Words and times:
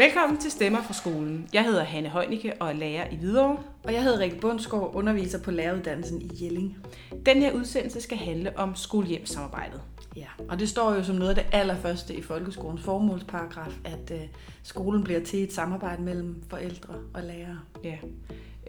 Velkommen 0.00 0.38
til 0.38 0.50
Stemmer 0.50 0.82
fra 0.82 0.92
skolen. 0.92 1.48
Jeg 1.52 1.64
hedder 1.64 1.84
Hanne 1.84 2.08
Højnicke 2.08 2.52
og 2.60 2.68
er 2.68 2.72
lærer 2.72 3.10
i 3.10 3.16
Hvidovre. 3.16 3.58
Og 3.84 3.92
jeg 3.92 4.02
hedder 4.02 4.18
Rikke 4.18 4.40
Bundsgaard, 4.40 4.90
underviser 4.94 5.42
på 5.42 5.50
læreruddannelsen 5.50 6.22
i 6.22 6.44
Jelling. 6.44 6.76
Den 7.26 7.36
her 7.36 7.52
udsendelse 7.52 8.00
skal 8.00 8.18
handle 8.18 8.58
om 8.58 8.74
skole-hjem-samarbejdet. 8.76 9.80
Ja, 10.16 10.26
og 10.48 10.58
det 10.58 10.68
står 10.68 10.94
jo 10.94 11.04
som 11.04 11.16
noget 11.16 11.28
af 11.28 11.34
det 11.34 11.46
allerførste 11.52 12.14
i 12.14 12.22
folkeskolens 12.22 12.82
formålsparagraf, 12.82 13.72
at 13.84 14.10
øh, 14.10 14.20
skolen 14.62 15.04
bliver 15.04 15.20
til 15.20 15.42
et 15.42 15.52
samarbejde 15.52 16.02
mellem 16.02 16.42
forældre 16.50 16.94
og 17.14 17.22
lærere. 17.22 17.58
Ja. 17.84 17.96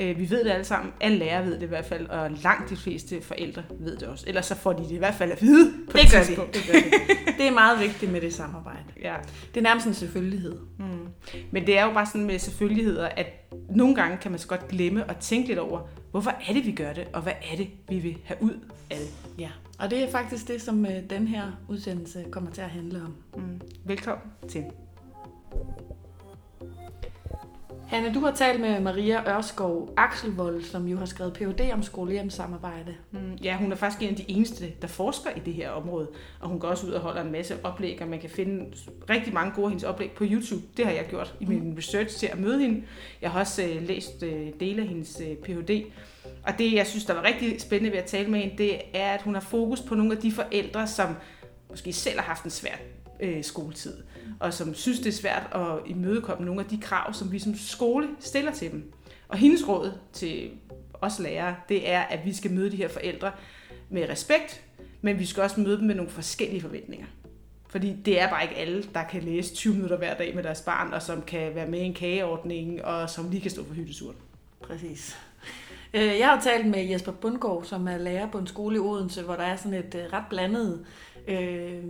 Øh, 0.01 0.19
vi 0.19 0.29
ved 0.29 0.43
det 0.43 0.51
alle 0.51 0.63
sammen. 0.65 0.93
Alle 1.01 1.17
lærere 1.17 1.45
ved 1.45 1.55
det 1.55 1.63
i 1.63 1.65
hvert 1.65 1.85
fald, 1.85 2.07
og 2.09 2.31
langt 2.31 2.69
de 2.69 2.75
fleste 2.75 3.21
forældre 3.21 3.63
ved 3.79 3.97
det 3.97 4.07
også. 4.07 4.25
Ellers 4.27 4.45
så 4.45 4.55
får 4.55 4.73
de 4.73 4.83
det 4.83 4.91
i 4.91 4.97
hvert 4.97 5.13
fald 5.15 5.31
at 5.31 5.41
vide 5.41 5.71
på 5.91 5.97
Det 5.97 6.03
et 6.05 6.11
gør 6.11 6.19
de. 6.19 6.25
tidspunkt. 6.25 6.53
Det, 6.53 6.61
gør 6.67 6.73
de. 6.73 7.33
det 7.37 7.47
er 7.47 7.51
meget 7.51 7.79
vigtigt 7.79 8.11
med 8.11 8.21
det 8.21 8.33
samarbejde. 8.33 8.83
Ja. 9.03 9.15
Det 9.53 9.59
er 9.59 9.63
nærmest 9.63 9.87
en 9.87 9.93
selvfølgelighed. 9.93 10.57
Mm. 10.79 10.85
Men 11.51 11.67
det 11.67 11.77
er 11.77 11.85
jo 11.85 11.93
bare 11.93 12.05
sådan 12.05 12.25
med 12.25 12.39
selvfølgeligheder, 12.39 13.07
at 13.07 13.27
nogle 13.69 13.95
gange 13.95 14.17
kan 14.17 14.31
man 14.31 14.39
så 14.39 14.47
godt 14.47 14.67
glemme 14.67 15.09
at 15.09 15.17
tænke 15.17 15.47
lidt 15.47 15.59
over, 15.59 15.79
hvorfor 16.11 16.31
er 16.49 16.53
det, 16.53 16.65
vi 16.65 16.71
gør 16.71 16.93
det, 16.93 17.07
og 17.13 17.21
hvad 17.21 17.33
er 17.51 17.57
det, 17.57 17.67
vi 17.89 17.99
vil 17.99 18.17
have 18.25 18.37
ud 18.41 18.53
af 18.91 18.97
det. 18.97 19.09
Ja, 19.39 19.49
og 19.79 19.89
det 19.89 20.03
er 20.03 20.11
faktisk 20.11 20.47
det, 20.47 20.61
som 20.61 20.85
øh, 20.85 20.91
den 21.09 21.27
her 21.27 21.43
udsendelse 21.69 22.25
kommer 22.31 22.51
til 22.51 22.61
at 22.61 22.69
handle 22.69 23.01
om. 23.01 23.15
Mm. 23.41 23.61
Velkommen 23.85 24.27
til. 24.49 24.63
Hanne, 27.91 28.13
du 28.13 28.19
har 28.19 28.31
talt 28.31 28.61
med 28.61 28.79
Maria 28.79 29.37
Ørskov 29.37 29.93
Axelvold, 29.97 30.63
som 30.63 30.87
jo 30.87 30.97
har 30.97 31.05
skrevet 31.05 31.33
Ph.D. 31.33 31.71
om 31.73 31.83
skole-hjem-samarbejde. 31.83 32.95
Mm, 33.11 33.37
Ja, 33.43 33.57
hun 33.57 33.71
er 33.71 33.75
faktisk 33.75 34.01
en 34.01 34.09
af 34.09 34.15
de 34.15 34.25
eneste, 34.27 34.73
der 34.81 34.87
forsker 34.87 35.29
i 35.35 35.39
det 35.39 35.53
her 35.53 35.69
område, 35.69 36.07
og 36.39 36.49
hun 36.49 36.59
går 36.59 36.67
også 36.67 36.87
ud 36.87 36.91
og 36.91 37.01
holder 37.01 37.21
en 37.21 37.31
masse 37.31 37.55
oplæg, 37.63 38.01
og 38.01 38.07
man 38.07 38.19
kan 38.19 38.29
finde 38.29 38.65
rigtig 39.09 39.33
mange 39.33 39.51
gode 39.55 39.65
af 39.65 39.69
hendes 39.69 39.83
oplæg 39.83 40.11
på 40.11 40.23
YouTube. 40.27 40.61
Det 40.77 40.85
har 40.85 40.91
jeg 40.91 41.05
gjort 41.09 41.35
i 41.39 41.45
min 41.45 41.73
research 41.77 42.17
til 42.19 42.27
at 42.27 42.39
møde 42.39 42.59
hende. 42.59 42.83
Jeg 43.21 43.31
har 43.31 43.39
også 43.39 43.63
øh, 43.63 43.87
læst 43.87 44.23
øh, 44.23 44.47
dele 44.59 44.81
af 44.81 44.87
hendes 44.87 45.21
øh, 45.29 45.35
Ph.D., 45.35 45.83
og 46.43 46.53
det, 46.57 46.73
jeg 46.73 46.87
synes, 46.87 47.05
der 47.05 47.13
var 47.13 47.23
rigtig 47.23 47.61
spændende 47.61 47.91
ved 47.91 47.99
at 47.99 48.05
tale 48.05 48.27
med 48.31 48.39
hende, 48.39 48.57
det 48.57 48.75
er, 48.93 49.11
at 49.13 49.21
hun 49.21 49.33
har 49.33 49.41
fokus 49.41 49.81
på 49.81 49.95
nogle 49.95 50.11
af 50.15 50.17
de 50.17 50.31
forældre, 50.31 50.87
som 50.87 51.15
måske 51.69 51.93
selv 51.93 52.19
har 52.19 52.25
haft 52.25 52.43
en 52.43 52.51
svær 52.51 52.75
øh, 53.19 53.43
skoletid, 53.43 53.93
og 54.41 54.53
som 54.53 54.73
synes, 54.73 54.99
det 54.99 55.07
er 55.07 55.11
svært 55.11 55.49
at 55.55 55.89
imødekomme 55.91 56.45
nogle 56.45 56.61
af 56.61 56.67
de 56.67 56.77
krav, 56.77 57.13
som 57.13 57.31
vi 57.31 57.39
som 57.39 57.55
skole 57.55 58.07
stiller 58.19 58.51
til 58.51 58.71
dem. 58.71 58.93
Og 59.27 59.37
hendes 59.37 59.67
råd 59.67 59.91
til 60.13 60.49
os 60.93 61.19
lærere, 61.19 61.55
det 61.69 61.89
er, 61.89 62.01
at 62.01 62.25
vi 62.25 62.33
skal 62.33 62.51
møde 62.51 62.71
de 62.71 62.75
her 62.75 62.87
forældre 62.87 63.31
med 63.89 64.09
respekt, 64.09 64.63
men 65.01 65.19
vi 65.19 65.25
skal 65.25 65.43
også 65.43 65.59
møde 65.59 65.77
dem 65.77 65.85
med 65.85 65.95
nogle 65.95 66.11
forskellige 66.11 66.61
forventninger. 66.61 67.05
Fordi 67.69 67.95
det 68.05 68.21
er 68.21 68.29
bare 68.29 68.43
ikke 68.43 68.55
alle, 68.55 68.83
der 68.93 69.03
kan 69.03 69.23
læse 69.23 69.55
20 69.55 69.73
minutter 69.73 69.97
hver 69.97 70.13
dag 70.13 70.35
med 70.35 70.43
deres 70.43 70.61
barn, 70.61 70.93
og 70.93 71.01
som 71.01 71.21
kan 71.21 71.55
være 71.55 71.67
med 71.67 71.79
i 71.79 71.83
en 71.83 71.93
kageordning, 71.93 72.85
og 72.85 73.09
som 73.09 73.29
lige 73.29 73.41
kan 73.41 73.51
stå 73.51 73.65
for 73.65 73.73
hyttesuren. 73.73 74.17
Præcis. 74.61 75.17
Øh, 75.93 76.19
jeg 76.19 76.27
har 76.27 76.41
talt 76.41 76.67
med 76.67 76.83
Jesper 76.83 77.11
Bundgaard, 77.11 77.63
som 77.63 77.87
er 77.87 77.97
lærer 77.97 78.31
på 78.31 78.37
en 78.37 78.47
skole 78.47 78.75
i 78.75 78.79
Odense, 78.79 79.23
hvor 79.23 79.35
der 79.35 79.43
er 79.43 79.55
sådan 79.55 79.73
et 79.73 79.95
øh, 79.95 80.13
ret 80.13 80.25
blandet 80.29 80.85
øh, 81.27 81.83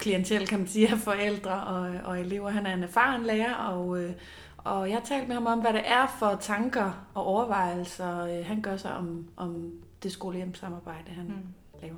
klientel, 0.00 0.46
kan 0.46 0.58
man 0.58 0.68
sige, 0.68 0.90
af 0.90 0.98
forældre 0.98 1.64
og, 1.64 1.90
og 2.04 2.20
elever. 2.20 2.50
Han 2.50 2.66
er 2.66 2.74
en 2.74 2.82
erfaren 2.82 3.22
lærer, 3.22 3.54
og, 3.54 4.02
øh, 4.02 4.12
og 4.56 4.88
jeg 4.88 4.96
har 4.96 5.04
talt 5.04 5.28
med 5.28 5.34
ham 5.34 5.46
om, 5.46 5.60
hvad 5.60 5.72
det 5.72 5.82
er 5.84 6.16
for 6.18 6.38
tanker 6.40 7.06
og 7.14 7.24
overvejelser, 7.24 8.24
øh, 8.24 8.46
han 8.46 8.62
gør 8.62 8.76
sig 8.76 8.96
om, 8.96 9.26
om 9.36 9.72
det 10.02 10.12
skole-hjem-samarbejde, 10.12 11.10
han 11.10 11.24
mm. 11.24 11.82
laver. 11.82 11.96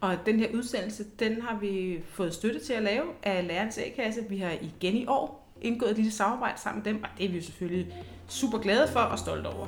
Og 0.00 0.16
den 0.26 0.38
her 0.38 0.48
udsendelse, 0.54 1.04
den 1.18 1.42
har 1.42 1.58
vi 1.58 2.02
fået 2.08 2.34
støtte 2.34 2.60
til 2.60 2.72
at 2.72 2.82
lave 2.82 3.04
af 3.22 3.46
Lærernes 3.46 3.78
A-kasse. 3.78 4.20
Vi 4.28 4.38
har 4.38 4.50
igen 4.50 4.94
i 4.94 5.06
år 5.06 5.54
indgået 5.62 5.90
et 5.90 5.96
lille 5.96 6.12
samarbejde 6.12 6.60
sammen 6.60 6.82
med 6.84 6.92
dem, 6.92 7.02
og 7.02 7.08
det 7.18 7.26
er 7.26 7.30
vi 7.30 7.36
jo 7.36 7.42
selvfølgelig 7.42 7.94
super 8.28 8.58
glade 8.58 8.88
for 8.88 9.00
og 9.00 9.18
stolte 9.18 9.46
over. 9.46 9.66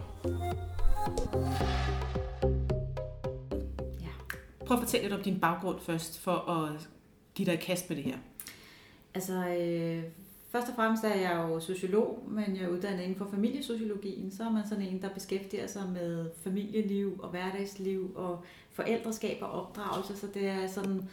Ja. 4.00 4.36
Prøv 4.66 4.76
at 4.76 4.82
fortælle 4.82 5.04
lidt 5.04 5.14
om 5.14 5.22
din 5.22 5.40
baggrund 5.40 5.80
først, 5.80 6.20
for 6.20 6.50
at 6.50 6.88
give 7.34 7.46
dig 7.46 7.54
et 7.54 7.60
kast 7.60 7.88
med 7.88 7.96
det 7.96 8.04
her. 8.04 8.16
Altså, 9.14 9.32
øh, 9.32 10.02
først 10.50 10.68
og 10.68 10.74
fremmest 10.74 11.04
er 11.04 11.14
jeg 11.14 11.46
jo 11.48 11.60
sociolog, 11.60 12.24
men 12.28 12.56
jeg 12.56 12.64
er 12.64 12.68
uddannet 12.68 13.02
inden 13.02 13.16
for 13.16 13.28
familiesociologien. 13.30 14.30
Så 14.30 14.44
er 14.44 14.50
man 14.50 14.68
sådan 14.68 14.84
en, 14.84 15.02
der 15.02 15.08
beskæftiger 15.08 15.66
sig 15.66 15.82
med 15.92 16.30
familieliv 16.44 17.20
og 17.22 17.30
hverdagsliv 17.30 18.12
og 18.14 18.44
forældreskab 18.70 19.38
og 19.40 19.50
opdragelse. 19.50 20.16
Så 20.16 20.26
det 20.34 20.48
er 20.48 20.66
sådan 20.66 21.08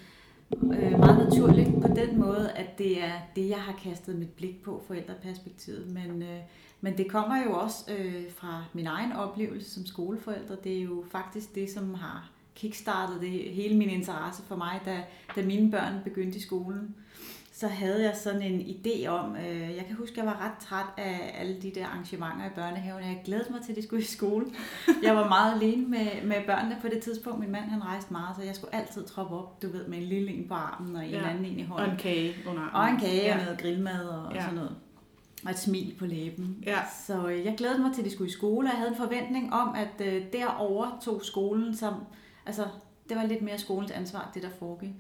øh, 0.51 0.99
meget 0.99 1.29
naturligt 1.29 1.81
på 1.81 1.87
den 1.87 2.19
måde, 2.19 2.51
at 2.51 2.77
det 2.77 3.03
er 3.03 3.13
det, 3.35 3.49
jeg 3.49 3.61
har 3.61 3.79
kastet 3.83 4.15
mit 4.15 4.29
blik 4.29 4.63
på, 4.63 4.83
forældreperspektivet. 4.87 5.91
Men, 5.91 6.21
øh, 6.21 6.39
men 6.81 6.97
det 6.97 7.11
kommer 7.11 7.43
jo 7.43 7.53
også 7.53 7.91
øh, 7.97 8.31
fra 8.35 8.63
min 8.73 8.87
egen 8.87 9.11
oplevelse 9.11 9.71
som 9.71 9.85
skoleforælder. 9.85 10.55
Det 10.55 10.77
er 10.77 10.81
jo 10.81 11.03
faktisk 11.11 11.55
det, 11.55 11.69
som 11.69 11.93
har 11.93 12.31
kickstartet 12.57 13.21
det, 13.21 13.29
hele 13.31 13.75
min 13.77 13.89
interesse 13.89 14.43
for 14.47 14.55
mig, 14.55 14.81
da, 14.85 15.03
da 15.35 15.41
mine 15.45 15.71
børn 15.71 15.93
begyndte 16.03 16.37
i 16.37 16.41
skolen 16.41 16.95
så 17.53 17.67
havde 17.67 18.03
jeg 18.03 18.13
sådan 18.23 18.41
en 18.41 18.61
idé 18.61 19.07
om, 19.07 19.35
øh, 19.35 19.59
jeg 19.75 19.83
kan 19.87 19.95
huske, 19.95 20.11
at 20.13 20.17
jeg 20.17 20.25
var 20.25 20.45
ret 20.45 20.67
træt 20.67 20.85
af 20.97 21.35
alle 21.39 21.61
de 21.61 21.71
der 21.75 21.85
arrangementer 21.87 22.45
i 22.45 22.49
børnehaven. 22.55 23.03
Jeg 23.03 23.21
glædede 23.25 23.51
mig 23.53 23.61
til, 23.61 23.71
at 23.71 23.77
de 23.77 23.83
skulle 23.83 24.01
i 24.03 24.05
skole. 24.05 24.45
Jeg 25.03 25.15
var 25.15 25.27
meget 25.27 25.53
alene 25.61 25.87
med, 25.87 26.07
med 26.23 26.35
børnene 26.45 26.77
på 26.81 26.87
det 26.87 26.99
tidspunkt. 27.03 27.39
Min 27.39 27.51
mand 27.51 27.63
han 27.69 27.83
rejste 27.83 28.13
meget, 28.13 28.35
så 28.35 28.43
jeg 28.43 28.55
skulle 28.55 28.75
altid 28.75 29.05
troppe 29.05 29.35
op, 29.35 29.61
du 29.61 29.67
ved, 29.71 29.87
med 29.87 29.97
en 29.97 30.03
lille 30.03 30.31
en 30.31 30.47
på 30.47 30.53
armen 30.53 30.95
og 30.95 31.05
en 31.05 31.09
Ja. 31.11 31.29
anden 31.29 31.45
en 31.45 31.59
i 31.59 31.61
Og 31.61 31.67
hånden. 31.67 31.91
en 31.91 31.97
kage 31.97 32.35
under 32.49 32.61
armen. 32.61 32.75
Og 32.75 32.89
en 32.89 32.99
kage 33.11 33.25
Ja. 33.27 33.37
og 33.37 33.43
noget 33.43 33.59
grillmad 33.61 34.05
og 34.07 34.33
Ja. 34.35 34.41
sådan 34.41 34.55
noget. 34.55 34.75
Og 35.45 35.51
et 35.51 35.59
smil 35.59 35.95
på 35.99 36.05
læben. 36.05 36.63
Ja. 36.65 36.79
Så 37.07 37.27
øh, 37.27 37.45
jeg 37.45 37.55
glædede 37.57 37.81
mig 37.81 37.93
til, 37.93 38.01
at 38.01 38.05
de 38.05 38.11
skulle 38.13 38.29
i 38.29 38.33
skole, 38.33 38.67
og 38.67 38.71
jeg 38.71 38.77
havde 38.77 38.91
en 38.91 38.97
forventning 38.97 39.53
om, 39.53 39.75
at 39.75 40.07
øh, 40.07 40.23
derover 40.33 40.99
tog 41.03 41.21
skolen 41.23 41.75
som... 41.75 41.93
Altså, 42.47 42.67
det 43.09 43.17
var 43.17 43.25
lidt 43.25 43.41
mere 43.41 43.57
skolens 43.57 43.91
ansvar, 43.91 44.31
det 44.33 44.43
der 44.43 44.49
foregik. 44.59 44.91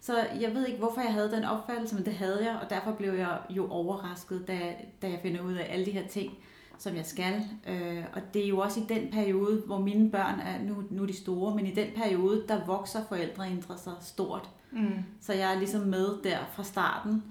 Så 0.00 0.26
jeg 0.40 0.54
ved 0.54 0.66
ikke, 0.66 0.78
hvorfor 0.78 1.00
jeg 1.00 1.12
havde 1.12 1.30
den 1.30 1.44
opfattelse, 1.44 1.94
men 1.94 2.04
det 2.04 2.14
havde 2.14 2.44
jeg, 2.44 2.58
og 2.62 2.70
derfor 2.70 2.92
blev 2.92 3.12
jeg 3.12 3.38
jo 3.50 3.70
overrasket, 3.70 4.48
da, 4.48 4.74
da 5.02 5.10
jeg 5.10 5.18
finder 5.22 5.42
ud 5.42 5.52
af 5.52 5.66
alle 5.68 5.86
de 5.86 5.90
her 5.90 6.06
ting, 6.08 6.32
som 6.78 6.96
jeg 6.96 7.06
skal. 7.06 7.42
Øh, 7.68 8.04
og 8.12 8.20
det 8.34 8.44
er 8.44 8.48
jo 8.48 8.58
også 8.58 8.80
i 8.80 8.84
den 8.88 9.10
periode, 9.12 9.62
hvor 9.66 9.78
mine 9.78 10.10
børn 10.10 10.40
er, 10.40 10.62
nu, 10.62 10.84
nu 10.90 11.02
er 11.02 11.06
de 11.06 11.16
store, 11.16 11.54
men 11.54 11.66
i 11.66 11.74
den 11.74 11.88
periode, 11.96 12.44
der 12.48 12.64
vokser 12.66 13.04
forældreinteresser 13.08 13.92
stort. 14.00 14.50
Mm. 14.70 15.04
Så 15.20 15.32
jeg 15.32 15.54
er 15.54 15.58
ligesom 15.58 15.80
med 15.80 16.22
der 16.24 16.38
fra 16.52 16.64
starten, 16.64 17.22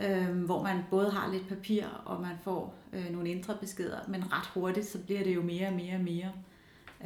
øh, 0.00 0.44
hvor 0.44 0.62
man 0.62 0.84
både 0.90 1.10
har 1.10 1.32
lidt 1.32 1.48
papir, 1.48 1.84
og 2.04 2.20
man 2.20 2.36
får 2.42 2.74
øh, 2.92 3.12
nogle 3.12 3.30
indre 3.30 3.54
beskeder, 3.60 3.98
men 4.08 4.32
ret 4.32 4.46
hurtigt, 4.54 4.86
så 4.86 4.98
bliver 4.98 5.24
det 5.24 5.34
jo 5.34 5.42
mere 5.42 5.68
og 5.68 5.74
mere 5.74 5.94
og 5.94 6.00
mere. 6.00 6.32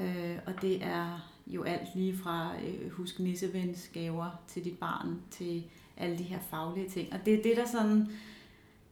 Øh, 0.00 0.38
og 0.46 0.62
det 0.62 0.84
er 0.84 1.33
jo 1.46 1.62
alt 1.62 1.94
lige 1.94 2.16
fra 2.16 2.52
øh, 2.66 2.90
husk 2.90 3.20
nissevens 3.20 3.90
gaver 3.92 4.40
til 4.46 4.64
dit 4.64 4.78
barn, 4.78 5.20
til 5.30 5.64
alle 5.96 6.18
de 6.18 6.22
her 6.22 6.38
faglige 6.50 6.88
ting. 6.88 7.12
Og 7.12 7.18
det 7.26 7.34
er 7.34 7.42
det, 7.42 7.56
der 7.56 7.66
sådan 7.66 8.08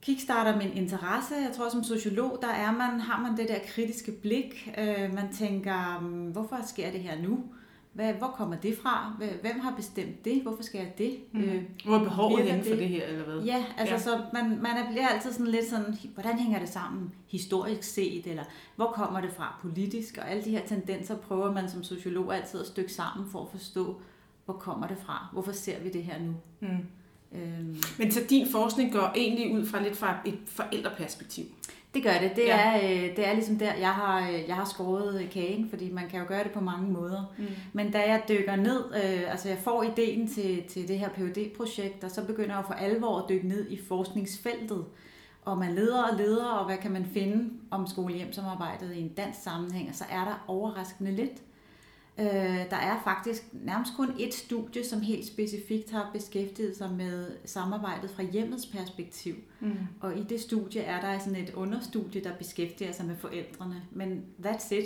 kickstarter 0.03 0.57
min 0.57 0.73
interesse. 0.73 1.35
Jeg 1.35 1.53
tror, 1.57 1.69
som 1.69 1.85
sociolog, 1.85 2.39
der 2.43 2.49
er 2.49 2.73
man, 2.73 3.01
har 3.01 3.21
man 3.23 3.37
det 3.37 3.49
der 3.49 3.59
kritiske 3.67 4.13
blik. 4.13 4.71
Øh, 4.79 5.15
man 5.15 5.33
tænker, 5.33 5.99
hmm, 5.99 6.31
hvorfor 6.31 6.59
sker 6.67 6.91
det 6.91 7.01
her 7.01 7.23
nu? 7.23 7.45
Hvad, 7.93 8.13
hvor 8.13 8.27
kommer 8.27 8.57
det 8.57 8.79
fra? 8.83 9.13
Hvem- 9.41 9.61
har 9.61 9.75
bestemt 9.77 10.25
det? 10.25 10.43
Hvorfor 10.43 10.63
skal 10.63 10.79
jeg 10.79 10.93
det? 10.99 11.17
Mm. 11.33 11.41
Øh, 11.43 11.63
Hvor 11.85 11.95
er 11.97 12.05
behovet 12.05 12.45
henne 12.45 12.65
for 12.65 12.75
det? 12.75 12.89
her, 12.89 13.07
eller 13.07 13.25
hvad? 13.25 13.43
Ja, 13.43 13.65
altså 13.79 13.95
Ja. 13.95 14.01
så 14.01 14.21
man, 14.33 14.49
man 14.51 14.77
er- 14.77 14.91
bliver 14.91 15.09
altid 15.09 15.33
sådan 15.33 15.47
lidt 15.47 15.67
sådan, 15.71 15.99
hvordan 16.15 16.39
hænger 16.39 16.59
det 16.59 16.69
sammen 16.69 17.15
historisk 17.29 17.83
set, 17.83 18.27
eller 18.27 18.43
hvor 18.77 18.87
kommer 18.95 19.21
det 19.21 19.31
fra 19.37 19.59
politisk, 19.63 20.19
og 20.23 20.31
alle 20.31 20.45
de 20.45 20.51
her 20.51 20.67
tendenser 20.67 21.17
prøver 21.17 21.53
man 21.53 21.71
som 21.71 21.85
sociolog 21.85 22.37
altid 22.37 22.61
at 22.61 22.67
stykke 22.67 22.93
sammen 22.93 23.31
for 23.31 23.43
at 23.43 23.49
forstå, 23.51 24.01
hvor 24.45 24.55
kommer 24.55 24.87
det 24.87 24.97
fra, 25.07 25.27
hvorfor 25.33 25.53
ser 25.53 25.81
vi 25.81 25.89
det 25.89 26.05
her 26.05 26.19
nu. 26.21 26.35
Mm. 26.61 26.69
Øhm, 27.33 27.77
Men 27.99 28.11
så 28.13 28.21
din 28.31 28.47
forskning 28.49 28.93
går 28.93 29.13
egentlig 29.17 29.53
ud 29.55 29.67
fra 29.67 29.83
lidt 29.83 29.97
fra 29.97 30.17
et 30.25 30.39
forældreperspektiv. 30.47 31.45
Det 31.95 32.03
gør 32.03 32.13
det. 32.21 32.33
Det, 32.37 32.43
Ja. 32.47 32.59
er, 32.59 32.77
øh, 32.77 33.17
det 33.17 33.29
er 33.29 33.33
ligesom 33.33 33.57
der, 33.59 33.75
jeg 33.75 33.91
har, 33.91 34.29
øh, 34.31 34.49
jeg 34.49 34.57
har 34.57 34.65
skåret 34.65 35.29
kagen, 35.33 35.69
fordi 35.71 35.91
man 35.93 36.09
kan 36.09 36.21
jo 36.21 36.25
gøre 36.29 36.45
det 36.45 36.53
på 36.53 36.61
mange 36.61 36.93
måder. 36.93 37.35
Mm. 37.39 37.45
Men 37.73 37.91
da 37.93 37.99
jeg 37.99 38.23
dykker 38.29 38.57
ned, 38.57 38.85
øh, 39.05 39.31
altså 39.33 39.49
jeg 39.49 39.59
får 39.59 39.83
ideen 39.83 40.29
til, 40.29 40.63
til 40.69 40.89
det 40.89 40.99
her 40.99 41.09
phd 41.09 41.57
projekt 41.57 42.05
og 42.05 42.11
så 42.11 42.25
begynder 42.27 42.55
jeg 42.55 42.65
for 42.67 42.75
alvor 42.75 43.19
at 43.19 43.25
dykke 43.29 43.49
ned 43.49 43.71
i 43.71 43.79
forskningsfeltet. 43.89 44.85
Og 45.45 45.59
man 45.59 45.75
leder 45.75 46.03
og 46.03 46.17
leder, 46.17 46.45
og 46.47 46.67
hvad 46.67 46.77
kan 46.77 46.91
man 46.93 47.05
finde 47.15 47.51
om 47.71 47.87
skole-hjem-samarbejdet 47.87 48.95
i 48.95 49.01
en 49.01 49.09
dansk 49.09 49.43
sammenhæng, 49.43 49.89
og 49.89 49.95
så 49.95 50.05
er 50.11 50.25
der 50.25 50.45
overraskende 50.49 51.13
lidt. 51.13 51.33
Øh, 52.19 52.27
der 52.71 52.77
er 52.77 53.01
faktisk 53.05 53.43
nærmest 53.53 53.93
kun 53.97 54.11
et 54.19 54.35
studie, 54.35 54.85
som 54.85 55.01
helt 55.01 55.27
specifikt 55.27 55.91
har 55.91 56.11
beskæftiget 56.13 56.77
sig 56.77 56.91
med 56.93 57.27
samarbejdet 57.45 58.11
fra 58.11 58.23
hjemmets 58.23 58.67
perspektiv. 58.67 59.35
Mm. 59.61 59.73
Og 60.01 60.17
i 60.19 60.23
det 60.23 60.41
studie 60.41 60.81
er 60.81 61.01
der 61.01 61.19
sådan 61.19 61.37
et 61.43 61.55
understudie, 61.55 62.25
der 62.25 62.33
beskæftiger 62.37 62.93
sig 62.93 63.07
med 63.07 63.17
forældrene. 63.17 63.83
Men 63.91 64.25
that's 64.47 64.75
it. 64.75 64.85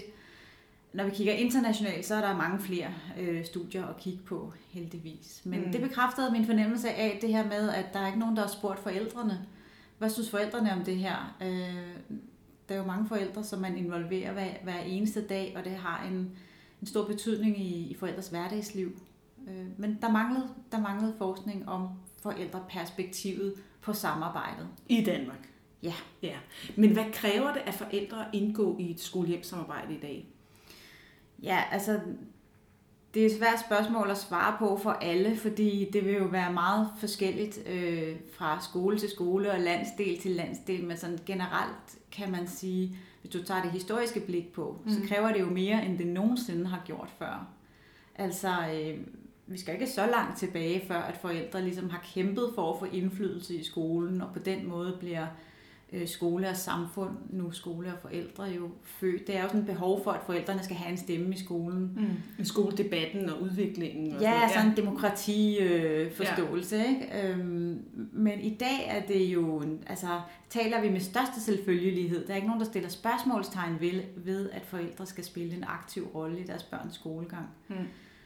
Når 0.93 1.05
vi 1.05 1.11
kigger 1.11 1.33
internationalt, 1.33 2.07
så 2.07 2.15
er 2.15 2.21
der 2.21 2.37
mange 2.37 2.59
flere 2.61 2.89
øh, 3.21 3.45
studier 3.45 3.87
at 3.87 3.97
kigge 3.97 4.23
på, 4.25 4.53
heldigvis. 4.71 5.43
Men 5.45 5.61
Mm. 5.61 5.73
det 5.73 5.81
bekræftede 5.81 6.31
min 6.33 6.47
fornemmelse 6.47 6.91
af 6.91 7.19
det 7.21 7.29
her 7.31 7.45
med, 7.45 7.71
at 7.71 7.87
der 7.93 7.99
er 8.01 8.07
ikke 8.07 8.19
nogen, 8.19 8.37
der 8.37 8.43
har 8.43 8.49
spurgt 8.51 8.79
forældrene. 8.83 9.47
hvad 9.99 10.11
synes 10.11 10.31
forældrene 10.31 10.73
om 10.73 10.85
det 10.85 10.97
her? 10.97 11.37
Øh, 11.43 11.87
der 12.69 12.75
er 12.75 12.79
jo 12.79 12.85
mange 12.85 13.09
forældre, 13.09 13.45
som 13.45 13.59
man 13.61 13.77
involverer 13.77 14.33
hver, 14.33 14.47
hver 14.63 14.79
eneste 14.81 15.27
dag, 15.27 15.55
og 15.59 15.65
det 15.65 15.73
har 15.73 16.07
en, 16.11 16.31
en 16.81 16.87
stor 16.87 17.07
betydning 17.07 17.61
i, 17.61 17.91
i 17.91 17.95
forældres 17.95 18.29
hverdagsliv. 18.29 19.01
Øh, 19.49 19.67
men 19.77 19.99
der 20.03 20.11
manglede, 20.11 20.49
der 20.73 20.81
manglede 20.81 21.15
forskning 21.19 21.69
om 21.69 21.89
forældreperspektivet 22.23 23.55
på 23.81 23.93
samarbejdet. 23.93 24.69
I 24.89 25.05
Danmark? 25.05 25.51
Ja. 25.83 25.95
ja. 26.23 26.37
Men 26.77 26.93
hvad 26.93 27.05
kræver 27.13 27.53
det 27.53 27.61
af 27.67 27.75
forældre 27.75 28.27
at 28.27 28.35
indgå 28.35 28.77
i 28.79 28.91
et 28.91 29.01
skolehjemsamarbejde 29.01 29.95
i 29.95 30.01
dag? 30.01 30.29
Ja, 31.43 31.63
altså 31.71 32.01
det 33.15 33.23
er 33.23 33.27
et 33.27 33.39
svært 33.39 33.61
spørgsmål 33.61 34.11
at 34.11 34.19
svare 34.19 34.57
på 34.59 34.77
for 34.77 34.91
alle, 34.91 35.37
fordi 35.37 35.91
det 35.93 36.05
vil 36.05 36.15
jo 36.15 36.25
være 36.25 36.53
meget 36.53 36.89
forskelligt 36.99 37.69
øh, 37.69 38.17
fra 38.33 38.61
skole 38.63 38.99
til 38.99 39.11
skole 39.11 39.53
og 39.53 39.61
landsdel 39.61 40.19
til 40.19 40.31
landsdel, 40.31 40.85
men 40.85 40.97
sådan 40.97 41.19
generelt 41.27 41.99
kan 42.13 42.31
man 42.31 42.49
sige, 42.49 42.99
hvis 43.27 43.41
du 43.41 43.47
tager 43.47 43.63
det 43.63 43.71
historiske 43.71 44.21
blik 44.21 44.53
på, 44.53 44.81
mm. 44.85 44.91
så 44.91 45.01
kræver 45.09 45.33
det 45.33 45.41
jo 45.41 45.51
mere, 45.51 45.87
end 45.87 45.99
det 45.99 46.07
nogensinde 46.07 46.67
har 46.67 46.83
gjort 46.85 47.11
før. 47.19 47.49
Altså, 48.15 48.49
øh, 48.75 48.99
vi 49.47 49.59
skal 49.59 49.75
ikke 49.75 49.87
så 49.87 50.07
langt 50.07 50.39
tilbage, 50.39 50.87
før 50.89 50.99
at 50.99 51.17
forældre 51.17 51.63
ligesom 51.63 51.91
har 51.91 52.05
kæmpet 52.15 52.53
for 52.55 52.73
at 52.73 52.79
få 52.79 52.85
indflydelse 52.85 53.57
i 53.57 53.65
skolen, 53.65 54.23
og 54.23 54.29
på 54.33 54.39
den 54.39 54.69
måde 54.69 54.97
bliver 55.01 55.27
øh, 55.93 56.09
skole 56.09 56.49
og 56.49 56.57
samfund, 56.57 57.11
nu 57.31 57.51
skole 57.51 57.93
og 57.93 57.99
forældre 58.03 58.45
jo 58.45 58.71
født. 58.83 59.27
Det 59.27 59.37
er 59.37 59.43
jo 59.43 59.49
sådan 59.49 59.61
et 59.61 59.67
behov 59.67 60.05
for, 60.05 60.11
at 60.11 60.21
forældrene 60.27 60.63
skal 60.63 60.77
have 60.77 60.91
en 60.91 60.97
stemme 60.97 61.35
i 61.35 61.39
skolen. 61.39 61.93
Mm. 61.97 62.09
I 62.39 62.45
skoledebatten 62.45 63.31
og 63.31 63.43
udviklingen. 63.43 64.17
Og 64.17 64.23
ja, 64.23 64.33
sådan, 64.33 64.49
sådan 64.55 64.71
en 64.71 64.77
demokratiforståelse. 64.77 66.77
Øh, 66.77 66.83
ja. 67.13 67.31
Øhm, 67.31 67.85
men 68.13 68.41
i 68.41 68.55
dag 68.55 68.89
er 68.89 69.07
det 69.07 69.25
jo, 69.25 69.63
altså 69.87 70.21
taler 70.51 70.81
vi 70.81 70.89
med 70.89 71.01
største 71.01 71.41
selvfølgelighed. 71.41 72.27
Der 72.27 72.33
er 72.33 72.37
ikke 72.37 72.49
nogen, 72.49 72.61
der 72.61 72.67
stiller 72.67 72.89
spørgsmålstegn 72.89 73.81
ved, 73.81 74.03
ved 74.17 74.51
at 74.51 74.67
forældre 74.67 75.07
skal 75.07 75.25
spille 75.25 75.57
en 75.57 75.65
aktiv 75.69 76.07
rolle 76.15 76.41
i 76.41 76.45
deres 76.45 76.63
børns 76.63 76.95
skolegang. 76.95 77.47
Mm. 77.69 77.75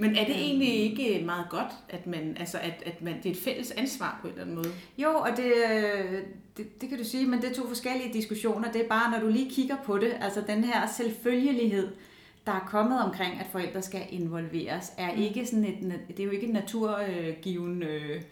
Men 0.00 0.16
er 0.16 0.24
det 0.24 0.36
egentlig 0.36 0.74
ikke 0.74 1.22
meget 1.24 1.46
godt, 1.50 1.72
at, 1.88 2.06
man, 2.06 2.36
altså 2.40 2.58
at, 2.58 2.82
at 2.86 3.02
man, 3.02 3.14
det 3.22 3.26
er 3.26 3.30
et 3.30 3.36
fælles 3.36 3.70
ansvar 3.70 4.18
på 4.22 4.26
en 4.28 4.32
eller 4.32 4.42
anden 4.42 4.56
måde? 4.56 4.72
Jo, 4.98 5.08
og 5.08 5.28
det, 5.36 5.52
det, 6.56 6.80
det 6.80 6.88
kan 6.88 6.98
du 6.98 7.04
sige, 7.04 7.26
men 7.26 7.42
det 7.42 7.50
er 7.50 7.54
to 7.54 7.68
forskellige 7.68 8.12
diskussioner. 8.12 8.72
Det 8.72 8.80
er 8.84 8.88
bare, 8.88 9.10
når 9.10 9.26
du 9.26 9.32
lige 9.32 9.50
kigger 9.50 9.76
på 9.84 9.98
det, 9.98 10.12
altså 10.20 10.42
den 10.46 10.64
her 10.64 10.86
selvfølgelighed, 10.86 11.88
der 12.46 12.52
er 12.52 12.66
kommet 12.68 13.02
omkring, 13.02 13.40
at 13.40 13.46
forældre 13.52 13.82
skal 13.82 14.02
involveres, 14.10 14.92
er 14.98 15.14
mm. 15.14 15.22
ikke 15.22 15.46
sådan 15.46 15.64
et, 15.64 16.00
det 16.08 16.20
er 16.20 16.24
jo 16.24 16.30
ikke 16.30 16.46
et 16.46 16.52
naturgiven 16.52 17.82
øh, 17.82 18.22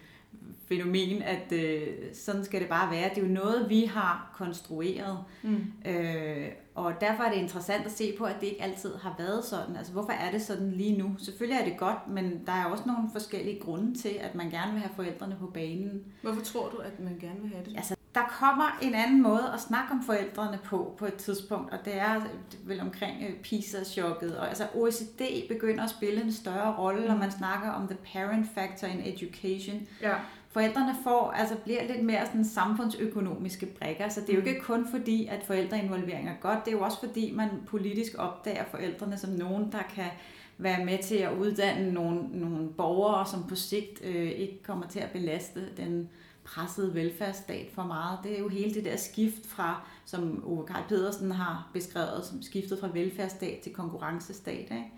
fænomen, 0.69 1.23
at 1.23 1.53
øh, 1.53 1.87
sådan 2.15 2.45
skal 2.45 2.61
det 2.61 2.69
bare 2.69 2.91
være. 2.91 3.11
Det 3.15 3.19
er 3.19 3.27
jo 3.27 3.33
noget, 3.33 3.67
vi 3.69 3.85
har 3.85 4.35
konstrueret. 4.39 5.19
Mm. 5.43 5.91
Øh, 5.91 6.49
og 6.79 7.01
derfor 7.01 7.23
er 7.23 7.31
det 7.31 7.39
interessant 7.39 7.87
at 7.87 7.93
se 7.93 8.15
på, 8.19 8.25
at 8.25 8.37
det 8.41 8.47
ikke 8.47 8.63
altid 8.63 8.95
har 8.97 9.15
været 9.19 9.45
sådan. 9.45 9.77
Altså, 9.77 9.93
hvorfor 9.93 10.13
er 10.13 10.31
det 10.31 10.43
sådan 10.43 10.71
lige 10.71 10.99
nu? 10.99 11.15
Selvfølgelig 11.19 11.61
er 11.61 11.65
det 11.65 11.79
godt, 11.79 12.09
men 12.09 12.47
der 12.47 12.53
er 12.53 12.65
også 12.65 12.85
nogle 12.87 13.09
forskellige 13.13 13.61
grunde 13.61 13.99
til, 13.99 14.17
at 14.21 14.35
man 14.35 14.51
gerne 14.51 14.73
vil 14.73 14.81
have 14.81 14.95
forældrene 14.97 15.37
på 15.41 15.47
banen. 15.47 16.05
Hvorfor 16.23 16.41
tror 16.41 16.69
du, 16.69 16.77
at 16.77 17.01
man 17.01 17.19
gerne 17.21 17.41
vil 17.41 17.51
have 17.51 17.65
det? 17.65 17.77
Altså, 17.77 17.95
der 18.15 18.25
kommer 18.29 18.79
en 18.83 18.95
anden 18.95 19.23
måde 19.23 19.51
at 19.55 19.61
snakke 19.61 19.93
om 19.93 20.03
forældrene 20.03 20.59
på, 20.65 20.95
på 20.99 21.07
et 21.07 21.15
tidspunkt, 21.15 21.73
og 21.73 21.79
det 21.85 21.99
er 21.99 22.21
vel 22.65 22.81
omkring 22.81 23.25
øh, 23.29 23.41
PISA-chokket. 23.43 24.39
Og 24.39 24.49
altså 24.49 24.67
OECD 24.75 25.49
begynder 25.49 25.85
at 25.85 25.91
spille 25.91 26.23
en 26.23 26.33
større 26.33 26.77
rolle, 26.79 27.01
mm. 27.01 27.07
når 27.07 27.17
man 27.17 27.31
snakker 27.31 27.71
om 27.71 27.89
the 27.89 27.97
parent 28.13 28.47
factor 28.55 28.87
in 28.87 29.01
education. 29.05 29.89
Ja 30.03 30.15
forældrene 30.49 30.95
får, 31.05 31.31
altså 31.31 31.57
bliver 31.65 31.87
lidt 31.87 32.05
mere 32.05 32.27
sådan 32.27 32.45
samfundsøkonomiske 32.45 33.67
brækker, 33.67 34.09
så 34.09 34.21
det 34.21 34.31
er 34.31 34.35
jo 34.35 34.41
mm. 34.41 34.47
ikke 34.47 34.61
kun 34.61 34.87
fordi, 34.91 35.27
at 35.27 35.45
forældreinvolvering 35.45 36.29
er 36.29 36.35
godt, 36.41 36.65
det 36.65 36.73
er 36.73 36.77
jo 36.77 36.85
også 36.85 36.99
fordi, 37.01 37.33
man 37.35 37.49
politisk 37.67 38.15
opdager 38.19 38.65
forældrene 38.71 39.19
som 39.19 39.31
nogen, 39.31 39.73
der 39.73 39.83
kan 39.95 40.11
være 40.59 40.85
med 40.85 40.99
til 41.03 41.17
at 41.17 41.37
uddanne 41.39 41.93
nogle, 41.93 42.23
nogle 42.33 42.69
borgere, 42.69 43.27
som 43.27 43.45
på 43.49 43.55
sigt 43.55 44.05
øh, 44.05 44.31
ikke 44.31 44.63
kommer 44.63 44.87
til 44.87 45.01
at 45.01 45.11
belaste 45.11 45.77
den 45.77 46.09
pressede 46.45 46.95
velfærdsstat 46.95 47.71
for 47.75 47.83
meget. 47.83 48.19
Det 48.23 48.35
er 48.35 48.39
jo 48.39 48.49
hele 48.49 48.75
det 48.75 48.85
der 48.85 48.97
skift 48.97 49.47
fra, 49.47 49.83
som 50.05 50.45
Ove 50.47 50.67
Karl 50.67 50.89
Pedersen 50.89 51.31
har 51.31 51.71
beskrevet, 51.73 52.25
som 52.25 52.43
skiftet 52.43 52.79
fra 52.81 52.89
velfærdsstat 52.93 53.59
til 53.59 53.73
konkurrencestat. 53.73 54.59
Ikke? 54.59 54.93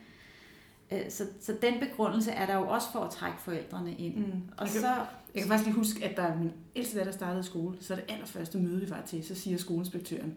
Øh, 0.93 1.11
så, 1.11 1.27
så 1.41 1.57
den 1.63 1.81
begrundelse 1.81 2.31
er 2.31 2.47
der 2.47 2.55
jo 2.55 2.69
også 2.69 2.93
for 2.93 2.99
at 3.01 3.11
trække 3.11 3.39
forældrene 3.41 3.95
ind. 3.95 4.17
Mm. 4.17 4.43
Og 4.57 4.67
jeg, 4.67 4.73
kan, 4.73 4.81
så, 4.81 4.95
jeg 5.35 5.43
kan 5.43 5.49
faktisk 5.49 5.67
lige 5.67 5.77
huske, 5.77 6.05
at 6.05 6.17
der 6.17 6.37
min 6.37 6.53
ældste 6.77 6.99
datter 6.99 7.13
startede 7.13 7.43
skole, 7.43 7.77
så 7.81 7.95
det 7.95 8.05
allerførste 8.09 8.59
møde, 8.59 8.81
vi 8.81 8.91
var 8.91 9.03
til, 9.07 9.25
så 9.25 9.35
siger 9.35 9.59
skoleinspektøren, 9.59 10.35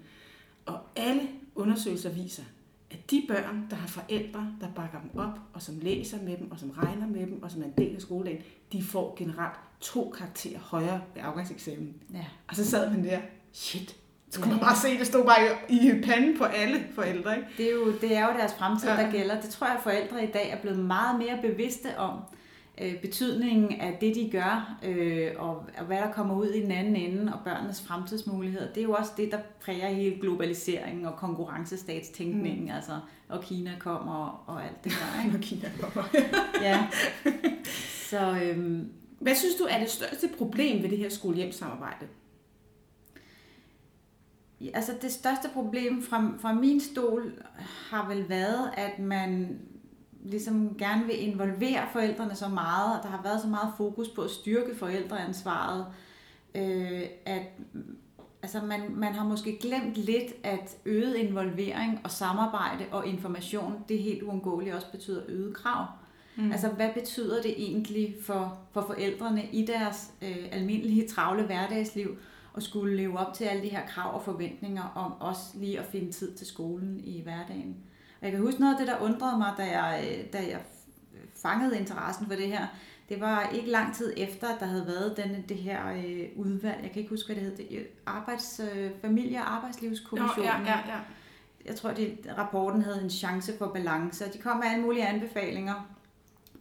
og 0.65 0.79
alle 0.95 1.21
undersøgelser 1.55 2.09
viser, 2.09 2.43
at 2.91 3.11
de 3.11 3.25
børn, 3.27 3.67
der 3.69 3.75
har 3.75 3.87
forældre, 3.87 4.55
der 4.61 4.67
bakker 4.75 5.01
dem 5.01 5.19
op, 5.19 5.39
og 5.53 5.61
som 5.61 5.79
læser 5.79 6.21
med 6.21 6.37
dem, 6.37 6.51
og 6.51 6.59
som 6.59 6.69
regner 6.69 7.07
med 7.07 7.27
dem, 7.27 7.43
og 7.43 7.51
som 7.51 7.61
er 7.61 7.65
en 7.65 7.73
del 7.77 7.95
af 7.95 8.01
skoledagen, 8.01 8.41
de 8.71 8.83
får 8.83 9.15
generelt 9.17 9.59
to 9.79 10.13
karakterer 10.17 10.59
højere 10.59 11.01
ved 11.13 11.21
afgangseksamen. 11.21 11.93
Ja. 12.13 12.25
Og 12.47 12.55
så 12.55 12.65
sad 12.65 12.89
man 12.89 13.03
der, 13.03 13.19
shit, 13.53 13.95
så 14.33 14.41
kunne 14.41 14.51
man 14.51 14.59
bare 14.59 14.75
se, 14.75 14.99
det 14.99 15.07
stod 15.07 15.25
bare 15.25 15.39
i 15.69 16.01
panden 16.03 16.37
på 16.37 16.43
alle 16.43 16.83
forældre. 16.95 17.37
Ikke? 17.37 17.47
Det, 17.57 17.65
er 17.65 17.71
jo, 17.71 17.91
det 18.01 18.15
er 18.15 18.27
jo 18.27 18.33
deres 18.39 18.53
fremtid, 18.53 18.87
der 18.87 19.11
gælder. 19.11 19.41
Det 19.41 19.49
tror 19.49 19.67
jeg, 19.67 19.75
at 19.75 19.83
forældre 19.83 20.23
i 20.23 20.31
dag 20.31 20.49
er 20.51 20.61
blevet 20.61 20.79
meget 20.79 21.19
mere 21.19 21.39
bevidste 21.41 21.97
om 21.97 22.19
øh, 22.81 23.01
betydningen 23.01 23.81
af 23.81 23.97
det, 24.01 24.15
de 24.15 24.29
gør, 24.31 24.77
øh, 24.83 25.31
og, 25.37 25.65
og 25.77 25.85
hvad 25.85 25.97
der 25.97 26.11
kommer 26.11 26.35
ud 26.35 26.47
i 26.47 26.61
den 26.61 26.71
anden 26.71 26.95
ende, 26.95 27.33
og 27.33 27.39
børnenes 27.43 27.81
fremtidsmuligheder. 27.81 28.67
Det 28.67 28.77
er 28.77 28.83
jo 28.83 28.93
også 28.93 29.11
det, 29.17 29.31
der 29.31 29.39
præger 29.65 29.87
hele 29.87 30.15
globaliseringen 30.21 31.05
og 31.05 31.15
konkurrencestatstænkningen, 31.15 32.65
mm. 32.65 32.75
altså, 32.75 32.99
og 33.29 33.41
Kina 33.41 33.71
kommer 33.79 34.13
og, 34.15 34.55
og 34.55 34.63
alt 34.63 34.83
det 34.83 34.91
der. 34.91 35.25
Ikke? 35.25 35.35
og 35.37 35.41
Kina 35.41 35.69
kommer. 35.81 36.03
ja. 36.61 36.87
Så, 38.09 38.39
øhm, 38.43 38.89
hvad 39.19 39.35
synes 39.35 39.55
du 39.55 39.63
er 39.69 39.79
det 39.79 39.89
største 39.89 40.29
problem 40.37 40.83
ved 40.83 40.89
det 40.89 40.97
her 40.97 41.09
skolehjemsamarbejde? 41.09 42.05
Altså 44.73 44.91
det 45.01 45.11
største 45.11 45.49
problem 45.53 46.03
fra, 46.03 46.31
fra 46.39 46.53
min 46.53 46.79
stol 46.79 47.33
har 47.89 48.09
vel 48.09 48.29
været, 48.29 48.71
at 48.77 48.99
man 48.99 49.59
ligesom 50.23 50.75
gerne 50.77 51.05
vil 51.05 51.27
involvere 51.27 51.87
forældrene 51.93 52.35
så 52.35 52.47
meget, 52.47 52.97
og 52.97 53.03
der 53.03 53.09
har 53.09 53.23
været 53.23 53.41
så 53.41 53.47
meget 53.47 53.73
fokus 53.77 54.09
på 54.09 54.21
at 54.21 54.31
styrke 54.31 54.75
forældreansvaret, 54.75 55.85
øh, 56.55 57.01
at 57.25 57.41
altså 58.43 58.61
man, 58.61 58.81
man 58.95 59.13
har 59.13 59.25
måske 59.25 59.57
glemt 59.61 59.95
lidt, 59.95 60.33
at 60.43 60.77
øget 60.85 61.15
involvering 61.15 62.01
og 62.03 62.11
samarbejde 62.11 62.85
og 62.91 63.07
information, 63.07 63.83
det 63.89 63.99
helt 63.99 64.23
uundgåeligt 64.23 64.75
også 64.75 64.91
betyder 64.91 65.21
øget 65.27 65.55
krav. 65.55 65.85
Mm. 66.35 66.51
Altså 66.51 66.67
hvad 66.67 66.89
betyder 66.93 67.41
det 67.41 67.53
egentlig 67.57 68.15
for, 68.21 68.57
for 68.71 68.81
forældrene 68.81 69.43
i 69.51 69.65
deres 69.65 70.11
øh, 70.21 70.45
almindelige 70.51 71.07
travle 71.07 71.43
hverdagsliv, 71.43 72.17
at 72.57 72.63
skulle 72.63 72.95
leve 72.95 73.17
op 73.19 73.33
til 73.33 73.43
alle 73.43 73.63
de 73.63 73.69
her 73.69 73.85
krav 73.87 74.15
og 74.15 74.23
forventninger 74.23 74.83
om 74.95 75.13
også 75.19 75.43
lige 75.55 75.79
at 75.79 75.85
finde 75.85 76.11
tid 76.11 76.33
til 76.33 76.47
skolen 76.47 76.99
i 77.03 77.21
hverdagen. 77.21 77.75
Og 78.19 78.25
jeg 78.25 78.31
kan 78.31 78.41
huske 78.41 78.59
noget 78.59 78.73
af 78.73 78.79
det, 78.79 78.87
der 78.87 78.99
undrede 79.01 79.37
mig, 79.37 79.53
da 79.57 79.79
jeg, 79.79 80.25
da 80.33 80.37
jeg 80.37 80.61
fangede 81.41 81.79
interessen 81.79 82.27
for 82.27 82.35
det 82.35 82.47
her. 82.47 82.67
Det 83.09 83.21
var 83.21 83.49
ikke 83.53 83.69
lang 83.69 83.95
tid 83.95 84.13
efter, 84.17 84.47
at 84.47 84.59
der 84.59 84.65
havde 84.65 84.87
været 84.87 85.17
denne, 85.17 85.43
det 85.49 85.57
her 85.57 85.91
øh, 85.91 86.25
udvalg. 86.35 86.79
Jeg 86.83 86.91
kan 86.91 86.99
ikke 86.99 87.09
huske, 87.09 87.27
hvad 87.27 87.35
det 87.35 87.43
hed. 87.43 87.57
Det, 87.57 87.87
arbejds, 88.05 88.61
øh, 88.73 88.91
familie- 89.01 89.39
og 89.39 89.53
arbejdslivskommissionen. 89.55 90.45
Ja, 90.45 90.59
ja, 90.59 90.77
ja. 90.87 90.99
Jeg 91.65 91.75
tror, 91.75 91.89
at 91.89 91.97
rapporten 92.37 92.81
havde 92.81 93.01
en 93.03 93.09
chance 93.09 93.57
for 93.57 93.67
balance. 93.67 94.25
Og 94.25 94.33
de 94.33 94.37
kom 94.37 94.57
med 94.57 94.67
alle 94.67 94.83
mulige 94.83 95.07
anbefalinger 95.07 95.87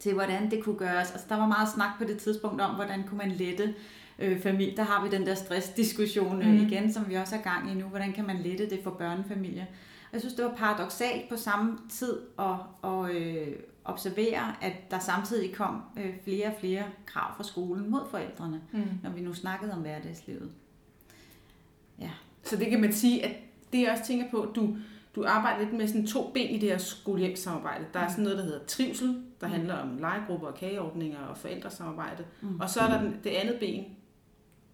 til, 0.01 0.15
hvordan 0.15 0.51
det 0.51 0.65
kunne 0.65 0.79
gøres. 0.79 1.11
Altså, 1.11 1.27
der 1.29 1.37
var 1.37 1.47
meget 1.47 1.69
snak 1.69 1.91
på 1.99 2.05
det 2.05 2.19
tidspunkt 2.19 2.61
om, 2.61 2.75
hvordan 2.75 3.05
kunne 3.09 3.19
man 3.19 3.31
lette 3.31 3.75
øh, 4.23 4.41
familie. 4.41 4.77
Der 4.77 4.83
har 4.83 5.05
vi 5.05 5.17
den 5.17 5.27
der 5.27 5.35
stressdiskussion 5.35 6.43
øh, 6.43 6.49
mm. 6.49 6.67
igen, 6.67 6.93
som 6.93 7.09
vi 7.09 7.15
også 7.15 7.37
er 7.37 7.43
gang 7.43 7.71
i 7.71 7.75
nu. 7.75 7.85
Hvordan 7.85 8.13
kan 8.13 8.27
man 8.27 8.37
lette 8.37 8.71
det 8.71 8.81
for 8.85 8.91
børnefamilier? 8.91 9.65
Jeg 10.13 10.21
synes, 10.21 10.35
det 10.35 10.45
var 10.45 10.55
paradoxalt 10.55 11.29
på 11.29 11.37
samme 11.37 11.79
tid 11.91 12.19
at, 12.39 12.55
at 12.85 13.11
øh, 13.11 13.49
observere, 13.85 14.65
at 14.65 14.91
der 14.91 14.99
samtidig 14.99 15.55
kom 15.55 15.83
øh, 15.99 16.15
flere 16.25 16.47
og 16.47 16.55
flere 16.61 16.85
krav 17.07 17.37
fra 17.37 17.45
skolen 17.45 17.91
mod 17.91 18.01
forældrene, 18.11 18.61
mm. 18.73 18.83
når 19.03 19.11
vi 19.11 19.21
nu 19.21 19.35
snakkede 19.35 19.73
om 19.73 19.81
hverdagslivet. 19.81 20.51
Ja. 22.01 22.11
Så 22.43 22.57
det 22.57 22.71
kan 22.71 22.81
man 22.81 22.93
sige, 22.93 23.25
at 23.25 23.37
det 23.73 23.81
jeg 23.81 23.91
også 23.93 24.05
tænker 24.05 24.31
på, 24.31 24.53
du, 24.55 24.77
du 25.17 25.25
arbejder 25.27 25.61
lidt 25.61 25.73
med 25.73 25.89
sådan 25.89 26.07
to 26.07 26.31
ben 26.35 26.51
i 26.51 26.59
det 26.59 26.69
her 26.69 26.79
skolehjemssamarbejde. 26.79 27.85
Der 27.95 28.01
er 28.01 28.09
sådan 28.09 28.25
noget, 28.25 28.39
der 28.39 28.45
hedder 28.45 28.65
trivsel, 28.67 29.23
der 29.41 29.47
mm. 29.47 29.53
handler 29.53 29.75
om 29.75 29.99
legegrupper 29.99 30.47
og 30.47 30.55
kageordninger 30.55 31.19
og 31.19 31.37
forældresamarbejde. 31.37 32.25
Mm. 32.41 32.61
Og 32.61 32.71
så 32.71 32.81
er 32.81 32.89
der 32.89 33.03
den, 33.03 33.17
det 33.25 33.31
andet 33.31 33.57
ben, 33.61 33.85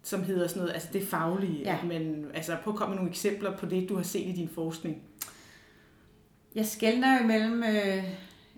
som 0.03 0.23
hedder 0.23 0.47
sådan 0.47 0.59
noget, 0.59 0.73
altså 0.73 0.89
det 0.93 1.07
faglige. 1.07 1.61
Ja. 1.61 1.77
At 1.81 1.87
man, 1.87 2.25
altså 2.33 2.57
prøv 2.63 2.73
at 2.73 2.77
komme 2.77 2.91
med 2.91 2.97
nogle 2.97 3.11
eksempler 3.11 3.57
på 3.57 3.65
det, 3.65 3.89
du 3.89 3.95
har 3.95 4.03
set 4.03 4.27
i 4.27 4.31
din 4.31 4.49
forskning. 4.49 5.01
Jeg 6.55 6.65
skældner 6.65 7.21
jo 7.21 7.27
mellem 7.27 7.63
øh, 7.63 8.03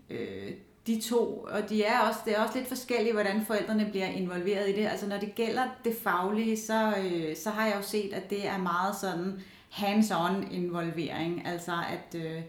øh, 0.10 0.52
de 0.88 1.02
to, 1.02 1.48
og 1.52 1.70
de 1.70 1.84
er 1.84 2.00
også, 2.00 2.20
det 2.26 2.36
er 2.36 2.44
også 2.44 2.58
lidt 2.58 2.68
forskelligt, 2.68 3.14
hvordan 3.14 3.46
forældrene 3.46 3.88
bliver 3.92 4.08
involveret 4.08 4.70
i 4.70 4.76
det. 4.76 4.88
Altså 4.88 5.08
når 5.08 5.18
det 5.18 5.36
gælder 5.36 5.64
det 5.84 5.96
faglige, 6.04 6.58
så, 6.58 6.94
øh, 6.98 7.36
så 7.36 7.50
har 7.50 7.68
jeg 7.68 7.76
jo 7.76 7.82
set, 7.82 8.14
at 8.14 8.30
det 8.30 8.48
er 8.48 8.58
meget 8.58 8.96
sådan 8.96 9.40
hands-on 9.70 10.54
involvering. 10.54 11.48
Altså 11.48 11.72
at, 11.72 12.16
øh, 12.22 12.42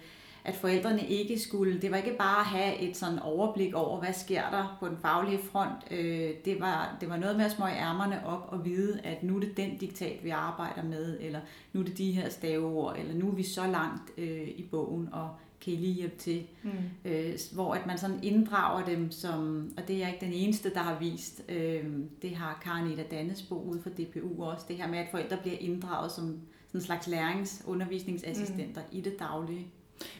at 0.44 0.54
forældrene 0.54 1.06
ikke 1.06 1.38
skulle, 1.38 1.80
det 1.80 1.90
var 1.90 1.96
ikke 1.96 2.16
bare 2.18 2.40
at 2.40 2.46
have 2.46 2.78
et 2.78 2.96
sådan 2.96 3.18
overblik 3.18 3.74
over, 3.74 4.00
hvad 4.00 4.12
sker 4.12 4.50
der 4.50 4.76
på 4.80 4.88
den 4.88 4.96
faglige 5.02 5.38
front. 5.38 5.84
Øh, 5.90 6.30
det, 6.44 6.60
var, 6.60 6.96
det 7.00 7.08
var 7.08 7.16
noget 7.16 7.36
med 7.36 7.44
at 7.44 7.50
smøge 7.52 7.76
ærmerne 7.76 8.26
op 8.26 8.48
og 8.48 8.64
vide, 8.64 9.00
at 9.04 9.22
nu 9.22 9.36
er 9.36 9.40
det 9.40 9.56
den 9.56 9.78
diktat, 9.78 10.24
vi 10.24 10.30
arbejder 10.30 10.82
med, 10.82 11.20
eller 11.20 11.40
nu 11.72 11.80
er 11.80 11.84
det 11.84 11.98
de 11.98 12.12
her 12.12 12.28
staveord, 12.28 12.96
eller 12.98 13.14
nu 13.14 13.28
er 13.28 13.34
vi 13.34 13.42
så 13.42 13.66
langt 13.66 14.10
øh, 14.18 14.48
i 14.48 14.68
bogen, 14.70 15.08
og 15.12 15.30
kan 15.60 15.72
I 15.72 15.76
lige 15.76 15.92
hjælpe 15.92 16.16
til? 16.16 16.46
Mm. 16.62 16.70
Øh, 17.04 17.38
hvor 17.52 17.74
at 17.74 17.86
man 17.86 17.98
sådan 17.98 18.18
inddrager 18.22 18.84
dem 18.84 19.10
som, 19.10 19.70
og 19.76 19.88
det 19.88 20.02
er 20.02 20.08
ikke 20.08 20.26
den 20.26 20.32
eneste, 20.32 20.74
der 20.74 20.80
har 20.80 20.98
vist, 20.98 21.42
øh, 21.48 21.84
det 22.22 22.36
har 22.36 22.60
Karin 22.62 22.92
Eda 22.92 23.02
Dannesbo 23.10 23.62
ude 23.62 23.82
fra 23.82 23.90
DPU 23.90 24.44
også, 24.44 24.64
det 24.68 24.76
her 24.76 24.88
med, 24.88 24.98
at 24.98 25.08
forældre 25.10 25.36
bliver 25.36 25.56
inddraget 25.60 26.12
som 26.12 26.24
sådan 26.66 26.80
en 26.80 26.80
slags 26.80 27.08
lærings- 27.08 27.70
undervisningsassistenter 27.70 28.80
mm. 28.80 28.98
i 28.98 29.00
det 29.00 29.18
daglige. 29.18 29.66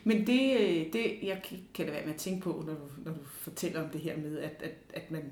Men 0.04 0.26
det, 0.26 0.56
det 0.92 1.18
jeg 1.22 1.42
kan 1.74 1.86
da 1.86 1.92
være 1.92 2.04
med 2.04 2.14
at 2.14 2.20
tænke 2.20 2.42
på, 2.42 2.64
når 2.66 2.74
du, 2.74 2.88
når 3.04 3.12
du 3.12 3.20
fortæller 3.24 3.82
om 3.82 3.88
det 3.88 4.00
her 4.00 4.16
med, 4.16 4.38
at, 4.38 4.62
at, 4.62 4.74
at 4.94 5.10
man 5.10 5.22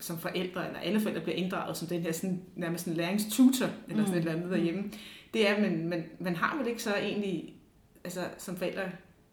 som 0.00 0.18
forældre, 0.18 0.66
eller 0.66 0.80
alle 0.80 1.00
forældre 1.00 1.20
bliver 1.22 1.36
inddraget 1.36 1.76
som 1.76 1.88
den 1.88 2.02
her 2.02 2.12
sådan, 2.12 2.42
nærmest 2.56 2.86
en 2.86 2.94
læringstutor, 2.94 3.66
eller 3.88 4.04
sådan 4.04 4.06
mm. 4.06 4.12
et 4.12 4.18
eller 4.18 4.32
andet 4.32 4.50
derhjemme, 4.50 4.90
det 5.34 5.48
er, 5.48 5.54
at 5.54 5.62
man, 5.62 5.88
man, 5.88 6.04
man 6.20 6.36
har 6.36 6.58
vel 6.58 6.66
ikke 6.66 6.82
så 6.82 6.96
egentlig, 6.96 7.54
altså 8.04 8.20
som 8.38 8.56
forældre, 8.56 8.82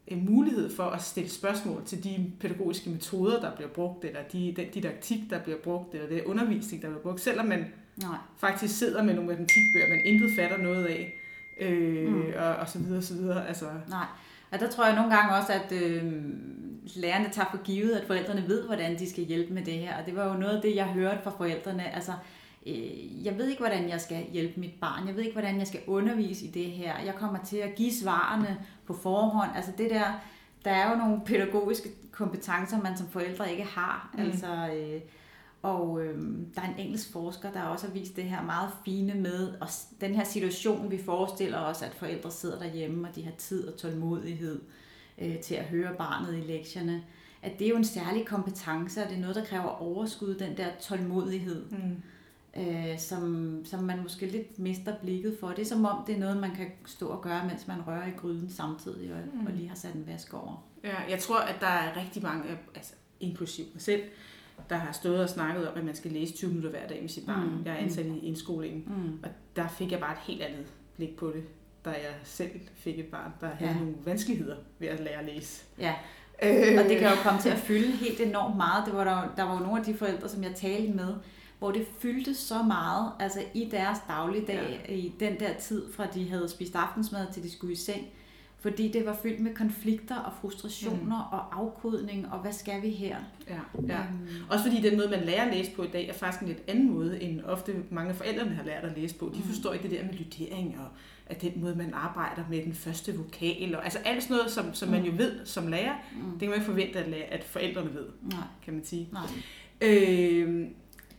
en 0.07 0.25
mulighed 0.25 0.75
for 0.75 0.83
at 0.83 1.01
stille 1.01 1.29
spørgsmål 1.29 1.85
til 1.85 2.03
de 2.03 2.31
pædagogiske 2.39 2.89
metoder, 2.89 3.39
der 3.39 3.55
bliver 3.55 3.69
brugt, 3.69 4.05
eller 4.05 4.19
de, 4.31 4.53
den 4.57 4.69
didaktik, 4.73 5.19
der 5.29 5.39
bliver 5.43 5.57
brugt, 5.57 5.93
eller 5.93 6.07
det 6.07 6.23
undervisning, 6.23 6.81
der 6.81 6.89
bliver 6.89 7.01
brugt, 7.01 7.21
selvom 7.21 7.45
man 7.45 7.65
Nej. 7.97 8.17
faktisk 8.37 8.77
sidder 8.77 9.03
med 9.03 9.13
nogle 9.13 9.29
matematikbøger, 9.29 9.89
man 9.89 10.05
intet 10.05 10.31
fatter 10.39 10.57
noget 10.57 10.85
af, 10.85 11.13
øh, 11.61 12.13
mm. 12.13 12.23
og, 12.37 12.55
og 12.55 12.69
så 12.69 12.79
videre, 12.79 12.97
og 12.97 13.03
så 13.03 13.13
videre. 13.13 13.47
Altså. 13.47 13.65
Nej, 13.89 14.05
og 14.55 14.61
der 14.61 14.69
tror 14.69 14.85
jeg 14.85 14.95
nogle 14.95 15.15
gange 15.15 15.35
også, 15.35 15.53
at 15.53 15.71
øh, 15.71 16.13
lærerne 16.95 17.29
tager 17.31 17.47
for 17.51 17.63
givet, 17.63 17.91
at 17.91 18.07
forældrene 18.07 18.47
ved, 18.47 18.65
hvordan 18.65 18.99
de 18.99 19.09
skal 19.09 19.23
hjælpe 19.23 19.53
med 19.53 19.65
det 19.65 19.73
her, 19.73 19.97
og 19.97 20.05
det 20.05 20.15
var 20.15 20.27
jo 20.27 20.33
noget 20.33 20.55
af 20.55 20.61
det, 20.61 20.75
jeg 20.75 20.85
hørte 20.85 21.19
fra 21.23 21.31
forældrene, 21.37 21.95
altså 21.95 22.11
øh, 22.65 23.25
jeg 23.25 23.37
ved 23.37 23.47
ikke, 23.47 23.61
hvordan 23.61 23.89
jeg 23.89 24.01
skal 24.01 24.25
hjælpe 24.31 24.59
mit 24.59 24.73
barn. 24.81 25.07
Jeg 25.07 25.15
ved 25.15 25.23
ikke, 25.23 25.33
hvordan 25.33 25.59
jeg 25.59 25.67
skal 25.67 25.79
undervise 25.87 26.45
i 26.45 26.51
det 26.51 26.65
her. 26.65 26.93
Jeg 27.05 27.15
kommer 27.15 27.39
til 27.45 27.57
at 27.57 27.75
give 27.75 27.93
svarene 27.93 28.57
på 28.85 28.93
forhånd. 28.93 29.49
Altså 29.55 29.71
det 29.77 29.89
der, 29.89 30.21
der 30.65 30.71
er 30.71 30.91
jo 30.91 30.97
nogle 30.97 31.21
pædagogiske 31.25 31.89
kompetencer, 32.11 32.81
man 32.81 32.97
som 32.97 33.07
forældre 33.07 33.51
ikke 33.51 33.63
har. 33.63 34.09
Mm. 34.13 34.19
Altså, 34.19 34.47
øh, 34.47 35.01
og 35.65 36.03
øh, 36.03 36.17
der 36.55 36.61
er 36.61 36.65
en 36.65 36.79
engelsk 36.79 37.11
forsker, 37.11 37.51
der 37.51 37.63
også 37.63 37.87
har 37.87 37.93
vist 37.93 38.15
det 38.15 38.23
her 38.23 38.43
meget 38.43 38.69
fine 38.85 39.13
med, 39.13 39.53
og 39.61 39.67
den 40.01 40.15
her 40.15 40.23
situation, 40.23 40.91
vi 40.91 40.97
forestiller 40.97 41.59
os, 41.59 41.81
at 41.81 41.93
forældre 41.93 42.31
sidder 42.31 42.59
derhjemme, 42.59 43.07
og 43.07 43.15
de 43.15 43.23
har 43.23 43.31
tid 43.37 43.67
og 43.67 43.77
tålmodighed 43.77 44.61
øh, 45.17 45.39
til 45.39 45.55
at 45.55 45.65
høre 45.65 45.95
barnet 45.97 46.37
i 46.37 46.41
lektierne, 46.41 47.03
at 47.41 47.59
det 47.59 47.65
er 47.65 47.69
jo 47.69 47.77
en 47.77 47.85
særlig 47.85 48.25
kompetence, 48.25 49.03
og 49.03 49.09
det 49.09 49.17
er 49.17 49.21
noget, 49.21 49.35
der 49.35 49.45
kræver 49.45 49.81
overskud, 49.81 50.35
den 50.35 50.57
der 50.57 50.67
tålmodighed. 50.81 51.65
Mm 51.69 52.01
øh, 52.57 52.99
som, 52.99 53.61
som 53.65 53.83
man 53.83 54.03
måske 54.03 54.25
lidt 54.25 54.59
mister 54.59 54.95
blikket 55.01 55.37
for. 55.39 55.47
Det 55.47 55.59
er 55.59 55.65
som 55.65 55.85
om, 55.85 56.03
det 56.07 56.15
er 56.15 56.19
noget, 56.19 56.37
man 56.37 56.55
kan 56.55 56.67
stå 56.85 57.07
og 57.07 57.21
gøre, 57.21 57.47
mens 57.47 57.67
man 57.67 57.87
rører 57.87 58.07
i 58.07 58.11
gryden 58.17 58.49
samtidig 58.49 59.13
og, 59.13 59.19
mm. 59.33 59.45
og 59.45 59.53
lige 59.53 59.67
har 59.67 59.75
sat 59.75 59.95
en 59.95 60.07
vask 60.07 60.33
over. 60.33 60.63
Ja, 60.83 60.95
jeg 61.09 61.19
tror, 61.19 61.39
at 61.39 61.55
der 61.59 61.67
er 61.67 62.01
rigtig 62.01 62.23
mange, 62.23 62.43
altså 62.75 62.93
inklusiv 63.19 63.65
mig 63.73 63.81
selv, 63.81 64.01
der 64.69 64.75
har 64.75 64.91
stået 64.91 65.23
og 65.23 65.29
snakket 65.29 65.69
om, 65.69 65.77
at 65.77 65.85
man 65.85 65.95
skal 65.95 66.11
læse 66.11 66.33
20 66.33 66.49
minutter 66.49 66.69
hver 66.69 66.87
dag 66.87 67.01
med 67.01 67.09
sit 67.09 67.25
barn. 67.25 67.49
Mm. 67.49 67.65
Jeg 67.65 67.73
er 67.73 67.77
ansat 67.77 68.05
mm. 68.05 68.15
i 68.15 68.19
indskolingen, 68.19 68.83
mm. 68.87 69.19
og 69.23 69.29
der 69.55 69.67
fik 69.67 69.91
jeg 69.91 69.99
bare 69.99 70.11
et 70.11 70.19
helt 70.27 70.41
andet 70.41 70.65
blik 70.95 71.15
på 71.15 71.27
det, 71.27 71.43
da 71.85 71.89
jeg 71.89 72.15
selv 72.23 72.49
fik 72.75 72.99
et 72.99 73.05
barn, 73.05 73.31
der 73.41 73.47
havde 73.47 73.71
ja. 73.71 73.77
nogle 73.77 73.95
vanskeligheder 74.05 74.55
ved 74.79 74.87
at 74.87 74.99
lære 74.99 75.19
at 75.19 75.25
læse. 75.25 75.63
Ja, 75.79 75.93
øh. 76.43 76.83
og 76.83 76.89
det 76.89 76.99
kan 76.99 77.09
jo 77.09 77.15
komme 77.23 77.41
til 77.41 77.49
at 77.49 77.57
fylde 77.57 77.91
helt 77.91 78.21
enormt 78.21 78.55
meget. 78.55 78.85
Det 78.85 78.93
var 78.93 79.03
der, 79.03 79.33
der 79.37 79.43
var 79.43 79.53
jo 79.53 79.59
nogle 79.59 79.79
af 79.79 79.85
de 79.85 79.97
forældre, 79.97 80.29
som 80.29 80.43
jeg 80.43 80.55
talte 80.55 80.93
med, 80.93 81.13
hvor 81.59 81.71
det 81.71 81.87
fyldte 81.99 82.33
så 82.33 82.63
meget 82.63 83.11
altså 83.19 83.39
i 83.53 83.69
deres 83.71 83.97
dagligdag, 84.07 84.83
ja. 84.89 84.93
i 84.93 85.13
den 85.19 85.39
der 85.39 85.53
tid, 85.53 85.93
fra 85.93 86.05
de 86.05 86.29
havde 86.29 86.49
spist 86.49 86.75
aftensmad 86.75 87.27
til 87.33 87.43
de 87.43 87.51
skulle 87.51 87.73
i 87.73 87.77
seng, 87.77 88.07
fordi 88.65 88.87
det 88.87 89.05
var 89.05 89.17
fyldt 89.23 89.39
med 89.39 89.53
konflikter 89.53 90.15
og 90.15 90.33
frustrationer 90.41 91.29
mm. 91.31 91.37
og 91.37 91.59
afkodning, 91.59 92.27
og 92.31 92.39
hvad 92.39 92.53
skal 92.53 92.81
vi 92.81 92.89
her? 92.89 93.17
Ja, 93.49 93.59
ja. 93.87 93.99
Um, 93.99 94.27
Også 94.49 94.63
fordi 94.63 94.81
den 94.81 94.97
måde, 94.97 95.09
man 95.09 95.25
lærer 95.25 95.45
at 95.45 95.53
læse 95.53 95.71
på 95.71 95.83
i 95.83 95.87
dag, 95.87 96.07
er 96.07 96.13
faktisk 96.13 96.41
en 96.41 96.47
lidt 96.47 96.63
anden 96.67 96.93
måde, 96.93 97.21
end 97.21 97.41
ofte 97.43 97.75
mange 97.89 98.09
af 98.09 98.15
forældrene 98.15 98.55
har 98.55 98.63
lært 98.63 98.83
at 98.83 98.97
læse 98.97 99.15
på. 99.15 99.25
De 99.25 99.39
mm. 99.39 99.43
forstår 99.43 99.73
ikke 99.73 99.89
det 99.89 99.99
der 99.99 100.05
med 100.05 100.13
lydering 100.13 100.75
og 100.79 100.87
at 101.25 101.41
den 101.41 101.51
måde, 101.55 101.75
man 101.75 101.93
arbejder 101.93 102.43
med 102.49 102.63
den 102.63 102.73
første 102.73 103.17
vokal, 103.17 103.75
og 103.75 103.83
altså 103.83 103.99
alt 104.05 104.23
sådan 104.23 104.37
noget, 104.37 104.51
som, 104.51 104.73
som 104.73 104.89
man 104.89 105.03
jo 105.05 105.11
mm. 105.11 105.17
ved 105.17 105.45
som 105.45 105.67
lærer, 105.67 105.93
mm. 106.15 106.31
det 106.31 106.39
kan 106.39 106.49
man 106.49 106.57
ikke 106.57 106.65
forvente, 106.65 106.99
at, 106.99 107.09
lære, 107.09 107.23
at 107.23 107.43
forældrene 107.43 107.93
ved, 107.93 108.05
Nej. 108.21 108.39
kan 108.63 108.73
man 108.73 108.85
sige. 108.85 109.09
Nej. 109.11 109.23
Øh, 109.81 110.67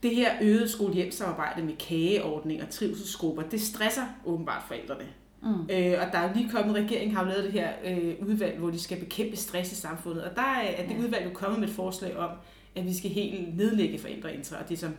det 0.02 0.14
her 0.14 0.32
øgede 0.42 0.68
skolehjemsamarbejde 0.68 1.62
med 1.62 1.76
kageordning 1.76 2.62
og 2.62 2.70
trivselsgrupper, 2.70 3.42
det 3.42 3.60
stresser 3.60 4.04
åbenbart 4.24 4.62
forældrene. 4.68 5.06
Mm. 5.46 5.70
Øh, 5.70 5.98
og 6.00 6.12
der 6.12 6.18
er 6.18 6.34
lige 6.34 6.50
kommet, 6.50 6.74
regeringen 6.74 7.16
har 7.16 7.22
jo 7.22 7.28
lavet 7.28 7.44
det 7.44 7.52
her 7.52 7.72
øh, 7.84 8.28
udvalg, 8.28 8.58
hvor 8.58 8.70
de 8.70 8.80
skal 8.80 8.98
bekæmpe 9.00 9.36
stress 9.36 9.72
i 9.72 9.74
samfundet. 9.74 10.24
Og 10.24 10.36
der 10.36 10.42
er, 10.42 10.62
er 10.62 10.88
det 10.88 10.98
udvalg 10.98 11.24
jo 11.24 11.30
kommet 11.34 11.60
med 11.60 11.68
et 11.68 11.74
forslag 11.74 12.16
om, 12.16 12.30
at 12.76 12.84
vi 12.84 12.94
skal 12.94 13.10
helt 13.10 13.56
nedlægge 13.56 13.98
forældreintra, 13.98 14.56
og 14.62 14.68
det 14.68 14.78
som 14.78 14.94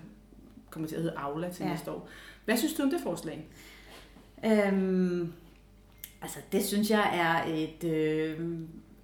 kommer 0.69 0.89
til 0.89 0.95
at 0.95 1.01
hedde 1.01 1.17
Aula 1.17 1.49
til 1.49 1.63
ja. 1.63 1.69
næste 1.69 1.91
år. 1.91 2.09
Hvad 2.45 2.57
synes 2.57 2.73
du 2.73 2.83
om 2.83 2.89
det 2.89 2.99
forslag? 3.03 3.45
Øhm, 4.45 5.33
altså, 6.21 6.37
det 6.51 6.65
synes 6.65 6.89
jeg 6.89 7.11
er 7.13 7.53
et... 7.53 7.83
Øh 7.83 8.39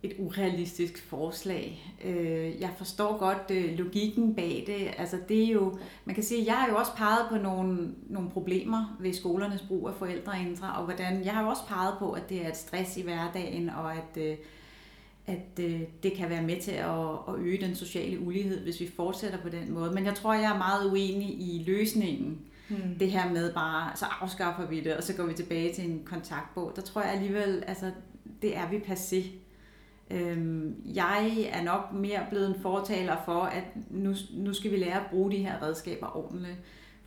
et 0.03 0.13
urealistisk 0.17 1.03
forslag. 1.07 1.93
Øh, 2.05 2.61
jeg 2.61 2.69
forstår 2.77 3.17
godt 3.17 3.51
øh, 3.51 3.77
logikken 3.77 4.35
bag 4.35 4.63
det. 4.67 4.93
Altså 4.97 5.17
det 5.29 5.43
er 5.43 5.51
jo, 5.51 5.77
man 6.05 6.15
kan 6.15 6.23
sige, 6.23 6.45
jeg 6.45 6.53
har 6.53 6.67
jo 6.69 6.75
også 6.75 6.91
peget 6.95 7.25
på 7.29 7.37
nogle, 7.37 7.93
nogle 8.09 8.29
problemer 8.29 8.97
ved 8.99 9.13
skolernes 9.13 9.61
brug 9.61 9.87
af 9.87 9.95
forældreintra, 9.95 10.79
og 10.79 10.85
hvordan, 10.85 11.25
jeg 11.25 11.33
har 11.33 11.43
jo 11.43 11.49
også 11.49 11.65
peget 11.67 11.95
på, 11.99 12.11
at 12.11 12.29
det 12.29 12.45
er 12.45 12.49
et 12.49 12.57
stress 12.57 12.97
i 12.97 13.01
hverdagen, 13.01 13.69
og 13.69 13.93
at, 13.93 14.17
øh, 14.17 14.37
at 15.27 15.57
det 16.03 16.13
kan 16.17 16.29
være 16.29 16.43
med 16.43 16.61
til 16.61 16.71
at, 16.71 17.09
at 17.27 17.35
øge 17.39 17.61
den 17.61 17.75
sociale 17.75 18.19
ulighed, 18.19 18.63
hvis 18.63 18.79
vi 18.79 18.91
fortsætter 18.95 19.37
på 19.41 19.49
den 19.49 19.73
måde. 19.73 19.91
Men 19.91 20.05
jeg 20.05 20.15
tror, 20.15 20.33
jeg 20.33 20.51
er 20.51 20.57
meget 20.57 20.91
uenig 20.91 21.29
i 21.29 21.63
løsningen. 21.67 22.39
Hmm. 22.69 22.95
Det 22.99 23.11
her 23.11 23.33
med 23.33 23.53
bare, 23.53 23.91
så 23.95 24.05
afskaffer 24.21 24.67
vi 24.67 24.79
det, 24.79 24.95
og 24.95 25.03
så 25.03 25.13
går 25.15 25.25
vi 25.25 25.33
tilbage 25.33 25.73
til 25.73 25.89
en 25.89 26.01
kontaktbog. 26.05 26.73
Der 26.75 26.81
tror 26.81 27.01
jeg 27.01 27.11
alligevel, 27.11 27.63
altså 27.67 27.91
det 28.41 28.57
er 28.57 28.69
vi 28.69 28.77
passé 28.77 29.42
Øhm, 30.11 30.75
jeg 30.95 31.49
er 31.51 31.63
nok 31.63 31.93
mere 31.93 32.25
blevet 32.29 32.47
en 32.47 32.61
fortaler 32.61 33.15
for, 33.25 33.41
at 33.41 33.63
nu, 33.89 34.15
nu 34.33 34.53
skal 34.53 34.71
vi 34.71 34.77
lære 34.77 35.05
at 35.05 35.09
bruge 35.09 35.31
de 35.31 35.37
her 35.37 35.63
redskaber 35.63 36.17
ordentligt. 36.17 36.57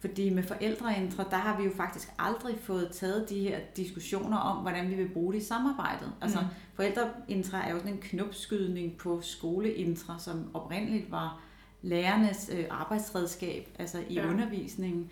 Fordi 0.00 0.30
med 0.30 0.42
forældreintra, 0.42 1.24
der 1.30 1.36
har 1.36 1.58
vi 1.58 1.64
jo 1.64 1.70
faktisk 1.76 2.08
aldrig 2.18 2.58
fået 2.62 2.90
taget 2.92 3.30
de 3.30 3.40
her 3.40 3.58
diskussioner 3.76 4.36
om, 4.36 4.56
hvordan 4.56 4.90
vi 4.90 4.94
vil 4.94 5.08
bruge 5.08 5.32
det 5.32 5.40
i 5.40 5.44
samarbejdet. 5.44 6.12
Altså 6.20 6.40
mm. 6.40 6.46
forældreintra 6.74 7.68
er 7.68 7.72
jo 7.72 7.78
sådan 7.78 7.92
en 7.92 8.00
knopskydning 8.00 8.96
på 8.96 9.20
skoleintra, 9.22 10.18
som 10.18 10.50
oprindeligt 10.54 11.10
var 11.10 11.40
lærernes 11.82 12.50
øh, 12.52 12.64
arbejdsredskab, 12.70 13.68
altså 13.78 13.98
i 14.08 14.14
ja. 14.14 14.28
undervisningen. 14.28 15.10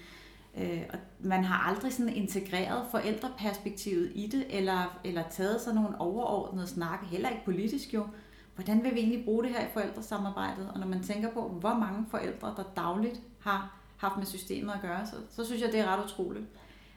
Øh, 0.58 0.82
og 0.92 0.98
man 1.20 1.44
har 1.44 1.68
aldrig 1.70 1.92
sådan 1.92 2.12
integreret 2.12 2.86
forældreperspektivet 2.90 4.12
i 4.14 4.26
det, 4.26 4.44
eller, 4.50 5.00
eller 5.04 5.22
taget 5.30 5.60
sådan 5.60 5.80
nogle 5.80 6.00
overordnede 6.00 6.66
snakke, 6.66 7.06
heller 7.06 7.28
ikke 7.28 7.44
politisk 7.44 7.94
jo. 7.94 8.06
Hvordan 8.54 8.84
vil 8.84 8.94
vi 8.94 8.98
egentlig 8.98 9.24
bruge 9.24 9.44
det 9.44 9.52
her 9.52 9.60
i 9.60 9.70
forældresamarbejdet? 9.72 10.70
Og 10.74 10.80
når 10.80 10.86
man 10.86 11.02
tænker 11.02 11.30
på, 11.30 11.48
hvor 11.48 11.74
mange 11.74 12.06
forældre, 12.10 12.54
der 12.56 12.62
dagligt 12.76 13.20
har 13.40 13.78
haft 13.96 14.16
med 14.16 14.26
systemet 14.26 14.72
at 14.72 14.80
gøre, 14.82 15.06
så, 15.06 15.16
så 15.30 15.44
synes 15.46 15.62
jeg, 15.62 15.72
det 15.72 15.80
er 15.80 15.86
ret 15.86 16.04
utroligt. 16.04 16.44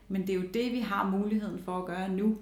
Men 0.07 0.21
det 0.21 0.29
er 0.29 0.33
jo 0.33 0.47
det, 0.53 0.71
vi 0.71 0.79
har 0.79 1.09
muligheden 1.09 1.59
for 1.63 1.77
at 1.77 1.85
gøre 1.85 2.09
nu. 2.09 2.37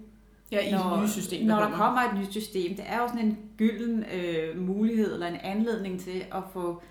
Ja, 0.51 0.60
i 0.60 0.72
når, 0.72 0.89
det 0.89 1.01
nye 1.01 1.10
system. 1.10 1.48
Når 1.48 1.60
der 1.60 1.72
kommer 1.72 2.01
et 2.01 2.19
nyt 2.19 2.31
system. 2.31 2.75
Det 2.75 2.86
er 2.88 3.01
jo 3.01 3.07
sådan 3.07 3.25
en 3.25 3.38
gylden 3.57 4.05
øh, 4.13 4.62
mulighed, 4.62 5.13
eller 5.13 5.27
en 5.27 5.36
anledning 5.43 6.00
til 6.00 6.25
at 6.31 6.43
få 6.53 6.81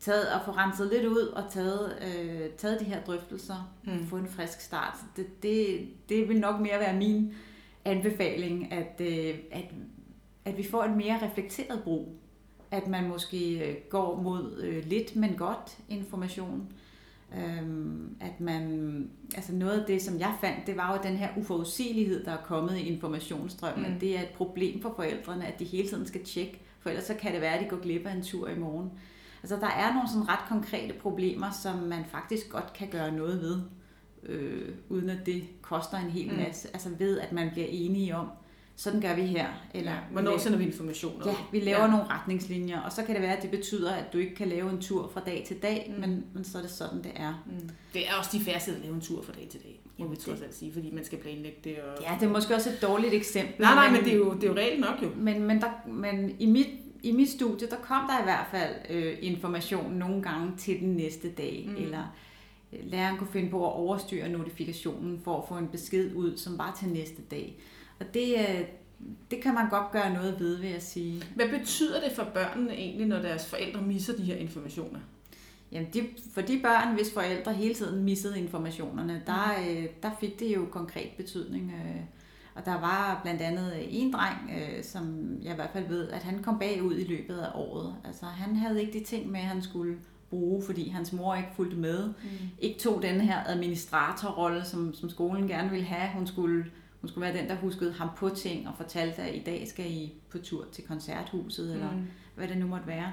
taget 0.00 0.32
og 0.32 0.40
få 0.44 0.50
renset 0.50 0.90
lidt 0.92 1.04
ud 1.04 1.26
og 1.26 1.42
taget, 1.50 1.98
øh, 2.02 2.50
taget 2.50 2.80
de 2.80 2.84
her 2.84 3.04
drøftelser 3.04 3.74
mm. 3.84 4.06
få 4.06 4.16
en 4.16 4.28
frisk 4.28 4.60
start. 4.60 4.98
Det, 5.16 5.42
det, 5.42 5.88
det 6.08 6.28
vil 6.28 6.40
nok 6.40 6.60
mere 6.60 6.80
være 6.80 6.96
min 6.96 7.34
anbefaling, 7.84 8.72
at, 8.72 9.00
øh, 9.00 9.34
at, 9.50 9.64
at 10.44 10.56
vi 10.56 10.68
får 10.70 10.84
en 10.84 10.96
mere 10.96 11.18
reflekteret 11.22 11.82
brug. 11.84 12.08
At 12.70 12.88
man 12.88 13.08
måske 13.08 13.68
øh, 13.68 13.76
går 13.90 14.22
mod 14.22 14.62
øh, 14.62 14.84
lidt, 14.86 15.16
men 15.16 15.34
godt 15.34 15.78
information. 15.88 16.72
Øhm, 17.36 18.16
at 18.20 18.40
man, 18.40 19.10
altså 19.34 19.54
noget 19.54 19.80
af 19.80 19.86
det, 19.86 20.02
som 20.02 20.18
jeg 20.18 20.34
fandt, 20.40 20.66
det 20.66 20.76
var 20.76 20.96
jo 20.96 21.08
den 21.08 21.16
her 21.16 21.28
uforudsigelighed, 21.36 22.24
der 22.24 22.32
er 22.32 22.42
kommet 22.44 22.76
i 22.76 22.80
informationsstrømmen. 22.80 23.92
Mm. 23.92 24.00
det 24.00 24.18
er 24.18 24.22
et 24.22 24.28
problem 24.28 24.82
for 24.82 24.92
forældrene, 24.96 25.46
at 25.46 25.58
de 25.58 25.64
hele 25.64 25.88
tiden 25.88 26.06
skal 26.06 26.24
tjekke 26.24 26.60
for 26.86 26.90
ellers 26.90 27.06
så 27.06 27.14
kan 27.14 27.32
det 27.32 27.40
være, 27.40 27.54
at 27.54 27.64
de 27.64 27.68
går 27.68 27.82
glip 27.82 28.06
af 28.06 28.12
en 28.12 28.22
tur 28.22 28.48
i 28.48 28.58
morgen. 28.58 28.90
Altså 29.50 29.56
der 29.66 29.66
er 29.72 29.94
nogle 29.94 30.08
sådan 30.08 30.28
ret 30.28 30.48
konkrete 30.48 30.94
problemer, 30.94 31.50
som 31.62 31.78
man 31.78 32.04
faktisk 32.08 32.48
godt 32.50 32.72
kan 32.72 32.88
gøre 32.88 33.12
noget 33.12 33.40
ved, 33.40 33.60
øh, 34.22 34.68
uden 34.88 35.10
at 35.10 35.26
det 35.26 35.42
koster 35.62 35.98
en 35.98 36.10
hel 36.10 36.30
Mm. 36.30 36.36
masse. 36.38 36.68
Altså 36.72 36.88
ved, 36.98 37.18
at 37.20 37.32
man 37.32 37.50
bliver 37.52 37.66
enige 37.70 38.16
om, 38.16 38.26
sådan 38.76 39.00
gør 39.00 39.14
vi 39.14 39.22
her. 39.22 39.46
Eller 39.74 39.92
Ja, 39.92 39.98
hvornår 40.12 40.38
sender 40.38 40.58
vi 40.58 40.64
informationer? 40.64 41.26
Ja, 41.28 41.34
vi 41.52 41.60
laver 41.60 41.80
Ja. 41.84 41.90
nogle 41.90 42.04
retningslinjer, 42.06 42.80
og 42.80 42.92
så 42.92 43.02
kan 43.02 43.14
det 43.14 43.22
være, 43.22 43.36
at 43.36 43.42
det 43.42 43.50
betyder, 43.50 43.92
at 43.92 44.12
du 44.12 44.18
ikke 44.18 44.34
kan 44.34 44.48
lave 44.48 44.70
en 44.70 44.80
tur 44.80 45.10
fra 45.14 45.20
dag 45.26 45.44
til 45.46 45.56
dag, 45.62 45.92
Mm. 45.94 46.00
men, 46.00 46.24
men 46.34 46.44
så 46.44 46.58
er 46.58 46.62
det 46.62 46.70
sådan, 46.70 46.98
det 46.98 47.12
er. 47.16 47.44
Mm. 47.46 47.68
Det 47.94 48.08
er 48.08 48.14
også 48.18 48.30
de 48.32 48.40
færreste 48.44 48.72
at 48.72 48.78
lave 48.82 48.94
en 48.94 49.00
tur 49.00 49.22
fra 49.22 49.32
dag 49.32 49.48
til 49.50 49.60
dag, 49.62 49.80
må 49.98 50.08
vi 50.08 50.16
trods 50.16 50.42
alt 50.42 50.54
sige, 50.54 50.72
fordi 50.72 50.90
man 50.94 51.04
skal 51.04 51.18
planlægge 51.18 51.58
det. 51.64 51.76
Og... 51.78 52.02
Ja, 52.02 52.16
det 52.20 52.26
er 52.26 52.32
måske 52.32 52.54
også 52.54 52.70
et 52.70 52.78
dårligt 52.82 53.14
eksempel. 53.14 53.54
Nej, 53.60 53.74
nej, 53.74 53.90
men 53.90 54.04
det 54.04 54.12
er 54.12 54.16
jo, 54.16 54.34
det 54.34 54.44
er 54.44 54.48
jo 54.48 54.56
reelt 54.56 54.80
nok 54.80 55.02
jo. 55.02 55.08
Men, 55.16 55.42
men, 55.42 55.60
der, 55.60 55.68
men 55.88 56.36
i, 56.38 56.46
mit, 56.46 56.68
i 57.02 57.12
mit 57.12 57.28
studie, 57.30 57.68
der 57.70 57.76
kom 57.76 58.02
der 58.08 58.20
i 58.20 58.24
hvert 58.24 58.46
fald 58.50 58.74
øh, 58.90 59.18
information 59.20 59.92
nogle 59.92 60.22
gange 60.22 60.52
til 60.56 60.80
den 60.80 60.88
næste 60.88 61.30
dag, 61.30 61.64
Mm. 61.68 61.72
mm. 61.72 61.82
eller 61.84 62.16
øh, 62.72 62.78
læreren 62.82 63.18
kunne 63.18 63.32
finde 63.32 63.50
på 63.50 63.66
at 63.66 63.72
overstyre 63.72 64.28
notifikationen 64.28 65.20
for 65.24 65.42
at 65.42 65.48
få 65.48 65.54
en 65.54 65.68
besked 65.68 66.14
ud, 66.14 66.36
som 66.36 66.58
var 66.58 66.76
til 66.80 66.88
næste 66.88 67.22
dag. 67.30 67.56
Og 68.00 68.06
det, 68.14 68.34
øh, 68.38 68.60
det 69.30 69.40
kan 69.42 69.54
man 69.54 69.68
godt 69.68 69.90
gøre 69.92 70.12
noget 70.14 70.40
ved, 70.40 70.56
vil 70.60 70.70
jeg 70.70 70.82
sige. 70.82 71.22
Hvad 71.34 71.48
betyder 71.48 72.00
det 72.00 72.12
for 72.12 72.24
børnene 72.34 72.74
egentlig, 72.74 73.06
når 73.06 73.18
deres 73.18 73.46
forældre 73.46 73.82
misser 73.82 74.16
de 74.16 74.22
her 74.22 74.36
informationer? 74.36 75.00
Jamen, 75.72 75.88
de, 75.94 76.06
for 76.34 76.40
de 76.40 76.60
børn, 76.62 76.94
hvis 76.94 77.14
forældre 77.14 77.52
hele 77.54 77.74
tiden 77.74 78.04
missede 78.04 78.38
informationerne, 78.38 79.22
der, 79.26 79.54
øh, 79.68 79.86
der 80.02 80.10
fik 80.20 80.40
det 80.40 80.54
jo 80.54 80.66
konkret 80.70 81.08
betydning. 81.16 81.72
Øh, 81.74 82.00
og 82.56 82.64
der 82.64 82.80
var 82.80 83.20
blandt 83.22 83.42
andet 83.42 83.72
en 84.02 84.12
dreng, 84.12 84.50
øh, 84.56 84.84
som 84.84 85.28
jeg 85.42 85.52
i 85.52 85.54
hvert 85.54 85.70
fald 85.72 85.88
ved, 85.88 86.08
at 86.08 86.22
han 86.22 86.42
kom 86.42 86.58
bagud 86.58 86.96
i 86.98 87.04
løbet 87.04 87.38
af 87.38 87.50
året. 87.54 87.94
Altså, 88.04 88.26
han 88.26 88.56
havde 88.56 88.80
ikke 88.80 88.98
de 88.98 89.04
ting 89.04 89.30
med, 89.30 89.40
han 89.40 89.62
skulle 89.62 89.96
bruge, 90.30 90.62
fordi 90.66 90.88
hans 90.88 91.12
mor 91.12 91.34
ikke 91.34 91.48
fulgte 91.56 91.76
med. 91.76 92.06
Mm. 92.06 92.12
Ikke 92.58 92.78
tog 92.78 93.02
den 93.02 93.20
her 93.20 93.38
administratorrolle, 93.46 94.64
som, 94.64 94.94
som 94.94 95.10
skolen 95.10 95.48
gerne 95.48 95.70
ville 95.70 95.86
have. 95.86 96.10
Hun 96.14 96.26
skulle, 96.26 96.64
hun 97.00 97.08
skulle 97.08 97.26
være 97.26 97.36
den, 97.42 97.48
der 97.48 97.56
huskede 97.56 97.92
ham 97.92 98.08
på 98.16 98.28
ting 98.28 98.68
og 98.68 98.74
fortalte, 98.76 99.22
at 99.22 99.34
i 99.34 99.42
dag 99.46 99.68
skal 99.68 99.90
I 99.92 100.12
på 100.30 100.38
tur 100.38 100.64
til 100.72 100.84
koncerthuset, 100.84 101.72
eller 101.74 101.92
Mm. 101.92 102.06
hvad 102.36 102.48
det 102.48 102.58
nu 102.58 102.66
måtte 102.66 102.86
være. 102.86 103.12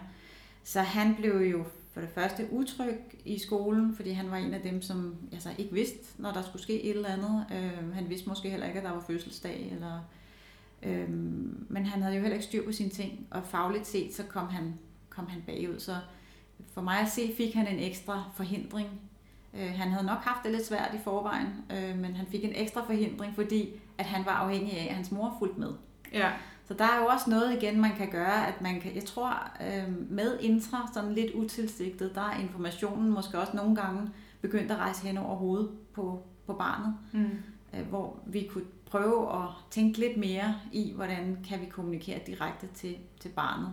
Så 0.64 0.82
han 0.82 1.16
blev 1.16 1.36
jo 1.42 1.64
for 1.94 2.02
det 2.02 2.10
første 2.10 2.48
utryg 2.52 3.00
i 3.26 3.40
skolen, 3.40 3.96
fordi 3.96 4.12
han 4.12 4.32
var 4.32 4.38
en 4.38 4.54
af 4.54 4.62
dem, 4.62 4.82
som 4.82 5.16
altså, 5.32 5.50
ikke 5.58 5.74
vidste, 5.74 6.22
når 6.22 6.32
der 6.32 6.42
skulle 6.42 6.62
ske 6.62 6.84
et 6.84 6.96
eller 6.96 7.10
andet. 7.10 7.46
Øh, 7.52 7.94
han 7.94 8.10
vidste 8.10 8.30
måske 8.30 8.50
heller 8.50 8.68
ikke, 8.68 8.80
at 8.80 8.86
der 8.86 8.92
var 8.92 9.04
fødselsdag. 9.08 9.72
Eller, 9.72 10.00
øh, 10.84 11.10
men 11.70 11.86
han 11.86 12.02
havde 12.02 12.16
jo 12.16 12.22
heller 12.22 12.36
ikke 12.36 12.46
styr 12.46 12.66
på 12.66 12.72
sine 12.72 12.90
ting, 12.90 13.28
og 13.32 13.44
fagligt 13.46 13.88
set, 13.88 14.16
så 14.16 14.24
kom 14.24 14.48
han, 14.48 14.74
kom 15.10 15.28
han 15.28 15.44
bagud. 15.46 15.80
Så 15.80 15.96
for 16.74 16.82
mig 16.82 17.00
at 17.00 17.10
se, 17.10 17.34
fik 17.38 17.54
han 17.54 17.68
en 17.68 17.80
ekstra 17.80 18.24
forhindring. 18.36 18.90
Øh, 19.54 19.72
han 19.76 19.92
havde 19.92 20.06
nok 20.06 20.20
haft 20.20 20.44
det 20.44 20.52
lidt 20.52 20.66
svært 20.66 20.92
i 20.96 20.98
forvejen, 21.04 21.48
øh, 21.72 21.98
men 21.98 22.16
han 22.16 22.28
fik 22.28 22.44
en 22.44 22.56
ekstra 22.56 22.86
forhindring, 22.86 23.36
fordi 23.36 23.70
at 23.98 24.06
han 24.06 24.26
var 24.26 24.32
afhængig 24.32 24.74
af, 24.74 24.86
at 24.90 24.96
hans 24.96 25.12
mor 25.12 25.36
fulgte 25.40 25.60
med. 25.60 25.74
Ja, 26.14 26.32
så 26.74 26.78
der 26.78 26.86
er 26.86 27.00
jo 27.00 27.06
også 27.06 27.30
noget 27.30 27.62
igen, 27.62 27.82
man 27.82 27.96
kan 27.98 28.12
gøre, 28.12 28.48
at 28.48 28.62
man 28.62 28.82
kan, 28.82 28.96
jeg 28.96 29.06
tror, 29.06 29.52
øh, 29.62 30.12
med 30.12 30.40
intra, 30.40 30.90
sådan 30.94 31.14
lidt 31.14 31.32
utilsigtet, 31.34 32.16
der 32.16 32.22
er 32.22 32.40
informationen 32.40 33.12
måske 33.12 33.40
også 33.40 33.56
nogle 33.56 33.76
gange 33.76 34.10
begyndt 34.42 34.72
at 34.72 34.78
rejse 34.78 35.08
hen 35.08 35.18
over 35.18 35.36
hovedet 35.36 35.70
på, 35.94 36.24
på 36.46 36.54
barnet, 36.54 36.96
mm. 37.12 37.30
øh, 37.74 37.88
hvor 37.90 38.20
vi 38.26 38.50
kunne 38.52 38.64
prøve 38.86 39.44
at 39.44 39.50
tænke 39.72 40.00
lidt 40.00 40.18
mere 40.18 40.56
i, 40.72 40.94
hvordan 40.96 41.38
kan 41.50 41.62
vi 41.62 41.66
kommunikere 41.66 42.20
direkte 42.28 42.68
til, 42.74 42.96
til 43.20 43.30
barnet. 43.30 43.70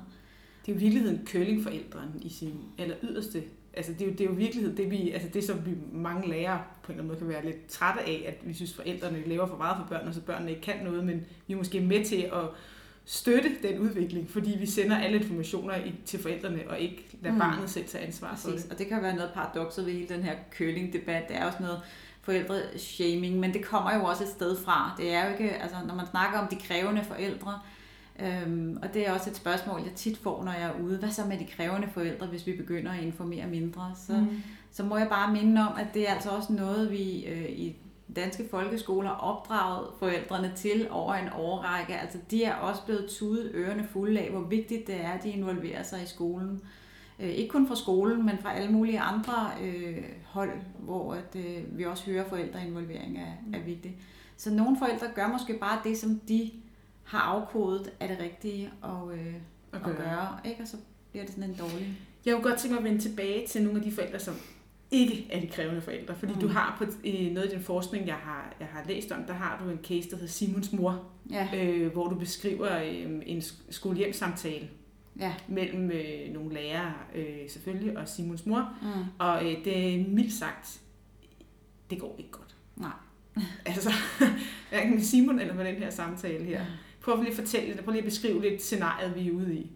det 0.66 0.72
er 0.72 0.76
jo 0.76 0.80
i 0.80 0.82
virkeligheden 0.82 1.26
curlingforældren 1.26 2.22
i 2.22 2.28
sin 2.28 2.54
aller 2.78 2.96
yderste. 3.02 3.42
Altså 3.74 3.92
det 3.92 4.02
er 4.02 4.06
jo, 4.06 4.12
det 4.12 4.20
er 4.20 4.24
jo 4.24 4.32
i 4.32 4.36
virkeligheden 4.36 4.76
det, 4.76 4.90
vi, 4.90 5.10
altså 5.10 5.28
det, 5.28 5.44
som 5.44 5.66
vi 5.66 5.70
mange 5.92 6.28
lærere 6.28 6.62
på 6.82 6.92
en 6.92 6.98
eller 6.98 7.02
anden 7.02 7.06
måde 7.06 7.18
kan 7.18 7.28
være 7.28 7.44
lidt 7.44 7.66
trætte 7.66 8.00
af, 8.00 8.24
at 8.26 8.48
vi 8.48 8.54
synes, 8.54 8.74
forældrene 8.74 9.22
laver 9.26 9.46
for 9.46 9.56
meget 9.56 9.76
for 9.76 9.86
børnene, 9.88 10.14
så 10.14 10.20
børnene 10.20 10.50
ikke 10.50 10.62
kan 10.62 10.84
noget, 10.84 11.04
men 11.04 11.26
vi 11.46 11.52
er 11.52 11.58
måske 11.58 11.80
med 11.80 12.04
til 12.04 12.16
at 12.16 12.48
støtte 13.10 13.50
den 13.62 13.78
udvikling, 13.78 14.30
fordi 14.30 14.56
vi 14.58 14.66
sender 14.66 14.98
alle 14.98 15.16
informationer 15.16 15.74
til 16.04 16.22
forældrene, 16.22 16.60
og 16.68 16.80
ikke 16.80 17.06
lader 17.22 17.34
mm. 17.34 17.40
Barnet 17.40 17.70
selv 17.70 17.86
tage 17.86 18.06
ansvar 18.06 18.36
for 18.36 18.50
det. 18.50 18.66
Og 18.70 18.78
det 18.78 18.86
kan 18.86 19.02
være 19.02 19.14
noget 19.14 19.30
paradokset 19.34 19.86
ved 19.86 19.92
hele 19.92 20.08
den 20.08 20.22
her 20.22 20.34
curling-debat. 20.58 21.28
Det 21.28 21.36
er 21.36 21.46
også 21.46 21.58
noget 21.60 21.80
forældre-shaming, 22.22 23.38
men 23.38 23.54
det 23.54 23.64
kommer 23.64 23.94
jo 23.94 24.04
også 24.04 24.24
et 24.24 24.30
sted 24.30 24.56
fra. 24.56 24.94
Det 24.98 25.12
er 25.12 25.24
jo 25.24 25.32
ikke, 25.32 25.50
altså 25.50 25.76
når 25.86 25.94
man 25.94 26.06
snakker 26.06 26.38
om 26.38 26.48
de 26.48 26.56
krævende 26.56 27.04
forældre, 27.04 27.60
øhm, 28.20 28.78
og 28.82 28.94
det 28.94 29.08
er 29.08 29.12
også 29.12 29.30
et 29.30 29.36
spørgsmål, 29.36 29.80
jeg 29.84 29.92
tit 29.94 30.18
får, 30.18 30.44
når 30.44 30.52
jeg 30.52 30.62
er 30.62 30.80
ude. 30.82 30.98
Hvad 30.98 31.10
så 31.10 31.24
med 31.24 31.38
de 31.38 31.46
krævende 31.56 31.88
forældre, 31.94 32.26
hvis 32.26 32.46
vi 32.46 32.52
begynder 32.52 32.92
at 32.92 33.02
informere 33.02 33.46
mindre? 33.46 33.92
Så, 34.06 34.12
mm. 34.12 34.42
så 34.70 34.82
må 34.82 34.96
jeg 34.96 35.08
bare 35.08 35.32
minde 35.32 35.60
om, 35.60 35.78
at 35.78 35.86
det 35.94 36.08
er 36.08 36.14
altså 36.14 36.30
også 36.30 36.52
noget, 36.52 36.90
vi 36.90 37.24
øh, 37.24 37.50
i 37.50 37.76
danske 38.16 38.48
folkeskoler 38.50 39.10
opdraget 39.10 39.88
forældrene 39.98 40.52
til 40.56 40.88
over 40.90 41.14
en 41.14 41.28
årrække. 41.36 41.94
Altså 41.94 42.18
de 42.30 42.44
er 42.44 42.54
også 42.54 42.84
blevet 42.84 43.10
tudet 43.10 43.50
ørerne 43.54 43.88
fulde 43.92 44.20
af, 44.20 44.30
hvor 44.30 44.40
vigtigt 44.40 44.86
det 44.86 45.00
er, 45.00 45.10
at 45.10 45.22
de 45.22 45.30
involverer 45.30 45.82
sig 45.82 46.02
i 46.02 46.06
skolen. 46.06 46.62
Øh, 47.18 47.28
ikke 47.28 47.50
kun 47.50 47.68
fra 47.68 47.76
skolen, 47.76 48.26
men 48.26 48.38
fra 48.38 48.54
alle 48.54 48.72
mulige 48.72 49.00
andre 49.00 49.50
øh, 49.62 50.04
hold, 50.24 50.52
hvor 50.78 51.14
at, 51.14 51.36
øh, 51.36 51.78
vi 51.78 51.84
også 51.84 52.10
hører, 52.10 52.24
at 52.24 52.28
forældreinvolvering 52.28 53.18
er, 53.18 53.58
er 53.58 53.62
vigtigt. 53.64 53.94
Så 54.36 54.50
nogle 54.50 54.78
forældre 54.78 55.06
gør 55.14 55.28
måske 55.28 55.58
bare 55.58 55.80
det, 55.84 55.98
som 55.98 56.20
de 56.28 56.50
har 57.04 57.20
afkodet 57.20 57.92
af 58.00 58.08
det 58.08 58.18
rigtige 58.20 58.70
og, 58.82 59.12
øh, 59.14 59.34
at 59.72 59.82
gøre, 59.82 60.38
ikke? 60.44 60.62
og 60.62 60.68
så 60.68 60.76
bliver 61.10 61.24
det 61.24 61.34
sådan 61.34 61.50
en 61.50 61.56
dårlig... 61.56 61.98
Jeg 62.26 62.34
kunne 62.34 62.44
godt 62.44 62.58
tænke 62.58 62.74
mig 62.74 62.78
at 62.78 62.84
vende 62.84 63.02
tilbage 63.02 63.46
til 63.46 63.62
nogle 63.62 63.78
af 63.78 63.84
de 63.84 63.92
forældre, 63.92 64.18
som 64.18 64.34
ikke 64.90 65.26
er 65.30 65.40
de 65.40 65.46
krævende 65.46 65.80
forældre. 65.80 66.14
Fordi 66.14 66.32
mm. 66.32 66.38
Mm. 66.38 66.42
du 66.42 66.48
har 66.48 66.74
på 66.78 66.84
øh, 67.04 67.30
noget 67.32 67.48
af 67.48 67.50
den 67.54 67.62
forskning, 67.62 68.06
jeg 68.06 68.14
har, 68.14 68.54
jeg 68.60 68.68
har 68.68 68.84
læst 68.88 69.12
om, 69.12 69.24
der 69.24 69.32
har 69.34 69.62
du 69.64 69.70
en 69.70 69.78
case, 69.84 70.10
der 70.10 70.16
hedder 70.16 70.28
Simons 70.28 70.72
mor, 70.72 71.10
Ja, 71.30 71.48
øh, 71.56 71.92
hvor 71.92 72.08
du 72.08 72.14
beskriver 72.14 72.78
øh, 72.82 73.22
en 73.26 73.38
sk- 73.38 73.62
skolehjemsamtale 73.72 74.68
ja. 75.18 75.34
mellem 75.48 75.90
øh, 75.90 76.32
nogle 76.32 76.54
lærere 76.54 76.92
øh, 77.14 77.50
selvfølgelig 77.50 77.98
og 77.98 78.08
Simons 78.08 78.46
mor. 78.46 78.72
Mm. 78.82 78.88
Og 79.18 79.44
øh, 79.50 79.64
det 79.64 79.94
er 79.94 80.04
mildt 80.08 80.32
sagt, 80.32 80.80
det 81.90 81.98
går 82.00 82.14
ikke 82.18 82.30
godt. 82.30 82.56
Nej. 82.76 82.90
Altså, 83.66 83.90
hverken 84.70 84.94
med 84.94 85.00
Simon 85.02 85.38
eller 85.38 85.54
med 85.54 85.64
den 85.64 85.74
her 85.76 85.90
samtale 85.90 86.44
her. 86.44 86.64
Prøv 87.00 87.16
lige 87.16 87.30
at 87.30 87.36
fortælle, 87.36 87.82
prøv 87.82 87.92
lige 87.92 88.02
at 88.02 88.08
beskrive 88.08 88.42
lidt 88.42 88.62
scenariet, 88.62 89.14
vi 89.16 89.28
er 89.28 89.32
ude 89.32 89.54
i. 89.54 89.70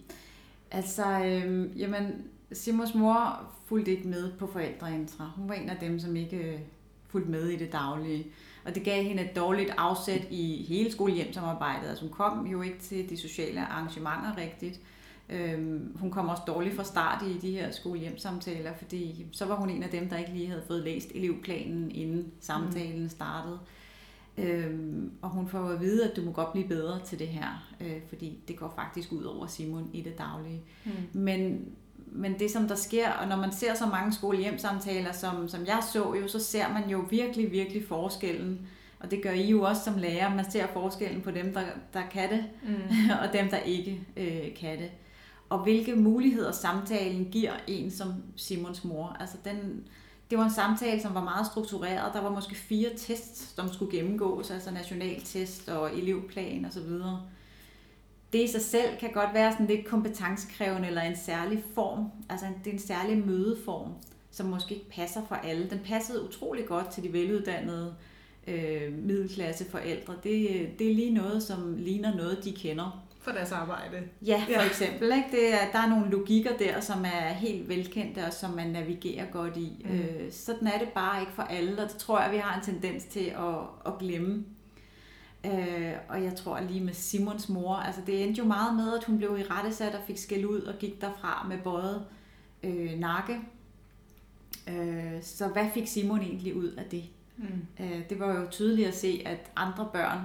Altså, 0.70 1.04
øhm, 1.24 1.72
jamen, 1.76 2.12
Simons 2.54 2.94
mor 2.94 3.42
fulgte 3.66 3.90
ikke 3.90 4.08
med 4.08 4.32
på 4.32 4.46
forældreintra. 4.46 5.30
Hun 5.36 5.48
var 5.48 5.54
en 5.54 5.68
af 5.68 5.76
dem, 5.76 6.00
som 6.00 6.16
ikke 6.16 6.36
øh, 6.36 6.58
fulgte 7.08 7.30
med 7.30 7.48
i 7.48 7.56
det 7.56 7.72
daglige. 7.72 8.26
Og 8.64 8.74
det 8.74 8.84
gav 8.84 9.02
hende 9.02 9.22
et 9.22 9.36
dårligt 9.36 9.70
afsæt 9.76 10.26
i 10.30 10.64
hele 10.68 10.92
skolehjemsamarbejdet. 10.92 11.88
Altså 11.88 12.04
hun 12.04 12.12
kom 12.12 12.46
jo 12.46 12.62
ikke 12.62 12.78
til 12.78 13.10
de 13.10 13.16
sociale 13.16 13.60
arrangementer 13.60 14.36
rigtigt. 14.36 14.80
Øhm, 15.28 15.96
hun 16.00 16.10
kom 16.10 16.28
også 16.28 16.42
dårligt 16.46 16.76
fra 16.76 16.84
start 16.84 17.24
i 17.26 17.38
de 17.38 17.50
her 17.50 17.70
skolehjemsamtaler, 17.70 18.72
fordi 18.78 19.26
så 19.32 19.44
var 19.44 19.54
hun 19.54 19.70
en 19.70 19.82
af 19.82 19.88
dem, 19.88 20.08
der 20.08 20.18
ikke 20.18 20.32
lige 20.32 20.46
havde 20.46 20.62
fået 20.66 20.82
læst 20.82 21.10
elevplanen, 21.14 21.90
inden 21.90 22.32
samtalen 22.40 23.08
startede. 23.08 23.58
Øhm, 24.38 25.12
og 25.22 25.30
hun 25.30 25.48
får 25.48 25.68
at 25.68 25.80
vide, 25.80 26.10
at 26.10 26.16
du 26.16 26.22
må 26.22 26.32
godt 26.32 26.52
blive 26.52 26.68
bedre 26.68 27.00
til 27.04 27.18
det 27.18 27.28
her, 27.28 27.72
øh, 27.80 28.00
fordi 28.08 28.38
det 28.48 28.56
går 28.56 28.72
faktisk 28.76 29.12
ud 29.12 29.24
over 29.24 29.46
Simon 29.46 29.90
i 29.92 30.00
det 30.00 30.18
daglige. 30.18 30.62
Mm. 30.84 30.92
Men, 31.12 31.68
men 32.16 32.38
det, 32.38 32.50
som 32.50 32.68
der 32.68 32.74
sker, 32.74 33.10
og 33.10 33.28
når 33.28 33.36
man 33.36 33.52
ser 33.52 33.74
så 33.74 33.86
mange 33.86 34.12
skolehjemsamtaler, 34.12 35.12
som, 35.12 35.48
som 35.48 35.66
jeg 35.66 35.82
så 35.92 36.14
jo, 36.14 36.28
så 36.28 36.38
ser 36.38 36.72
man 36.72 36.90
jo 36.90 37.04
virkelig, 37.10 37.52
virkelig 37.52 37.88
forskellen. 37.88 38.68
Og 39.00 39.10
det 39.10 39.22
gør 39.22 39.30
I 39.30 39.50
jo 39.50 39.62
også 39.62 39.84
som 39.84 39.98
lærer. 39.98 40.34
Man 40.34 40.50
ser 40.50 40.66
forskellen 40.72 41.20
på 41.20 41.30
dem, 41.30 41.54
der, 41.54 41.62
der 41.92 42.02
kan 42.12 42.30
det, 42.30 42.44
Mm. 42.62 43.10
og 43.22 43.32
dem, 43.32 43.48
der 43.50 43.58
ikke 43.58 44.00
øh, 44.16 44.54
kan 44.60 44.78
det. 44.78 44.90
Og 45.48 45.62
hvilke 45.62 45.96
muligheder 45.96 46.52
samtalen 46.52 47.24
giver 47.24 47.52
en 47.66 47.90
som 47.90 48.14
Simons 48.36 48.84
mor. 48.84 49.16
Altså 49.20 49.36
den, 49.44 49.84
det 50.30 50.38
var 50.38 50.44
en 50.44 50.52
samtale, 50.52 51.02
som 51.02 51.14
var 51.14 51.24
meget 51.24 51.46
struktureret. 51.46 52.14
Der 52.14 52.22
var 52.22 52.30
måske 52.30 52.54
fire 52.54 52.90
tests, 52.96 53.54
som 53.54 53.72
skulle 53.72 53.96
gennemgås, 53.96 54.50
altså 54.50 54.70
nationaltest 54.70 55.68
og 55.68 55.98
elevplan 55.98 56.64
osv. 56.64 56.90
Det 58.34 58.42
i 58.42 58.46
sig 58.46 58.60
selv 58.62 58.96
kan 59.00 59.10
godt 59.12 59.34
være 59.34 59.52
sådan 59.52 59.66
lidt 59.66 59.86
kompetencekrævende 59.86 60.88
eller 60.88 61.02
en 61.02 61.16
særlig 61.16 61.64
form. 61.74 62.04
Altså 62.30 62.46
det 62.64 62.70
er 62.70 62.74
en 62.74 62.78
særlig 62.82 63.26
mødeform, 63.26 63.88
som 64.30 64.46
måske 64.46 64.74
ikke 64.74 64.90
passer 64.90 65.20
for 65.28 65.34
alle. 65.34 65.70
Den 65.70 65.80
passede 65.84 66.24
utrolig 66.28 66.66
godt 66.66 66.88
til 66.90 67.02
de 67.02 67.12
veluddannede 67.12 67.94
øh, 68.46 68.92
middelklasseforældre. 68.92 70.12
Det, 70.22 70.68
det 70.78 70.90
er 70.90 70.94
lige 70.94 71.14
noget, 71.14 71.42
som 71.42 71.74
ligner 71.78 72.14
noget, 72.16 72.44
de 72.44 72.52
kender. 72.52 73.00
For 73.20 73.30
deres 73.30 73.52
arbejde. 73.52 73.96
Ja, 74.26 74.42
for 74.46 74.50
Ja. 74.52 74.66
eksempel. 74.66 75.12
Ikke? 75.16 75.28
Det 75.30 75.54
er, 75.54 75.70
der 75.72 75.78
er 75.78 75.88
nogle 75.88 76.10
logikker 76.10 76.56
der, 76.56 76.80
som 76.80 77.04
er 77.04 77.28
helt 77.32 77.68
velkendte 77.68 78.24
og 78.26 78.32
som 78.32 78.50
man 78.50 78.66
navigerer 78.70 79.26
godt 79.26 79.56
i. 79.56 79.86
Mm. 79.90 79.90
Øh, 79.98 80.32
sådan 80.32 80.68
er 80.68 80.78
det 80.78 80.88
bare 80.88 81.20
ikke 81.20 81.32
for 81.32 81.42
alle, 81.42 81.82
og 81.82 81.88
det 81.88 81.96
tror 81.96 82.20
jeg, 82.22 82.32
vi 82.32 82.36
har 82.36 82.58
en 82.60 82.64
tendens 82.64 83.04
til 83.04 83.24
at, 83.38 83.54
at 83.86 83.98
glemme. 83.98 84.44
Øh, 85.44 85.92
og 86.08 86.24
jeg 86.24 86.34
tror 86.36 86.60
lige 86.60 86.84
med 86.84 86.92
Simons 86.94 87.48
mor, 87.48 87.74
altså 87.74 88.00
det 88.06 88.24
endte 88.24 88.38
jo 88.38 88.44
meget 88.44 88.76
med, 88.76 88.98
at 88.98 89.04
hun 89.04 89.18
blev 89.18 89.38
i 89.38 89.42
rettesat 89.42 89.94
og 89.94 90.00
fik 90.06 90.18
skæld 90.18 90.44
ud 90.44 90.60
og 90.60 90.74
gik 90.78 91.00
derfra 91.00 91.46
med 91.48 91.58
både 91.58 92.04
øh, 92.62 92.98
nakke. 92.98 93.40
Øh, 94.68 95.22
så 95.22 95.48
hvad 95.48 95.66
fik 95.74 95.86
Simon 95.86 96.20
egentlig 96.20 96.56
ud 96.56 96.68
af 96.68 96.84
det? 96.84 97.04
Mm. 97.36 97.84
Øh, 97.84 98.08
det 98.10 98.20
var 98.20 98.40
jo 98.40 98.46
tydeligt 98.50 98.88
at 98.88 98.94
se, 98.94 99.22
at 99.26 99.50
andre 99.56 99.88
børn 99.92 100.20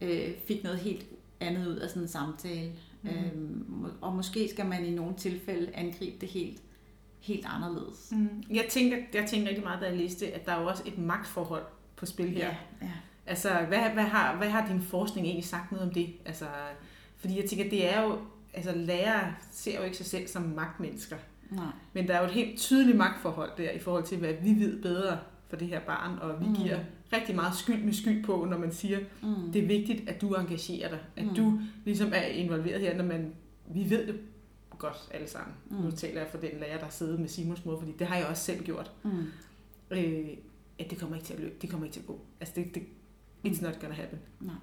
øh, 0.00 0.30
fik 0.46 0.62
noget 0.62 0.78
helt 0.78 1.06
andet 1.40 1.66
ud 1.66 1.76
af 1.76 1.88
sådan 1.88 2.02
en 2.02 2.08
samtale. 2.08 2.72
Mm. 3.02 3.10
Øh, 3.10 3.92
og 4.00 4.14
måske 4.14 4.48
skal 4.48 4.66
man 4.66 4.84
i 4.84 4.90
nogle 4.90 5.14
tilfælde 5.16 5.70
angribe 5.74 6.16
det 6.20 6.28
helt 6.28 6.62
helt 7.20 7.46
anderledes. 7.48 8.12
Mm. 8.12 8.42
Jeg 8.50 8.66
tænker, 8.70 8.96
jeg 9.14 9.26
tænker 9.28 9.48
rigtig 9.48 9.64
meget, 9.64 9.80
da 9.80 9.86
jeg 9.86 9.96
læste, 9.96 10.34
at 10.34 10.46
der 10.46 10.52
er 10.52 10.60
jo 10.60 10.66
også 10.66 10.82
et 10.86 10.98
magtforhold 10.98 11.64
på 11.96 12.06
spil 12.06 12.28
her. 12.28 12.46
Ja, 12.46 12.56
ja. 12.82 12.92
Altså, 13.26 13.48
hvad, 13.68 13.78
hvad, 13.78 14.04
har, 14.04 14.36
hvad 14.36 14.48
har 14.48 14.68
din 14.68 14.82
forskning 14.82 15.26
egentlig 15.26 15.44
sagt 15.44 15.72
noget 15.72 15.88
om 15.88 15.94
det? 15.94 16.14
Altså, 16.24 16.44
fordi 17.16 17.40
jeg 17.40 17.48
tænker, 17.48 17.70
det 17.70 17.94
er 17.94 18.02
jo, 18.02 18.18
altså 18.54 18.72
lærere 18.74 19.34
ser 19.52 19.78
jo 19.78 19.84
ikke 19.84 19.96
sig 19.96 20.06
selv 20.06 20.28
som 20.28 20.42
magtmennesker. 20.42 21.16
Nej. 21.50 21.64
Men 21.92 22.08
der 22.08 22.14
er 22.14 22.18
jo 22.18 22.26
et 22.26 22.32
helt 22.32 22.58
tydeligt 22.58 22.96
magtforhold 22.96 23.50
der 23.56 23.70
i 23.70 23.78
forhold 23.78 24.04
til, 24.04 24.18
hvad 24.18 24.32
vi 24.42 24.60
ved 24.60 24.82
bedre 24.82 25.18
for 25.48 25.56
det 25.56 25.68
her 25.68 25.80
barn, 25.80 26.18
og 26.18 26.40
vi 26.40 26.46
mm. 26.46 26.54
giver 26.54 26.78
rigtig 27.12 27.34
meget 27.34 27.54
skyld 27.54 27.82
med 27.82 27.92
skyld 27.92 28.24
på, 28.24 28.46
når 28.50 28.58
man 28.58 28.72
siger, 28.72 28.98
mm. 29.22 29.52
det 29.52 29.62
er 29.62 29.66
vigtigt, 29.66 30.08
at 30.08 30.20
du 30.20 30.34
engagerer 30.34 30.88
dig, 30.88 30.98
at 31.16 31.26
mm. 31.26 31.34
du 31.34 31.60
ligesom 31.84 32.12
er 32.14 32.22
involveret 32.22 32.80
her, 32.80 32.96
når 32.96 33.04
man, 33.04 33.32
vi 33.66 33.90
ved 33.90 34.06
det 34.06 34.20
godt 34.78 35.08
alle 35.10 35.28
sammen. 35.28 35.54
Mm. 35.70 35.76
Nu 35.76 35.90
taler 35.90 36.20
jeg 36.20 36.30
for 36.30 36.38
den 36.38 36.50
lærer, 36.60 36.78
der 36.78 36.88
sidder 36.88 37.18
med 37.18 37.28
Simons 37.28 37.64
mor, 37.64 37.78
fordi 37.78 37.92
det 37.98 38.06
har 38.06 38.16
jeg 38.16 38.26
også 38.26 38.42
selv 38.42 38.64
gjort. 38.64 38.90
Mm. 39.02 39.24
Øh, 39.90 40.28
at 40.78 40.90
det 40.90 40.98
kommer 40.98 41.16
ikke 41.16 41.26
til 41.26 41.34
at 41.34 41.40
løbe, 41.40 41.54
det 41.62 41.70
kommer 41.70 41.86
ikke 41.86 41.94
til 41.94 42.00
at 42.00 42.06
gå. 42.06 42.20
Altså 42.40 42.54
det, 42.56 42.74
det 42.74 42.82
it's 43.46 43.62
not 43.62 43.80
gonna 43.80 43.94
happen. 43.94 44.18
Nej. 44.40 44.54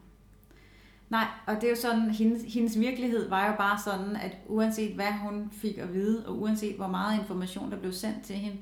Nej, 1.09 1.27
og 1.47 1.55
det 1.55 1.63
er 1.63 1.69
jo 1.69 1.75
sådan, 1.75 2.09
hendes, 2.09 2.53
hendes 2.53 2.79
virkelighed 2.79 3.29
var 3.29 3.47
jo 3.47 3.53
bare 3.57 3.79
sådan, 3.83 4.15
at 4.15 4.37
uanset 4.47 4.95
hvad 4.95 5.11
hun 5.11 5.49
fik 5.51 5.77
at 5.77 5.93
vide, 5.93 6.27
og 6.27 6.41
uanset 6.41 6.75
hvor 6.75 6.87
meget 6.87 7.19
information 7.19 7.71
der 7.71 7.79
blev 7.79 7.91
sendt 7.91 8.23
til 8.23 8.35
hende, 8.35 8.57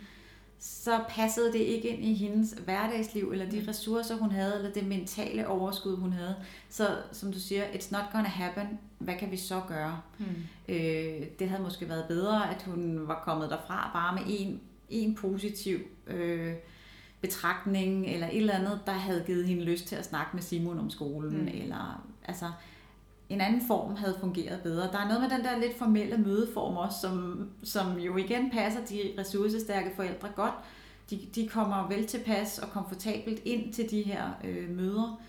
så 0.60 1.00
passede 1.10 1.54
det 1.54 1.60
ikke 1.60 1.90
ind 1.90 2.06
i 2.06 2.14
hendes 2.14 2.56
hverdagsliv, 2.66 3.30
eller 3.32 3.50
de 3.50 3.60
mm. 3.60 3.66
ressourcer, 3.68 4.16
hun 4.16 4.32
havde, 4.32 4.56
eller 4.56 4.72
det 4.72 4.88
mentale 4.88 5.48
overskud, 5.48 5.98
hun 5.98 6.14
havde. 6.14 6.36
Så 6.70 6.98
som 7.12 7.34
du 7.34 7.40
siger, 7.40 7.64
it's 7.64 7.92
not 7.92 8.04
gonna 8.12 8.30
happen. 8.30 8.80
Hvad 9.00 9.16
kan 9.16 9.32
vi 9.32 9.38
så 9.38 9.62
gøre? 9.68 10.02
Mm. 10.20 10.26
Øh, 10.70 11.22
det 11.40 11.50
havde 11.50 11.64
måske 11.64 11.90
været 11.90 12.06
bedre, 12.08 12.56
at 12.56 12.64
hun 12.64 13.08
var 13.08 13.22
kommet 13.26 13.50
derfra 13.50 13.90
bare 13.94 14.16
med 14.16 14.24
en, 14.40 14.62
en 14.90 15.16
positiv 15.16 15.80
øh, 16.08 16.54
betragtning, 17.22 18.08
eller 18.08 18.28
et 18.28 18.38
eller 18.38 18.54
andet, 18.54 18.80
der 18.86 18.92
havde 18.92 19.24
givet 19.26 19.48
hende 19.48 19.64
lyst 19.64 19.88
til 19.88 19.96
at 19.96 20.06
snakke 20.06 20.30
med 20.34 20.42
Simon 20.42 20.80
om 20.80 20.90
skolen, 20.90 21.42
mm. 21.42 21.48
eller 21.48 22.08
altså 22.26 22.46
en 23.30 23.42
anden 23.42 23.62
form 23.68 23.96
havde 23.96 24.18
fungeret 24.20 24.62
bedre. 24.62 24.92
Der 24.92 25.00
er 25.00 25.08
noget 25.08 25.22
med 25.22 25.30
den 25.30 25.46
der 25.46 25.60
lidt 25.60 25.78
formelle 25.78 26.18
mødeform 26.18 26.78
også, 26.78 27.00
som, 27.00 27.50
som 27.64 27.98
jo 27.98 28.18
igen 28.18 28.52
passer 28.52 28.86
de 28.86 29.14
ressourcestærke 29.18 29.92
forældre 29.96 30.30
godt. 30.36 30.54
De, 31.10 31.20
de 31.36 31.48
kommer 31.48 31.88
vel 31.88 32.08
tilpas 32.08 32.60
og 32.60 32.70
komfortabelt 32.70 33.42
ind 33.46 33.74
til 33.74 33.92
de 33.92 34.02
her 34.02 34.30
øh, 34.44 34.70
møder. 34.70 35.22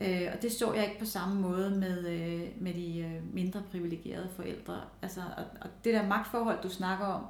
Øh, 0.00 0.28
og 0.34 0.42
det 0.42 0.52
så 0.52 0.72
jeg 0.72 0.84
ikke 0.84 0.98
på 0.98 1.06
samme 1.06 1.40
måde 1.40 1.70
med, 1.70 2.08
øh, 2.08 2.42
med 2.60 2.74
de 2.74 2.98
øh, 2.98 3.34
mindre 3.34 3.62
privilegerede 3.70 4.28
forældre. 4.36 4.80
Altså, 5.02 5.20
og, 5.36 5.44
og 5.60 5.70
det 5.84 5.94
der 5.94 6.06
magtforhold, 6.06 6.62
du 6.62 6.68
snakker 6.68 7.06
om, 7.06 7.22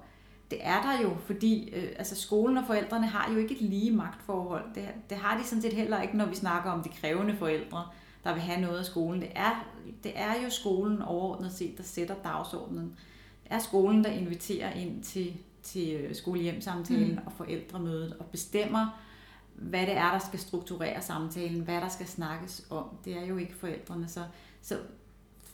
det 0.52 0.60
er 0.60 0.82
der 0.82 1.02
jo, 1.02 1.16
fordi 1.26 1.70
øh, 1.74 1.88
altså 1.98 2.16
skolen 2.16 2.56
og 2.56 2.64
forældrene 2.66 3.06
har 3.06 3.32
jo 3.32 3.38
ikke 3.38 3.54
et 3.54 3.60
lige 3.60 3.90
magtforhold. 3.90 4.64
Det, 4.74 4.88
det 5.10 5.18
har 5.18 5.38
de 5.38 5.44
sådan 5.44 5.62
set 5.62 5.72
heller 5.72 6.02
ikke, 6.02 6.16
når 6.16 6.26
vi 6.26 6.34
snakker 6.34 6.70
om 6.70 6.82
de 6.82 6.88
krævende 6.88 7.36
forældre 7.36 7.84
der 8.24 8.32
vil 8.32 8.42
have 8.42 8.60
noget 8.60 8.78
af 8.78 8.84
skolen. 8.84 9.20
Det 9.20 9.30
er, 9.34 9.66
det 10.04 10.12
er 10.14 10.42
jo 10.44 10.50
skolen 10.50 11.02
overordnet 11.02 11.52
set, 11.52 11.78
der 11.78 11.82
sætter 11.82 12.14
dagsordenen. 12.24 12.96
Det 13.44 13.52
er 13.52 13.58
skolen, 13.58 14.04
der 14.04 14.10
inviterer 14.10 14.72
ind 14.72 15.02
til, 15.02 15.34
til 15.62 15.94
øh, 15.94 16.14
skolehjemsamtalen 16.14 17.12
mm. 17.12 17.26
og 17.26 17.32
forældremødet 17.32 18.16
og 18.18 18.26
bestemmer, 18.26 19.02
hvad 19.54 19.80
det 19.80 19.96
er, 19.96 20.10
der 20.12 20.18
skal 20.18 20.38
strukturere 20.38 21.02
samtalen, 21.02 21.60
hvad 21.60 21.80
der 21.80 21.88
skal 21.88 22.06
snakkes 22.06 22.66
om. 22.70 22.84
Det 23.04 23.16
er 23.16 23.26
jo 23.26 23.36
ikke 23.36 23.54
forældrene. 23.56 24.08
Så, 24.08 24.24
så 24.62 24.78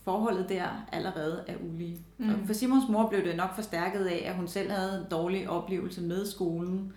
forholdet 0.05 0.49
der 0.49 0.87
allerede 0.93 1.45
er 1.47 1.57
ulige. 1.71 1.99
Mm. 2.19 2.29
Og 2.29 2.35
for 2.47 2.53
Simons 2.53 2.89
mor 2.89 3.09
blev 3.09 3.25
det 3.25 3.37
nok 3.37 3.55
forstærket 3.55 4.05
af, 4.05 4.25
at 4.27 4.35
hun 4.35 4.49
selv 4.49 4.71
havde 4.71 4.99
en 5.01 5.11
dårlig 5.11 5.49
oplevelse 5.49 6.03
med 6.03 6.27
skolen, 6.27 6.93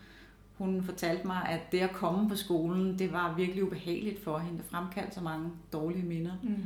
hun 0.57 0.83
fortalte 0.83 1.27
mig, 1.27 1.45
at 1.49 1.71
det 1.71 1.79
at 1.79 1.91
komme 1.91 2.29
på 2.29 2.35
skolen, 2.35 2.99
det 2.99 3.13
var 3.13 3.35
virkelig 3.35 3.63
ubehageligt 3.63 4.23
for 4.23 4.37
hende. 4.37 4.57
Det 4.57 4.65
fremkaldte 4.65 5.15
så 5.15 5.21
mange 5.21 5.49
dårlige 5.73 6.05
minder. 6.05 6.31
Mm. 6.43 6.63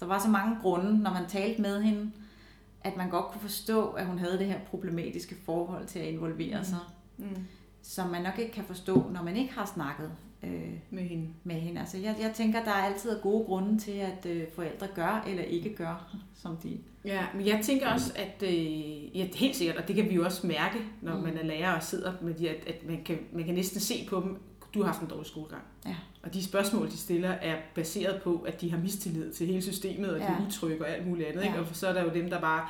Der 0.00 0.06
var 0.06 0.18
så 0.18 0.28
mange 0.28 0.56
grunde, 0.62 0.98
når 0.98 1.12
man 1.12 1.28
talte 1.28 1.62
med 1.62 1.82
hende, 1.82 2.10
at 2.80 2.96
man 2.96 3.10
godt 3.10 3.26
kunne 3.26 3.40
forstå, 3.40 3.88
at 3.88 4.06
hun 4.06 4.18
havde 4.18 4.38
det 4.38 4.46
her 4.46 4.58
problematiske 4.58 5.36
forhold 5.44 5.86
til 5.86 5.98
at 5.98 6.06
involvere 6.06 6.58
mm. 6.58 6.64
sig. 6.64 6.78
Mm. 7.16 7.46
Som 7.82 8.10
man 8.10 8.22
nok 8.22 8.38
ikke 8.38 8.52
kan 8.52 8.64
forstå, 8.64 9.10
når 9.12 9.22
man 9.22 9.36
ikke 9.36 9.54
har 9.54 9.70
snakket 9.74 10.10
øh, 10.42 10.72
med 10.90 11.02
hende. 11.02 11.28
Med 11.44 11.56
hende. 11.56 11.80
Altså, 11.80 11.98
jeg, 11.98 12.16
jeg 12.20 12.32
tænker, 12.34 12.64
der 12.64 12.70
er 12.70 12.84
altid 12.84 13.20
gode 13.22 13.44
grunde 13.44 13.78
til, 13.78 13.92
at 13.92 14.26
øh, 14.26 14.42
forældre 14.54 14.86
gør 14.94 15.24
eller 15.28 15.42
ikke 15.42 15.76
gør, 15.76 16.16
som 16.34 16.56
de... 16.56 16.78
Ja, 17.04 17.26
men 17.34 17.46
jeg 17.46 17.60
tænker 17.62 17.88
også, 17.88 18.12
at 18.16 18.42
øh, 18.42 19.16
ja, 19.16 19.26
helt 19.34 19.56
sikkert, 19.56 19.76
og 19.76 19.88
det 19.88 19.96
kan 19.96 20.08
vi 20.08 20.14
jo 20.14 20.24
også 20.24 20.46
mærke, 20.46 20.78
når 21.02 21.16
mm. 21.16 21.22
man 21.22 21.38
er 21.38 21.44
lærer 21.44 21.72
og 21.72 21.82
sidder 21.82 22.12
med 22.22 22.34
de, 22.34 22.50
at, 22.50 22.66
at 22.66 22.86
man, 22.86 23.04
kan, 23.04 23.18
man 23.32 23.44
kan 23.44 23.54
næsten 23.54 23.80
se 23.80 24.06
på 24.10 24.20
dem, 24.20 24.38
du 24.74 24.82
har 24.82 24.86
haft 24.86 25.02
en 25.02 25.08
dårlig 25.08 25.26
skolegang. 25.26 25.62
Ja. 25.86 25.96
Og 26.22 26.34
de 26.34 26.44
spørgsmål, 26.44 26.90
de 26.90 26.96
stiller, 26.96 27.28
er 27.30 27.56
baseret 27.74 28.22
på, 28.22 28.44
at 28.46 28.60
de 28.60 28.70
har 28.70 28.78
mistillid 28.78 29.32
til 29.32 29.46
hele 29.46 29.62
systemet, 29.62 30.10
og 30.10 30.20
de 30.20 30.24
ja. 30.24 30.30
er 30.32 30.46
utrygge 30.46 30.84
og 30.84 30.90
alt 30.90 31.06
muligt 31.06 31.28
andet. 31.28 31.42
Ja. 31.42 31.46
Ikke? 31.46 31.60
Og 31.60 31.66
så 31.72 31.88
er 31.88 31.92
der 31.92 32.02
jo 32.02 32.10
dem, 32.14 32.30
der 32.30 32.40
bare 32.40 32.68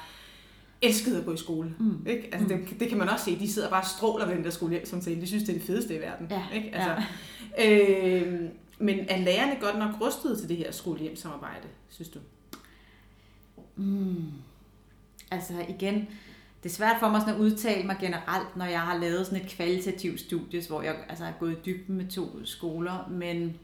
elskede 0.82 1.18
at 1.18 1.24
gå 1.24 1.32
i 1.32 1.36
skole. 1.36 1.74
Mm. 1.78 2.06
Ikke? 2.06 2.28
Altså, 2.32 2.54
mm. 2.54 2.66
det, 2.66 2.80
det 2.80 2.88
kan 2.88 2.98
man 2.98 3.08
også 3.08 3.24
se. 3.24 3.38
De 3.38 3.52
sidder 3.52 3.70
bare 3.70 3.80
og 3.80 3.86
stråler 3.86 4.26
ved 4.26 4.34
den 4.34 4.44
der 4.44 4.50
skole 4.50 4.80
som 4.84 5.00
De 5.00 5.26
synes, 5.26 5.44
det 5.44 5.48
er 5.48 5.58
det 5.58 5.66
fedeste 5.66 5.96
i 5.96 6.00
verden. 6.00 6.26
Ja. 6.30 6.42
Ikke? 6.54 6.74
Altså, 6.74 7.02
ja. 7.58 8.22
øh, 8.22 8.50
men 8.78 8.98
er 9.08 9.18
lærerne 9.18 9.56
godt 9.60 9.78
nok 9.78 10.00
rustet 10.00 10.38
til 10.38 10.48
det 10.48 10.56
her 10.56 10.72
skolehjemsamarbejde, 10.72 11.68
synes 11.88 12.08
du? 12.08 12.18
Mm. 13.76 14.24
Altså 15.30 15.52
igen, 15.68 16.08
det 16.62 16.68
er 16.70 16.74
svært 16.74 16.96
for 17.00 17.08
mig 17.08 17.20
sådan 17.20 17.34
at 17.34 17.40
udtale 17.40 17.86
mig 17.86 17.96
generelt, 18.00 18.56
når 18.56 18.64
jeg 18.64 18.80
har 18.80 18.98
lavet 18.98 19.26
sådan 19.26 19.44
et 19.44 19.50
kvalitativt 19.50 20.20
studie, 20.20 20.62
hvor 20.68 20.82
jeg 20.82 20.96
altså, 21.08 21.24
er 21.24 21.32
gået 21.40 21.52
i 21.52 21.56
dybden 21.66 21.96
med 21.96 22.06
to 22.06 22.44
skoler, 22.44 23.08
men 23.10 23.56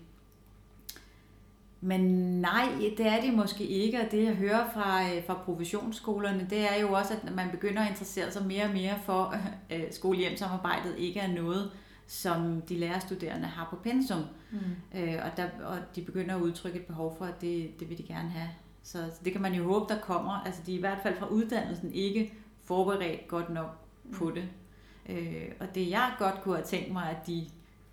men 1.87 2.01
nej, 2.41 2.69
det 2.97 3.07
er 3.07 3.21
det 3.21 3.35
måske 3.35 3.65
ikke, 3.67 4.01
og 4.01 4.11
det 4.11 4.25
jeg 4.25 4.35
hører 4.35 4.71
fra, 4.75 5.03
øh, 5.03 5.27
fra 5.27 5.35
professionsskolerne, 5.45 6.47
det 6.51 6.73
er 6.73 6.81
jo 6.81 6.93
også, 6.93 7.15
at 7.15 7.35
man 7.35 7.51
begynder 7.51 7.83
at 7.83 7.91
interessere 7.91 8.33
sig 8.33 8.47
mere 8.47 8.65
og 8.65 8.71
mere 8.71 8.95
for, 9.05 9.35
at 9.71 9.81
øh, 9.81 9.93
skolehjemsamarbejdet 9.93 10.95
ikke 10.99 11.21
er 11.21 11.33
noget, 11.33 11.71
som 12.07 12.63
de 12.69 12.79
lærerstuderende 12.79 13.47
har 13.47 13.67
på 13.71 13.77
pensum. 13.77 14.23
Mm. 14.51 14.59
Øh, 14.99 15.15
og, 15.25 15.37
der, 15.37 15.49
og 15.65 15.79
de 15.97 16.03
begynder 16.03 16.37
at 16.37 16.41
udtrykke 16.41 16.79
et 16.79 16.87
behov 16.87 17.17
for, 17.19 17.25
at 17.25 17.41
det, 17.41 17.81
det 17.81 17.91
vil 17.91 17.99
de 17.99 18.03
gerne 18.03 18.31
have. 18.31 18.49
Så, 18.83 18.99
så 18.99 19.21
det 19.25 19.33
kan 19.33 19.43
man 19.43 19.55
jo 19.55 19.65
håbe, 19.65 19.95
der 19.95 20.01
kommer. 20.01 20.43
Altså 20.47 20.63
de 20.67 20.73
er 20.73 20.77
i 20.77 20.81
hvert 20.81 20.99
fald 21.03 21.19
fra 21.19 21.27
uddannelsen 21.27 21.93
ikke 21.93 22.33
forberedt 22.65 23.29
godt 23.29 23.51
nok 23.51 23.79
på 24.13 24.25
mm. 24.25 24.35
det. 24.35 24.49
Øh, 25.09 25.53
og 25.61 25.75
det 25.75 25.91
jeg 25.91 26.13
godt 26.19 26.43
kunne 26.43 26.55
have 26.55 26.67
tænkt 26.67 26.93
mig, 26.93 27.11
at 27.11 27.27
de 27.27 27.47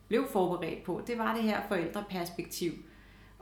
blev 0.08 0.28
forberedt 0.32 0.84
på, 0.84 1.02
det 1.08 1.18
var 1.18 1.36
det 1.36 1.44
her 1.44 1.62
forældreperspektiv 1.68 2.72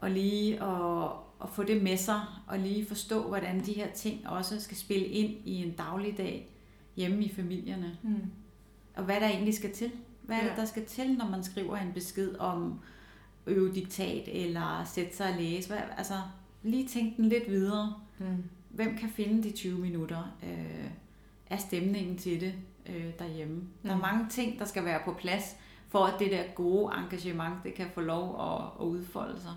og 0.01 0.12
lige 0.12 0.63
at, 0.63 1.12
at 1.41 1.49
få 1.49 1.63
det 1.63 1.83
med 1.83 1.97
sig, 1.97 2.21
og 2.47 2.59
lige 2.59 2.85
forstå, 2.85 3.27
hvordan 3.27 3.65
de 3.65 3.73
her 3.73 3.91
ting 3.91 4.27
også 4.27 4.62
skal 4.62 4.77
spille 4.77 5.05
ind 5.05 5.38
i 5.45 5.63
en 5.63 5.71
dagligdag 5.71 6.49
hjemme 6.95 7.23
i 7.23 7.33
familierne. 7.33 7.97
Mm. 8.03 8.31
Og 8.95 9.03
hvad 9.03 9.19
der 9.19 9.27
egentlig 9.27 9.55
skal 9.55 9.73
til. 9.73 9.91
Hvad 10.21 10.38
er 10.38 10.47
det, 10.47 10.57
der 10.57 10.65
skal 10.65 10.85
til, 10.85 11.13
når 11.17 11.29
man 11.29 11.43
skriver 11.43 11.77
en 11.77 11.93
besked 11.93 12.35
om 12.39 12.79
øve 13.47 13.73
diktat, 13.73 14.23
eller 14.27 14.83
sætte 14.83 15.15
sig 15.15 15.29
og 15.33 15.39
læse? 15.39 15.69
Hvad, 15.69 15.79
altså, 15.97 16.13
lige 16.63 16.88
tænke 16.88 17.17
den 17.17 17.29
lidt 17.29 17.49
videre. 17.49 17.93
Mm. 18.17 18.43
Hvem 18.69 18.97
kan 18.97 19.09
finde 19.09 19.43
de 19.43 19.51
20 19.51 19.79
minutter? 19.79 20.38
Øh, 20.43 20.89
er 21.47 21.57
stemningen 21.57 22.17
til 22.17 22.41
det 22.41 22.53
øh, 22.85 23.12
derhjemme? 23.19 23.55
Mm. 23.55 23.67
Der 23.83 23.91
er 23.91 23.95
mm. 23.95 24.01
mange 24.01 24.29
ting, 24.29 24.59
der 24.59 24.65
skal 24.65 24.85
være 24.85 24.99
på 25.05 25.13
plads, 25.13 25.55
for 25.88 26.05
at 26.05 26.19
det 26.19 26.31
der 26.31 26.43
gode 26.55 26.93
engagement, 26.97 27.63
det 27.63 27.73
kan 27.73 27.88
få 27.93 28.01
lov 28.01 28.41
at, 28.41 28.81
at 28.81 28.85
udfolde 28.85 29.41
sig. 29.41 29.53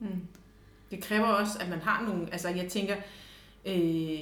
Mm. 0.00 0.26
Det 0.90 1.02
kræver 1.02 1.26
også, 1.26 1.58
at 1.60 1.68
man 1.68 1.78
har 1.78 2.02
nogle, 2.02 2.32
altså 2.32 2.48
jeg 2.48 2.68
tænker, 2.68 2.96
øh, 3.66 4.18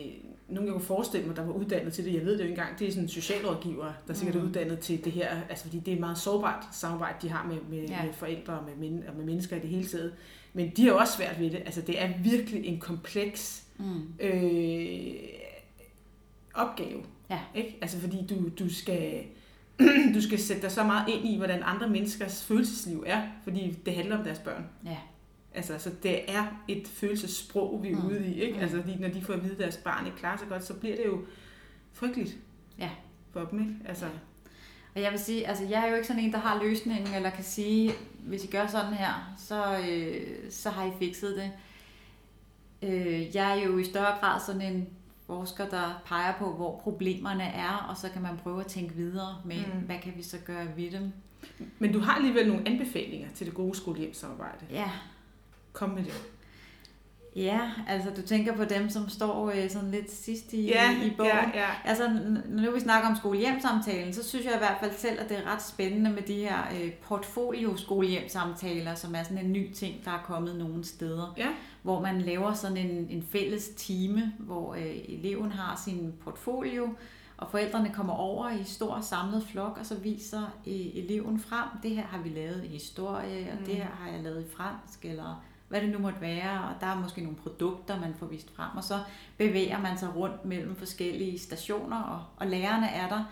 nogen 0.49 0.67
jeg 0.67 0.73
kunne 0.73 0.81
forestille 0.81 1.27
mig, 1.27 1.37
der 1.37 1.45
var 1.45 1.53
uddannet 1.53 1.93
til 1.93 2.05
det, 2.05 2.15
jeg 2.15 2.25
ved 2.25 2.33
det 2.33 2.39
jo 2.39 2.45
ikke 2.45 2.61
engang, 2.61 2.79
det 2.79 2.89
er 2.89 2.93
sådan 2.93 3.09
socialrådgiver, 3.09 3.93
der 4.09 4.15
sikkert 4.15 4.35
mm. 4.35 4.41
er 4.41 4.45
uddannet 4.45 4.79
til 4.79 5.05
det 5.05 5.13
her, 5.13 5.41
altså 5.49 5.65
fordi 5.65 5.79
det 5.79 5.89
er 5.89 5.93
et 5.93 6.01
meget 6.01 6.19
sårbart 6.19 6.65
samarbejde, 6.73 7.17
de 7.23 7.29
har 7.29 7.47
med, 7.47 7.57
med, 7.71 7.89
ja. 7.89 8.05
med 8.05 8.13
forældre 8.13 8.59
og 8.59 8.65
med, 8.65 8.91
men, 8.91 9.05
og 9.09 9.17
med 9.17 9.25
mennesker 9.25 9.57
i 9.57 9.61
det 9.61 9.69
hele 9.69 9.87
taget. 9.87 10.15
Men 10.53 10.73
de 10.77 10.87
har 10.87 10.93
også 10.93 11.17
svært 11.17 11.41
ved 11.41 11.51
det, 11.51 11.57
altså 11.57 11.81
det 11.81 12.03
er 12.03 12.11
virkelig 12.23 12.67
en 12.67 12.81
kompleks 12.81 13.65
mm. 13.79 14.15
øh, 14.21 15.15
opgave. 16.55 17.03
Ja. 17.31 17.41
Ikke? 17.55 17.79
Altså 17.81 18.01
fordi 18.01 18.27
du, 18.31 18.49
du 18.65 18.75
skal 18.75 19.25
du 20.15 20.21
skal 20.21 20.39
sætte 20.39 20.63
dig 20.63 20.73
så 20.73 20.85
meget 20.85 21.09
ind 21.09 21.27
i, 21.27 21.37
hvordan 21.37 21.63
andre 21.63 21.89
menneskers 21.89 22.45
følelsesliv 22.45 23.05
er, 23.07 23.23
fordi 23.45 23.79
det 23.87 23.95
handler 23.95 24.19
om 24.19 24.25
deres 24.25 24.39
børn. 24.39 24.67
Ja. 24.85 24.97
Altså, 25.55 25.79
så 25.79 25.91
det 26.03 26.31
er 26.35 26.47
et 26.69 26.89
følelsessprog, 26.89 27.83
vi 27.83 27.93
er 27.93 27.97
Mm. 27.97 28.07
ude 28.07 28.27
i, 28.27 28.41
ikke? 28.43 28.55
Mm. 28.57 28.61
Altså, 28.63 28.83
når 29.01 29.09
de 29.09 29.23
får 29.23 29.33
at 29.35 29.43
vide, 29.43 29.53
at 29.53 29.59
deres 29.59 29.77
barn 29.77 30.07
ikke 30.07 30.19
klarer 30.19 30.37
sig 30.39 30.49
godt, 30.49 30.65
så 30.65 30.75
bliver 30.75 30.97
det 30.97 31.05
jo 31.07 31.19
frygteligt 31.93 32.37
Ja. 32.79 32.91
for 33.33 33.41
dem, 33.45 33.61
ikke? 33.61 33.75
Altså, 33.85 34.07
Og 34.95 35.03
jeg 35.03 35.11
vil 35.11 35.21
sige, 35.21 35.47
altså 35.49 35.65
jeg 35.65 35.85
er 35.85 35.89
jo 35.89 35.95
ikke 35.95 36.07
sådan 36.07 36.23
en, 36.23 36.33
der 36.33 36.39
har 36.39 36.63
løsningen, 36.63 37.15
eller 37.15 37.31
kan 37.31 37.45
sige, 37.45 37.93
hvis 38.23 38.45
I 38.45 38.47
gør 38.47 38.67
sådan 38.67 38.93
her, 38.95 39.35
så, 39.39 39.79
øh, 39.91 40.51
så 40.51 40.71
har 40.71 40.85
I 40.87 40.91
fikset 40.99 41.37
det. 41.37 41.51
Øh, 42.83 43.37
jeg 43.37 43.59
er 43.61 43.65
jo 43.65 43.79
i 43.79 43.85
større 43.85 44.19
grad 44.21 44.41
sådan 44.47 44.63
en 44.63 44.89
forsker, 45.27 45.69
der 45.69 46.03
peger 46.07 46.33
på, 46.39 46.53
hvor 46.53 46.81
problemerne 46.83 47.45
er, 47.45 47.87
og 47.91 47.97
så 47.97 48.09
kan 48.11 48.23
man 48.23 48.37
prøve 48.43 48.61
at 48.61 48.67
tænke 48.67 48.95
videre 48.95 49.37
med, 49.45 49.57
Mm. 49.75 49.81
hvad 49.87 49.97
kan 50.03 50.13
vi 50.17 50.23
så 50.23 50.39
gøre 50.47 50.67
ved 50.77 50.91
dem. 50.91 51.13
men 51.79 51.93
du 51.93 51.99
har 51.99 52.15
alligevel 52.15 52.49
nogle 52.49 52.69
anbefalinger 52.69 53.29
til 53.35 53.47
det 53.47 53.55
gode 53.55 53.77
skolehjemsamarbejde. 53.77 54.65
Ja, 54.71 54.91
Kom 55.75 55.91
med 55.91 56.05
det. 56.05 56.13
ja 57.37 57.71
altså 57.89 58.11
du 58.17 58.23
tænker 58.23 58.57
på 58.57 58.65
dem, 58.65 58.91
som 58.91 59.09
står 59.09 59.51
øh, 59.51 59.71
sådan 59.71 59.91
lidt 59.91 60.11
sidst 60.11 60.53
i, 60.53 60.67
Ja, 60.67 61.03
i 61.03 61.13
bogen. 61.17 61.31
ja, 61.33 61.51
ja. 61.61 61.67
Altså, 61.85 62.21
nu 62.49 62.71
vi 62.71 62.81
snakker 62.81 63.09
om 63.09 63.17
skolehjemsamtalen, 63.17 64.15
så 64.15 64.29
synes 64.29 64.45
jeg 64.45 64.55
i 64.55 64.59
hvert 64.59 64.77
fald 64.81 64.93
selv, 64.99 65.21
at 65.21 65.29
det 65.29 65.39
er 65.39 65.53
ret 65.55 65.63
spændende 65.63 66.11
med 66.11 66.23
de 66.23 66.35
her 66.35 66.59
øh, 66.83 66.93
portfolio-skolehjemsamtaler, 66.93 68.95
som 68.95 69.15
er 69.15 69.23
sådan 69.23 69.39
en 69.45 69.53
ny 69.53 69.73
ting, 69.73 70.05
der 70.05 70.11
er 70.11 70.23
kommet 70.25 70.57
nogle 70.57 70.85
steder. 70.85 71.35
Ja. 71.37 71.49
Hvor 71.83 72.01
man 72.01 72.21
laver 72.21 72.53
sådan 72.53 72.77
en, 72.77 73.07
en 73.11 73.27
fælles 73.33 73.69
time, 73.77 74.33
hvor 74.39 74.75
øh, 74.75 74.97
eleven 75.09 75.53
har 75.53 75.81
sin 75.85 76.13
portfolio, 76.25 76.89
og 77.37 77.51
forældrene 77.51 77.91
kommer 77.95 78.13
over 78.13 78.51
i 78.51 78.65
stor 78.65 79.01
samlet 79.01 79.47
flok, 79.51 79.77
og 79.81 79.87
så 79.87 79.95
viser 79.95 80.43
øh, 80.67 80.73
eleven 80.97 81.41
frem, 81.41 81.69
det 81.83 81.91
her 81.91 82.03
har 82.03 82.19
vi 82.23 82.29
lavet 82.29 82.65
i 82.65 82.69
historie, 82.69 83.49
og 83.53 83.59
Mm. 83.61 83.65
det 83.67 83.77
her 83.77 83.87
har 84.01 84.11
jeg 84.13 84.23
lavet 84.23 84.41
i 84.41 84.51
fransk, 84.57 85.05
eller 85.05 85.45
hvad 85.69 85.81
det 85.81 85.91
nu 85.91 85.99
måtte 85.99 86.21
være, 86.21 86.61
og 86.61 86.81
der 86.81 86.87
er 86.87 87.01
måske 87.01 87.21
nogle 87.21 87.37
produkter, 87.37 88.01
man 88.01 88.15
får 88.19 88.27
vist 88.27 88.55
frem, 88.57 88.77
og 88.77 88.85
så 88.85 88.99
bevæger 89.39 89.81
man 89.81 89.99
sig 89.99 90.17
rundt 90.17 90.45
mellem 90.45 90.77
forskellige 90.77 91.39
stationer, 91.39 92.03
og, 92.03 92.25
og 92.37 92.47
lærerne 92.47 92.87
er 92.87 93.09
der, 93.09 93.25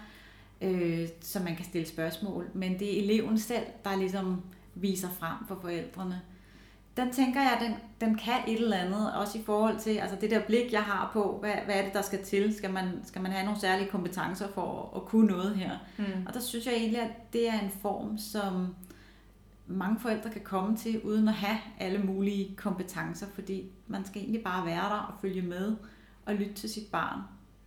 øh, 0.60 1.08
så 1.20 1.40
man 1.40 1.56
kan 1.56 1.64
stille 1.64 1.88
spørgsmål. 1.88 2.46
Men 2.54 2.78
det 2.78 2.98
er 2.98 3.02
eleven 3.02 3.38
selv, 3.38 3.66
der 3.84 3.96
ligesom 3.96 4.42
viser 4.74 5.08
frem 5.08 5.36
for 5.48 5.58
forældrene. 5.60 6.20
Den 6.96 7.12
tænker 7.12 7.40
jeg, 7.40 7.58
den, 7.60 7.74
den 8.00 8.18
kan 8.18 8.40
et 8.48 8.60
eller 8.60 8.76
andet, 8.76 9.14
også 9.14 9.38
i 9.38 9.42
forhold 9.44 9.78
til 9.78 9.96
altså 9.96 10.16
det 10.20 10.30
der 10.30 10.40
blik, 10.40 10.72
jeg 10.72 10.82
har 10.82 11.10
på, 11.12 11.36
hvad, 11.40 11.54
hvad 11.64 11.74
er 11.74 11.82
det, 11.82 11.94
der 11.94 12.02
skal 12.02 12.24
til? 12.24 12.54
Skal 12.56 12.72
man, 12.72 13.00
skal 13.04 13.22
man 13.22 13.32
have 13.32 13.44
nogle 13.44 13.60
særlige 13.60 13.88
kompetencer 13.88 14.48
for 14.48 14.90
at, 14.94 15.02
at 15.02 15.08
kunne 15.08 15.26
noget 15.26 15.56
her? 15.56 15.70
Mm. 15.98 16.26
Og 16.26 16.34
der 16.34 16.40
synes 16.40 16.66
jeg 16.66 16.74
egentlig, 16.74 17.00
at 17.00 17.32
det 17.32 17.48
er 17.48 17.60
en 17.60 17.70
form, 17.82 18.18
som 18.18 18.74
mange 19.66 20.00
forældre 20.00 20.30
kan 20.30 20.40
komme 20.44 20.76
til, 20.76 21.00
uden 21.04 21.28
at 21.28 21.34
have 21.34 21.58
alle 21.80 21.98
mulige 21.98 22.56
kompetencer, 22.56 23.26
fordi 23.34 23.70
man 23.86 24.04
skal 24.04 24.20
egentlig 24.22 24.42
bare 24.44 24.66
være 24.66 24.84
der 24.84 24.96
og 25.12 25.14
følge 25.20 25.42
med 25.42 25.76
og 26.26 26.34
lytte 26.34 26.54
til 26.54 26.70
sit 26.70 26.86
barn. 26.92 27.20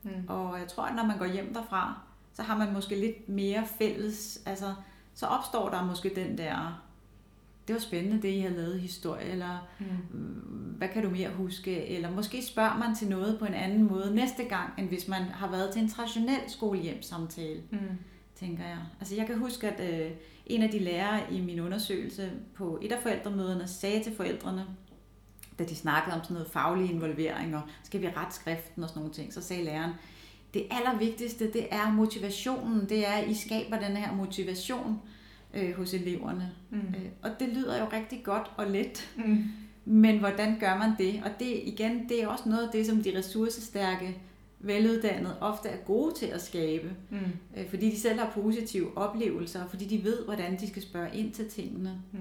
Mm. 0.04 0.12
Og 0.28 0.60
jeg 0.60 0.68
tror, 0.68 0.84
at 0.84 0.96
når 0.96 1.04
man 1.06 1.18
går 1.18 1.26
hjem 1.26 1.54
derfra, 1.54 1.98
så 2.34 2.44
har 2.44 2.58
man 2.58 2.74
måske 2.74 3.00
lidt 3.00 3.30
mere 3.30 3.64
fælles, 3.78 4.42
altså 4.46 4.74
så 5.14 5.26
opstår 5.26 5.70
der 5.70 5.86
måske 5.86 6.12
den 6.16 6.38
der, 6.38 6.82
det 7.68 7.74
var 7.74 7.80
spændende 7.80 8.22
det, 8.22 8.30
I 8.30 8.40
har 8.40 8.50
lavet 8.50 8.80
historie, 8.80 9.24
eller 9.26 9.68
Mm. 9.80 9.86
"Mm, 10.20 10.74
hvad 10.78 10.88
kan 10.90 11.04
du 11.04 11.10
mere 11.10 11.30
huske? 11.30 11.86
Eller 11.88 12.12
måske 12.12 12.46
spørger 12.46 12.78
man 12.78 12.96
til 12.96 13.08
noget 13.08 13.40
på 13.40 13.46
en 13.46 13.54
anden 13.54 13.84
måde 13.88 14.16
næste 14.16 14.44
gang, 14.44 14.74
end 14.78 14.88
hvis 14.88 15.08
man 15.08 15.22
har 15.24 15.52
været 15.52 15.74
til 15.74 15.82
en 15.82 15.90
traditionel 15.90 16.40
skolehjemsamtale 16.48 17.62
Mm. 17.72 17.78
tænker 18.36 18.64
jeg. 18.64 18.78
Altså 19.00 19.16
jeg 19.16 19.26
kan 19.28 19.38
huske, 19.40 19.68
at 19.70 20.06
øh, 20.06 20.12
en 20.46 20.62
af 20.62 20.70
de 20.70 20.80
lærere 20.80 21.34
i 21.34 21.42
min 21.42 21.60
undersøgelse 21.60 22.32
på 22.56 22.80
et 22.82 22.92
af 22.92 23.02
forældremøderne 23.02 23.68
sagde 23.68 24.04
til 24.04 24.16
forældrene, 24.16 24.66
da 25.60 25.64
de 25.64 25.76
snakkede 25.76 26.16
om 26.16 26.24
sådan 26.24 26.34
noget 26.34 26.52
faglig 26.52 26.92
involvering, 26.92 27.56
og 27.56 27.62
skal 27.84 28.02
vi 28.02 28.08
rette 28.08 28.36
skriften 28.36 28.84
og 28.84 28.90
sådan 28.90 29.00
nogle 29.00 29.14
ting, 29.14 29.34
så 29.34 29.42
sagde 29.42 29.64
læreren, 29.64 29.92
det 30.54 30.66
allervigtigste, 30.72 31.54
det 31.54 31.68
er 31.72 31.92
motivationen, 31.92 32.90
det 32.90 33.08
er, 33.08 33.12
at 33.12 33.28
I 33.30 33.34
skaber 33.34 33.80
den 33.80 33.98
her 33.98 34.14
motivation 34.16 35.00
øh, 35.54 35.76
hos 35.78 35.94
eleverne. 35.94 36.52
Mm. 36.70 36.78
Øh, 36.78 37.06
og 37.24 37.30
det 37.40 37.50
lyder 37.50 37.80
jo 37.80 37.86
rigtig 37.94 38.24
godt 38.24 38.52
og 38.58 38.68
let, 38.72 39.12
Mm. 39.26 39.44
men 39.86 40.20
hvordan 40.20 40.60
gør 40.60 40.78
man 40.78 40.92
det? 40.98 41.22
Og 41.26 41.32
det 41.40 41.62
igen, 41.64 42.10
det 42.10 42.24
er 42.24 42.28
også 42.28 42.50
noget 42.50 42.64
af 42.64 42.70
det, 42.72 42.86
som 42.86 43.04
de 43.04 43.18
ressourcestærke, 43.18 44.18
veluddannede 44.66 45.40
ofte 45.42 45.70
er 45.70 45.78
gode 45.78 46.14
til 46.16 46.26
at 46.26 46.42
skabe. 46.42 46.96
Mm. 47.10 47.18
Øh, 47.58 47.70
fordi 47.70 47.90
de 47.92 48.00
selv 48.00 48.20
har 48.20 48.32
positive 48.34 48.98
oplevelser, 48.98 49.64
og 49.64 49.70
fordi 49.70 49.86
de 49.86 50.04
ved, 50.04 50.26
hvordan 50.26 50.60
de 50.60 50.68
skal 50.70 50.82
spørge 50.82 51.16
ind 51.16 51.32
til 51.34 51.50
tingene. 51.50 52.02
Mm. 52.12 52.20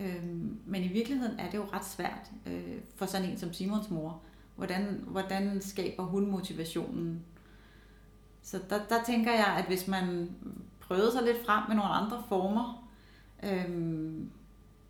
Øhm, 0.00 0.56
men 0.66 0.82
i 0.84 0.88
virkeligheden 0.88 1.38
er 1.40 1.50
det 1.50 1.58
jo 1.58 1.64
ret 1.72 1.84
svært 1.84 2.30
øh, 2.46 2.62
for 2.96 3.06
sådan 3.06 3.28
en 3.30 3.38
som 3.38 3.52
Simons 3.52 3.90
mor. 3.90 4.20
Hvordan, 4.56 5.04
hvordan 5.06 5.60
skaber 5.60 6.02
hun 6.02 6.30
motivationen? 6.30 7.20
Så 8.42 8.58
der, 8.70 8.78
der 8.88 9.04
tænker 9.06 9.32
jeg, 9.32 9.56
at 9.58 9.64
hvis 9.64 9.88
man 9.88 10.30
prøvede 10.80 11.12
sig 11.12 11.22
lidt 11.22 11.46
frem 11.46 11.62
med 11.68 11.76
nogle 11.76 11.90
andre 11.90 12.22
former, 12.28 12.88
øhm, 13.42 14.30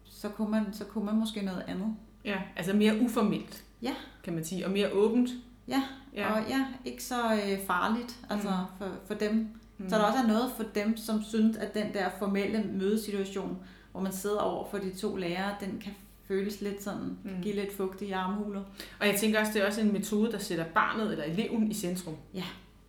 så, 0.04 0.28
kunne 0.28 0.50
man, 0.50 0.64
så 0.72 0.84
kunne 0.84 1.04
man 1.04 1.14
måske 1.16 1.42
noget 1.42 1.64
andet. 1.68 1.96
Ja, 2.24 2.42
altså 2.56 2.72
mere 2.76 3.00
uformelt, 3.00 3.64
Ja. 3.82 3.94
kan 4.24 4.34
man 4.34 4.44
sige, 4.44 4.66
og 4.66 4.72
mere 4.72 4.92
åbent. 4.92 5.30
Ja, 5.68 5.82
Ja. 6.18 6.32
Og 6.32 6.48
ja, 6.48 6.66
ikke 6.84 7.04
så 7.04 7.34
øh, 7.34 7.58
farligt 7.66 8.16
altså, 8.30 8.48
Mm. 8.48 8.54
for, 8.78 8.90
for 9.06 9.14
dem. 9.14 9.48
Mm. 9.78 9.88
Så 9.88 9.96
der 9.96 10.02
også 10.02 10.18
er 10.18 10.26
noget 10.26 10.52
for 10.56 10.64
dem, 10.74 10.96
som 10.96 11.22
synes, 11.22 11.56
at 11.56 11.74
den 11.74 11.92
der 11.94 12.08
formelle 12.18 12.64
mødesituation, 12.72 13.58
hvor 13.92 14.00
man 14.00 14.12
sidder 14.12 14.38
over 14.40 14.70
for 14.70 14.78
de 14.78 14.90
to 14.90 15.16
lærere, 15.16 15.54
den 15.60 15.80
kan 15.84 15.92
føles 16.28 16.60
lidt 16.60 16.82
sådan, 16.82 17.18
Mm. 17.24 17.30
give 17.42 17.54
lidt 17.54 17.76
fugt 17.76 18.02
i 18.02 18.10
armhuler. 18.10 18.60
Og 19.00 19.06
jeg 19.06 19.16
tænker 19.16 19.40
også, 19.40 19.52
det 19.52 19.62
er 19.62 19.66
også 19.66 19.80
en 19.80 19.92
metode, 19.92 20.32
der 20.32 20.38
sætter 20.38 20.64
barnet 20.74 21.12
eller 21.12 21.24
eleven 21.24 21.70
i 21.70 21.74
centrum. 21.74 22.14
Ja. 22.34 22.44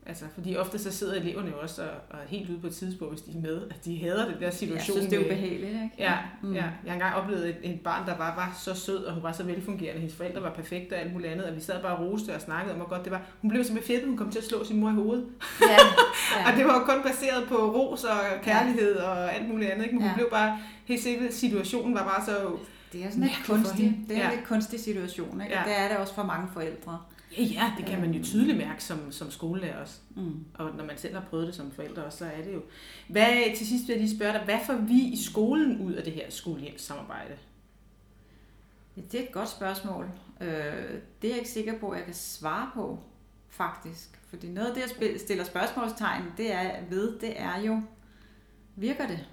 Altså, 0.10 0.26
fordi 0.34 0.56
ofte 0.56 0.80
så 0.80 0.92
sidder 0.92 1.14
eleverne 1.16 1.50
jo 1.50 1.56
også 1.62 1.82
og, 1.82 1.88
og 2.10 2.18
helt 2.28 2.50
ude 2.50 2.60
på 2.60 2.68
et 2.68 2.74
tidspunkt, 2.76 3.14
hvis 3.14 3.22
de 3.22 3.38
er 3.38 3.42
med, 3.42 3.62
at 3.70 3.86
de 3.86 3.98
hader 4.00 4.26
den 4.32 4.42
der 4.42 4.52
situation. 4.52 4.76
Jeg 4.76 4.84
synes, 4.84 5.06
det 5.06 5.14
er 5.22 5.26
ubehageligt, 5.26 5.64
ikke? 5.72 5.90
Ja, 5.98 6.14
Mm. 6.42 6.54
ja. 6.54 6.64
Jeg 6.64 6.72
har 6.88 6.94
engang 6.94 7.16
oplevet 7.16 7.50
et, 7.50 7.56
et 7.64 7.82
barn, 7.82 8.08
der 8.08 8.16
bare 8.18 8.36
var 8.36 8.58
så 8.60 8.74
sød, 8.74 9.04
og 9.04 9.14
hun 9.14 9.24
var 9.24 9.32
så 9.32 9.44
velfungerende. 9.44 10.00
Hendes 10.00 10.16
forældre 10.18 10.42
var 10.42 10.54
perfekte 10.54 10.94
og 10.94 11.00
alt 11.00 11.14
muligt 11.14 11.32
andet, 11.32 11.46
og 11.46 11.56
vi 11.56 11.62
sad 11.62 11.82
bare 11.82 11.96
og 11.98 12.06
roste 12.12 12.36
og 12.36 12.42
snakkede 12.42 12.74
om, 12.74 12.80
hvor 12.80 12.90
godt 12.90 13.04
det 13.04 13.12
var. 13.12 13.22
Hun 13.42 13.50
blev 13.52 13.64
simpelthen 13.64 13.96
fedt, 13.96 14.08
hun 14.08 14.18
kom 14.18 14.32
til 14.32 14.40
at 14.40 14.46
slå 14.46 14.64
sin 14.66 14.80
mor 14.80 14.90
i 14.90 14.94
hovedet. 14.94 15.26
Ja, 15.62 15.68
Ja. 16.38 16.52
Og 16.52 16.58
det 16.58 16.66
var 16.66 16.74
jo 16.80 16.86
kun 16.86 17.04
baseret 17.04 17.48
på 17.48 17.56
ros 17.76 18.04
og 18.04 18.18
kærlighed 18.44 18.96
ja. 19.00 19.04
og 19.04 19.36
alt 19.36 19.50
muligt 19.50 19.72
andet. 19.72 19.84
Ikke? 19.86 19.96
Men 19.96 20.02
hun 20.04 20.10
Ja. 20.12 20.16
blev 20.16 20.30
bare, 20.32 20.58
helt 20.86 21.04
sikkert, 21.04 21.34
situationen 21.34 21.96
var 21.96 22.04
bare 22.04 22.26
så... 22.26 22.58
det 22.94 23.04
er 23.06 23.10
sådan 23.10 23.24
lidt 23.24 23.36
for 23.36 23.54
kunstig, 23.54 24.00
det 24.08 24.18
er 24.18 24.20
Ja. 24.22 24.30
en 24.30 24.36
lidt 24.36 24.48
kunstig 24.48 24.80
situation, 24.80 25.42
ikke? 25.42 25.54
Ja. 25.54 25.60
Ja. 25.60 25.70
Det 25.70 25.80
er 25.80 25.88
det 25.88 25.98
også 25.98 26.14
for 26.16 26.24
mange 26.24 26.48
forældre. 26.54 27.00
Ja, 27.38 27.44
ja, 27.44 27.74
det 27.78 27.86
kan 27.86 28.02
man 28.02 28.12
jo 28.12 28.24
tydeligt 28.24 28.58
mærke 28.58 28.84
som, 28.84 29.12
som 29.12 29.32
skolelærer 29.32 29.82
også. 29.82 30.00
Mm. 30.16 30.46
Og 30.54 30.76
når 30.76 30.86
man 30.86 30.98
selv 30.98 31.14
har 31.14 31.26
prøvet 31.30 31.48
det 31.48 31.56
som 31.56 31.72
forældre 31.72 32.06
også, 32.06 32.18
så 32.18 32.26
er 32.26 32.42
det 32.42 32.54
jo... 32.54 32.62
Hvad, 33.08 33.56
til 33.58 33.68
sidst 33.68 33.88
vil 33.88 33.94
jeg 33.94 34.02
lige 34.02 34.16
spørge 34.18 34.34
dig, 34.34 34.42
hvad 34.46 34.60
får 34.66 34.76
vi 34.76 35.00
i 35.00 35.18
skolen 35.24 35.82
ud 35.82 35.94
af 35.94 36.04
det 36.04 36.14
her 36.14 36.30
skolehjemssamarbejde? 36.30 37.34
Det 39.12 39.20
er 39.20 39.24
et 39.24 39.32
godt 39.32 39.50
spørgsmål. 39.50 40.10
Øh, 40.42 40.48
det 41.22 41.28
er 41.28 41.30
jeg 41.30 41.38
ikke 41.38 41.50
sikker 41.50 41.80
på, 41.80 41.90
at 41.90 41.98
jeg 41.98 42.06
kan 42.06 42.14
svare 42.14 42.70
på, 42.74 43.00
faktisk. 43.50 44.20
Fordi 44.30 44.50
noget 44.50 44.68
af 44.68 44.74
det, 44.74 45.02
jeg 45.02 45.20
stiller 45.20 45.44
spørgsmålstegn 45.44 46.24
det 46.38 46.54
er, 46.54 46.72
ved, 46.90 47.20
det 47.20 47.42
er 47.42 47.62
jo, 47.62 47.82
virker 48.76 49.08
det? 49.08 49.26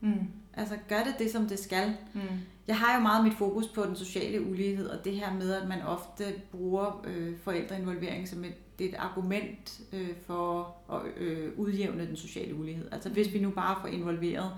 Mm. 0.00 0.26
Altså, 0.54 0.76
gør 0.88 1.04
det 1.04 1.14
det, 1.18 1.30
som 1.30 1.46
det 1.46 1.58
skal? 1.58 1.96
Mm. 2.14 2.20
Jeg 2.68 2.78
har 2.78 2.96
jo 2.96 3.02
meget 3.02 3.24
mit 3.24 3.34
fokus 3.34 3.68
på 3.68 3.84
den 3.84 3.96
sociale 3.96 4.42
ulighed, 4.42 4.88
og 4.88 5.04
det 5.04 5.12
her 5.12 5.34
med, 5.34 5.52
at 5.52 5.68
man 5.68 5.82
ofte 5.82 6.24
bruger 6.50 7.04
øh, 7.06 7.38
forældreinvolvering 7.38 8.28
som 8.28 8.44
et, 8.44 8.78
det 8.78 8.84
er 8.84 8.88
et 8.88 8.96
argument 8.98 9.80
øh, 9.92 10.08
for 10.26 10.76
at 10.92 11.00
øh, 11.16 11.52
udjævne 11.56 12.06
den 12.06 12.16
sociale 12.16 12.54
ulighed. 12.54 12.88
Altså 12.92 13.08
hvis 13.08 13.32
vi 13.32 13.38
nu 13.38 13.50
bare 13.50 13.76
får 13.80 13.88
involveret 13.88 14.50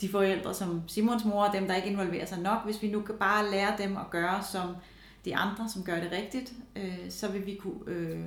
de 0.00 0.08
forældre 0.08 0.54
som 0.54 0.82
Simons 0.88 1.24
mor, 1.24 1.44
og 1.44 1.54
dem 1.54 1.66
der 1.66 1.74
ikke 1.74 1.88
involverer 1.88 2.26
sig 2.26 2.40
nok, 2.40 2.64
hvis 2.64 2.82
vi 2.82 2.90
nu 2.90 3.00
kan 3.00 3.14
bare 3.14 3.50
lære 3.50 3.74
dem 3.78 3.96
at 3.96 4.10
gøre 4.10 4.42
som 4.52 4.76
de 5.24 5.36
andre, 5.36 5.68
som 5.68 5.82
gør 5.84 6.00
det 6.00 6.12
rigtigt, 6.12 6.52
øh, 6.76 6.98
så 7.10 7.32
vil 7.32 7.46
vi 7.46 7.54
kunne 7.54 7.80
øh, 7.86 8.20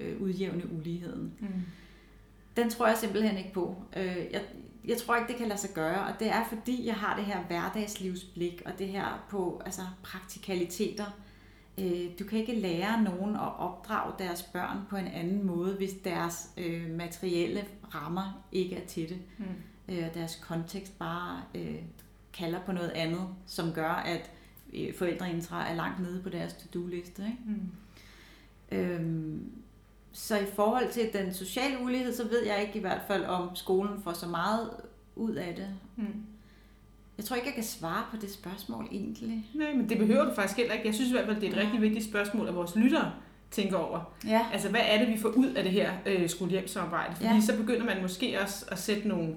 øh, 0.00 0.22
udjævne 0.22 0.62
uligheden. 0.78 1.32
Mm. 1.40 1.48
Den 2.56 2.70
tror 2.70 2.86
jeg 2.86 2.96
simpelthen 2.98 3.38
ikke 3.38 3.52
på. 3.52 3.76
Øh, 3.96 4.16
Jeg, 4.32 4.42
jeg 4.84 4.96
tror 4.98 5.16
ikke, 5.16 5.28
det 5.28 5.36
kan 5.36 5.48
lade 5.48 5.60
sig 5.60 5.70
gøre, 5.74 6.04
og 6.06 6.12
det 6.20 6.28
er 6.28 6.44
fordi, 6.48 6.86
jeg 6.86 6.94
har 6.94 7.16
det 7.16 7.24
her 7.24 7.42
hverdagslivsblik, 7.42 8.62
og 8.66 8.72
det 8.78 8.88
her 8.88 9.24
på 9.30 9.62
altså, 9.64 9.82
praktikaliteter. 10.02 11.04
Øh, 11.78 12.04
Du 12.18 12.24
kan 12.24 12.38
ikke 12.38 12.54
lære 12.54 13.02
nogen 13.02 13.34
at 13.36 13.58
opdrage 13.58 14.12
deres 14.18 14.42
børn 14.42 14.78
på 14.90 14.96
en 14.96 15.06
anden 15.06 15.46
måde, 15.46 15.74
hvis 15.76 15.92
deres 16.04 16.50
øh, 16.56 16.90
materielle 16.90 17.64
rammer 17.94 18.44
ikke 18.52 18.76
er 18.76 18.86
til 18.86 19.08
det, 19.08 19.18
Mm. 19.38 19.44
øh, 19.94 20.14
deres 20.14 20.36
kontekst 20.36 20.98
bare 20.98 21.42
øh, 21.54 21.74
kalder 22.32 22.60
på 22.66 22.72
noget 22.72 22.90
andet, 22.90 23.28
som 23.46 23.72
gør, 23.72 23.90
at 23.90 24.30
øh, 24.74 24.94
forældreintra 24.94 25.70
er 25.70 25.74
langt 25.74 26.00
nede 26.00 26.22
på 26.22 26.28
deres 26.28 26.52
to-do-liste. 26.54 27.22
Ikke? 27.22 27.38
Mm. 27.46 27.70
Øhm, 28.78 29.52
så 30.12 30.36
i 30.38 30.46
forhold 30.56 30.90
til 30.92 31.10
den 31.12 31.34
sociale 31.34 31.76
ulighed, 31.84 32.14
så 32.14 32.22
ved 32.28 32.46
jeg 32.46 32.62
ikke 32.62 32.78
i 32.78 32.80
hvert 32.80 33.00
fald, 33.06 33.24
om 33.24 33.56
skolen 33.56 34.02
får 34.04 34.12
så 34.12 34.26
meget 34.26 34.70
ud 35.16 35.34
af 35.34 35.54
det. 35.56 35.68
Mm. 35.96 36.22
Jeg 37.16 37.24
tror 37.24 37.36
ikke, 37.36 37.48
jeg 37.48 37.54
kan 37.54 37.64
svare 37.64 38.04
på 38.10 38.16
det 38.16 38.30
spørgsmål 38.32 38.88
egentlig. 38.92 39.46
Nej, 39.54 39.72
men 39.74 39.88
det 39.88 39.98
behøver 39.98 40.24
du 40.24 40.34
faktisk 40.34 40.56
heller 40.56 40.74
ikke. 40.74 40.86
Jeg 40.86 40.94
synes 40.94 41.10
i 41.10 41.12
hvert 41.12 41.26
fald, 41.26 41.40
det 41.40 41.48
er 41.48 41.52
et 41.52 41.58
rigtig 41.58 41.80
vigtigt 41.80 42.04
spørgsmål, 42.04 42.48
at 42.48 42.54
vores 42.54 42.76
lyttere 42.76 43.12
tænker 43.50 43.76
over. 43.76 44.12
Ja. 44.26 44.46
Altså, 44.52 44.68
hvad 44.68 44.80
er 44.84 44.98
det, 44.98 45.08
vi 45.08 45.18
får 45.18 45.28
ud 45.28 45.46
af 45.46 45.62
det 45.62 45.72
her 45.72 45.92
øh, 46.06 46.28
skole-hjem-samarbejde? 46.28 47.14
Fordi 47.14 47.28
Ja. 47.28 47.34
ja. 47.34 47.40
så 47.40 47.56
begynder 47.56 47.84
man 47.86 48.02
måske 48.02 48.40
også 48.42 48.64
at 48.68 48.78
sætte 48.78 49.08
nogle, 49.08 49.34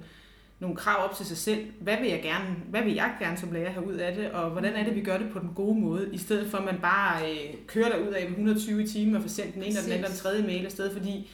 nogle 0.59 0.75
krav 0.75 1.09
op 1.09 1.15
til 1.15 1.25
sig 1.25 1.37
selv. 1.37 1.65
Hvad 1.79 1.97
vil 2.01 2.09
jeg 2.09 2.21
gerne, 2.23 2.55
hvad 2.69 2.83
vil 2.83 2.93
jeg 2.93 3.11
gerne 3.19 3.37
som 3.37 3.51
lærer 3.51 3.69
have 3.71 3.87
ud 3.87 3.93
af 3.93 4.15
det, 4.15 4.31
og 4.31 4.49
hvordan 4.49 4.73
er 4.73 4.83
det, 4.83 4.95
vi 4.95 5.01
gør 5.01 5.17
det 5.17 5.29
på 5.29 5.39
den 5.39 5.49
gode 5.55 5.79
måde, 5.79 6.09
i 6.13 6.17
stedet 6.17 6.51
for 6.51 6.57
at 6.57 6.65
man 6.65 6.77
bare 6.81 7.31
øh, 7.31 7.37
kører 7.67 7.89
der 7.89 7.97
ud 8.07 8.13
af 8.13 8.21
med 8.23 8.29
120 8.37 8.83
i 8.83 8.87
timen 8.87 9.15
og 9.15 9.21
får 9.21 9.29
sendt 9.29 9.53
den 9.55 9.63
ene 9.63 9.79
og 9.79 9.83
den 9.83 9.91
anden 9.91 10.05
og 10.05 10.09
den 10.11 10.17
tredje 10.19 10.43
mail 10.43 10.65
afsted, 10.65 10.93
fordi 10.93 11.31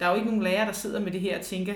der 0.00 0.06
er 0.06 0.10
jo 0.10 0.14
ikke 0.16 0.26
nogen 0.28 0.42
lærer, 0.42 0.64
der 0.64 0.72
sidder 0.72 1.00
med 1.00 1.12
det 1.12 1.20
her 1.20 1.38
og 1.38 1.44
tænker, 1.44 1.74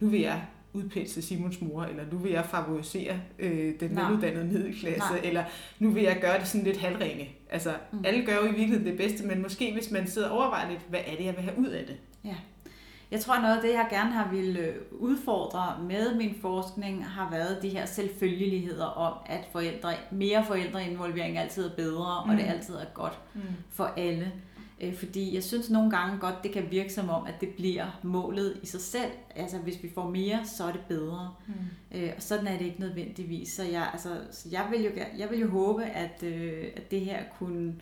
nu 0.00 0.08
vil 0.08 0.20
jeg 0.20 0.42
udpensle 0.72 1.22
Simons 1.22 1.60
mor, 1.60 1.82
eller 1.82 2.02
nu 2.12 2.18
vil 2.18 2.32
jeg 2.32 2.44
favorisere 2.44 3.20
øh, 3.38 3.74
den 3.80 3.90
Nej. 3.90 4.04
veluddannede 4.04 4.44
middelklasse, 4.44 5.10
Nej. 5.10 5.20
eller 5.24 5.44
nu 5.78 5.90
vil 5.90 6.02
jeg 6.02 6.18
gøre 6.20 6.38
det 6.38 6.48
sådan 6.48 6.64
lidt 6.66 6.76
halvringe. 6.76 7.28
Altså, 7.50 7.74
Mm. 7.92 7.98
alle 8.04 8.26
gør 8.26 8.34
jo 8.36 8.42
i 8.44 8.46
virkeligheden 8.46 8.86
det 8.86 8.96
bedste, 8.96 9.26
men 9.26 9.42
måske 9.42 9.72
hvis 9.72 9.90
man 9.90 10.06
sidder 10.08 10.28
og 10.28 10.38
overvejer 10.38 10.70
lidt, 10.70 10.80
hvad 10.88 11.00
er 11.06 11.16
det, 11.16 11.24
jeg 11.24 11.34
vil 11.36 11.44
have 11.44 11.58
ud 11.58 11.66
af 11.66 11.84
det? 11.86 11.96
Jeg 13.10 13.20
tror, 13.20 13.40
noget 13.40 13.56
af 13.56 13.62
det, 13.62 13.70
jeg 13.70 13.86
gerne 13.90 14.10
har 14.10 14.30
ville 14.30 14.60
øh, 14.60 14.74
udfordre 14.92 15.76
med 15.88 16.14
min 16.16 16.34
forskning, 16.40 17.06
har 17.06 17.30
været 17.30 17.62
de 17.62 17.68
her 17.68 17.86
selvfølgeligheder 17.86 18.84
om, 18.86 19.18
at 19.26 19.48
forældre, 19.52 19.92
mere 20.10 20.44
forældreinvolvering 20.46 21.38
altid 21.38 21.66
er 21.66 21.74
bedre, 21.76 22.22
mm. 22.24 22.30
og 22.30 22.36
det 22.36 22.44
Mm. 22.44 22.50
altid 22.50 22.74
er 22.74 22.84
godt 22.94 23.18
Mm. 23.34 23.40
for 23.70 23.84
alle. 23.84 24.32
Øh, 24.80 24.94
Fordi 24.94 25.34
jeg 25.34 25.44
synes 25.44 25.70
nogle 25.70 25.90
gange 25.90 26.18
godt, 26.18 26.34
det 26.42 26.52
kan 26.52 26.70
virke 26.70 26.92
som 26.92 27.08
om, 27.10 27.26
at 27.26 27.40
det 27.40 27.48
bliver 27.48 27.98
målet 28.02 28.56
i 28.62 28.66
sig 28.66 28.80
selv. 28.80 29.10
Altså 29.36 29.58
hvis 29.58 29.82
vi 29.82 29.90
får 29.94 30.10
mere, 30.10 30.40
så 30.44 30.64
er 30.64 30.72
det 30.72 30.80
bedre. 30.88 31.34
Mm. 31.46 31.98
Øh, 31.98 32.10
og 32.16 32.22
sådan 32.22 32.46
er 32.46 32.58
det 32.58 32.64
ikke 32.66 32.80
nødvendigvis. 32.80 33.52
Så 33.52 33.62
jeg, 33.64 33.88
altså, 33.92 34.08
så 34.30 34.48
jeg, 34.52 34.66
vil, 34.70 34.82
jo, 34.84 34.90
jeg 35.18 35.30
vil 35.30 35.40
jo 35.40 35.50
håbe, 35.50 35.84
at, 35.84 36.22
øh, 36.22 36.64
at 36.76 36.90
det 36.90 37.00
her 37.00 37.18
kunne 37.38 37.74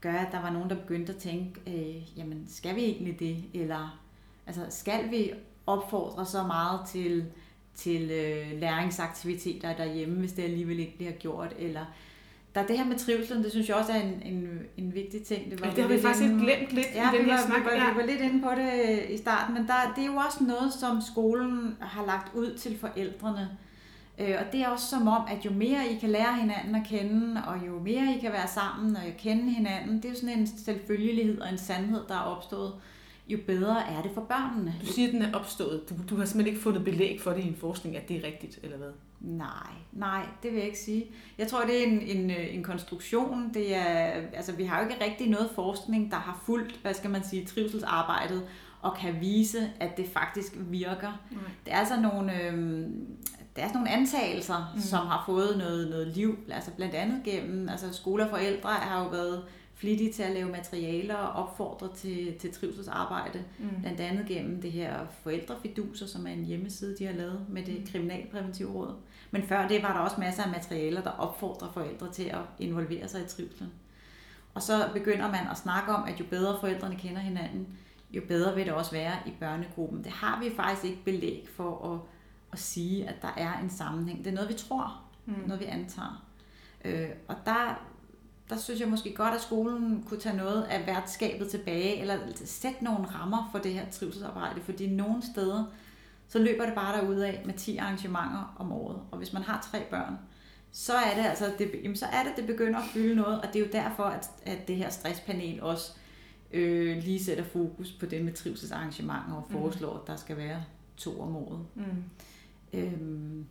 gøre, 0.00 0.26
at 0.26 0.32
der 0.32 0.40
var 0.42 0.50
nogen, 0.50 0.70
der 0.70 0.76
begyndte 0.76 1.12
at 1.12 1.18
tænke, 1.18 1.60
øh, 1.66 2.18
jamen 2.18 2.44
skal 2.48 2.76
vi 2.76 2.80
egentlig 2.84 3.20
det? 3.20 3.44
Eller 3.54 4.00
altså, 4.48 4.62
skal 4.70 5.10
vi 5.10 5.30
opfordre 5.66 6.26
så 6.26 6.42
meget 6.42 6.80
til, 6.88 7.24
til 7.74 8.10
øh, 8.10 8.60
læringsaktiviteter 8.60 9.76
derhjemme, 9.76 10.16
hvis 10.18 10.32
det 10.32 10.42
alligevel 10.42 10.78
ikke 10.78 10.96
bliver 10.96 11.12
gjort? 11.12 11.54
Eller 11.58 11.84
der 12.54 12.60
er 12.60 12.66
det 12.66 12.78
her 12.78 12.84
med 12.84 12.96
trivselen, 12.98 13.42
det 13.44 13.50
synes 13.52 13.68
jeg 13.68 13.76
også 13.76 13.92
er 13.92 14.00
en, 14.00 14.22
en, 14.24 14.58
en 14.76 14.94
vigtig 14.94 15.22
ting. 15.22 15.42
Ja, 15.50 15.70
det 15.70 15.82
har 15.82 15.88
vi 15.88 16.00
faktisk 16.00 16.24
inde- 16.24 16.44
glemt 16.44 16.70
lidt 16.72 16.86
Ja, 16.94 17.12
i 17.12 17.16
den 17.18 17.24
her 17.24 17.32
var, 17.32 17.46
snak. 17.46 17.60
vi, 17.60 17.64
var, 17.64 17.72
Ja. 17.72 17.90
vi 17.92 17.96
var 18.00 18.06
lidt 18.06 18.20
inde 18.20 18.42
på 18.42 18.50
det 18.56 19.04
i 19.10 19.16
starten, 19.16 19.54
men 19.54 19.66
der, 19.66 19.92
det 19.96 20.02
er 20.02 20.06
jo 20.06 20.16
også 20.16 20.44
noget, 20.44 20.72
som 20.72 21.00
skolen 21.12 21.76
har 21.80 22.06
lagt 22.06 22.34
ud 22.34 22.54
til 22.58 22.78
forældrene. 22.78 23.48
Øh, 24.18 24.34
Og 24.38 24.52
det 24.52 24.60
er 24.62 24.68
også 24.68 24.86
som 24.86 25.08
om, 25.08 25.22
at 25.30 25.44
jo 25.44 25.50
mere 25.52 25.88
I 25.90 25.98
kan 25.98 26.08
lære 26.10 26.36
hinanden 26.40 26.74
at 26.74 26.82
kende, 26.88 27.42
og 27.46 27.66
jo 27.66 27.78
mere 27.80 28.14
I 28.16 28.20
kan 28.20 28.32
være 28.32 28.48
sammen 28.48 28.96
og 28.96 29.02
kende 29.18 29.50
hinanden, 29.52 29.96
det 29.96 30.04
er 30.04 30.08
jo 30.08 30.14
sådan 30.14 30.38
en 30.38 30.46
selvfølgelighed 30.46 31.40
og 31.40 31.48
en 31.52 31.58
sandhed, 31.58 32.00
der 32.08 32.14
er 32.14 32.20
opstået, 32.22 32.72
jo 33.28 33.38
bedre 33.46 33.90
er 33.90 34.02
det 34.02 34.10
for 34.14 34.20
børnene. 34.20 34.74
Du 34.80 34.86
siger, 34.86 35.08
at 35.08 35.14
den 35.14 35.22
er 35.22 35.32
opstået. 35.32 35.90
Du, 35.90 35.94
du 36.10 36.16
har 36.16 36.24
simpelthen 36.24 36.46
ikke 36.46 36.62
fundet 36.62 36.84
belæg 36.84 37.20
for 37.20 37.30
det 37.30 37.44
i 37.44 37.48
en 37.48 37.56
forskning, 37.56 37.96
at 37.96 38.08
det 38.08 38.16
er 38.16 38.26
rigtigt, 38.26 38.58
eller 38.62 38.76
hvad? 38.76 38.90
Nej, 39.20 39.70
nej, 39.92 40.26
det 40.42 40.50
vil 40.50 40.58
jeg 40.58 40.66
ikke 40.66 40.78
sige. 40.78 41.06
Jeg 41.38 41.48
tror, 41.48 41.64
det 41.64 41.82
er 41.82 41.86
en, 41.86 42.00
en, 42.00 42.30
øh, 42.30 42.54
en 42.54 42.62
konstruktion. 42.62 43.50
Det 43.54 43.76
er, 43.76 44.12
altså, 44.32 44.52
vi 44.52 44.64
har 44.64 44.82
jo 44.82 44.88
ikke 44.88 45.04
rigtig 45.04 45.28
noget 45.30 45.50
forskning, 45.54 46.10
der 46.10 46.16
har 46.16 46.42
fulgt, 46.46 46.78
hvad 46.82 46.94
skal 46.94 47.10
man 47.10 47.24
sige, 47.24 47.44
trivselsarbejdet, 47.44 48.42
og 48.82 48.96
kan 48.96 49.20
vise, 49.20 49.72
at 49.80 49.96
det 49.96 50.06
faktisk 50.08 50.52
virker. 50.56 51.22
Nej. 51.30 51.40
Det 51.64 51.72
er 51.72 51.78
altså 51.78 52.00
nogle, 52.00 52.42
øh, 52.42 52.86
det 53.56 53.64
er 53.64 53.68
sådan 53.68 53.74
nogle 53.74 53.90
antagelser, 53.90 54.70
mm. 54.72 54.78
Mm. 54.78 54.80
som 54.80 55.06
har 55.06 55.22
fået 55.26 55.58
noget, 55.58 55.90
noget 55.90 56.06
liv, 56.06 56.38
altså 56.50 56.70
blandt 56.70 56.94
andet 56.94 57.20
gennem, 57.24 57.68
altså 57.68 57.92
skoler 57.92 58.24
og 58.24 58.30
forældre 58.30 58.70
har 58.70 59.04
jo 59.04 59.08
været 59.08 59.44
flittige 59.78 60.12
til 60.12 60.22
at 60.22 60.32
lave 60.32 60.48
materialer 60.48 61.14
og 61.14 61.44
opfordre 61.44 61.88
til, 61.94 62.34
til 62.38 62.52
trivselsarbejde, 62.52 63.44
Mm. 63.58 63.68
blandt 63.80 64.00
andet 64.00 64.26
gennem 64.26 64.60
det 64.62 64.72
her 64.72 65.06
forældrefiduser, 65.22 66.06
som 66.06 66.26
er 66.26 66.30
en 66.30 66.44
hjemmeside, 66.44 66.96
de 66.98 67.04
har 67.06 67.12
lavet 67.12 67.46
med 67.48 67.62
det 67.64 67.88
kriminalpræventive 67.92 68.72
råd. 68.72 68.94
Men 69.30 69.42
før 69.42 69.68
det 69.68 69.82
var 69.82 69.92
der 69.92 70.00
også 70.00 70.16
masser 70.20 70.42
af 70.42 70.50
materialer, 70.50 71.02
der 71.02 71.10
opfordrer 71.10 71.72
forældre 71.72 72.12
til 72.12 72.22
at 72.24 72.40
involvere 72.58 73.08
sig 73.08 73.20
i 73.24 73.26
trivselen. 73.28 73.72
Og 74.54 74.62
så 74.62 74.88
begynder 74.92 75.26
man 75.30 75.46
at 75.50 75.58
snakke 75.58 75.92
om, 75.92 76.08
at 76.08 76.20
jo 76.20 76.24
bedre 76.30 76.60
forældrene 76.60 76.96
kender 76.96 77.20
hinanden, 77.20 77.68
jo 78.10 78.22
bedre 78.28 78.54
vil 78.54 78.64
det 78.66 78.72
også 78.74 78.90
være 78.90 79.14
i 79.26 79.30
børnegruppen. 79.40 80.04
Det 80.04 80.12
har 80.12 80.40
vi 80.42 80.50
faktisk 80.56 80.84
ikke 80.84 81.04
belæg 81.04 81.48
for 81.56 81.94
at, 81.94 82.00
at 82.52 82.58
sige, 82.58 83.08
at 83.08 83.14
der 83.22 83.34
er 83.36 83.58
en 83.62 83.70
sammenhæng. 83.70 84.18
Det 84.18 84.26
er 84.26 84.34
noget, 84.34 84.48
vi 84.48 84.54
tror, 84.54 85.02
Mm. 85.26 85.34
noget 85.46 85.60
vi 85.60 85.64
antager. 85.66 86.24
Øh, 86.84 87.08
og 87.28 87.34
der, 87.46 87.82
der 88.50 88.56
synes 88.56 88.80
jeg 88.80 88.88
måske 88.88 89.14
godt, 89.14 89.34
at 89.34 89.40
skolen 89.40 90.04
kunne 90.08 90.20
tage 90.20 90.36
noget 90.36 90.62
af 90.62 90.86
værtskabet 90.86 91.48
tilbage, 91.50 92.00
eller 92.00 92.18
sætte 92.44 92.84
nogle 92.84 93.06
rammer 93.06 93.48
for 93.52 93.58
det 93.58 93.72
her 93.72 93.90
trivselsarbejde, 93.90 94.60
fordi 94.60 94.86
nogle 94.86 95.22
steder, 95.32 95.64
så 96.28 96.38
løber 96.38 96.64
det 96.66 96.74
bare 96.74 96.96
derudad 97.00 97.34
med 97.44 97.54
10 97.54 97.76
arrangementer 97.76 98.54
om 98.58 98.72
året. 98.72 99.00
Og 99.10 99.18
hvis 99.18 99.32
man 99.32 99.42
har 99.42 99.68
tre 99.72 99.82
børn, 99.90 100.14
så 100.72 100.92
er 100.94 101.14
det 101.22 101.28
altså, 101.28 101.52
det, 101.58 101.70
jamen, 101.82 101.96
så 101.96 102.06
er 102.06 102.22
det, 102.22 102.32
det 102.36 102.46
begynder 102.46 102.78
at 102.78 102.84
fylde 102.92 103.14
noget, 103.16 103.40
og 103.40 103.46
det 103.52 103.56
er 103.56 103.60
jo 103.66 103.70
derfor, 103.72 104.02
at, 104.02 104.30
at 104.42 104.68
det 104.68 104.76
her 104.76 104.90
stresspanel 104.90 105.62
også 105.62 105.92
øh, 106.52 107.02
lige 107.02 107.24
sætter 107.24 107.44
fokus 107.44 107.92
på 107.92 108.06
det 108.06 108.24
med 108.24 108.32
trivselsarrangementer 108.32 109.32
og 109.34 109.46
Mhm. 109.50 109.58
foreslår, 109.60 109.94
at 109.94 110.06
der 110.06 110.16
skal 110.16 110.36
være 110.36 110.62
to 110.96 111.20
om 111.20 111.36
året. 111.36 111.60
Mm. 111.74 111.82
Øhm, 112.72 113.46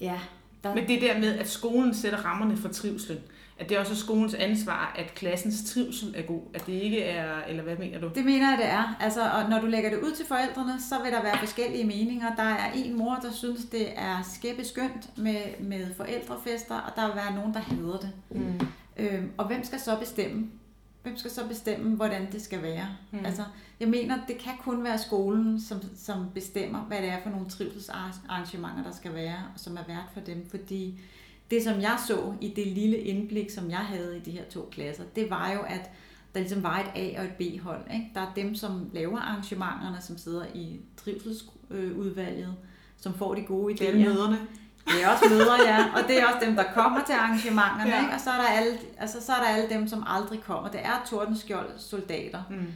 ja, 0.00 0.20
der, 0.64 0.74
Men 0.74 0.88
det 0.88 1.02
der 1.02 1.20
med, 1.20 1.38
at 1.38 1.48
skolen 1.48 1.94
sætter 1.94 2.18
rammerne 2.18 2.56
for 2.56 2.68
trivselen, 2.68 3.22
at 3.58 3.68
det 3.68 3.78
også 3.78 3.92
er 3.92 3.96
skolens 3.96 4.34
ansvar, 4.34 4.94
at 4.98 5.14
klassens 5.14 5.70
trivsel 5.70 6.14
er 6.16 6.22
god, 6.22 6.42
at 6.54 6.66
det 6.66 6.72
ikke 6.72 7.02
er, 7.02 7.44
eller 7.48 7.62
hvad 7.62 7.76
mener 7.76 8.00
du? 8.00 8.10
Det 8.14 8.24
mener 8.24 8.50
jeg, 8.50 8.58
det 8.58 8.66
er. 8.66 8.96
Altså, 9.00 9.30
og 9.30 9.50
når 9.50 9.60
du 9.60 9.66
lægger 9.66 9.90
det 9.90 9.98
ud 9.98 10.12
til 10.12 10.26
forældrene, 10.26 10.80
så 10.80 11.02
vil 11.02 11.12
der 11.12 11.22
være 11.22 11.38
forskellige 11.38 11.84
meninger. 11.84 12.34
Der 12.36 12.42
er 12.42 12.72
en 12.72 12.98
mor, 12.98 13.18
der 13.22 13.32
synes, 13.32 13.64
det 13.64 13.98
er 13.98 14.22
skæppe 14.34 14.64
skønt 14.64 15.18
med, 15.18 15.40
med 15.60 15.94
forældrefester, 15.96 16.74
og 16.74 16.92
der 16.96 17.06
vil 17.06 17.16
være 17.16 17.34
nogen, 17.34 17.54
der 17.54 17.60
hader 17.60 17.98
det. 17.98 18.10
Mm. 18.30 18.66
Øhm, 18.96 19.30
og 19.36 19.46
hvem 19.46 19.64
skal 19.64 19.80
så 19.80 19.96
bestemme? 19.98 20.50
Hvem 21.02 21.16
skal 21.16 21.30
så 21.30 21.46
bestemme, 21.48 21.96
hvordan 21.96 22.32
det 22.32 22.42
skal 22.42 22.62
være? 22.62 22.88
Mm. 23.10 23.18
Mm. 23.18 23.26
Altså, 23.26 23.42
jeg 23.80 23.88
mener, 23.88 24.18
det 24.28 24.38
kan 24.38 24.52
kun 24.64 24.84
være 24.84 24.98
skolen, 24.98 25.60
som, 25.60 25.80
som 25.96 26.26
bestemmer, 26.34 26.80
hvad 26.80 26.98
det 26.98 27.08
er 27.08 27.22
for 27.22 27.30
nogle 27.30 27.48
trivselsarrangementer, 27.48 28.82
der 28.82 28.92
skal 28.92 29.14
være, 29.14 29.38
og 29.54 29.60
som 29.60 29.76
er 29.76 29.84
vært 29.86 30.08
for 30.12 30.20
dem. 30.20 30.46
Fordi 30.50 31.00
det, 31.54 31.62
som 31.64 31.80
jeg 31.80 31.96
så 32.06 32.32
i 32.40 32.48
det 32.56 32.66
lille 32.66 32.98
indblik, 32.98 33.50
som 33.50 33.70
jeg 33.70 33.78
havde 33.78 34.16
i 34.16 34.20
de 34.20 34.30
her 34.30 34.44
to 34.44 34.68
klasser, 34.72 35.02
det 35.16 35.30
var 35.30 35.52
jo, 35.52 35.60
at 35.60 35.90
der 36.34 36.40
ligesom 36.40 36.62
var 36.62 36.78
et 36.80 36.86
A- 36.94 37.18
og 37.20 37.24
et 37.24 37.32
B-hold. 37.32 37.80
Ikke? 37.94 38.06
Der 38.14 38.20
er 38.20 38.32
dem, 38.36 38.54
som 38.54 38.90
laver 38.92 39.18
arrangementerne, 39.18 39.96
som 40.00 40.18
sidder 40.18 40.44
i 40.54 40.80
trivselsudvalget, 40.96 42.54
som 42.96 43.14
får 43.14 43.34
de 43.34 43.42
gode 43.42 43.74
Det 43.76 43.88
er 43.88 43.92
idéer. 43.92 44.08
møderne. 44.08 44.38
Det 44.86 45.02
er 45.04 45.08
også 45.08 45.24
mødre, 45.30 45.54
ja. 45.66 45.84
Og 45.96 46.08
det 46.08 46.20
er 46.20 46.26
også 46.26 46.46
dem, 46.46 46.54
der 46.56 46.64
kommer 46.74 47.00
til 47.06 47.12
arrangementerne. 47.12 47.90
Ja. 47.90 48.00
Ikke? 48.02 48.14
Og 48.14 48.20
så 48.20 48.30
er, 48.30 48.36
der 48.36 48.48
alle, 48.48 48.78
altså, 48.98 49.20
så 49.26 49.32
er 49.32 49.36
der 49.36 49.48
alle 49.48 49.68
dem, 49.70 49.88
som 49.88 50.04
aldrig 50.06 50.40
kommer. 50.40 50.70
Det 50.70 50.80
er 50.80 51.06
Tordenskjold 51.10 51.70
soldater. 51.78 52.42
Mm. 52.50 52.66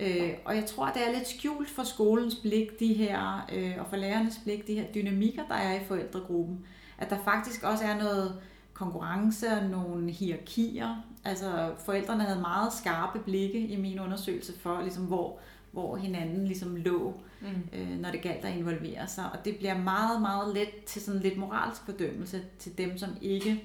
Øh, 0.00 0.30
og 0.44 0.56
jeg 0.56 0.66
tror, 0.66 0.86
det 0.86 1.08
er 1.08 1.12
lidt 1.18 1.28
skjult 1.28 1.70
for 1.70 1.82
skolens 1.82 2.34
blik, 2.34 2.80
de 2.80 2.92
her, 2.94 3.46
øh, 3.54 3.72
og 3.78 3.86
for 3.90 3.96
lærernes 3.96 4.40
blik, 4.44 4.66
de 4.66 4.74
her 4.74 4.84
dynamikker, 4.94 5.42
der 5.48 5.54
er 5.54 5.74
i 5.80 5.84
forældregruppen. 5.88 6.58
At 6.98 7.10
der 7.10 7.18
faktisk 7.24 7.62
også 7.62 7.84
er 7.84 7.98
noget 7.98 8.40
konkurrence 8.74 9.48
og 9.48 9.64
nogle 9.70 10.10
hierarkier. 10.10 10.96
Altså 11.24 11.72
forældrene 11.78 12.22
havde 12.24 12.40
meget 12.40 12.72
skarpe 12.72 13.18
blikke 13.18 13.58
i 13.66 13.76
min 13.76 14.00
undersøgelse 14.00 14.58
for, 14.58 14.80
ligesom, 14.82 15.04
hvor, 15.04 15.38
hvor 15.72 15.96
hinanden 15.96 16.44
ligesom 16.46 16.76
lå, 16.76 17.14
Mm. 17.40 17.78
øh, 17.78 17.98
når 18.00 18.10
det 18.10 18.22
galt 18.22 18.44
at 18.44 18.56
involvere 18.56 19.08
sig. 19.08 19.24
Og 19.32 19.44
det 19.44 19.56
bliver 19.56 19.78
meget, 19.78 20.20
meget 20.20 20.54
let 20.54 20.84
til 20.86 21.02
sådan 21.02 21.20
lidt 21.20 21.38
moralsk 21.38 21.82
fordømmelse 21.84 22.42
til 22.58 22.78
dem, 22.78 22.98
som 22.98 23.10
ikke 23.20 23.64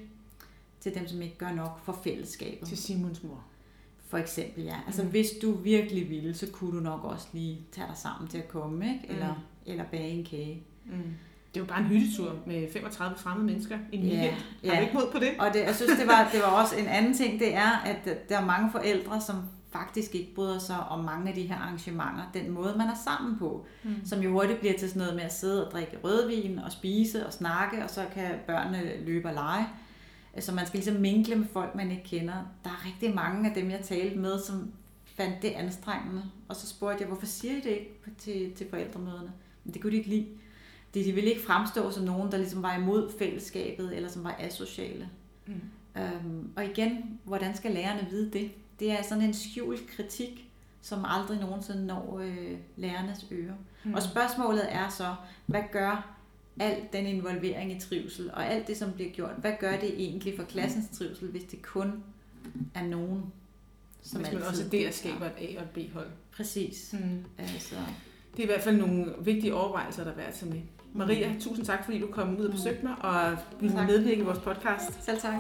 til 0.79 0.95
dem, 0.95 1.07
som 1.07 1.21
ikke 1.21 1.37
gør 1.37 1.51
nok 1.51 1.79
for 1.83 1.99
fællesskabet. 2.03 2.67
Til 2.67 2.77
Simons 2.77 3.23
mor. 3.23 3.43
For 4.07 4.17
eksempel, 4.17 4.63
ja. 4.63 4.75
Altså, 4.85 5.03
Mm. 5.03 5.09
hvis 5.09 5.27
du 5.41 5.51
virkelig 5.51 6.09
ville, 6.09 6.33
så 6.33 6.47
kunne 6.51 6.77
du 6.77 6.83
nok 6.83 7.03
også 7.03 7.27
lige 7.33 7.59
tage 7.71 7.87
dig 7.87 7.97
sammen 7.97 8.27
til 8.29 8.37
at 8.37 8.47
komme, 8.47 8.93
ikke? 8.93 9.05
Eller, 9.09 9.33
mm. 9.33 9.39
eller 9.71 9.83
bage 9.91 10.09
en 10.09 10.25
kage. 10.25 10.63
Mm. 10.85 10.93
Det 11.53 11.59
jo 11.59 11.65
bare 11.65 11.79
en 11.79 11.85
hyttetur 11.85 12.35
med 12.45 12.67
35 12.73 13.17
fremmede 13.17 13.45
mennesker 13.45 13.77
en 13.91 14.03
Ja, 14.03 14.09
weekend. 14.15 14.35
Har 14.65 14.73
ja. 14.73 14.75
du 14.75 14.81
ikke 14.81 14.93
mod 14.93 15.11
på 15.11 15.19
det? 15.19 15.29
Og 15.39 15.53
det, 15.53 15.59
jeg 15.59 15.75
synes, 15.75 15.91
det 15.99 16.07
var, 16.07 16.29
det 16.33 16.41
var 16.41 16.61
også 16.61 16.75
en 16.77 16.87
anden 16.87 17.13
ting, 17.13 17.39
det 17.39 17.55
er, 17.55 17.71
at 17.85 18.29
der 18.29 18.37
er 18.39 18.45
mange 18.45 18.71
forældre, 18.71 19.21
som 19.21 19.35
faktisk 19.71 20.15
ikke 20.15 20.35
bryder 20.35 20.59
sig 20.59 20.79
om 20.79 21.03
mange 21.05 21.29
af 21.29 21.35
de 21.35 21.41
her 21.41 21.55
arrangementer. 21.55 22.23
Den 22.33 22.51
måde, 22.51 22.75
man 22.77 22.87
er 22.87 22.95
sammen 23.05 23.39
på, 23.39 23.65
Mm. 23.83 23.95
som 24.05 24.19
jo 24.21 24.31
hurtigt 24.31 24.59
bliver 24.59 24.77
til 24.77 24.89
sådan 24.89 24.99
noget 24.99 25.15
med 25.15 25.23
at 25.23 25.33
sidde 25.33 25.65
og 25.65 25.71
drikke 25.71 25.97
rødvin 26.03 26.59
og 26.59 26.71
spise 26.71 27.25
og 27.27 27.33
snakke, 27.33 27.83
og 27.83 27.89
så 27.89 28.05
kan 28.13 28.31
børnene 28.47 28.91
løbe 29.05 29.27
og 29.27 29.33
lege. 29.33 29.65
Så 30.39 30.51
man 30.51 30.67
skal 30.67 30.77
ligesom 30.77 31.01
minkle 31.01 31.35
med 31.35 31.47
folk, 31.53 31.75
man 31.75 31.91
ikke 31.91 32.03
kender. 32.03 32.33
Der 32.63 32.69
er 32.69 32.85
rigtig 32.85 33.15
mange 33.15 33.49
af 33.49 33.55
dem, 33.55 33.69
jeg 33.71 33.79
talte 33.83 34.17
med, 34.19 34.39
som 34.39 34.71
fandt 35.05 35.41
det 35.41 35.49
anstrengende. 35.49 36.23
Og 36.47 36.55
så 36.55 36.67
spurgte 36.67 36.97
jeg, 36.99 37.07
hvorfor 37.07 37.25
siger 37.25 37.53
I 37.53 37.55
det 37.61 37.69
ikke 37.69 37.99
til, 38.17 38.51
til 38.55 38.67
forældremøderne? 38.69 39.31
Men 39.63 39.73
det 39.73 39.81
kunne 39.81 39.91
de 39.91 39.97
ikke 39.97 40.09
lide. 40.09 40.27
De, 40.93 41.03
de 41.03 41.11
ville 41.11 41.29
ikke 41.29 41.45
fremstå 41.45 41.91
som 41.91 42.03
nogen, 42.03 42.31
der 42.31 42.37
ligesom 42.37 42.63
var 42.63 42.77
imod 42.77 43.11
fællesskabet, 43.19 43.95
eller 43.95 44.09
som 44.09 44.23
var 44.23 44.35
asociale. 44.39 45.09
Mm. 45.45 45.53
Øhm, 45.97 46.49
og 46.55 46.65
igen, 46.65 47.19
hvordan 47.23 47.55
skal 47.55 47.71
lærerne 47.71 48.07
vide 48.09 48.31
det? 48.31 48.51
Det 48.79 48.91
er 48.91 49.03
sådan 49.03 49.23
en 49.23 49.33
skjult 49.33 49.87
kritik, 49.87 50.49
som 50.81 51.05
aldrig 51.05 51.39
nogensinde 51.39 51.85
når 51.85 52.19
øh, 52.19 52.57
lærernes 52.75 53.25
ører. 53.31 53.53
Mm. 53.83 53.93
Og 53.93 54.01
spørgsmålet 54.03 54.73
er 54.73 54.89
så, 54.89 55.15
hvad 55.45 55.63
gør 55.71 56.15
al 56.59 56.77
den 56.93 57.05
involvering 57.05 57.71
i 57.71 57.79
trivsel, 57.79 58.31
og 58.31 58.47
alt 58.47 58.67
det, 58.67 58.77
som 58.77 58.91
bliver 58.91 59.09
gjort, 59.11 59.31
hvad 59.37 59.53
gør 59.59 59.71
det 59.71 60.03
egentlig 60.03 60.33
for 60.37 60.43
klassens 60.43 60.97
trivsel, 60.97 61.27
hvis 61.27 61.43
det 61.43 61.61
kun 61.61 62.03
er 62.75 62.83
nogen, 62.83 63.23
som 64.01 64.21
Hvis 64.21 64.33
man 64.33 64.43
altid 64.43 64.61
også 64.61 64.69
der 64.71 64.91
skaber 64.91 65.25
et 65.25 65.33
A- 65.37 65.59
og 65.59 65.63
et 65.63 65.69
B-hold. 65.69 66.07
Præcis. 66.31 66.95
Mm. 66.99 67.25
Altså. 67.37 67.75
Det 68.31 68.39
er 68.39 68.43
i 68.43 68.45
hvert 68.45 68.61
fald 68.61 68.77
nogle 68.77 69.13
vigtige 69.21 69.55
overvejelser, 69.55 70.03
der 70.03 70.11
er 70.11 70.15
værd 70.15 70.27
at 70.27 70.33
tage 70.33 70.51
med. 70.51 70.61
Maria, 70.95 71.33
mm. 71.33 71.39
tusind 71.39 71.65
tak, 71.65 71.85
fordi 71.85 71.99
du 71.99 72.07
kom 72.07 72.37
ud 72.37 72.45
og 72.45 72.51
besøgte 72.51 72.85
mig, 72.85 72.95
og 72.99 73.37
ville 73.59 73.85
medvirke 73.87 74.21
i 74.21 74.23
vores 74.23 74.39
podcast. 74.39 75.05
Selv 75.05 75.19
tak. 75.19 75.33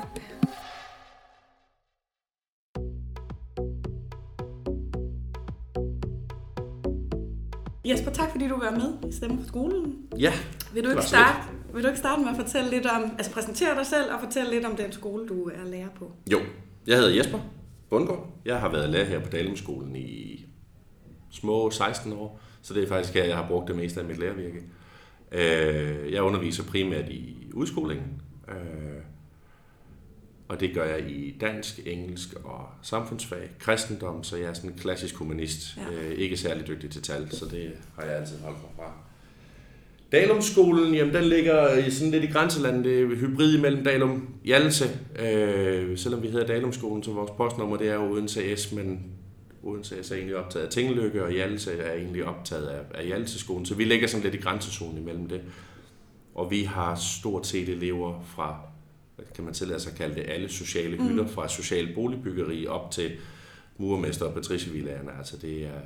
Jesper, 7.85 8.11
tak 8.11 8.31
fordi 8.31 8.47
du 8.47 8.59
var 8.59 8.71
med 8.71 9.09
i 9.09 9.13
Stemme 9.13 9.37
for 9.37 9.47
skolen. 9.47 9.97
Ja, 10.19 10.33
vil 10.73 10.83
du, 10.83 10.89
ikke 10.89 11.03
starte, 11.03 11.39
vil 11.73 11.83
du 11.83 11.87
ikke 11.87 11.99
starte 11.99 12.21
med 12.21 12.29
at 12.29 12.35
fortælle 12.35 12.69
lidt 12.69 12.85
om, 12.85 13.03
altså 13.17 13.31
præsentere 13.31 13.75
dig 13.75 13.85
selv 13.85 14.13
og 14.13 14.19
fortælle 14.19 14.51
lidt 14.51 14.65
om 14.65 14.75
den 14.75 14.91
skole, 14.91 15.27
du 15.27 15.49
er 15.49 15.65
lærer 15.65 15.89
på? 15.95 16.11
Jo, 16.31 16.39
jeg 16.87 16.97
hedder 16.97 17.15
Jesper 17.15 17.39
Bundgaard. 17.89 18.27
Jeg 18.45 18.59
har 18.59 18.69
været 18.69 18.89
lærer 18.89 19.05
her 19.05 19.19
på 19.19 19.29
Dalumskolen 19.29 19.95
i 19.95 20.45
små 21.31 21.71
16 21.71 22.13
år, 22.13 22.39
så 22.61 22.73
det 22.73 22.83
er 22.83 22.87
faktisk 22.87 23.13
her, 23.13 23.23
jeg 23.23 23.37
har 23.37 23.47
brugt 23.47 23.67
det 23.67 23.75
meste 23.75 23.99
af 23.99 24.05
mit 24.05 24.19
lærervirke. 24.19 24.63
Øh, 25.33 26.13
jeg 26.13 26.21
underviser 26.21 26.63
primært 26.63 27.09
i 27.09 27.47
udskolingen, 27.53 28.21
øh, 28.49 29.01
og 30.47 30.59
det 30.59 30.73
gør 30.73 30.85
jeg 30.85 31.11
i 31.11 31.35
dansk, 31.41 31.79
engelsk 31.85 32.33
og 32.43 32.67
samfundsfag, 32.81 33.49
kristendom, 33.59 34.23
så 34.23 34.37
jeg 34.37 34.45
er 34.45 34.53
sådan 34.53 34.69
en 34.69 34.77
klassisk 34.77 35.15
humanist. 35.15 35.77
Ja. 35.77 35.95
Øh, 35.95 36.11
ikke 36.11 36.37
særlig 36.37 36.67
dygtig 36.67 36.89
til 36.89 37.01
tal, 37.01 37.31
så 37.31 37.45
det 37.45 37.71
har 37.95 38.03
jeg 38.03 38.15
altid 38.19 38.39
holdt 38.39 38.57
mig 38.57 38.71
fra. 38.75 38.93
Dalumskolen, 40.11 40.95
jamen 40.95 41.13
den 41.13 41.23
ligger 41.23 41.89
sådan 41.89 42.11
lidt 42.11 42.23
i 42.23 42.27
grænselandet, 42.27 42.85
det 42.85 43.01
er 43.01 43.07
hybrid 43.07 43.57
mellem 43.57 43.83
Dalum 43.83 44.27
Hjalse. 44.43 44.85
Øh, 45.19 45.97
selvom 45.97 46.23
vi 46.23 46.27
hedder 46.27 46.47
Dalumskolen, 46.47 47.03
så 47.03 47.11
vores 47.11 47.31
postnummer 47.37 47.77
det 47.77 47.89
er 47.89 47.93
jo 47.93 48.11
Odense 48.11 48.57
S, 48.57 48.71
men 48.71 48.99
Odense 49.63 49.97
er 49.97 50.15
egentlig 50.15 50.35
optaget 50.35 50.65
af 50.65 50.71
Tingeløkke, 50.71 51.23
og 51.23 51.31
Hjalse 51.31 51.77
er 51.77 51.93
egentlig 51.93 52.25
optaget 52.25 52.67
af, 52.67 52.81
af 52.93 53.05
Hjalse-skolen. 53.05 53.65
Så 53.65 53.75
vi 53.75 53.83
ligger 53.83 54.07
sådan 54.07 54.23
lidt 54.23 54.35
i 54.35 54.37
grænsezonen 54.37 54.97
imellem 54.97 55.27
det. 55.27 55.41
Og 56.35 56.51
vi 56.51 56.63
har 56.63 56.95
stort 56.95 57.47
set 57.47 57.69
elever 57.69 58.21
fra 58.35 58.59
kan 59.35 59.43
man 59.43 59.53
tillade 59.53 59.79
sig 59.79 59.91
at 59.91 59.97
kalde 59.97 60.15
det, 60.15 60.25
alle 60.27 60.49
sociale 60.49 60.97
hylder, 60.97 61.23
mm. 61.23 61.29
fra 61.29 61.47
social 61.47 61.93
boligbyggeri 61.95 62.67
op 62.67 62.91
til 62.91 63.11
murmester 63.77 64.25
og 64.25 64.33
patricievillaerne. 64.33 65.11
Altså 65.17 65.37
det 65.37 65.65
er, 65.65 65.81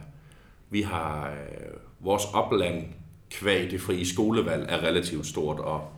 vi 0.69 0.81
har 0.81 1.29
øh, 1.29 1.77
vores 1.99 2.23
opland 2.33 2.85
kvæg 3.29 3.71
det 3.71 3.81
frie 3.81 4.07
skolevalg 4.07 4.65
er 4.69 4.83
relativt 4.83 5.27
stort 5.27 5.59
og 5.59 5.89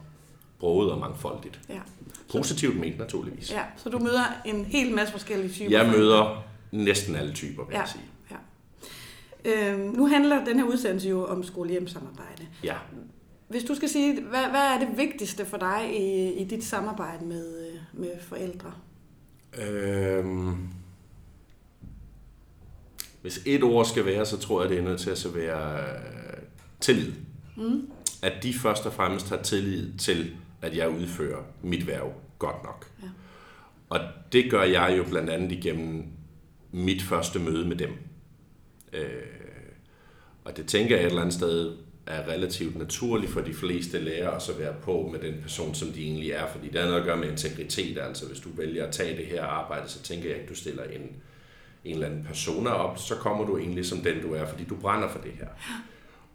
broet 0.60 0.92
og 0.92 1.00
mangfoldigt. 1.00 1.60
Ja. 1.70 1.80
Positivt 2.32 2.80
ment 2.80 2.98
naturligvis. 2.98 3.52
Ja, 3.52 3.64
så 3.78 3.90
du 3.90 4.00
møder 4.00 4.24
en 4.46 4.66
hel 4.66 4.96
masse 4.96 5.12
forskellige 5.12 5.54
typer? 5.54 5.72
Jeg 5.72 5.90
møder 5.90 6.44
næsten 6.72 7.15
alle 7.15 7.34
typer, 7.34 7.65
vil 7.65 7.74
ja. 7.74 7.80
jeg 7.80 7.89
sige. 7.89 8.03
Ja. 8.32 8.36
Øhm, 9.45 9.80
nu 9.80 10.07
handler 10.07 10.45
den 10.45 10.59
her 10.59 10.65
udsendelse 10.65 11.09
jo 11.09 11.26
om 11.26 11.43
skole-hjem-samarbejde. 11.43 12.47
Ja. 12.63 12.76
Hvis 13.47 13.63
du 13.63 13.76
skal 13.76 13.89
sige, 13.89 14.22
hvad, 14.22 14.49
hvad 14.49 14.59
er 14.59 14.80
det 14.80 14.97
vigtigste 14.97 15.45
for 15.45 15.57
dig 15.57 15.89
i, 15.99 16.34
i 16.34 16.43
dit 16.43 16.63
samarbejde 16.63 17.26
med, 17.26 17.72
med 17.93 18.11
forældre? 18.22 18.74
Øhm, 19.61 20.67
hvis 23.22 23.41
et 23.45 23.63
ord 23.63 23.86
skal 23.86 24.05
være, 24.05 24.26
så 24.26 24.38
tror 24.38 24.61
jeg, 24.61 24.70
det 24.70 24.78
er 24.78 24.82
nødt 24.82 24.99
til 24.99 25.09
at 25.09 25.36
være 25.36 25.80
øh, 25.80 26.43
tillid. 26.80 27.13
Mm. 27.57 27.89
At 28.22 28.34
de 28.43 28.53
først 28.53 28.86
og 28.86 28.93
fremmest 28.93 29.30
har 29.30 29.41
tillid 29.41 29.97
til, 29.97 30.36
at 30.61 30.78
jeg 30.78 30.89
udfører 30.89 31.43
mit 31.63 31.88
værv 31.88 32.13
godt 32.39 32.63
nok. 32.63 32.91
Ja. 33.03 33.07
Og 33.89 33.99
det 34.32 34.51
gør 34.51 34.63
jeg 34.63 34.95
jo 34.97 35.03
blandt 35.03 35.30
andet 35.30 35.51
igennem 35.51 36.05
mit 36.72 37.01
første 37.01 37.39
møde 37.39 37.67
med 37.67 37.76
dem. 37.76 37.89
Øh, 38.93 39.09
og 40.43 40.57
det 40.57 40.67
tænker 40.67 40.95
jeg 40.95 41.03
et 41.03 41.09
eller 41.09 41.22
andet 41.22 41.36
sted 41.36 41.76
er 42.09 42.28
relativt 42.28 42.78
naturligt 42.78 43.32
for 43.32 43.41
de 43.41 43.53
fleste 43.53 43.99
lærere 43.99 44.36
at 44.36 44.41
så 44.41 44.57
være 44.57 44.74
på 44.82 45.09
med 45.11 45.20
den 45.20 45.41
person, 45.41 45.76
som 45.76 45.88
de 45.88 46.03
egentlig 46.03 46.32
er, 46.32 46.47
fordi 46.47 46.67
det 46.67 46.80
har 46.80 46.88
noget 46.88 46.99
at 46.99 47.05
gøre 47.05 47.17
med 47.17 47.32
integritet, 47.32 47.97
altså 47.97 48.28
hvis 48.28 48.39
du 48.39 48.49
vælger 48.57 48.86
at 48.86 48.93
tage 48.93 49.17
det 49.17 49.26
her 49.26 49.43
arbejde, 49.43 49.89
så 49.89 50.01
tænker 50.01 50.30
jeg 50.30 50.38
ikke, 50.38 50.49
du 50.49 50.55
stiller 50.55 50.84
en, 50.84 51.01
en 51.86 51.93
eller 51.93 52.07
anden 52.07 52.24
persona 52.24 52.70
op, 52.70 52.97
så 52.97 53.15
kommer 53.15 53.45
du 53.45 53.57
egentlig 53.57 53.86
som 53.86 53.97
den, 53.97 54.22
du 54.22 54.34
er, 54.34 54.45
fordi 54.45 54.63
du 54.63 54.76
brænder 54.76 55.09
for 55.09 55.20
det 55.20 55.32
her. 55.32 55.47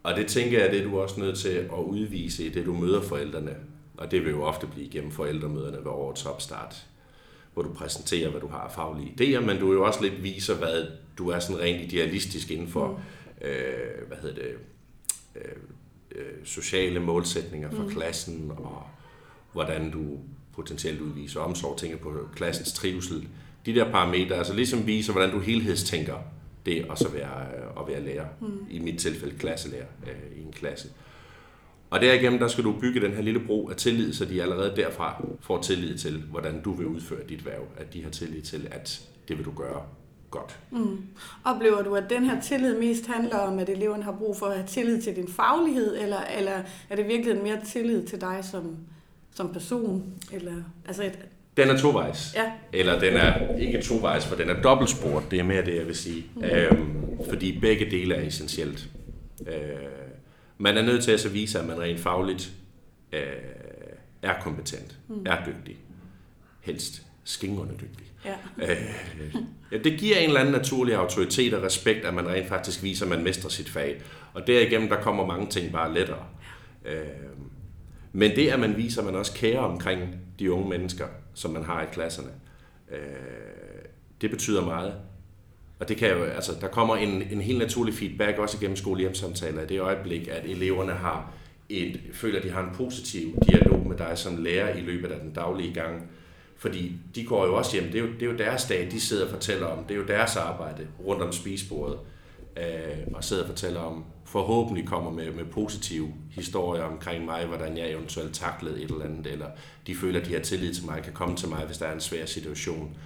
Og 0.03 0.15
det 0.15 0.27
tænker 0.27 0.61
jeg, 0.61 0.71
det 0.71 0.79
er 0.79 0.83
du 0.83 0.99
også 0.99 1.19
nødt 1.19 1.37
til 1.37 1.49
at 1.49 1.83
udvise 1.85 2.45
i 2.45 2.49
det, 2.49 2.65
du 2.65 2.73
møder 2.73 3.01
forældrene, 3.01 3.55
og 3.97 4.11
det 4.11 4.23
vil 4.23 4.31
jo 4.31 4.43
ofte 4.43 4.67
blive 4.67 4.89
gennem 4.89 5.11
forældremøderne 5.11 5.77
ved 5.77 5.91
årets 5.91 6.25
opstart, 6.25 6.85
hvor 7.55 7.63
du 7.63 7.73
præsenterer, 7.73 8.29
hvad 8.29 8.41
du 8.41 8.47
har 8.47 8.59
af 8.59 8.71
faglige 8.71 9.13
idéer, 9.19 9.39
men 9.39 9.59
du 9.59 9.73
jo 9.73 9.83
også 9.85 10.03
lidt 10.03 10.23
viser, 10.23 10.55
hvad 10.55 10.87
du 11.17 11.29
er 11.29 11.39
sådan 11.39 11.61
rent 11.61 11.81
idealistisk 11.81 12.51
inden 12.51 12.67
for, 12.67 12.87
mm. 12.87 13.47
øh, 13.47 14.07
hvad 14.07 14.17
hedder 14.17 14.35
det, 14.35 14.55
Øh, 15.35 15.55
øh, 16.15 16.45
sociale 16.45 16.99
målsætninger 16.99 17.71
for 17.71 17.83
mm. 17.83 17.89
klassen, 17.89 18.51
og 18.57 18.83
hvordan 19.51 19.91
du 19.91 20.19
potentielt 20.53 21.01
udviser 21.01 21.39
omsorg, 21.39 21.77
tænker 21.77 21.97
på 21.97 22.29
klassens 22.35 22.73
trivsel. 22.73 23.27
De 23.65 23.75
der 23.75 23.91
parametre, 23.91 24.35
altså 24.35 24.53
ligesom 24.53 24.87
viser, 24.87 25.13
hvordan 25.13 25.31
du 25.31 25.39
helhedstænker 25.39 26.15
det 26.65 26.85
at 26.91 26.99
så 26.99 27.09
være, 27.09 27.41
øh, 27.41 27.81
at 27.81 27.87
være 27.87 28.03
lærer. 28.03 28.25
Mm. 28.41 28.65
I 28.69 28.79
mit 28.79 28.99
tilfælde 28.99 29.37
klasselærer 29.37 29.85
øh, 30.07 30.37
i 30.37 30.41
en 30.41 30.51
klasse. 30.51 30.87
Og 31.95 32.01
derigennem, 32.01 32.39
der 32.39 32.47
skal 32.47 32.63
du 32.63 32.71
bygge 32.81 33.01
den 33.01 33.11
her 33.11 33.21
lille 33.21 33.39
bro 33.39 33.69
af 33.69 33.75
tillid, 33.75 34.13
så 34.13 34.25
de 34.25 34.41
allerede 34.41 34.73
derfra 34.75 35.25
får 35.41 35.61
tillid 35.61 35.97
til, 35.97 36.23
hvordan 36.31 36.61
du 36.61 36.73
vil 36.73 36.87
udføre 36.87 37.19
dit 37.29 37.45
værv. 37.45 37.63
At 37.77 37.93
de 37.93 38.03
har 38.03 38.09
tillid 38.09 38.41
til, 38.41 38.67
at 38.71 39.01
det 39.27 39.37
vil 39.37 39.45
du 39.45 39.51
gøre 39.51 39.81
godt. 40.31 40.59
Mm. 40.71 40.97
Oplever 41.43 41.81
du, 41.81 41.95
at 41.95 42.03
den 42.09 42.23
her 42.23 42.41
tillid 42.41 42.79
mest 42.79 43.07
handler 43.07 43.37
om, 43.37 43.59
at 43.59 43.69
eleverne 43.69 44.03
har 44.03 44.11
brug 44.11 44.37
for 44.37 44.45
at 44.45 44.55
have 44.55 44.67
tillid 44.67 45.01
til 45.01 45.15
din 45.15 45.27
faglighed, 45.27 46.01
eller, 46.01 46.19
eller 46.37 46.61
er 46.89 46.95
det 46.95 47.07
virkelig 47.07 47.43
mere 47.43 47.59
tillid 47.65 48.03
til 48.03 48.21
dig 48.21 48.39
som, 48.51 48.77
som 49.35 49.53
person? 49.53 50.13
Eller, 50.31 50.55
altså 50.87 51.03
et, 51.03 51.19
den 51.57 51.69
er 51.69 51.77
tovejs. 51.77 52.33
Ja. 52.35 52.51
Eller 52.73 52.99
den 52.99 53.13
er 53.13 53.57
ikke 53.57 53.81
tovejs, 53.81 54.25
for 54.25 54.35
den 54.35 54.49
er 54.49 54.61
dobbeltsport. 54.61 55.23
Det 55.31 55.39
er 55.39 55.43
mere 55.43 55.65
det, 55.65 55.75
jeg 55.75 55.87
vil 55.87 55.95
sige. 55.95 56.25
Mm. 56.35 56.43
Øhm, 56.43 57.07
fordi 57.29 57.59
begge 57.59 57.91
dele 57.91 58.15
er 58.15 58.27
essentielt. 58.27 58.89
Øh, 59.47 60.04
man 60.57 60.77
er 60.77 60.81
nødt 60.81 61.03
til 61.03 61.11
at 61.11 61.19
så 61.19 61.29
vise, 61.29 61.59
at 61.59 61.65
man 61.65 61.79
rent 61.79 61.99
fagligt 61.99 62.53
øh, 63.11 63.21
er 64.21 64.41
kompetent, 64.41 64.97
mm. 65.07 65.25
er 65.25 65.45
dygtig. 65.45 65.77
Helst 66.61 67.05
skingerne 67.23 67.71
dygtig. 67.71 68.05
Ja. 68.25 68.35
Øh, 68.57 68.77
ja, 69.71 69.77
det 69.77 69.99
giver 69.99 70.17
en 70.17 70.27
eller 70.27 70.39
anden 70.39 70.53
naturlig 70.53 70.95
autoritet 70.95 71.53
og 71.53 71.63
respekt, 71.63 72.05
at 72.05 72.13
man 72.13 72.27
rent 72.27 72.47
faktisk 72.47 72.83
viser, 72.83 73.05
at 73.05 73.09
man 73.09 73.23
mestrer 73.23 73.49
sit 73.49 73.69
fag. 73.69 74.01
Og 74.33 74.47
derigennem, 74.47 74.89
der 74.89 75.01
kommer 75.01 75.25
mange 75.25 75.49
ting 75.49 75.71
bare 75.71 75.93
lettere. 75.93 76.25
Øh, 76.85 77.03
men 78.13 78.35
det, 78.35 78.47
at 78.47 78.59
man 78.59 78.77
viser, 78.77 79.01
at 79.01 79.05
man 79.05 79.15
også 79.15 79.33
kærer 79.33 79.59
omkring 79.59 80.15
de 80.39 80.51
unge 80.51 80.69
mennesker, 80.69 81.07
som 81.33 81.51
man 81.51 81.63
har 81.63 81.81
i 81.81 81.85
klasserne, 81.93 82.29
øh, 82.91 82.97
det 84.21 84.31
betyder 84.31 84.65
meget. 84.65 84.93
Og 85.79 85.89
det 85.89 85.97
kan 85.97 86.09
jo, 86.09 86.23
altså, 86.23 86.51
der 86.61 86.67
kommer 86.67 86.95
en, 86.95 87.21
en 87.31 87.41
helt 87.41 87.59
naturlig 87.59 87.93
feedback 87.93 88.37
også 88.37 88.57
igennem 88.57 88.77
skolehjemsamtaler 88.77 89.61
i 89.61 89.65
det 89.65 89.79
øjeblik, 89.79 90.27
at 90.27 90.45
eleverne 90.45 90.91
har 90.91 91.31
et, 91.69 91.99
føler, 92.13 92.37
at 92.37 92.43
de 92.43 92.51
har 92.51 92.63
en 92.63 92.75
positiv 92.75 93.37
dialog 93.49 93.87
med 93.87 93.97
dig 93.97 94.11
som 94.15 94.43
lærer 94.43 94.75
i 94.75 94.81
løbet 94.81 95.11
af 95.11 95.19
den 95.19 95.33
daglige 95.33 95.73
gang. 95.73 96.09
Fordi 96.57 96.95
de 97.15 97.25
går 97.25 97.45
jo 97.45 97.55
også 97.55 97.79
hjem, 97.79 97.91
det 97.91 97.95
er 97.95 97.99
jo, 97.99 98.13
det 98.13 98.21
er 98.21 98.25
jo 98.25 98.37
deres 98.37 98.65
dag, 98.65 98.87
de 98.91 99.01
sidder 99.01 99.25
og 99.25 99.31
fortæller 99.31 99.67
om, 99.67 99.83
det 99.83 99.93
er 99.93 99.99
jo 99.99 100.05
deres 100.05 100.35
arbejde 100.35 100.87
rundt 101.05 101.21
om 101.21 101.31
spisebordet, 101.31 101.97
øh, 102.57 102.97
og 103.13 103.23
sidder 103.23 103.43
og 103.43 103.49
fortæller 103.49 103.79
om, 103.79 104.05
forhåbentlig 104.25 104.87
kommer 104.87 105.11
med, 105.11 105.31
med 105.31 105.45
positive 105.45 106.13
historier 106.31 106.83
omkring 106.83 107.25
mig, 107.25 107.45
hvordan 107.45 107.77
jeg 107.77 107.91
eventuelt 107.91 108.33
taklede 108.33 108.83
et 108.83 108.91
eller 108.91 109.05
andet, 109.05 109.27
eller 109.27 109.47
de 109.87 109.95
føler, 109.95 110.19
at 110.19 110.25
de 110.25 110.33
har 110.33 110.39
tillid 110.39 110.73
til 110.73 110.85
mig, 110.85 111.03
kan 111.03 111.13
komme 111.13 111.35
til 111.35 111.49
mig, 111.49 111.65
hvis 111.65 111.77
der 111.77 111.85
er 111.85 111.93
en 111.93 112.01
svær 112.01 112.25
situation. 112.25 112.97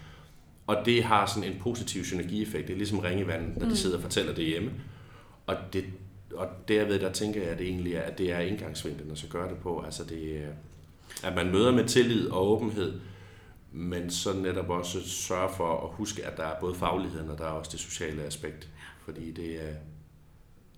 Og 0.70 0.86
det 0.86 1.04
har 1.04 1.26
sådan 1.26 1.52
en 1.52 1.60
positiv 1.60 2.06
synergieffekt. 2.06 2.68
Det 2.68 2.74
er 2.74 2.78
ligesom 2.78 3.00
ringe 3.00 3.24
i 3.24 3.28
vandet, 3.28 3.58
når 3.58 3.66
de 3.66 3.70
mm. 3.70 3.76
sidder 3.76 3.96
og 3.98 4.02
fortæller 4.02 4.34
det 4.34 4.46
hjemme. 4.46 4.72
Og 5.48 5.56
det, 5.74 5.86
og 6.34 6.48
derved, 6.68 7.00
der 7.00 7.12
tænker 7.12 7.42
jeg, 7.42 7.50
at 7.50 7.60
det 7.60 7.68
egentlig 7.68 7.94
er, 7.94 8.02
at 8.02 8.18
det 8.18 8.32
er 8.32 8.40
indgangsvinklen 8.40 9.12
at 9.12 9.18
så 9.18 9.28
gøre 9.28 9.50
det 9.50 9.58
på. 9.58 9.82
Altså 9.86 10.04
det, 10.04 10.48
at 11.24 11.36
man 11.36 11.52
møder 11.52 11.72
med 11.72 11.86
tillid 11.86 12.30
og 12.30 12.52
åbenhed, 12.52 13.00
men 13.72 14.10
så 14.10 14.34
netop 14.34 14.70
også 14.70 15.10
sørge 15.10 15.50
for 15.58 15.88
at 15.88 15.90
huske, 15.96 16.26
at 16.26 16.38
der 16.38 16.44
er 16.44 16.60
både 16.60 16.76
fagligheden, 16.76 17.30
og 17.30 17.38
der 17.38 17.46
er 17.46 17.52
også 17.52 17.72
det 17.72 17.80
sociale 17.80 18.24
aspekt. 18.24 18.70
Fordi 19.06 19.32
det 19.32 19.56
er, 19.56 19.74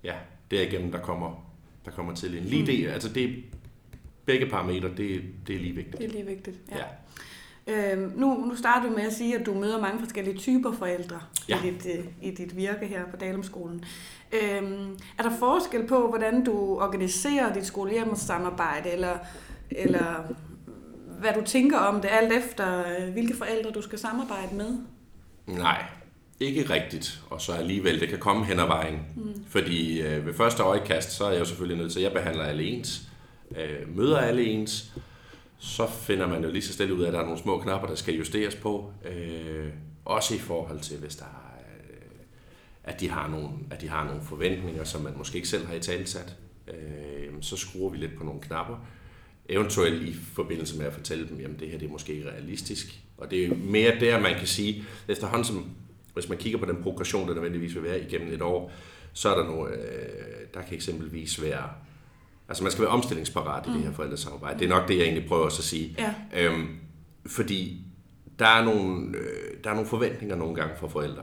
ja, 0.03 0.15
det 0.51 0.59
er 0.59 0.67
igennem, 0.67 0.91
der 0.91 0.99
kommer 0.99 1.51
der 1.85 1.91
kommer 1.91 2.15
til 2.15 2.35
ind. 2.35 2.45
Lige 2.45 2.65
det, 2.65 2.87
altså 2.87 3.09
det, 3.09 3.43
begge 4.25 4.45
parametre, 4.45 4.89
det, 4.97 5.21
det 5.47 5.55
er 5.55 5.59
lige 5.59 5.75
vigtigt. 5.75 5.97
Det 5.97 6.05
er 6.05 6.11
lige 6.11 6.25
vigtigt, 6.25 6.57
ja. 6.71 6.77
Ja. 6.77 6.83
Øhm, 7.71 8.11
nu, 8.15 8.45
nu 8.45 8.55
starter 8.55 8.89
du 8.89 8.95
med 8.95 9.03
at 9.03 9.13
sige, 9.13 9.39
at 9.39 9.45
du 9.45 9.53
møder 9.53 9.81
mange 9.81 9.99
forskellige 9.99 10.37
typer 10.37 10.71
forældre 10.71 11.19
Ja. 11.49 11.57
i, 11.63 11.69
dit, 11.71 11.85
øh, 11.99 12.05
i 12.21 12.31
dit 12.31 12.55
virke 12.57 12.85
her 12.87 13.05
på 13.11 13.17
Dalumskolen. 13.17 13.83
Øhm, 14.31 14.97
er 15.17 15.23
der 15.23 15.31
forskel 15.39 15.87
på, 15.87 16.07
hvordan 16.07 16.43
du 16.43 16.79
organiserer 16.79 17.53
dit 17.53 17.65
skolehjemssamarbejde, 17.65 18.89
eller, 18.89 19.17
eller 19.71 20.23
hvad 21.19 21.31
du 21.33 21.41
tænker 21.45 21.77
om 21.77 22.01
det, 22.01 22.09
alt 22.11 22.33
efter 22.33 22.79
øh, 22.79 23.13
hvilke 23.13 23.35
forældre 23.37 23.71
du 23.71 23.81
skal 23.81 23.99
samarbejde 23.99 24.55
med? 24.55 24.77
Nej, 25.47 25.83
ikke 26.39 26.69
rigtigt. 26.69 27.21
Og 27.29 27.41
så 27.41 27.51
alligevel, 27.53 27.99
det 27.99 28.09
kan 28.09 28.19
komme 28.19 28.45
hen 28.45 28.59
ad 28.59 28.67
vejen. 28.67 28.99
Mm. 29.15 29.43
Fordi 29.47 30.01
øh, 30.01 30.25
ved 30.25 30.33
første 30.33 30.63
øjekast, 30.63 31.11
så 31.11 31.25
er 31.25 31.31
jeg 31.31 31.39
jo 31.39 31.45
selvfølgelig 31.45 31.77
nødt 31.77 31.91
til, 31.91 31.99
at 31.99 32.03
jeg 32.03 32.11
behandler 32.13 32.43
alle 32.43 32.63
ens, 32.63 33.01
øh, 33.57 33.97
møder 33.97 34.17
alle 34.17 34.43
ens. 34.43 34.91
Så 35.63 35.87
finder 35.87 36.27
man 36.27 36.43
jo 36.43 36.51
lige 36.51 36.61
så 36.61 36.73
stille 36.73 36.93
ud 36.93 37.01
af, 37.01 37.07
at 37.07 37.13
der 37.13 37.19
er 37.19 37.23
nogle 37.25 37.39
små 37.39 37.59
knapper, 37.59 37.87
der 37.87 37.95
skal 37.95 38.13
justeres 38.13 38.55
på. 38.55 38.93
Øh, 39.11 39.69
også 40.05 40.35
i 40.35 40.37
forhold 40.37 40.79
til, 40.79 40.97
hvis 40.97 41.15
der 41.15 41.25
er, 41.25 41.59
øh, 41.89 42.19
at, 42.83 42.99
de 42.99 43.09
har 43.09 43.27
nogle, 43.27 43.49
at 43.71 43.81
de 43.81 43.89
har 43.89 44.05
nogle 44.05 44.21
forventninger, 44.21 44.83
som 44.83 45.01
man 45.01 45.13
måske 45.17 45.35
ikke 45.35 45.47
selv 45.47 45.65
har 45.65 45.73
i 45.73 45.79
talsat. 45.79 46.35
Øh, 46.67 47.33
så 47.41 47.57
skruer 47.57 47.89
vi 47.89 47.97
lidt 47.97 48.17
på 48.17 48.23
nogle 48.23 48.41
knapper. 48.41 48.85
Eventuelt 49.49 50.03
i 50.03 50.13
forbindelse 50.13 50.77
med 50.77 50.85
at 50.85 50.93
fortælle 50.93 51.29
dem, 51.29 51.39
jamen 51.39 51.59
det 51.59 51.69
her 51.69 51.77
det 51.77 51.87
er 51.87 51.91
måske 51.91 52.13
ikke 52.13 52.29
realistisk. 52.29 53.01
Og 53.17 53.31
det 53.31 53.45
er 53.45 53.55
mere 53.55 53.99
der, 53.99 54.19
man 54.19 54.37
kan 54.37 54.47
sige, 54.47 54.83
efterhånden 55.07 55.45
som, 55.45 55.69
hvis 56.13 56.29
man 56.29 56.37
kigger 56.37 56.59
på 56.59 56.65
den 56.65 56.83
progression, 56.83 57.27
der 57.27 57.33
nødvendigvis 57.33 57.75
vil 57.75 57.83
være 57.83 58.01
igennem 58.01 58.33
et 58.33 58.41
år, 58.41 58.71
så 59.13 59.29
er 59.29 59.37
der 59.37 59.47
nogle, 59.47 59.73
øh, 59.73 60.47
der 60.53 60.61
kan 60.61 60.75
eksempelvis 60.75 61.41
være, 61.41 61.69
altså 62.51 62.63
man 62.63 62.71
skal 62.71 62.81
være 62.81 62.91
omstillingsparat 62.91 63.67
i 63.67 63.73
det 63.73 63.81
her 63.81 63.91
forældresamarbejde. 63.93 64.59
Det 64.59 64.65
er 64.65 64.69
nok 64.69 64.87
det, 64.87 64.97
jeg 64.97 65.03
egentlig 65.03 65.27
prøver 65.27 65.45
også 65.45 65.59
at 65.59 65.63
sige. 65.63 65.95
Ja. 65.99 66.13
Øhm, 66.33 66.67
fordi 67.25 67.81
der 68.39 68.47
er, 68.47 68.65
nogle, 68.65 69.17
øh, 69.17 69.63
der 69.63 69.69
er 69.69 69.73
nogle 69.73 69.89
forventninger 69.89 70.35
nogle 70.35 70.55
gange 70.55 70.73
fra 70.79 70.87
forældre. 70.87 71.21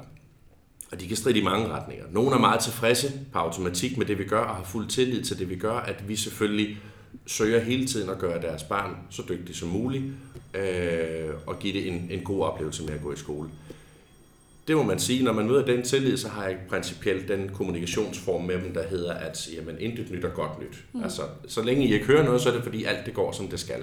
Og 0.92 1.00
de 1.00 1.08
kan 1.08 1.16
stride 1.16 1.38
i 1.38 1.44
mange 1.44 1.68
retninger. 1.68 2.04
Nogle 2.10 2.34
er 2.34 2.38
meget 2.38 2.60
tilfredse 2.60 3.12
på 3.32 3.38
automatik 3.38 3.98
med 3.98 4.06
det, 4.06 4.18
vi 4.18 4.24
gør, 4.24 4.40
og 4.40 4.56
har 4.56 4.64
fuld 4.64 4.86
tillid 4.86 5.24
til 5.24 5.38
det, 5.38 5.50
vi 5.50 5.56
gør, 5.56 5.74
at 5.74 6.08
vi 6.08 6.16
selvfølgelig 6.16 6.78
søger 7.26 7.60
hele 7.60 7.86
tiden 7.86 8.10
at 8.10 8.18
gøre 8.18 8.42
deres 8.42 8.62
barn 8.62 8.96
så 9.10 9.22
dygtig 9.28 9.56
som 9.56 9.68
muligt, 9.68 10.04
øh, 10.54 11.30
og 11.46 11.58
give 11.58 11.72
det 11.72 11.88
en, 11.88 12.08
en 12.10 12.20
god 12.24 12.42
oplevelse 12.42 12.84
med 12.84 12.94
at 12.94 13.02
gå 13.02 13.12
i 13.12 13.16
skole. 13.16 13.48
Det 14.68 14.76
må 14.76 14.82
man 14.82 14.98
sige, 14.98 15.24
når 15.24 15.32
man 15.32 15.46
møder 15.46 15.64
den 15.64 15.82
tillid, 15.82 16.16
så 16.16 16.28
har 16.28 16.44
jeg 16.44 16.56
principielt 16.68 17.28
den 17.28 17.48
kommunikationsform 17.48 18.44
med 18.44 18.54
dem, 18.54 18.74
der 18.74 18.88
hedder, 18.88 19.14
at 19.14 19.48
jamen, 19.56 19.76
intet 19.80 20.10
nyt 20.10 20.24
er 20.24 20.28
godt 20.28 20.60
nyt. 20.60 20.84
Mm. 20.92 21.02
Altså, 21.02 21.22
så 21.48 21.62
længe 21.62 21.84
I 21.86 21.92
ikke 21.94 22.06
hører 22.06 22.24
noget, 22.24 22.40
så 22.40 22.48
er 22.48 22.52
det 22.52 22.62
fordi 22.62 22.84
alt 22.84 23.06
det 23.06 23.14
går, 23.14 23.32
som 23.32 23.48
det 23.48 23.60
skal. 23.60 23.82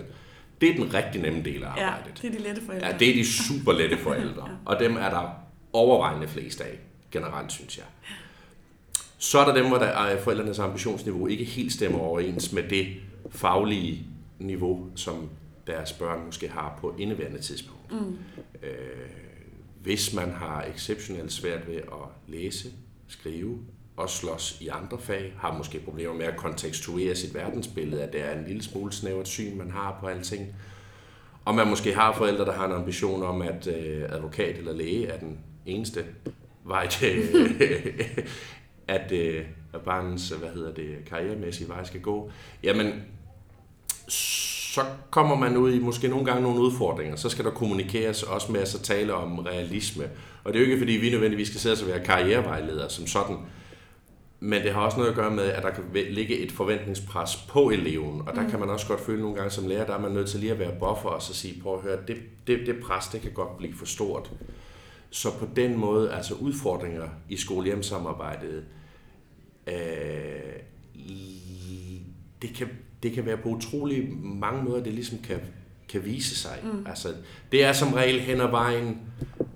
Det 0.62 0.70
er 0.70 0.74
den 0.74 0.94
rigtig 0.94 1.22
nemme 1.22 1.44
del 1.44 1.64
af 1.64 1.68
Ja, 1.78 1.88
arbejdet. 1.90 2.22
det 2.22 2.28
er 2.28 2.32
de 2.38 2.44
lette 2.44 2.62
forældre. 2.66 2.88
Ja, 2.88 2.98
det 2.98 3.10
er 3.10 3.14
de 3.14 3.26
super 3.26 3.74
lette 3.74 3.98
forældre, 3.98 4.50
og 4.66 4.80
dem 4.80 4.96
er 4.96 5.10
der 5.10 5.30
overvejende 5.74 6.28
flest 6.28 6.62
af, 6.62 6.80
generelt 7.12 7.52
synes 7.52 7.78
jeg. 7.78 7.86
Så 9.18 9.40
er 9.40 9.46
der 9.46 9.54
dem, 9.54 9.68
hvor 9.68 9.78
der 9.78 9.86
er 9.86 10.22
forældrenes 10.22 10.60
ambitionsniveau 10.60 11.28
ikke 11.28 11.44
helt 11.44 11.74
stemmer 11.74 12.00
overens 12.00 12.52
med 12.52 12.64
det 12.64 12.88
faglige 13.30 14.08
niveau, 14.40 14.86
som 14.96 15.30
deres 15.68 15.94
børn 15.94 16.26
måske 16.26 16.48
har 16.50 16.78
på 16.82 16.96
indeværende 17.00 17.40
tidspunkt. 17.42 17.92
Mm. 17.92 18.18
Øh, 18.64 18.70
hvis 19.86 20.14
man 20.14 20.32
har 20.32 20.64
exceptionelt 20.74 21.32
svært 21.32 21.68
ved 21.68 21.76
at 21.76 22.08
læse, 22.28 22.72
skrive 23.08 23.60
og 23.98 24.10
slås 24.10 24.58
i 24.62 24.68
andre 24.68 25.00
fag, 25.00 25.34
har 25.38 25.58
måske 25.58 25.80
problemer 25.80 26.14
med 26.14 26.26
at 26.26 26.38
kontekstuere 26.38 27.16
sit 27.16 27.34
verdensbillede, 27.34 28.04
at 28.04 28.14
det 28.14 28.22
er 28.22 28.40
en 28.40 28.48
lille 28.48 28.64
smule 28.64 28.94
snævert 28.94 29.28
syn, 29.28 29.58
man 29.58 29.72
har 29.72 29.98
på 30.00 30.08
alting, 30.08 30.56
og 31.46 31.56
man 31.56 31.68
måske 31.68 31.94
har 31.94 32.14
forældre, 32.14 32.46
der 32.46 32.52
har 32.54 32.66
en 32.66 32.72
ambition 32.72 33.24
om, 33.24 33.42
at 33.42 33.68
øh, 33.68 34.04
advokat 34.10 34.58
eller 34.58 34.74
læge 34.74 35.08
er 35.08 35.20
den 35.20 35.40
eneste 35.66 36.06
vej 36.64 36.88
til, 36.88 37.24
at, 38.88 39.12
øh, 39.12 39.46
at 39.74 39.82
barnens 39.82 40.30
hvad 40.30 40.50
hedder 40.50 40.74
det, 40.74 40.98
karrieremæssige 41.06 41.70
vej 41.70 41.84
skal 41.84 42.02
gå. 42.02 42.32
Jamen, 42.64 43.04
så 44.76 44.86
kommer 45.10 45.36
man 45.36 45.58
ud 45.58 45.74
i 45.74 45.80
måske 45.80 46.08
nogle 46.08 46.26
gange 46.26 46.44
nogle 46.44 46.60
udfordringer. 46.60 47.16
Så 47.16 47.30
skal 47.30 47.46
der 47.46 47.52
kommunikeres 47.52 48.24
også 48.24 48.52
med 48.52 48.62
at 48.62 48.68
så 48.68 48.82
tale 48.82 49.14
om 49.14 49.40
realisme. 49.40 50.04
Og 50.44 50.54
det 50.54 50.60
er 50.60 50.66
jo 50.66 50.72
ikke, 50.72 50.78
fordi 50.82 50.92
vi 50.92 51.10
nødvendigvis 51.10 51.48
skal 51.48 51.60
sidde 51.60 51.84
og 51.84 51.88
være 51.88 52.06
karrierevejledere 52.06 52.90
som 52.90 53.08
sådan. 53.08 53.38
Men 54.40 54.64
det 54.64 54.74
har 54.74 54.82
også 54.82 54.98
noget 54.98 55.10
at 55.10 55.16
gøre 55.16 55.32
med, 55.32 55.44
at 55.44 55.64
der 55.64 55.70
kan 55.70 55.84
ligge 55.94 56.38
et 56.38 56.52
forventningspres 56.52 57.36
på 57.36 57.70
eleven. 57.70 58.22
Og 58.28 58.36
der 58.36 58.42
mm. 58.42 58.50
kan 58.50 58.60
man 58.60 58.70
også 58.70 58.88
godt 58.88 59.02
føle 59.02 59.22
nogle 59.22 59.36
gange 59.36 59.52
som 59.52 59.68
lærer, 59.68 59.86
der 59.86 59.94
er 59.94 60.00
man 60.00 60.12
nødt 60.12 60.30
til 60.30 60.40
lige 60.40 60.52
at 60.52 60.60
være 60.60 60.72
buffer 60.80 61.10
og 61.10 61.22
så 61.22 61.34
sige, 61.34 61.62
prøv 61.62 61.76
at 61.76 61.82
høre, 61.82 61.98
det, 62.08 62.18
det, 62.48 62.60
det 62.66 62.76
pres, 62.84 63.08
det 63.08 63.22
kan 63.22 63.32
godt 63.32 63.58
blive 63.58 63.74
for 63.76 63.86
stort. 63.86 64.32
Så 65.10 65.32
på 65.40 65.48
den 65.56 65.78
måde, 65.78 66.12
altså 66.12 66.34
udfordringer 66.34 67.08
i 67.30 67.38
skole-hjem-samarbejdet, 67.38 68.64
øh, 69.68 69.74
det, 72.42 72.54
kan, 72.56 72.70
det 73.04 73.12
kan 73.12 73.26
være 73.26 73.38
på 73.38 73.50
utrolig 73.50 74.10
mange 74.24 74.64
måder, 74.64 74.84
det 74.84 74.94
ligesom 74.94 75.18
kan, 75.18 75.38
kan 75.90 76.06
vise 76.06 76.36
sig. 76.36 76.60
Mm. 76.64 76.86
Altså, 76.90 77.08
det 77.52 77.64
er 77.64 77.74
som 77.74 77.94
regel 77.94 78.20
hen 78.20 78.42
ad 78.42 78.50
vejen 78.50 79.00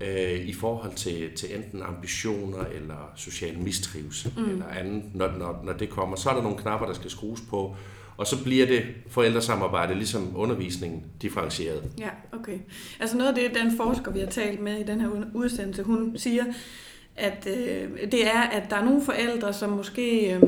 øh, 0.00 0.40
i 0.40 0.52
forhold 0.52 0.94
til, 0.94 1.30
til 1.36 1.56
enten 1.56 1.82
ambitioner 1.82 2.64
eller 2.74 3.12
social 3.16 3.58
mistrivsel 3.58 4.32
mm. 4.36 4.50
eller 4.50 4.66
andet. 4.66 5.02
Når, 5.14 5.32
når, 5.38 5.62
når 5.64 5.72
det 5.72 5.90
kommer, 5.90 6.16
så 6.16 6.30
er 6.30 6.34
der 6.34 6.42
nogle 6.42 6.58
knapper, 6.58 6.86
der 6.86 6.94
skal 6.94 7.10
skrues 7.10 7.40
på, 7.50 7.76
og 8.16 8.26
så 8.26 8.44
bliver 8.44 8.66
det 8.66 8.82
forældresamarbejde, 9.08 9.94
ligesom 9.94 10.32
undervisningen, 10.36 11.04
differentieret. 11.22 11.90
Ja, 11.98 12.08
okay. 12.32 12.58
Altså 13.00 13.16
noget 13.16 13.28
af 13.28 13.34
det, 13.34 13.62
den 13.62 13.76
forsker, 13.76 14.12
vi 14.12 14.18
har 14.18 14.26
talt 14.26 14.60
med 14.60 14.78
i 14.78 14.82
den 14.82 15.00
her 15.00 15.08
udsendelse, 15.34 15.82
hun 15.82 16.18
siger, 16.18 16.44
at 17.16 17.48
øh, 17.58 18.10
det 18.12 18.26
er, 18.26 18.40
at 18.40 18.70
der 18.70 18.76
er 18.76 18.84
nogle 18.84 19.04
forældre, 19.04 19.52
som 19.52 19.70
måske... 19.70 20.34
Øh, 20.34 20.42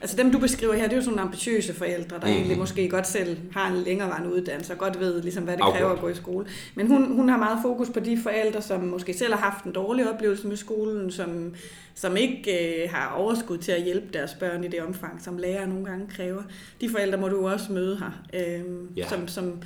altså 0.00 0.16
dem, 0.16 0.32
du 0.32 0.38
beskriver 0.38 0.74
her, 0.74 0.82
det 0.82 0.92
er 0.92 0.96
jo 0.96 1.02
sådan 1.02 1.16
nogle 1.16 1.28
ambitiøse 1.28 1.74
forældre, 1.74 2.16
der 2.20 2.26
mm. 2.26 2.32
egentlig 2.32 2.58
måske 2.58 2.88
godt 2.88 3.06
selv 3.06 3.36
har 3.52 3.70
en 3.72 3.82
længerevarende 3.82 4.34
uddannelse, 4.34 4.72
og 4.72 4.78
godt 4.78 5.00
ved, 5.00 5.22
ligesom, 5.22 5.44
hvad 5.44 5.56
det 5.56 5.62
Afgjort. 5.62 5.78
kræver 5.80 5.92
at 5.92 6.00
gå 6.00 6.08
i 6.08 6.14
skole. 6.14 6.46
Men 6.74 6.86
hun, 6.86 7.16
hun 7.16 7.28
har 7.28 7.38
meget 7.38 7.58
fokus 7.62 7.90
på 7.90 8.00
de 8.00 8.18
forældre, 8.22 8.62
som 8.62 8.80
måske 8.80 9.14
selv 9.14 9.34
har 9.34 9.40
haft 9.50 9.64
en 9.64 9.72
dårlig 9.72 10.10
oplevelse 10.12 10.46
med 10.46 10.56
skolen, 10.56 11.10
som, 11.10 11.54
som 11.94 12.16
ikke 12.16 12.82
øh, 12.84 12.90
har 12.90 13.14
overskud 13.16 13.58
til 13.58 13.72
at 13.72 13.82
hjælpe 13.82 14.06
deres 14.12 14.34
børn 14.34 14.64
i 14.64 14.68
det 14.68 14.82
omfang, 14.82 15.22
som 15.24 15.38
lærere 15.38 15.68
nogle 15.68 15.84
gange 15.84 16.06
kræver. 16.16 16.42
De 16.80 16.88
forældre 16.88 17.18
må 17.18 17.28
du 17.28 17.48
også 17.48 17.72
møde 17.72 17.98
her, 17.98 18.22
øh, 18.34 18.62
Ja. 18.96 19.08
som, 19.08 19.28
som, 19.28 19.62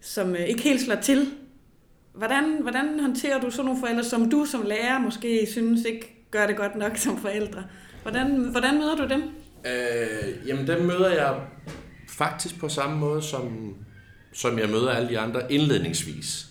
som 0.00 0.34
øh, 0.36 0.44
ikke 0.44 0.62
helt 0.62 0.80
slår 0.80 0.94
til. 0.96 1.26
Hvordan, 2.14 2.44
hvordan 2.62 3.00
håndterer 3.00 3.40
du 3.40 3.50
sådan 3.50 3.64
nogle 3.64 3.80
forældre, 3.80 4.04
som 4.04 4.30
du 4.30 4.44
som 4.44 4.62
lærer 4.66 4.98
måske 4.98 5.46
synes 5.50 5.84
ikke 5.84 6.26
gør 6.30 6.46
det 6.46 6.56
godt 6.56 6.76
nok 6.76 6.96
som 6.96 7.18
forældre? 7.18 7.64
Hvordan, 8.04 8.48
hvordan 8.50 8.78
møder 8.78 8.96
du 8.96 9.08
dem? 9.08 9.22
Øh, 9.66 10.48
jamen, 10.48 10.66
dem 10.66 10.82
møder 10.82 11.10
jeg 11.10 11.40
faktisk 12.08 12.58
på 12.58 12.68
samme 12.68 12.96
måde, 12.96 13.22
som, 13.22 13.74
som 14.32 14.58
jeg 14.58 14.68
møder 14.68 14.90
alle 14.90 15.08
de 15.08 15.18
andre 15.18 15.52
indledningsvis. 15.52 16.46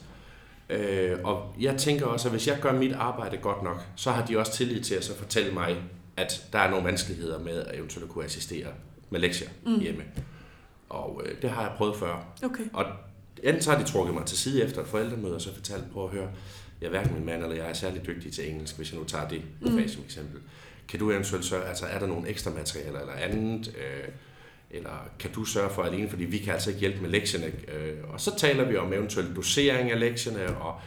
Øh, 0.70 1.18
og 1.24 1.56
jeg 1.60 1.78
tænker 1.78 2.06
også, 2.06 2.28
at 2.28 2.32
hvis 2.32 2.47
jeg 2.47 2.58
gør 2.62 2.72
mit 2.72 2.93
arbejde 2.93 3.38
godt 3.38 3.64
nok, 3.64 3.86
så 3.95 4.12
har 4.12 4.26
de 4.26 4.38
også 4.38 4.54
tillid 4.54 4.82
til 4.82 4.95
at 4.95 5.04
så 5.04 5.16
fortælle 5.16 5.54
mig, 5.54 5.78
at 6.18 6.47
der 6.54 6.60
er 6.60 6.70
nogle 6.70 6.86
vanskeligheder 6.86 7.39
med 7.39 7.64
at 7.64 7.78
eventuelt 7.78 8.10
kunne 8.10 8.26
assistere 8.26 8.68
med 9.10 9.20
lektier 9.20 9.49
mm. 9.66 9.80
hjemme. 9.80 10.04
Og 10.89 11.22
øh, 11.26 11.41
det 11.41 11.49
har 11.49 11.62
jeg 11.62 11.72
prøvet 11.78 11.95
før. 11.95 12.26
Okay. 12.43 12.64
Og 12.74 12.86
enten 13.43 13.62
så 13.62 13.72
har 13.72 13.80
de 13.80 13.86
trukket 13.91 14.14
mig 14.14 14.26
til 14.26 14.38
side 14.38 14.64
efter 14.64 14.82
et 14.82 14.88
forældremøde, 14.88 15.36
og 15.36 15.41
så 15.41 15.54
fortalt, 15.54 15.91
prøv 15.93 16.06
at 16.06 16.12
høre, 16.12 16.30
jeg 16.82 16.88
er 16.88 16.91
hverken 16.91 17.14
min 17.14 17.26
mand 17.26 17.43
eller 17.43 17.56
jeg 17.56 17.70
er 17.70 17.74
særlig 17.74 18.08
dygtig 18.08 18.34
til 18.34 18.49
engelsk, 18.49 18.78
hvis 18.78 18.91
jeg 18.91 18.99
nu 18.99 19.06
tager 19.06 19.28
det 19.28 19.41
mm. 19.62 19.78
fag 19.78 19.89
som 19.89 20.04
eksempel. 20.04 20.39
Kan 20.88 20.99
du 20.99 21.11
eventuelt 21.11 21.45
sørge, 21.45 21.65
altså 21.65 21.86
er 21.86 21.99
der 21.99 22.07
nogle 22.07 22.29
ekstra 22.29 22.51
materialer 22.51 22.99
eller 22.99 23.13
andet, 23.13 23.67
øh, 23.67 24.09
eller 24.71 25.09
kan 25.19 25.31
du 25.31 25.45
sørge 25.45 25.69
for 25.69 25.84
alene, 25.84 26.09
fordi 26.09 26.25
vi 26.25 26.38
kan 26.38 26.53
altså 26.53 26.69
ikke 26.69 26.79
hjælpe 26.79 27.01
med 27.01 27.09
lektierne. 27.09 27.45
Øh, 27.45 27.97
og 28.13 28.21
så 28.21 28.38
taler 28.38 28.63
vi 28.63 28.77
om 28.77 28.93
eventuel 28.93 29.36
dosering 29.36 29.91
af 29.91 29.99
lektierne, 29.99 30.57
og 30.57 30.81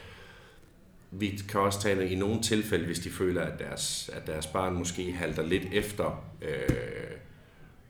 vi 1.11 1.41
kan 1.49 1.61
også 1.61 1.81
tale 1.81 2.09
i 2.09 2.15
nogle 2.15 2.43
tilfælde, 2.43 2.87
hvis 2.87 2.99
de 2.99 3.11
føler, 3.11 3.43
at 3.43 3.59
deres, 3.59 4.11
at 4.13 4.27
deres 4.27 4.47
barn 4.47 4.75
måske 4.75 5.13
halter 5.13 5.43
lidt 5.43 5.65
efter, 5.73 6.25
øh, 6.43 6.96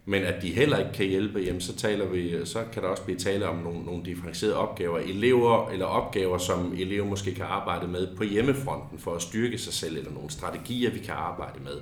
men 0.09 0.23
at 0.23 0.43
de 0.43 0.53
heller 0.53 0.79
ikke 0.79 0.93
kan 0.93 1.07
hjælpe, 1.07 1.39
jamen 1.39 1.61
så, 1.61 1.77
taler 1.77 2.07
vi, 2.07 2.47
så 2.47 2.65
kan 2.73 2.83
der 2.83 2.89
også 2.89 3.03
blive 3.03 3.19
tale 3.19 3.49
om 3.49 3.57
nogle, 3.57 3.85
nogle 3.85 4.05
differentierede 4.05 4.57
opgaver. 4.57 4.99
Elever 4.99 5.71
eller 5.71 5.87
opgaver, 5.87 6.39
som 6.39 6.73
elever 6.79 7.07
måske 7.07 7.35
kan 7.35 7.45
arbejde 7.45 7.87
med 7.87 8.17
på 8.17 8.25
hjemmefronten 8.25 8.99
for 8.99 9.15
at 9.15 9.23
styrke 9.23 9.59
sig 9.59 9.73
selv, 9.73 9.97
eller 9.97 10.11
nogle 10.11 10.31
strategier, 10.31 10.91
vi 10.91 10.99
kan 10.99 11.15
arbejde 11.15 11.59
med. 11.65 11.77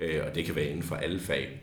Øh, 0.00 0.20
og 0.26 0.34
det 0.34 0.44
kan 0.44 0.56
være 0.56 0.66
inden 0.66 0.82
for 0.82 0.96
alle 0.96 1.20
fag. 1.20 1.60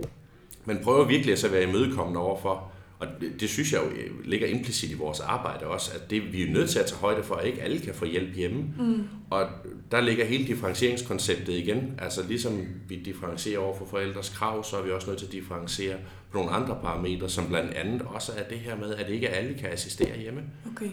Men 0.66 0.80
prøver 0.84 1.06
virkelig 1.06 1.34
at 1.34 1.40
så 1.40 1.50
være 1.50 1.64
imødekommende 1.64 2.20
overfor, 2.20 2.72
og 3.00 3.08
det, 3.22 3.42
det 3.42 3.50
synes 3.50 3.74
jeg 3.74 3.82
jo 3.82 3.90
øh, 3.90 4.26
ligger 4.26 4.48
implicit 4.48 4.92
i 4.92 4.94
vores 4.94 5.20
arbejde 5.20 5.66
også, 5.66 5.92
at 5.96 6.10
det, 6.10 6.34
vi 6.34 6.44
er 6.44 6.54
nødt 6.54 6.70
til 6.70 6.80
at 6.80 6.86
tage 6.86 7.00
højde 7.00 7.24
for, 7.24 7.36
at 7.36 7.46
ikke 7.46 7.62
alle 7.62 7.80
kan 7.80 7.94
få 7.94 8.06
hjælp 8.06 8.36
hjemme. 8.36 8.66
Mm. 8.80 9.04
Og 9.30 9.50
der 9.92 10.02
ligger 10.02 10.26
hele 10.26 10.48
differentieringskonceptet 10.48 11.54
igen. 11.54 11.94
Altså 11.98 12.28
ligesom 12.28 12.66
vi 12.88 12.96
differentierer 12.96 13.60
over 13.60 13.78
for 13.78 13.86
forældres 13.86 14.30
krav, 14.30 14.64
så 14.64 14.78
er 14.78 14.84
vi 14.84 14.92
også 14.92 15.08
nødt 15.08 15.20
til 15.20 15.26
at 15.26 15.32
differentiere 15.32 15.96
på 16.32 16.38
nogle 16.38 16.52
andre 16.52 16.78
parametre, 16.82 17.30
som 17.30 17.48
blandt 17.48 17.74
andet 17.74 18.02
også 18.02 18.32
er 18.38 18.44
det 18.44 18.60
her 18.60 18.76
med, 18.76 18.96
at 18.96 19.10
ikke 19.10 19.30
alle 19.30 19.60
kan 19.60 19.70
assistere 19.70 20.18
hjemme. 20.18 20.42
Okay. 20.72 20.90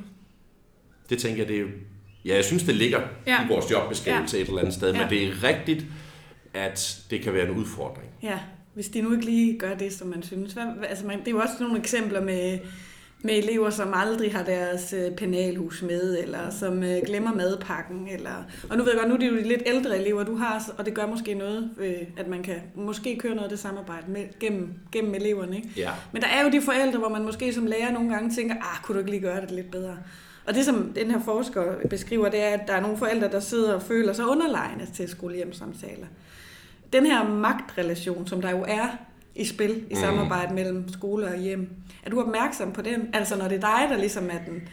Det 1.10 1.18
tænker 1.18 1.38
jeg, 1.38 1.48
det 1.48 1.60
er, 1.60 1.64
ja, 2.24 2.34
jeg 2.34 2.44
synes, 2.44 2.62
det 2.62 2.74
ligger 2.74 3.00
ja. 3.26 3.44
i 3.44 3.48
vores 3.48 3.70
jobbeskrivelse 3.70 4.36
ja. 4.36 4.42
et 4.42 4.48
eller 4.48 4.60
andet 4.60 4.74
sted, 4.74 4.92
ja. 4.92 5.00
men 5.00 5.10
det 5.10 5.24
er 5.24 5.42
rigtigt, 5.42 5.86
at 6.54 7.04
det 7.10 7.22
kan 7.22 7.34
være 7.34 7.48
en 7.48 7.56
udfordring. 7.56 8.10
Ja, 8.22 8.38
hvis 8.76 8.88
de 8.88 9.00
nu 9.00 9.12
ikke 9.12 9.24
lige 9.24 9.58
gør 9.58 9.74
det, 9.74 9.92
som 9.92 10.08
man 10.08 10.22
synes. 10.22 10.52
Hvad, 10.52 10.64
altså 10.88 11.06
man, 11.06 11.18
det 11.18 11.28
er 11.28 11.30
jo 11.30 11.38
også 11.38 11.54
nogle 11.60 11.78
eksempler 11.78 12.20
med, 12.20 12.58
med 13.22 13.38
elever, 13.38 13.70
som 13.70 13.92
aldrig 13.94 14.32
har 14.32 14.44
deres 14.44 14.92
øh, 14.92 15.12
penalhus 15.16 15.82
med, 15.82 16.18
eller 16.22 16.50
som 16.50 16.82
øh, 16.82 17.02
glemmer 17.06 17.34
madpakken. 17.34 18.08
Eller, 18.08 18.44
og 18.70 18.76
nu 18.76 18.84
ved 18.84 18.92
jeg 18.92 19.00
godt, 19.00 19.08
nu 19.08 19.14
er 19.14 19.18
det 19.18 19.28
jo 19.28 19.36
de 19.36 19.48
lidt 19.48 19.62
ældre 19.66 19.98
elever, 19.98 20.24
du 20.24 20.34
har, 20.34 20.70
og 20.78 20.86
det 20.86 20.94
gør 20.94 21.06
måske 21.06 21.34
noget, 21.34 21.70
øh, 21.78 21.94
at 22.16 22.28
man 22.28 22.42
kan 22.42 22.56
måske 22.74 23.16
køre 23.18 23.34
noget 23.34 23.44
af 23.44 23.50
det 23.50 23.58
samarbejde 23.58 24.10
med, 24.10 24.24
gennem, 24.40 24.74
gennem 24.92 25.14
eleverne. 25.14 25.56
Ikke? 25.56 25.68
Ja. 25.76 25.90
Men 26.12 26.22
der 26.22 26.28
er 26.28 26.44
jo 26.44 26.50
de 26.50 26.62
forældre, 26.62 26.98
hvor 26.98 27.08
man 27.08 27.24
måske 27.24 27.54
som 27.54 27.66
lærer 27.66 27.92
nogle 27.92 28.10
gange 28.10 28.34
tænker, 28.34 28.54
ah, 28.54 28.82
kunne 28.82 28.94
du 28.94 28.98
ikke 28.98 29.10
lige 29.10 29.22
gøre 29.22 29.40
det 29.40 29.50
lidt 29.50 29.70
bedre? 29.70 29.96
Og 30.46 30.54
det, 30.54 30.64
som 30.64 30.92
den 30.96 31.10
her 31.10 31.20
forsker 31.24 31.64
beskriver, 31.90 32.28
det 32.28 32.42
er, 32.42 32.48
at 32.48 32.60
der 32.66 32.72
er 32.72 32.80
nogle 32.80 32.96
forældre, 32.96 33.28
der 33.28 33.40
sidder 33.40 33.74
og 33.74 33.82
føler 33.82 34.12
sig 34.12 34.26
underlegne 34.26 34.86
til 34.94 35.08
skolehjemsamtaler 35.08 36.06
den 36.92 37.06
her 37.06 37.28
magtrelation, 37.28 38.26
som 38.26 38.42
der 38.42 38.50
jo 38.50 38.64
er 38.68 38.88
i 39.34 39.44
spil 39.44 39.70
i 39.70 39.94
mm. 39.94 40.00
samarbejde 40.00 40.54
mellem 40.54 40.88
skole 40.92 41.26
og 41.26 41.38
hjem, 41.38 41.70
er 42.02 42.10
du 42.10 42.20
opmærksom 42.20 42.72
på 42.72 42.82
den? 42.82 43.08
Altså 43.12 43.36
når 43.36 43.48
det 43.48 43.56
er 43.56 43.60
dig, 43.60 43.90
der 43.90 43.96
ligesom 43.96 44.24
er 44.24 44.50
den, 44.50 44.68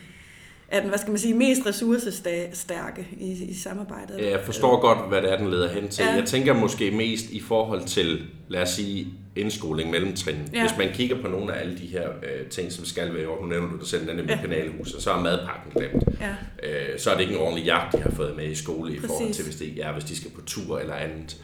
er 0.68 0.80
den 0.80 0.90
hvad 0.90 1.00
skal 1.00 1.12
man 1.12 1.20
sige, 1.20 1.34
mest 1.34 1.66
ressourcestærke 1.66 3.08
i, 3.20 3.32
i 3.32 3.54
samarbejdet? 3.54 4.18
Ja, 4.18 4.30
jeg 4.30 4.40
forstår 4.46 4.82
godt, 4.82 5.10
hvad 5.10 5.22
det 5.22 5.32
er, 5.32 5.38
den 5.38 5.50
leder 5.52 5.70
hen 5.70 5.88
til. 5.88 6.06
Ja. 6.06 6.12
Jeg 6.12 6.26
tænker 6.26 6.54
måske 6.54 6.92
mest 6.92 7.30
i 7.30 7.40
forhold 7.40 7.86
til, 7.86 8.22
lad 8.48 8.62
os 8.62 8.70
sige, 8.70 9.08
indskoling 9.36 9.92
mellemtrin. 9.92 10.36
Ja. 10.54 10.62
Hvis 10.62 10.78
man 10.78 10.90
kigger 10.94 11.22
på 11.22 11.28
nogle 11.28 11.54
af 11.54 11.62
alle 11.62 11.78
de 11.78 11.86
her 11.86 12.10
øh, 12.10 12.48
ting, 12.48 12.72
som 12.72 12.86
skal 12.86 13.14
være 13.14 13.42
nu 13.42 13.48
nævner 13.48 13.70
du 13.70 13.78
det 13.78 13.88
selv, 13.88 14.08
den 14.08 14.16
med 14.16 14.26
ja. 14.26 14.40
penalhus, 14.42 14.94
og 14.94 15.02
så 15.02 15.12
er 15.12 15.20
madpakken 15.20 15.72
glemt. 15.72 16.04
Ja. 16.22 16.36
Øh, 16.64 17.00
så 17.00 17.10
er 17.10 17.14
det 17.14 17.22
ikke 17.22 17.34
en 17.34 17.40
ordentlig 17.42 17.66
jagt, 17.66 17.94
de 17.94 18.02
har 18.02 18.12
fået 18.12 18.36
med 18.36 18.46
i 18.46 18.56
skole 18.56 18.92
Præcis. 18.92 19.04
i 19.04 19.08
forhold 19.08 19.34
til, 19.34 19.46
hvis, 19.46 19.56
det, 19.56 19.78
ja, 19.78 19.92
hvis 19.92 20.04
de 20.04 20.16
skal 20.16 20.32
på 20.32 20.42
tur 20.42 20.80
eller 20.80 20.96
andet. 20.96 21.38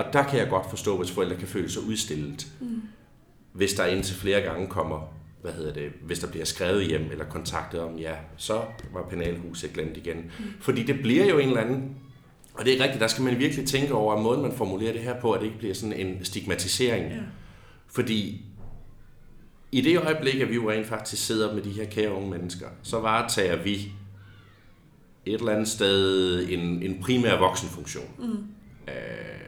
Og 0.00 0.12
der 0.12 0.22
kan 0.22 0.38
jeg 0.38 0.48
godt 0.48 0.70
forstå, 0.70 0.96
hvis 0.96 1.10
forældre 1.10 1.36
kan 1.36 1.48
føle 1.48 1.70
sig 1.70 1.82
udstillet. 1.82 2.46
Mm. 2.60 2.82
Hvis 3.52 3.72
der 3.72 3.86
indtil 3.86 4.16
flere 4.16 4.40
gange 4.40 4.66
kommer, 4.66 5.14
hvad 5.42 5.52
hedder 5.52 5.72
det, 5.72 5.92
hvis 6.02 6.18
der 6.18 6.26
bliver 6.26 6.44
skrevet 6.44 6.86
hjem 6.86 7.08
eller 7.10 7.24
kontaktet 7.24 7.80
om, 7.80 7.96
ja, 7.96 8.14
så 8.36 8.62
var 8.92 9.02
penalhuset 9.10 9.72
glemt 9.72 9.96
igen. 9.96 10.16
Mm. 10.16 10.44
Fordi 10.60 10.82
det 10.82 11.00
bliver 11.00 11.26
jo 11.26 11.38
en 11.38 11.48
eller 11.48 11.60
anden 11.60 11.96
og 12.54 12.64
det 12.64 12.76
er 12.76 12.82
rigtigt, 12.82 13.00
der 13.00 13.06
skal 13.06 13.24
man 13.24 13.38
virkelig 13.38 13.66
tænke 13.66 13.94
over, 13.94 14.20
måden 14.20 14.42
man 14.42 14.52
formulerer 14.52 14.92
det 14.92 15.00
her 15.00 15.20
på, 15.20 15.32
at 15.32 15.40
det 15.40 15.46
ikke 15.46 15.58
bliver 15.58 15.74
sådan 15.74 15.92
en 15.92 16.24
stigmatisering. 16.24 17.12
Ja. 17.12 17.20
Fordi 17.86 18.44
i 19.72 19.80
det 19.80 19.98
øjeblik, 19.98 20.40
at 20.40 20.48
vi 20.48 20.54
jo 20.54 20.70
rent 20.70 20.86
faktisk 20.86 21.26
sidder 21.26 21.54
med 21.54 21.62
de 21.62 21.70
her 21.70 21.84
kære 21.84 22.12
unge 22.12 22.30
mennesker, 22.30 22.66
så 22.82 23.00
varetager 23.00 23.62
vi 23.62 23.92
et 25.26 25.34
eller 25.34 25.52
andet 25.52 25.68
sted 25.68 26.48
en, 26.48 26.82
en 26.82 27.02
primær 27.02 27.38
voksenfunktion. 27.38 28.10
Mm. 28.18 28.46
Øh, 28.88 29.39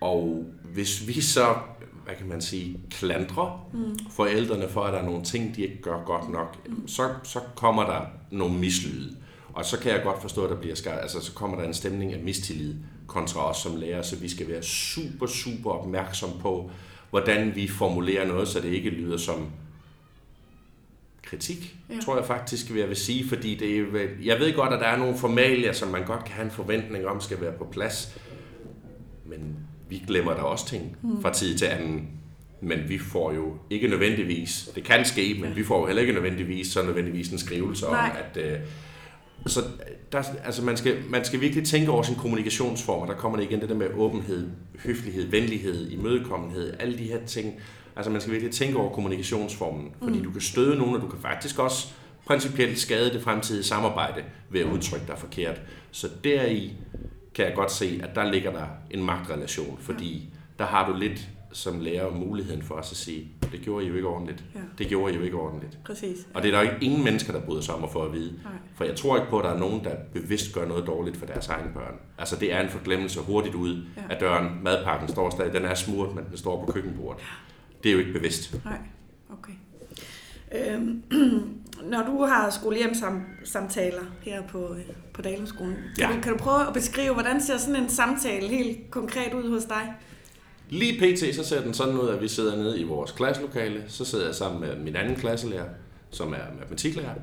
og 0.00 0.44
hvis 0.64 1.08
vi 1.08 1.20
så, 1.20 1.54
hvad 2.04 2.14
kan 2.14 2.28
man 2.28 2.40
sige, 2.40 2.80
klandrer 2.90 3.68
mm. 3.72 3.98
forældrene 4.10 4.68
for, 4.68 4.82
at 4.82 4.92
der 4.92 4.98
er 4.98 5.04
nogle 5.04 5.24
ting, 5.24 5.56
de 5.56 5.62
ikke 5.62 5.82
gør 5.82 6.04
godt 6.04 6.30
nok, 6.30 6.68
mm. 6.68 6.88
så, 6.88 7.08
så 7.22 7.40
kommer 7.56 7.86
der 7.86 8.00
nogle 8.30 8.58
mislyde. 8.58 9.16
Og 9.52 9.64
så 9.64 9.78
kan 9.78 9.92
jeg 9.92 10.02
godt 10.02 10.22
forstå, 10.22 10.44
at 10.44 10.50
der 10.50 10.56
bliver 10.56 10.74
skar, 10.74 10.90
altså 10.90 11.20
så 11.20 11.32
kommer 11.32 11.56
der 11.56 11.64
en 11.64 11.74
stemning 11.74 12.12
af 12.12 12.20
mistillid 12.22 12.74
kontra 13.06 13.50
os 13.50 13.56
som 13.56 13.76
lærer, 13.76 14.02
så 14.02 14.16
vi 14.16 14.28
skal 14.28 14.48
være 14.48 14.62
super, 14.62 15.26
super 15.26 15.70
opmærksom 15.70 16.30
på, 16.40 16.70
hvordan 17.10 17.54
vi 17.54 17.68
formulerer 17.68 18.26
noget, 18.26 18.48
så 18.48 18.60
det 18.60 18.68
ikke 18.68 18.90
lyder 18.90 19.16
som 19.16 19.50
kritik, 21.22 21.76
ja. 21.90 21.94
tror 22.04 22.16
jeg 22.16 22.26
faktisk, 22.26 22.72
vil 22.72 22.78
jeg 22.78 22.88
vil 22.88 22.96
sige, 22.96 23.28
fordi 23.28 23.54
det 23.54 23.78
er, 23.78 24.08
jeg 24.22 24.38
ved 24.38 24.54
godt, 24.54 24.72
at 24.72 24.80
der 24.80 24.86
er 24.86 24.96
nogle 24.96 25.18
formalier, 25.18 25.72
som 25.72 25.88
man 25.88 26.04
godt 26.04 26.24
kan 26.24 26.34
have 26.34 26.44
en 26.44 26.50
forventning 26.50 27.06
om, 27.06 27.20
skal 27.20 27.40
være 27.40 27.52
på 27.52 27.64
plads, 27.64 28.18
men 29.24 29.56
vi 29.88 30.02
glemmer 30.06 30.34
der 30.34 30.42
også 30.42 30.66
ting 30.66 30.96
mm. 31.02 31.22
fra 31.22 31.32
tid 31.32 31.58
til 31.58 31.66
anden. 31.66 32.08
Men 32.60 32.78
vi 32.88 32.98
får 32.98 33.32
jo 33.32 33.54
ikke 33.70 33.88
nødvendigvis, 33.88 34.70
det 34.74 34.84
kan 34.84 35.04
ske, 35.04 35.38
men 35.40 35.56
vi 35.56 35.64
får 35.64 35.80
jo 35.80 35.86
heller 35.86 36.02
ikke 36.02 36.14
nødvendigvis 36.14 36.66
så 36.66 36.82
nødvendigvis 36.82 37.28
en 37.28 37.38
skrivelse 37.38 37.84
Nej. 37.84 38.10
om, 38.10 38.16
at... 38.18 38.42
Øh, 38.42 38.58
så 39.46 39.60
der, 40.12 40.22
altså 40.44 40.64
man, 40.64 40.76
skal, 40.76 40.96
man 41.08 41.24
skal 41.24 41.40
virkelig 41.40 41.66
tænke 41.66 41.90
over 41.90 42.02
sin 42.02 42.14
kommunikationsformer. 42.14 43.06
Der 43.06 43.14
kommer 43.14 43.38
det 43.38 43.44
igen 43.44 43.60
det 43.60 43.68
der 43.68 43.74
med 43.74 43.88
åbenhed, 43.94 44.50
høflighed, 44.84 45.30
venlighed, 45.30 45.90
imødekommenhed, 45.90 46.74
alle 46.80 46.98
de 46.98 47.04
her 47.04 47.26
ting. 47.26 47.54
Altså 47.96 48.10
man 48.10 48.20
skal 48.20 48.32
virkelig 48.32 48.54
tænke 48.54 48.78
over 48.78 48.92
kommunikationsformen, 48.92 49.90
fordi 50.02 50.18
mm. 50.18 50.24
du 50.24 50.30
kan 50.30 50.40
støde 50.40 50.78
nogen, 50.78 50.94
og 50.94 51.02
du 51.02 51.08
kan 51.08 51.18
faktisk 51.20 51.58
også 51.58 51.88
principielt 52.26 52.78
skade 52.78 53.12
det 53.12 53.22
fremtidige 53.22 53.64
samarbejde 53.64 54.22
ved 54.50 54.60
at 54.60 54.66
udtrykke 54.66 55.06
dig 55.06 55.18
forkert. 55.18 55.60
Så 55.90 56.08
deri 56.24 56.72
kan 57.36 57.44
jeg 57.46 57.54
godt 57.54 57.72
se, 57.72 58.00
at 58.02 58.14
der 58.14 58.30
ligger 58.30 58.52
der 58.52 58.66
en 58.90 59.04
magtrelation, 59.04 59.78
fordi 59.80 60.28
der 60.58 60.64
har 60.64 60.90
du 60.90 60.98
lidt 60.98 61.28
som 61.52 61.80
lærer 61.80 62.10
muligheden 62.10 62.62
for 62.62 62.74
os 62.74 62.92
at 62.92 62.96
sige, 62.96 63.28
det 63.52 63.60
gjorde 63.60 63.84
I 63.84 63.88
jo 63.88 63.94
ikke 63.94 64.08
ordentligt. 64.08 64.44
Ja. 64.54 64.60
Det 64.78 64.88
gjorde 64.88 65.12
I 65.12 65.16
jo 65.16 65.22
ikke 65.22 65.36
ordentligt. 65.36 65.78
Præcis. 65.84 66.16
Og 66.34 66.42
det 66.42 66.48
er 66.48 66.52
der 66.52 66.62
ikke 66.62 66.84
ingen 66.84 67.04
mennesker, 67.04 67.32
der 67.32 67.40
bryder 67.40 67.60
sig 67.60 67.74
om 67.74 67.84
at 67.84 67.90
få 67.90 68.02
at 68.02 68.12
vide. 68.12 68.32
Nej. 68.44 68.52
For 68.74 68.84
jeg 68.84 68.96
tror 68.96 69.16
ikke 69.16 69.30
på, 69.30 69.38
at 69.38 69.44
der 69.44 69.50
er 69.50 69.58
nogen, 69.58 69.84
der 69.84 69.96
bevidst 70.12 70.54
gør 70.54 70.66
noget 70.66 70.86
dårligt 70.86 71.16
for 71.16 71.26
deres 71.26 71.48
egne 71.48 71.68
børn. 71.74 71.94
Altså 72.18 72.36
det 72.36 72.52
er 72.52 72.60
en 72.60 72.68
forglemmelse 72.68 73.20
hurtigt 73.20 73.54
ud 73.54 73.84
ja. 73.96 74.02
af 74.10 74.20
døren. 74.20 74.60
Madpakken 74.62 75.08
står 75.08 75.30
stadig, 75.30 75.52
den 75.52 75.64
er 75.64 75.74
smurt, 75.74 76.14
men 76.14 76.24
den 76.30 76.36
står 76.36 76.64
på 76.64 76.72
køkkenbordet. 76.72 77.20
Ja. 77.20 77.26
Det 77.82 77.88
er 77.88 77.92
jo 77.92 77.98
ikke 77.98 78.12
bevidst. 78.12 78.64
Nej, 78.64 78.78
okay. 79.32 79.52
Øhm, 80.52 81.02
når 81.82 82.02
du 82.02 82.24
har 82.24 82.50
skolehjemsamtaler 82.50 84.02
her 84.22 84.42
på, 84.42 84.74
øh, 84.74 84.94
på 85.12 85.22
Dalenskolen, 85.22 85.76
ja. 85.98 86.06
kan, 86.06 86.16
du, 86.16 86.22
kan 86.22 86.32
du 86.32 86.38
prøve 86.38 86.66
at 86.66 86.74
beskrive, 86.74 87.12
hvordan 87.12 87.40
ser 87.40 87.58
sådan 87.58 87.82
en 87.82 87.88
samtale 87.88 88.48
helt 88.48 88.90
konkret 88.90 89.34
ud 89.34 89.50
hos 89.50 89.64
dig? 89.64 89.94
Lige 90.68 91.00
pt. 91.00 91.34
så 91.34 91.44
ser 91.44 91.62
den 91.62 91.74
sådan 91.74 91.98
ud, 91.98 92.08
at 92.08 92.22
vi 92.22 92.28
sidder 92.28 92.56
nede 92.56 92.80
i 92.80 92.84
vores 92.84 93.12
klasselokale. 93.12 93.84
Så 93.88 94.04
sidder 94.04 94.26
jeg 94.26 94.34
sammen 94.34 94.60
med 94.60 94.76
min 94.76 94.96
anden 94.96 95.16
klasselærer, 95.16 95.68
som 96.10 96.32
er 96.32 96.54
matematiklærer. 96.58 97.14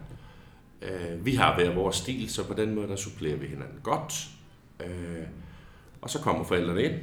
Øh, 0.82 1.26
vi 1.26 1.36
har 1.36 1.56
hver 1.56 1.74
vores 1.74 1.95
stil, 1.95 2.30
så 2.30 2.43
på 2.43 2.54
den 2.54 2.76
måde 2.76 2.88
der 2.88 2.95
supplerer 2.95 3.38
vi 3.38 3.47
hinanden 3.47 3.80
godt. 3.84 4.14
Og 6.04 6.10
så 6.10 6.20
kommer 6.20 6.43
forældrene 6.43 6.84
ind. 6.84 6.93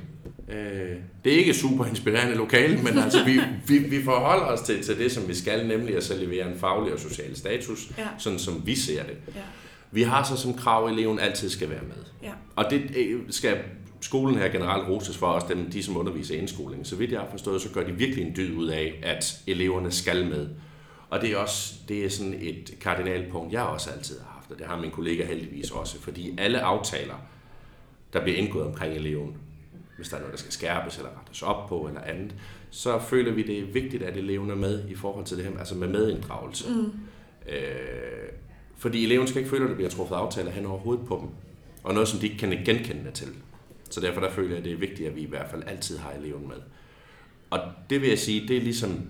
Øh, 0.48 0.96
det 1.24 1.34
er 1.34 1.38
ikke 1.38 1.54
super 1.54 1.84
inspirerende 1.84 2.34
lokale, 2.34 2.82
men 2.82 2.98
altså, 2.98 3.24
vi, 3.24 3.40
vi, 3.66 3.78
vi 3.78 4.04
forholder 4.04 4.44
os 4.44 4.60
til, 4.60 4.82
til 4.82 4.98
det, 4.98 5.12
som 5.12 5.28
vi 5.28 5.34
skal, 5.34 5.66
nemlig 5.66 5.96
at 5.96 6.04
så 6.04 6.16
levere 6.16 6.52
en 6.52 6.58
faglig 6.58 6.92
og 6.92 7.00
social 7.00 7.36
status, 7.36 7.90
ja. 7.98 8.06
sådan 8.18 8.38
som 8.38 8.66
vi 8.66 8.76
ser 8.76 9.02
det. 9.02 9.16
Ja. 9.34 9.40
Vi 9.90 10.02
har 10.02 10.24
så 10.24 10.36
som 10.36 10.54
krav, 10.54 10.86
at 10.86 10.92
eleven 10.92 11.18
altid 11.18 11.50
skal 11.50 11.70
være 11.70 11.82
med. 11.82 12.04
Ja. 12.22 12.32
Og 12.56 12.64
det 12.70 12.96
øh, 12.96 13.20
skal 13.30 13.58
skolen 14.00 14.34
her 14.34 14.48
generelt 14.48 14.88
roses 14.88 15.16
for 15.16 15.26
os, 15.26 15.44
dem, 15.44 15.70
de 15.70 15.82
som 15.82 15.96
underviser 15.96 16.34
i 16.34 16.38
indskolingen. 16.38 16.84
Så 16.84 16.96
vidt 16.96 17.12
jeg 17.12 17.20
har 17.20 17.28
forstået, 17.30 17.62
så 17.62 17.68
gør 17.70 17.84
de 17.84 17.92
virkelig 17.92 18.26
en 18.26 18.36
dyd 18.36 18.56
ud 18.56 18.68
af, 18.68 19.00
at 19.02 19.40
eleverne 19.46 19.90
skal 19.90 20.26
med. 20.26 20.48
Og 21.10 21.20
det 21.20 21.32
er 21.32 21.36
også 21.36 21.74
det 21.88 22.04
er 22.04 22.08
sådan 22.08 22.34
et 22.40 22.74
kardinalpunkt, 22.80 23.52
jeg 23.52 23.62
også 23.62 23.90
altid 23.90 24.18
har 24.18 24.32
haft, 24.34 24.50
og 24.50 24.58
det 24.58 24.66
har 24.66 24.80
min 24.80 24.90
kollega 24.90 25.24
heldigvis 25.24 25.70
også, 25.70 26.00
fordi 26.00 26.34
alle 26.38 26.60
aftaler, 26.60 27.14
der 28.12 28.22
bliver 28.22 28.38
indgået 28.38 28.66
omkring 28.66 28.94
eleven, 28.94 29.36
hvis 29.96 30.08
der 30.08 30.16
er 30.16 30.20
noget, 30.20 30.32
der 30.32 30.38
skal 30.38 30.52
skærpes 30.52 30.96
eller 30.96 31.10
rettes 31.20 31.42
op 31.42 31.68
på 31.68 31.86
eller 31.86 32.00
andet, 32.00 32.34
så 32.70 32.98
føler 32.98 33.32
vi, 33.32 33.42
det 33.42 33.58
er 33.58 33.64
vigtigt, 33.64 34.02
at 34.02 34.16
eleven 34.16 34.50
er 34.50 34.54
med 34.54 34.88
i 34.88 34.94
forhold 34.94 35.24
til 35.24 35.36
det 35.36 35.44
her, 35.44 35.58
altså 35.58 35.74
med 35.74 35.88
medinddragelse. 35.88 36.70
Mm. 36.70 36.92
Øh, 37.48 38.28
fordi 38.76 39.04
eleven 39.04 39.26
skal 39.26 39.38
ikke 39.38 39.50
føle, 39.50 39.64
at 39.64 39.68
der 39.68 39.74
bliver 39.74 39.90
truffet 39.90 40.14
aftaler 40.14 40.50
hen 40.50 40.66
over 40.66 40.78
hovedet 40.78 41.06
på 41.06 41.18
dem, 41.20 41.28
og 41.82 41.94
noget, 41.94 42.08
som 42.08 42.20
de 42.20 42.26
ikke 42.26 42.38
kan 42.38 42.50
genkende 42.64 43.10
til. 43.10 43.28
Så 43.90 44.00
derfor 44.00 44.20
der 44.20 44.30
føler 44.30 44.48
jeg, 44.48 44.58
at 44.58 44.64
det 44.64 44.72
er 44.72 44.76
vigtigt, 44.76 45.08
at 45.08 45.16
vi 45.16 45.20
i 45.20 45.28
hvert 45.28 45.50
fald 45.50 45.62
altid 45.66 45.98
har 45.98 46.10
eleven 46.12 46.48
med. 46.48 46.56
Og 47.50 47.60
det 47.90 48.00
vil 48.00 48.08
jeg 48.08 48.18
sige, 48.18 48.48
det 48.48 48.56
er 48.56 48.60
ligesom 48.60 49.08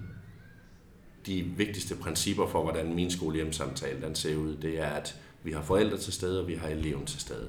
de 1.26 1.42
vigtigste 1.42 1.94
principper 1.94 2.46
for, 2.46 2.62
hvordan 2.62 2.94
min 2.94 3.10
skolehjemsamtale 3.10 4.02
den 4.02 4.14
ser 4.14 4.36
ud. 4.36 4.56
Det 4.56 4.78
er, 4.78 4.86
at 4.86 5.16
vi 5.42 5.52
har 5.52 5.62
forældre 5.62 5.98
til 5.98 6.12
stede, 6.12 6.40
og 6.40 6.48
vi 6.48 6.54
har 6.54 6.68
eleven 6.68 7.06
til 7.06 7.20
stede. 7.20 7.48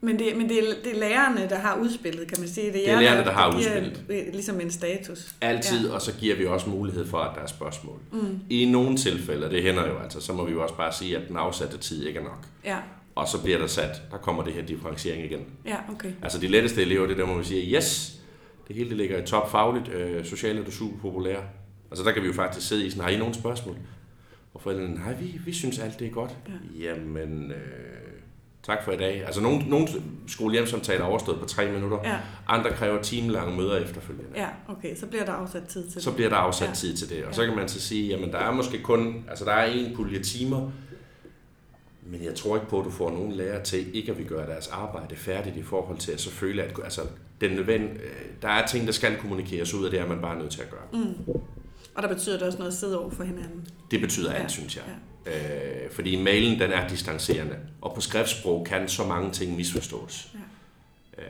Men, 0.00 0.18
det, 0.18 0.36
men 0.36 0.48
det, 0.48 0.58
er, 0.58 0.74
det 0.84 0.92
er 0.94 0.98
lærerne, 0.98 1.48
der 1.48 1.58
har 1.58 1.78
udspillet, 1.78 2.28
kan 2.28 2.40
man 2.40 2.48
sige. 2.48 2.72
Det 2.72 2.76
er, 2.76 2.84
det 2.84 2.94
er 2.94 3.00
lærerne, 3.00 3.18
der, 3.18 3.24
der 3.24 3.32
har 3.32 3.50
der 3.50 3.58
udspillet. 3.58 4.04
Ligesom 4.32 4.60
en 4.60 4.70
status. 4.70 5.34
Altid, 5.40 5.88
ja. 5.88 5.94
og 5.94 6.02
så 6.02 6.12
giver 6.12 6.36
vi 6.36 6.46
også 6.46 6.70
mulighed 6.70 7.06
for, 7.06 7.18
at 7.18 7.34
der 7.34 7.42
er 7.42 7.46
spørgsmål. 7.46 7.98
Mm. 8.12 8.40
I 8.50 8.64
nogle 8.64 8.96
tilfælde, 8.96 9.46
og 9.46 9.50
det 9.50 9.62
hænder 9.62 9.86
jo 9.86 9.98
altså, 9.98 10.20
så 10.20 10.32
må 10.32 10.44
vi 10.44 10.52
jo 10.52 10.62
også 10.62 10.76
bare 10.76 10.92
sige, 10.92 11.16
at 11.16 11.28
den 11.28 11.36
afsatte 11.36 11.78
tid 11.78 12.06
ikke 12.06 12.18
er 12.18 12.24
nok. 12.24 12.46
Ja. 12.64 12.76
Og 13.14 13.28
så 13.28 13.42
bliver 13.42 13.58
der 13.58 13.66
sat, 13.66 14.02
der 14.10 14.16
kommer 14.16 14.44
det 14.44 14.52
her 14.52 14.62
differentiering 14.62 15.24
igen. 15.24 15.40
Ja, 15.66 15.76
okay. 15.92 16.12
Altså 16.22 16.38
de 16.38 16.46
letteste 16.46 16.82
elever, 16.82 17.06
det 17.06 17.12
er 17.12 17.16
der, 17.16 17.26
hvor 17.26 17.38
vi 17.38 17.44
siger, 17.44 17.78
yes, 17.78 18.20
det 18.68 18.76
hele 18.76 18.88
det 18.88 18.96
ligger 18.96 19.22
i 19.22 19.26
top 19.26 19.50
fagligt, 19.50 19.88
øh, 19.88 20.24
socialt 20.24 20.58
er 20.58 20.64
du 20.64 20.70
super 20.70 20.98
populær, 20.98 21.40
Altså 21.90 22.04
der 22.04 22.12
kan 22.12 22.22
vi 22.22 22.26
jo 22.26 22.32
faktisk 22.32 22.68
sidde 22.68 22.86
i 22.86 22.90
sådan, 22.90 23.04
har 23.04 23.10
I 23.10 23.18
nogle 23.18 23.34
spørgsmål? 23.34 23.76
Og 24.54 24.60
forældrene, 24.60 24.94
nej, 24.94 25.14
vi, 25.20 25.40
vi 25.44 25.52
synes 25.52 25.78
alt 25.78 25.98
det 25.98 26.06
er 26.06 26.10
godt. 26.10 26.36
Ja. 26.78 26.88
Jamen, 26.88 27.50
øh, 27.50 28.07
tak 28.62 28.84
for 28.84 28.92
i 28.92 28.96
dag. 28.96 29.24
Altså 29.26 29.40
nogle, 29.40 29.58
nogle 29.68 29.88
skolehjemsamtaler 30.28 31.00
er 31.00 31.08
overstået 31.08 31.40
på 31.40 31.46
tre 31.46 31.72
minutter. 31.72 31.98
Ja. 32.04 32.18
Andre 32.48 32.70
kræver 32.72 33.02
timelange 33.02 33.56
møder 33.56 33.76
efterfølgende. 33.76 34.30
Ja, 34.36 34.48
okay, 34.68 34.96
så 34.96 35.06
bliver 35.06 35.24
der 35.24 35.32
afsat 35.32 35.62
tid 35.68 35.90
til 35.90 36.02
Så 36.02 36.10
det. 36.10 36.16
bliver 36.16 36.28
der 36.30 36.36
afsat 36.36 36.68
Ja. 36.68 36.74
tid 36.74 36.96
til 36.96 37.08
det. 37.08 37.18
Og 37.24 37.30
Ja. 37.30 37.32
så 37.36 37.44
kan 37.46 37.56
man 37.56 37.68
så 37.68 37.80
sige, 37.80 38.08
jamen 38.08 38.32
der 38.32 38.38
er 38.38 38.52
måske 38.52 38.82
kun, 38.82 39.24
altså 39.28 39.44
der 39.44 39.52
er 39.52 39.64
en 39.72 39.96
pulje 39.96 40.18
timer, 40.22 40.70
men 42.06 42.24
jeg 42.24 42.34
tror 42.34 42.56
ikke 42.56 42.68
på, 42.68 42.78
at 42.80 42.84
du 42.84 42.90
får 42.90 43.10
nogen 43.10 43.32
lærer 43.32 43.62
til 43.62 43.96
ikke 43.96 44.12
at 44.12 44.18
vi 44.18 44.24
gøre 44.24 44.46
deres 44.46 44.68
arbejde 44.68 45.16
færdigt 45.16 45.56
i 45.56 45.62
forhold 45.62 45.98
til 45.98 46.12
at 46.12 46.20
så 46.20 46.30
føle, 46.30 46.62
at 46.62 46.74
altså, 46.84 47.00
den 47.40 47.50
nødvend, 47.50 47.82
øh, 47.90 48.10
der 48.42 48.48
er 48.48 48.66
ting, 48.66 48.86
der 48.86 48.92
skal 48.92 49.16
kommunikeres 49.16 49.74
ud, 49.74 49.84
og 49.84 49.90
det 49.90 50.00
er 50.00 50.06
man 50.06 50.20
bare 50.20 50.38
nødt 50.38 50.50
til 50.50 50.60
at 50.62 50.70
gøre. 50.70 51.02
Mm. 51.04 51.14
Og 51.98 52.02
der 52.02 52.08
betyder 52.14 52.38
det 52.38 52.46
også 52.46 52.58
noget 52.58 52.72
at 52.72 52.78
sidde 52.78 52.98
over 53.00 53.10
for 53.10 53.24
hinanden. 53.24 53.66
Det 53.90 54.00
betyder 54.00 54.32
alt, 54.32 54.42
Ja, 54.42 54.48
synes 54.48 54.76
jeg. 54.76 54.84
Øh, 55.26 55.90
fordi 55.92 56.22
mailen, 56.22 56.60
den 56.60 56.70
er 56.72 56.88
distancerende, 56.88 57.56
og 57.82 57.94
på 57.94 58.00
skriftsprog 58.00 58.66
kan 58.70 58.88
så 58.88 59.04
mange 59.04 59.30
ting 59.30 59.56
misforstås. 59.56 60.28
Ja. 60.34 61.22
Øh, 61.22 61.28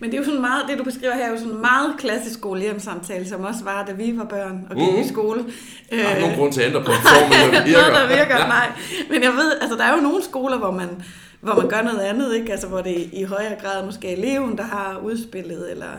Men 0.00 0.10
det 0.10 0.16
er 0.16 0.18
jo 0.20 0.24
sådan 0.24 0.40
meget, 0.40 0.62
det 0.68 0.78
du 0.78 0.84
beskriver 0.84 1.14
her 1.14 1.26
er 1.26 1.30
jo 1.30 1.36
sådan 1.38 1.52
en 1.52 1.60
meget 1.60 1.94
klassisk 1.98 2.38
skolehjemsamtale, 2.38 3.28
som 3.28 3.44
også 3.44 3.64
var, 3.64 3.84
da 3.86 3.92
vi 3.92 4.18
var 4.18 4.24
børn 4.24 4.66
og 4.70 4.76
gik 4.76 4.88
Mhm. 4.92 5.00
i 5.00 5.08
skole. 5.08 5.44
der 5.90 5.96
er 6.08 6.14
Øh, 6.16 6.20
nogen 6.20 6.36
grund 6.36 6.52
til 6.52 6.60
at 6.60 6.66
ændre 6.68 6.84
på 6.84 6.90
en 6.90 6.96
formel, 7.14 7.54
der 7.54 7.64
virker. 7.64 7.80
noget, 7.80 7.94
der 8.10 8.16
virker, 8.16 8.38
nej. 8.38 8.72
Men 9.10 9.22
jeg 9.22 9.32
ved, 9.32 9.52
altså 9.60 9.76
der 9.78 9.84
er 9.84 9.94
jo 9.96 10.00
nogle 10.02 10.24
skoler, 10.24 10.58
hvor 10.58 10.70
man, 10.70 10.88
hvor 11.40 11.54
man 11.54 11.68
gør 11.68 11.82
noget 11.82 11.98
andet, 12.00 12.34
ikke? 12.36 12.52
Altså 12.52 12.66
hvor 12.68 12.80
det 12.80 13.10
i 13.12 13.22
højere 13.24 13.56
grad 13.62 13.84
måske 13.86 14.08
er 14.08 14.16
eleven, 14.16 14.56
der 14.58 14.64
har 14.64 15.00
udspillet, 15.04 15.70
eller 15.70 15.90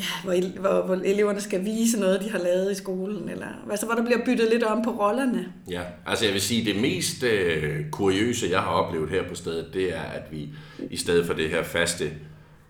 ja, 0.00 0.04
hvor, 0.24 0.60
hvor, 0.60 0.82
hvor 0.86 0.94
eleverne 0.94 1.40
skal 1.40 1.64
vise 1.64 2.00
noget, 2.00 2.20
de 2.22 2.30
har 2.30 2.38
lavet 2.38 2.72
i 2.72 2.74
skolen, 2.74 3.28
eller 3.28 3.46
altså 3.70 3.86
hvor 3.86 3.94
der 3.94 4.04
bliver 4.04 4.24
byttet 4.24 4.48
lidt 4.52 4.62
om 4.62 4.84
på 4.84 4.90
rollerne. 4.90 5.46
Ja, 5.70 5.82
altså 6.06 6.24
jeg 6.24 6.34
vil 6.34 6.40
sige, 6.42 6.72
det 6.72 6.80
mest 6.80 7.22
øh, 7.22 7.90
kuriøse, 7.90 8.46
jeg 8.50 8.60
har 8.60 8.70
oplevet 8.70 9.10
her 9.10 9.28
på 9.28 9.34
stedet, 9.34 9.66
det 9.74 9.96
er, 9.96 10.00
at 10.02 10.22
vi 10.30 10.48
i 10.90 10.96
stedet 10.96 11.26
for 11.26 11.34
det 11.34 11.48
her 11.50 11.62
faste 11.62 12.10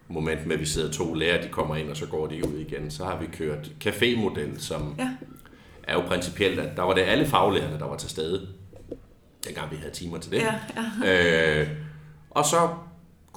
moment 0.09 0.47
med, 0.47 0.55
at 0.55 0.61
vi 0.61 0.67
sidder 0.67 0.91
to 0.93 1.15
lærere, 1.15 1.43
de 1.43 1.49
kommer 1.49 1.77
ind, 1.77 1.91
og 1.91 1.97
så 1.97 2.07
går 2.07 2.27
de 2.27 2.49
ud 2.49 2.59
igen, 2.59 2.91
så 2.91 3.05
har 3.05 3.19
vi 3.21 3.27
kørt 3.27 3.71
café-model, 3.85 4.61
som 4.61 4.95
Ja. 4.99 5.09
er 5.83 5.95
jo 5.95 6.01
principielt, 6.01 6.61
at 6.61 6.77
der 6.77 6.83
var 6.83 6.95
det 6.95 7.03
alle 7.03 7.27
faglærerne, 7.27 7.79
der 7.79 7.87
var 7.87 7.97
til 7.97 8.11
stede, 8.11 8.47
dengang 9.47 9.71
vi 9.71 9.77
havde 9.77 9.93
timer 9.93 10.19
til 10.19 10.33
det. 10.33 10.39
Ja, 10.39 10.55
ja. 11.05 11.61
Øh, 11.61 11.69
og 12.31 12.45
så 12.45 12.69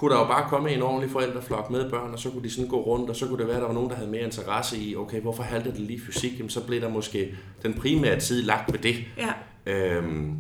kunne 0.04 0.16
der 0.16 0.22
jo 0.22 0.28
bare 0.28 0.50
komme 0.50 0.72
en 0.72 0.82
ordentlig 0.82 1.12
forældreflok 1.12 1.70
med 1.70 1.90
børn, 1.90 2.12
og 2.14 2.20
så 2.20 2.30
kunne 2.30 2.44
de 2.44 2.50
sådan 2.50 2.70
gå 2.70 2.82
rundt, 2.82 3.10
og 3.10 3.16
så 3.16 3.28
kunne 3.28 3.38
det 3.38 3.48
være, 3.48 3.56
at 3.56 3.62
der 3.62 3.68
var 3.68 3.74
nogen, 3.74 3.90
der 3.90 3.96
havde 3.96 4.10
mere 4.10 4.22
interesse 4.22 4.78
i, 4.78 4.96
okay, 4.96 5.22
hvorfor 5.22 5.44
halter 5.44 5.72
det 5.72 5.80
lige 5.80 6.02
fysik? 6.02 6.38
Jamen, 6.38 6.50
så 6.50 6.66
blev 6.66 6.82
der 6.82 6.90
måske 6.90 7.36
den 7.64 7.74
primære 7.74 8.20
tid 8.20 8.42
lagt 8.42 8.74
ved 8.74 8.80
det. 8.80 8.96
ja. 9.18 9.32
Øhm, 9.66 10.38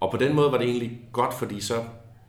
og 0.00 0.10
på 0.10 0.16
den 0.16 0.34
måde 0.34 0.52
var 0.52 0.58
det 0.58 0.68
egentlig 0.68 1.00
godt, 1.12 1.34
fordi 1.34 1.60
så, 1.60 1.74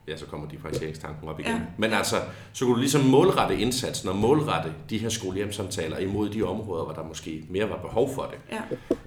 ja, 0.09 0.17
så 0.17 0.25
kommer 0.25 0.47
differentieringstanken 0.49 1.29
op 1.29 1.39
igen. 1.39 1.51
Ja. 1.51 1.57
Ja. 1.57 1.63
Men 1.77 1.93
altså, 1.93 2.15
så 2.53 2.65
kunne 2.65 2.75
du 2.75 2.79
ligesom 2.79 3.01
målrette 3.01 3.57
indsatsen 3.57 4.09
og 4.09 4.15
målrette 4.15 4.73
de 4.89 4.97
her 4.97 5.09
skolehjemsamtaler 5.09 5.97
imod 5.97 6.29
de 6.29 6.43
områder, 6.43 6.83
hvor 6.83 6.93
der 6.93 7.03
måske 7.03 7.43
mere 7.49 7.69
var 7.69 7.77
behov 7.77 8.13
for 8.15 8.31
det. 8.31 8.39
ja. 8.55 8.61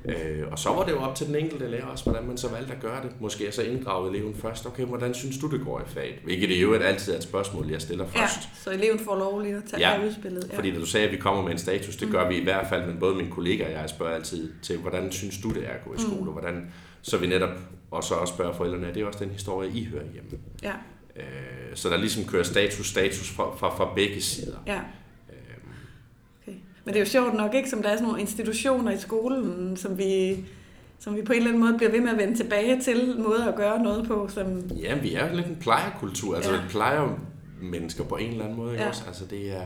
Øh, 0.05 0.53
og 0.53 0.59
så 0.59 0.69
var 0.69 0.85
det 0.85 0.93
jo 0.93 0.99
op 0.99 1.15
til 1.15 1.27
den 1.27 1.35
enkelte 1.37 1.69
lærer 1.71 1.87
også, 1.87 2.05
hvordan 2.05 2.27
man 2.27 2.37
så 2.37 2.49
valgte 2.49 2.73
at 2.73 2.81
gøre 2.81 3.03
det. 3.03 3.11
Måske 3.21 3.53
så 3.53 3.63
inddrage 3.63 4.11
eleven 4.11 4.35
først. 4.35 4.67
Okay, 4.67 4.85
hvordan 4.85 5.15
synes 5.15 5.39
du, 5.39 5.47
det 5.51 5.61
går 5.65 5.81
i 5.81 5.85
faget? 5.87 6.15
Hvilket 6.25 6.49
det 6.49 6.63
jo 6.63 6.75
altid 6.75 7.13
er 7.13 7.17
et 7.17 7.23
spørgsmål, 7.23 7.67
jeg 7.71 7.81
stiller 7.83 8.05
ja. 8.15 8.21
først. 8.23 8.49
Så 8.65 8.71
eleven 8.71 8.99
får 8.99 9.17
lov 9.17 9.41
lige 9.43 9.57
at 9.57 9.63
tage 9.71 9.81
Ja, 9.89 10.01
ja. 10.01 10.07
udspillet. 10.07 10.49
Ja. 10.53 10.57
Fordi 10.57 10.71
da 10.71 10.79
du 10.79 10.87
sagde, 10.87 11.07
at 11.07 11.13
vi 11.13 11.17
kommer 11.19 11.43
med 11.43 11.53
en 11.53 11.59
status, 11.59 11.97
det 11.97 12.09
gør 12.11 12.29
vi 12.29 12.37
i 12.37 12.45
hvert 12.45 12.67
fald, 12.69 12.87
men 12.87 12.97
både 13.01 13.15
mine 13.15 13.31
kollegaer 13.31 13.67
og 13.77 13.81
jeg 13.83 13.91
spørger 13.91 14.15
altid 14.15 14.53
til, 14.63 14.79
hvordan 14.79 15.13
synes 15.13 15.39
du, 15.43 15.49
det 15.51 15.65
er 15.65 15.71
at 15.71 15.85
gå 15.85 15.95
i 15.95 15.99
skole? 16.01 16.25
Mm. 16.25 16.33
Hvordan, 16.33 16.73
så 17.03 17.19
vi 17.19 17.27
netop 17.27 17.51
og 17.91 18.05
så 18.05 18.15
også 18.15 18.35
spørger 18.35 18.53
forældrene, 18.53 18.87
er 18.87 18.93
det 18.93 19.05
også 19.05 19.19
den 19.25 19.31
historie, 19.31 19.71
I 19.71 19.85
hører 19.85 20.05
hjemme? 20.13 20.31
ja. 20.63 20.73
Øh, 21.17 21.23
så 21.75 21.89
der 21.89 21.97
ligesom 21.97 22.25
kører 22.25 22.43
status, 22.43 22.89
status 22.89 23.31
fra, 23.31 23.57
fra, 23.57 23.77
fra 23.77 23.93
begge 23.95 24.21
sider. 24.21 24.57
ja. 24.67 24.81
Okay. 26.43 26.57
Men 26.85 26.95
det 26.95 26.97
er 26.97 27.01
jo 27.05 27.11
sjovt 27.11 27.35
nok, 27.35 27.55
ikke, 27.55 27.71
som 27.71 27.83
der 27.83 27.89
er 27.89 27.93
sådan 27.97 28.07
nogle 28.07 28.21
institutioner 28.21 28.93
i 28.93 28.99
skolen, 28.99 29.77
som 29.77 29.99
vi, 29.99 30.37
som 30.99 31.17
vi 31.17 31.23
på 31.23 31.33
en 31.33 31.37
eller 31.39 31.49
anden 31.51 31.63
måde 31.65 31.77
bliver 31.77 31.91
ved 31.91 32.01
med 32.01 32.11
at 32.11 32.19
vende 32.19 32.37
tilbage 32.37 32.81
til, 32.81 33.15
måder 33.19 33.49
at 33.49 33.57
gøre 33.57 33.83
noget 33.83 34.07
på, 34.09 34.29
som... 34.35 34.61
ja, 34.71 34.95
vi 34.99 35.15
er 35.15 35.31
jo 35.31 35.37
lidt 35.37 35.47
en 35.47 35.57
plejerkultur, 35.61 36.37
altså 36.37 36.53
Ja. 36.53 36.61
plejer 36.71 37.19
mennesker 37.63 38.05
på 38.05 38.17
en 38.17 38.31
eller 38.31 38.45
anden 38.45 38.57
måde, 38.59 38.73
ikke 38.73 38.83
Ja. 38.83 38.89
også? 38.89 39.03
Altså 39.07 39.25
det 39.25 39.53
er, 39.57 39.63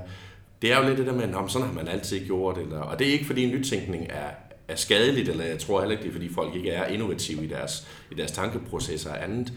det 0.63 0.73
er 0.73 0.79
jo 0.79 0.87
lidt 0.89 0.99
det 0.99 1.07
der 1.07 1.13
med, 1.15 1.35
om 1.35 1.49
sådan 1.49 1.67
har 1.69 1.75
man 1.75 1.89
altid 1.89 2.27
gjort, 2.27 2.59
eller, 2.59 2.81
og 2.81 2.99
det 2.99 3.09
er 3.09 3.13
ikke 3.13 3.25
fordi 3.25 3.47
nytænkning 3.51 4.07
er, 4.11 4.31
er 4.69 4.77
skadeligt, 4.77 5.29
eller 5.29 5.45
jeg 5.45 5.59
tror 5.59 5.81
heller 5.81 5.93
ikke, 5.93 6.03
det 6.03 6.09
er 6.09 6.13
fordi 6.13 6.33
folk 6.35 6.55
ikke 6.55 6.71
er 6.71 6.87
innovative 6.87 7.45
i 7.45 7.49
deres, 7.49 7.87
i 8.11 8.15
deres 8.15 8.33
tankeprocesser 8.33 9.11
og 9.11 9.25
andet. 9.25 9.53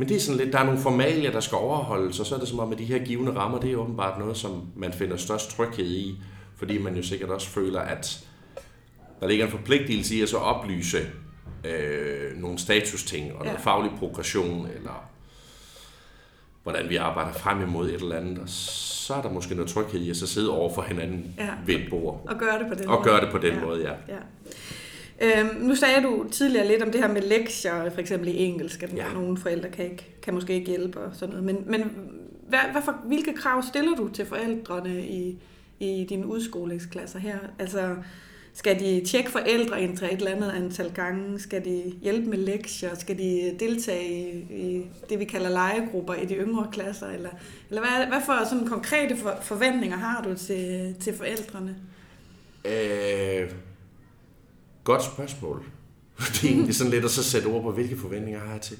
Men 0.00 0.08
det 0.08 0.16
er 0.16 0.20
sådan 0.20 0.40
lidt, 0.40 0.52
der 0.52 0.58
er 0.58 0.64
nogle 0.64 0.80
formalier, 0.80 1.30
der 1.32 1.40
skal 1.40 1.56
overholdes, 1.56 2.20
og 2.20 2.26
så 2.26 2.34
er 2.34 2.38
det 2.38 2.48
som 2.48 2.58
om, 2.58 2.72
at 2.72 2.78
de 2.78 2.84
her 2.84 2.98
givende 2.98 3.32
rammer, 3.32 3.60
det 3.60 3.72
er 3.72 3.76
åbenbart 3.76 4.18
noget, 4.18 4.36
som 4.36 4.62
man 4.76 4.92
finder 4.92 5.16
størst 5.16 5.50
tryghed 5.56 5.86
i, 5.90 6.18
fordi 6.56 6.78
man 6.78 6.96
jo 6.96 7.02
sikkert 7.02 7.30
også 7.30 7.48
føler, 7.48 7.80
at 7.80 8.24
der 9.20 9.28
ligger 9.28 9.44
en 9.44 9.50
forpligtelse 9.50 10.14
i 10.16 10.20
at 10.22 10.28
så 10.28 10.36
oplyse 10.36 10.98
øh, 11.64 12.36
nogle 12.40 12.58
statusting, 12.58 13.32
og 13.32 13.44
noget 13.44 13.58
Ja. 13.58 13.62
faglig 13.64 13.90
progression, 13.98 14.66
eller 14.76 15.08
hvordan 16.62 16.88
vi 16.88 16.96
arbejder 16.96 17.32
frem 17.32 17.62
imod 17.62 17.88
et 17.88 17.94
eller 17.94 18.16
andet, 18.16 18.38
og 18.38 18.48
så 18.48 19.14
er 19.14 19.22
der 19.22 19.30
måske 19.30 19.54
noget 19.54 19.70
tryghed 19.70 20.00
i 20.00 20.10
at 20.10 20.16
så 20.16 20.26
sidde 20.26 20.50
over 20.50 20.74
for 20.74 20.82
hinanden 20.82 21.34
Ja. 21.38 21.48
ved 21.66 21.74
et 21.74 21.86
bord, 21.90 22.26
Og 22.28 22.38
gøre 22.38 22.58
det 22.58 22.66
på 22.68 22.74
den 22.74 22.88
og 22.88 22.94
måde. 22.94 23.04
gøre 23.04 23.20
det 23.20 23.28
på 23.32 23.38
den 23.38 23.54
Ja. 23.54 23.64
måde, 23.64 23.82
ja. 23.82 23.92
Ja. 24.14 24.20
Øhm, 25.20 25.60
nu 25.60 25.74
sagde 25.74 26.02
du 26.02 26.26
tidligere 26.30 26.66
lidt 26.68 26.82
om 26.82 26.90
det 26.90 27.00
her 27.00 27.12
med 27.12 27.22
lektier, 27.22 27.90
for 27.90 28.00
eksempel 28.00 28.28
i 28.28 28.36
engelsk, 28.36 28.82
at 28.82 28.96
Ja. 28.96 29.12
nogle 29.14 29.36
forældre 29.36 29.68
kan, 29.70 29.84
ikke, 29.84 30.06
kan 30.22 30.34
måske 30.34 30.52
ikke 30.54 30.66
hjælpe 30.66 30.98
og 30.98 31.10
sådan 31.14 31.28
noget. 31.28 31.44
Men, 31.44 31.64
men 31.66 31.90
hvad, 32.48 32.58
hvad 32.72 32.82
for, 32.82 32.96
hvilke 33.04 33.32
krav 33.32 33.62
stiller 33.62 33.96
du 33.96 34.08
til 34.08 34.26
forældrene 34.26 35.06
i, 35.06 35.38
i 35.80 36.06
dine 36.08 36.26
udskolingsklasser 36.26 37.18
her? 37.18 37.38
Altså, 37.58 37.94
skal 38.54 38.80
de 38.80 39.02
tjekke 39.06 39.30
forældreintra 39.30 40.06
et 40.06 40.12
eller 40.12 40.30
andet 40.30 40.50
antal 40.56 40.92
gange? 40.94 41.38
Skal 41.40 41.64
de 41.64 41.82
hjælpe 42.02 42.30
med 42.30 42.38
lektier? 42.38 42.94
Skal 42.94 43.18
de 43.18 43.56
deltage 43.60 44.08
i, 44.32 44.38
i 44.60 44.86
det, 45.10 45.18
vi 45.18 45.24
kalder 45.24 45.48
legegrupper 45.50 46.14
i 46.14 46.24
de 46.24 46.34
yngre 46.34 46.66
klasser? 46.72 47.06
Eller, 47.06 47.30
eller 47.70 47.82
hvad, 47.82 48.06
hvad 48.06 48.20
for 48.26 48.48
sådan 48.50 48.66
konkrete 48.66 49.16
for, 49.16 49.38
forventninger 49.42 49.96
har 49.96 50.22
du 50.22 50.34
til, 50.34 50.94
til 51.00 51.14
forældrene? 51.16 51.76
Øh, 52.64 53.50
godt 54.84 55.04
spørgsmål. 55.04 55.64
Det 56.18 56.44
er 56.44 56.48
egentlig 56.48 56.74
sådan 56.74 56.90
lidt 56.90 57.04
at 57.04 57.10
så 57.10 57.24
sætte 57.24 57.46
ord 57.46 57.62
på, 57.62 57.72
hvilke 57.72 57.96
forventninger 57.96 58.40
har 58.40 58.52
jeg 58.52 58.60
til. 58.60 58.76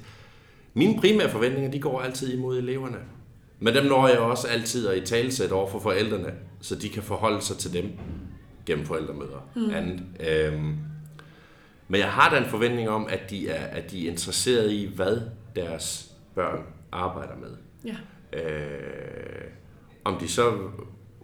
Mine 0.75 1.01
primære 1.01 1.31
forventninger, 1.31 1.71
de 1.71 1.81
går 1.81 2.01
altid 2.01 2.35
imod 2.35 2.59
eleverne. 2.59 2.99
Men 3.59 3.75
dem 3.75 3.85
når 3.85 4.09
jeg 4.09 4.19
også 4.19 4.49
altid 4.49 4.89
at 4.89 4.99
i 4.99 5.07
talesæt 5.07 5.53
over 5.53 5.71
for 5.71 5.79
forældrene, 5.79 6.35
så 6.61 6.77
de 6.77 6.89
kan 6.89 7.03
forholde 7.03 7.41
sig 7.41 7.57
til 7.57 7.73
dem 7.73 7.91
gennem 8.67 8.87
forældremøder. 8.87 9.51
Mm. 9.57 9.71
Andet. 9.71 10.03
Øhm, 10.31 10.77
men 11.89 12.01
jeg 12.01 12.13
har 12.13 12.31
da 12.31 12.39
en 12.39 12.51
forventning 12.51 12.89
om, 12.89 13.07
at 13.09 13.31
de 13.31 13.49
er, 13.49 13.65
at 13.67 13.91
de 13.91 14.07
er 14.07 14.11
interesserede 14.11 14.75
i, 14.75 14.95
hvad 14.95 15.21
deres 15.57 16.13
børn 16.35 16.65
arbejder 16.93 17.37
med. 17.37 17.57
Ja. 17.85 17.97
Øh, 18.39 19.51
om 20.05 20.17
de 20.21 20.29
så, 20.29 20.59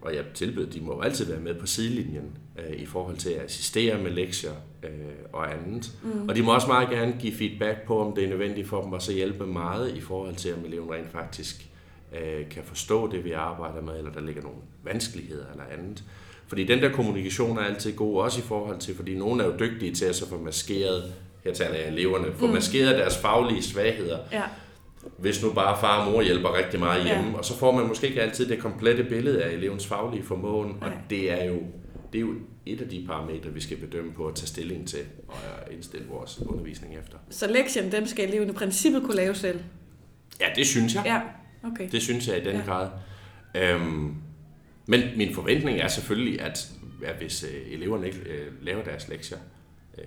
og 0.01 0.15
jeg 0.15 0.23
tilbyder, 0.33 0.69
de 0.69 0.81
må 0.81 0.93
jo 0.93 1.01
altid 1.01 1.25
være 1.25 1.39
med 1.39 1.59
på 1.59 1.67
sidelinjen 1.67 2.37
øh, 2.57 2.75
i 2.81 2.85
forhold 2.85 3.17
til 3.17 3.29
at 3.29 3.45
assistere 3.45 3.97
med 3.97 4.11
lektier 4.11 4.51
øh, 4.83 4.89
og 5.33 5.53
andet. 5.53 5.91
Mm. 6.03 6.29
Og 6.29 6.35
de 6.35 6.41
må 6.43 6.53
også 6.53 6.67
meget 6.67 6.89
gerne 6.89 7.15
give 7.19 7.33
feedback 7.33 7.81
på, 7.87 7.99
om 8.01 8.15
det 8.15 8.23
er 8.23 8.29
nødvendigt 8.29 8.67
for 8.67 8.81
dem 8.81 8.93
at 8.93 9.03
så 9.03 9.13
hjælpe 9.13 9.45
meget 9.45 9.95
i 9.95 10.01
forhold 10.01 10.35
til, 10.35 10.53
om 10.53 10.65
eleven 10.65 10.91
rent 10.91 11.11
faktisk 11.11 11.67
øh, 12.15 12.49
kan 12.49 12.63
forstå 12.63 13.11
det, 13.11 13.23
vi 13.25 13.31
arbejder 13.31 13.81
med, 13.81 13.97
eller 13.97 14.11
der 14.11 14.21
ligger 14.21 14.41
nogle 14.41 14.57
vanskeligheder 14.83 15.45
eller 15.51 15.63
andet. 15.77 16.03
Fordi 16.47 16.63
den 16.63 16.81
der 16.81 16.89
kommunikation 16.91 17.57
er 17.57 17.61
altid 17.61 17.95
god, 17.95 18.21
også 18.21 18.39
i 18.39 18.43
forhold 18.43 18.79
til, 18.79 18.95
fordi 18.95 19.15
nogen 19.15 19.39
er 19.39 19.45
jo 19.45 19.53
dygtige 19.59 19.93
til 19.95 20.05
at 20.05 20.15
så 20.15 20.29
få 20.29 20.37
maskeret, 20.41 21.13
her 21.43 21.53
taler 21.53 21.75
jeg 21.75 21.87
eleverne, 21.87 22.25
få 22.35 22.47
mm. 22.47 22.53
maskeret 22.53 22.97
deres 22.97 23.17
faglige 23.17 23.63
svagheder, 23.63 24.17
Ja. 24.31 24.41
hvis 25.17 25.43
nu 25.43 25.53
bare 25.53 25.77
far 25.79 26.05
og 26.05 26.11
mor 26.11 26.21
hjælper 26.21 26.57
rigtig 26.57 26.79
meget 26.79 27.03
hjemme, 27.05 27.29
Ja. 27.31 27.37
og 27.37 27.45
så 27.45 27.57
får 27.57 27.71
man 27.71 27.87
måske 27.87 28.07
ikke 28.07 28.21
altid 28.21 28.49
det 28.49 28.59
komplette 28.59 29.03
billede 29.03 29.43
af 29.43 29.53
elevens 29.53 29.87
faglige 29.87 30.23
formåen, 30.23 30.77
og 30.81 30.87
Nej. 30.89 30.97
det 31.09 31.31
er 31.31 31.45
jo 31.45 31.59
det 32.17 32.23
er 32.23 32.27
jo 32.27 32.35
et 32.65 32.81
af 32.81 32.89
de 32.89 33.03
parametre, 33.07 33.53
vi 33.53 33.59
skal 33.59 33.77
bedømme 33.77 34.13
på 34.13 34.27
at 34.27 34.35
tage 34.35 34.47
stilling 34.47 34.87
til 34.87 34.99
og 35.27 35.37
indstille 35.71 36.07
vores 36.07 36.39
undervisning 36.41 36.97
efter. 36.97 37.17
Så 37.29 37.47
lektien, 37.47 37.91
dem 37.91 38.05
skal 38.07 38.27
eleven 38.27 38.49
i 38.49 38.51
princippet 38.51 39.03
kunne 39.03 39.15
lave 39.15 39.35
selv? 39.35 39.59
Ja, 40.39 40.47
det 40.55 40.67
synes 40.67 40.95
jeg. 40.95 41.03
Ja, 41.05 41.21
okay. 41.69 41.89
Det 41.91 42.01
synes 42.01 42.27
jeg 42.27 42.37
i 42.37 42.43
den 42.43 42.55
ja. 42.55 42.61
grad. 42.65 42.89
Øhm, 43.55 44.15
men 44.85 45.01
min 45.17 45.33
forventning 45.33 45.79
er 45.79 45.87
selvfølgelig, 45.87 46.41
at, 46.41 46.71
at 47.05 47.15
hvis 47.15 47.43
øh, 47.43 47.73
eleverne 47.73 48.07
ikke 48.07 48.19
øh, 48.19 48.47
laver 48.61 48.83
deres 48.83 49.07
lektier, 49.07 49.37
øh, 49.97 50.03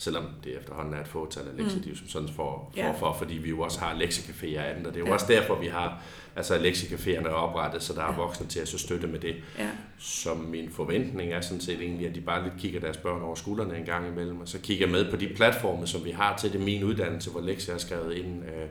selvom 0.00 0.24
det 0.44 0.56
efterhånden 0.58 0.94
er 0.94 1.00
et 1.00 1.08
fåtal 1.08 1.42
af 1.42 1.56
lektier, 1.56 1.76
mm. 1.76 1.82
de 1.82 1.96
som 1.98 2.08
sådan 2.08 2.28
for, 2.28 2.34
for, 2.34 2.72
Ja. 2.76 2.90
for, 2.92 3.12
fordi 3.18 3.34
vi 3.34 3.48
jo 3.48 3.60
også 3.60 3.80
har 3.80 3.94
lektiecaféer 3.94 4.58
og 4.58 4.70
andet, 4.70 4.86
og 4.86 4.92
det 4.94 4.96
er 4.96 5.00
jo 5.00 5.06
Ja. 5.06 5.12
også 5.12 5.26
derfor, 5.28 5.54
vi 5.60 5.66
har 5.66 6.02
altså 6.36 6.54
lektiecaféerne 6.58 7.26
er 7.28 7.32
oprettet, 7.32 7.82
så 7.82 7.92
der 7.92 8.02
er 8.04 8.16
voksne 8.16 8.46
til 8.46 8.60
at 8.60 8.68
så 8.68 8.78
støtte 8.78 9.06
med 9.06 9.18
det. 9.18 9.34
Ja. 9.58 9.68
Så 9.98 10.34
min 10.34 10.70
forventning 10.70 11.32
er 11.32 11.40
sådan 11.40 11.60
set 11.60 11.80
egentlig, 11.82 12.06
at 12.08 12.14
de 12.14 12.20
bare 12.20 12.42
lidt 12.42 12.54
kigger 12.58 12.80
deres 12.80 12.96
børn 12.96 13.22
over 13.22 13.34
skuldrene 13.34 13.76
en 13.78 13.84
gang 13.84 14.08
imellem, 14.08 14.40
og 14.40 14.48
så 14.48 14.58
kigger 14.60 14.86
med 14.86 15.10
på 15.10 15.16
de 15.16 15.28
platforme, 15.36 15.86
som 15.86 16.04
vi 16.04 16.10
har 16.10 16.36
til 16.36 16.52
det 16.52 16.60
min 16.60 16.84
uddannelse, 16.84 17.30
hvor 17.30 17.40
lektier 17.40 17.74
er 17.74 17.78
skrevet 17.78 18.14
ind, 18.16 18.44
øh, 18.44 18.66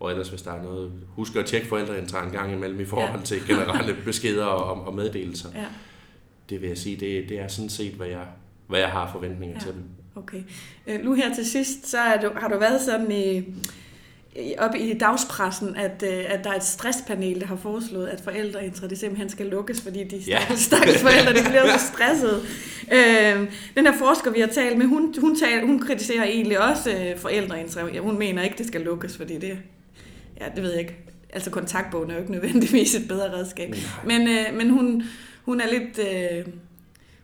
og 0.00 0.10
ellers 0.10 0.28
hvis 0.28 0.42
der 0.42 0.52
er 0.52 0.62
noget, 0.62 0.92
husk 1.08 1.36
at 1.36 1.46
tjekke 1.46 1.66
forældreintra 1.66 2.24
en 2.24 2.30
gang 2.32 2.52
imellem 2.52 2.80
i 2.80 2.84
forhold 2.84 3.18
Ja. 3.18 3.24
til 3.24 3.46
generelle 3.46 3.96
beskeder 4.04 4.44
og, 4.44 4.86
og 4.86 4.94
meddelelser. 4.94 5.48
ja. 5.54 5.64
Det 6.50 6.60
vil 6.60 6.68
jeg 6.68 6.78
sige, 6.78 6.96
det, 6.96 7.28
det 7.28 7.38
er 7.40 7.48
sådan 7.48 7.68
set, 7.70 7.92
hvad 7.92 8.06
jeg, 8.06 8.26
hvad 8.66 8.80
jeg 8.80 8.88
har 8.88 9.12
forventninger 9.12 9.56
Ja. 9.56 9.60
til 9.60 9.72
dem. 9.74 9.82
Okay. 10.18 10.42
Øh, 10.86 11.04
nu 11.04 11.14
her 11.14 11.34
til 11.34 11.46
sidst, 11.46 11.88
så 11.88 11.98
er 11.98 12.20
du, 12.20 12.30
har 12.36 12.48
du 12.48 12.58
været 12.58 12.80
sådan 12.80 13.12
i, 13.12 13.42
op 14.58 14.74
i 14.74 14.92
dagspressen, 14.98 15.76
at, 15.76 16.02
øh, 16.06 16.24
at 16.28 16.44
der 16.44 16.50
er 16.50 16.54
et 16.54 16.64
stresspanel, 16.64 17.40
der 17.40 17.46
har 17.46 17.56
foreslået, 17.56 18.06
at 18.06 18.20
forældreintra 18.20 18.86
det 18.86 18.98
simpelthen 18.98 19.28
skal 19.28 19.46
lukkes, 19.46 19.80
fordi 19.80 20.04
de 20.04 20.16
Ja. 20.16 20.38
stakkels, 20.56 21.02
forældre 21.02 21.32
de 21.32 21.48
bliver 21.48 21.78
så 21.78 21.86
stressede. 21.86 22.40
Øh, 22.92 23.48
den 23.76 23.86
her 23.86 23.98
forsker, 23.98 24.30
vi 24.30 24.40
har 24.40 24.46
talt 24.46 24.78
med, 24.78 24.86
hun, 24.86 25.14
hun, 25.20 25.36
taler, 25.36 25.66
hun 25.66 25.80
kritiserer 25.80 26.24
egentlig 26.24 26.60
også 26.60 26.90
øh, 26.90 27.18
forældreintra. 27.18 28.00
Hun 28.00 28.18
mener 28.18 28.42
ikke, 28.42 28.58
det 28.58 28.66
skal 28.66 28.80
lukkes, 28.80 29.16
fordi 29.16 29.38
det, 29.38 29.58
ja, 30.40 30.46
det 30.54 30.62
ved 30.62 30.70
jeg 30.70 30.80
ikke. 30.80 30.96
Altså 31.32 31.50
kontaktbogen 31.50 32.10
er 32.10 32.14
jo 32.14 32.20
ikke 32.20 32.32
nødvendigvis 32.32 32.94
et 32.94 33.08
bedre 33.08 33.32
redskab. 33.32 33.74
Men, 34.04 34.28
øh, 34.28 34.44
men 34.54 34.70
hun, 34.70 35.02
hun, 35.44 35.60
er 35.60 35.66
lidt, 35.72 35.98
øh, 35.98 36.52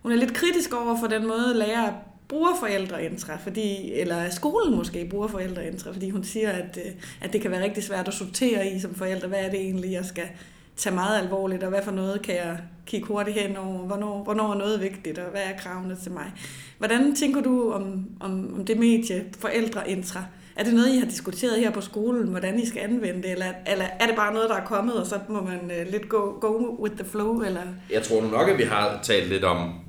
hun 0.03 0.13
er 0.13 0.17
lidt 0.17 0.33
kritisk 0.35 0.75
over 0.75 1.01
for 1.01 1.07
den 1.07 1.27
måde, 1.27 1.55
lærere 1.55 1.95
bruger 2.29 2.51
forældreintra, 2.61 3.37
fordi, 3.37 3.93
eller 3.93 4.31
skolen 4.31 4.77
måske 4.77 5.07
bruger 5.11 5.29
forældreintra, 5.29 5.93
fordi 5.93 6.11
hun 6.11 6.25
siger, 6.25 6.51
at, 6.51 6.79
øh, 6.87 6.93
at 7.21 7.33
det 7.33 7.41
kan 7.41 7.51
være 7.51 7.63
rigtig 7.63 7.83
svært 7.83 8.09
at 8.09 8.15
sortere 8.15 8.69
i 8.69 8.81
som 8.81 8.95
forældre. 8.95 9.29
Hvad 9.29 9.45
er 9.45 9.51
det 9.51 9.61
egentlig, 9.61 9.93
jeg 9.93 10.05
skal 10.05 10.29
tage 10.77 10.95
meget 10.95 11.23
alvorligt, 11.23 11.63
og 11.63 11.69
hvad 11.69 11.83
for 11.83 11.91
noget 11.91 12.23
kan 12.23 12.35
jeg 12.35 12.59
kigge 12.87 13.07
hurtigt 13.07 13.41
hen 13.41 13.57
over? 13.57 13.79
Hvornår, 13.79 14.23
hvornår 14.25 14.53
er 14.53 14.59
noget 14.59 14.81
vigtigt, 14.81 15.19
og 15.19 15.31
hvad 15.31 15.43
er 15.43 15.59
kravene 15.59 15.97
til 16.03 16.13
mig? 16.13 16.33
Hvordan 16.79 17.15
tænker 17.15 17.41
du 17.41 17.73
om, 17.73 18.07
om, 18.21 18.55
om 18.59 18.65
det 18.65 18.79
medie, 18.79 19.25
forældreintra? 19.39 20.25
Er 20.57 20.65
det 20.65 20.75
noget, 20.75 20.95
I 20.95 20.99
har 20.99 21.07
diskuteret 21.07 21.61
her 21.61 21.71
på 21.71 21.81
skolen, 21.81 22.29
hvordan 22.29 22.59
I 22.59 22.67
skal 22.67 22.81
anvende 22.83 23.23
det, 23.23 23.31
eller, 23.31 23.47
eller 23.67 23.85
er 24.01 24.07
det 24.07 24.17
bare 24.17 24.35
noget, 24.35 24.49
der 24.49 24.57
er 24.57 24.65
kommet, 24.65 24.95
og 24.95 25.07
så 25.07 25.19
må 25.29 25.41
man 25.41 25.61
uh, 25.65 25.93
lidt 25.93 26.09
go, 26.09 26.19
go 26.41 26.83
with 26.83 26.97
the 26.97 27.05
flow? 27.05 27.41
Eller? 27.41 27.63
Jeg 27.91 28.03
tror 28.03 28.23
nu 28.23 28.29
nok, 28.29 28.49
at 28.49 28.59
vi 28.59 28.63
har 28.63 29.01
talt 29.03 29.29
lidt 29.29 29.45
om, 29.45 29.84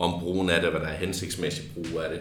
om 0.00 0.20
brugen 0.20 0.50
af 0.50 0.60
det, 0.60 0.70
hvad 0.70 0.80
der 0.80 0.86
er 0.86 0.96
hensigtsmæssig 0.96 1.64
brug 1.74 2.00
af 2.00 2.10
det. 2.10 2.20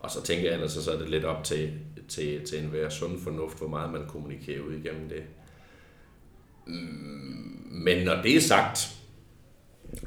Og 0.00 0.10
så 0.10 0.22
tænker 0.22 0.44
jeg 0.44 0.54
ellers, 0.54 0.72
så 0.72 0.92
er 0.92 0.98
det 0.98 1.10
lidt 1.10 1.24
op 1.24 1.44
til, 1.44 1.72
til, 2.08 2.40
til 2.48 2.58
en 2.58 2.64
hver 2.64 2.88
sund 2.88 3.20
fornuft, 3.24 3.58
hvor 3.58 3.68
meget 3.68 3.92
man 3.92 4.02
kommunikerer 4.08 4.60
ud 4.60 4.72
igennem 4.72 5.08
det. 5.08 5.22
Mm, 6.66 6.72
Men 7.70 8.04
når 8.04 8.22
det 8.22 8.36
er 8.36 8.40
sagt, 8.40 8.88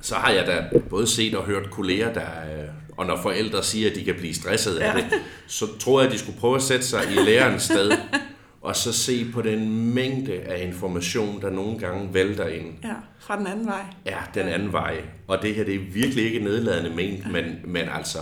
så 0.02 0.16
har 0.16 0.32
jeg 0.32 0.48
da 0.48 0.80
både 0.90 1.08
set 1.08 1.36
og 1.36 1.44
hørt 1.44 1.72
kolleger, 1.72 2.14
der, 2.14 2.62
øh, 2.62 2.70
og 2.98 3.06
når 3.06 3.22
forældre 3.22 3.64
siger, 3.64 3.90
at 3.90 3.96
de 3.96 4.04
kan 4.04 4.16
blive 4.16 4.34
stresset 4.34 4.78
af 4.78 4.94
det, 4.94 5.06
så 5.48 5.66
tror 5.80 6.00
jeg, 6.00 6.08
at 6.08 6.14
de 6.14 6.20
skulle 6.20 6.40
prøve 6.40 6.56
at 6.56 6.62
sætte 6.62 6.86
sig 6.86 7.04
i 7.12 7.16
lærerens 7.16 7.64
sted, 7.64 7.92
og 8.70 8.76
så 8.76 8.94
se 8.94 9.32
på 9.32 9.42
den 9.42 9.94
mængde 9.94 10.34
af 10.34 10.66
information, 10.68 11.42
der 11.42 11.50
nogle 11.50 11.80
gange 11.80 12.14
vælter 12.14 12.48
ind. 12.48 12.74
Ja, 12.84 12.94
fra 13.20 13.38
den 13.38 13.48
anden 13.48 13.66
vej. 13.66 13.86
Ja, 14.06 14.18
den 14.34 14.48
anden 14.48 14.74
vej. 14.74 15.02
Og 15.28 15.42
det 15.42 15.56
her, 15.56 15.64
det 15.64 15.76
er 15.76 15.80
virkelig 15.80 16.26
ikke 16.26 16.40
nedladende 16.40 16.90
ment, 16.90 17.32
men, 17.32 17.46
men 17.64 17.90
altså, 17.90 18.20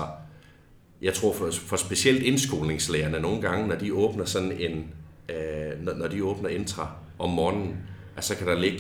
jeg 1.02 1.14
tror 1.14 1.34
for, 1.34 1.52
for 1.52 1.76
specielt 1.76 2.24
indskolingslærerne 2.24 3.20
nogle 3.20 3.42
gange, 3.42 3.68
når 3.68 3.76
de 3.76 3.94
åbner 3.94 4.26
sådan 4.26 4.52
en, 4.52 4.94
øh, 5.30 5.84
når, 5.84 5.94
når 5.94 6.08
de 6.08 6.24
åbner 6.24 6.50
intra 6.50 6.92
om 7.20 7.30
morgenen, 7.30 7.78
at 8.18 8.24
så 8.24 8.36
kan 8.36 8.48
der 8.48 8.60
ligge 8.60 8.80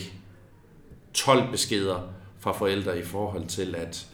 12 1.13 1.51
beskeder 1.51 2.13
fra 2.39 2.51
forældre 2.51 2.99
i 2.99 3.03
forhold 3.03 3.45
til, 3.45 3.76
at 3.76 4.07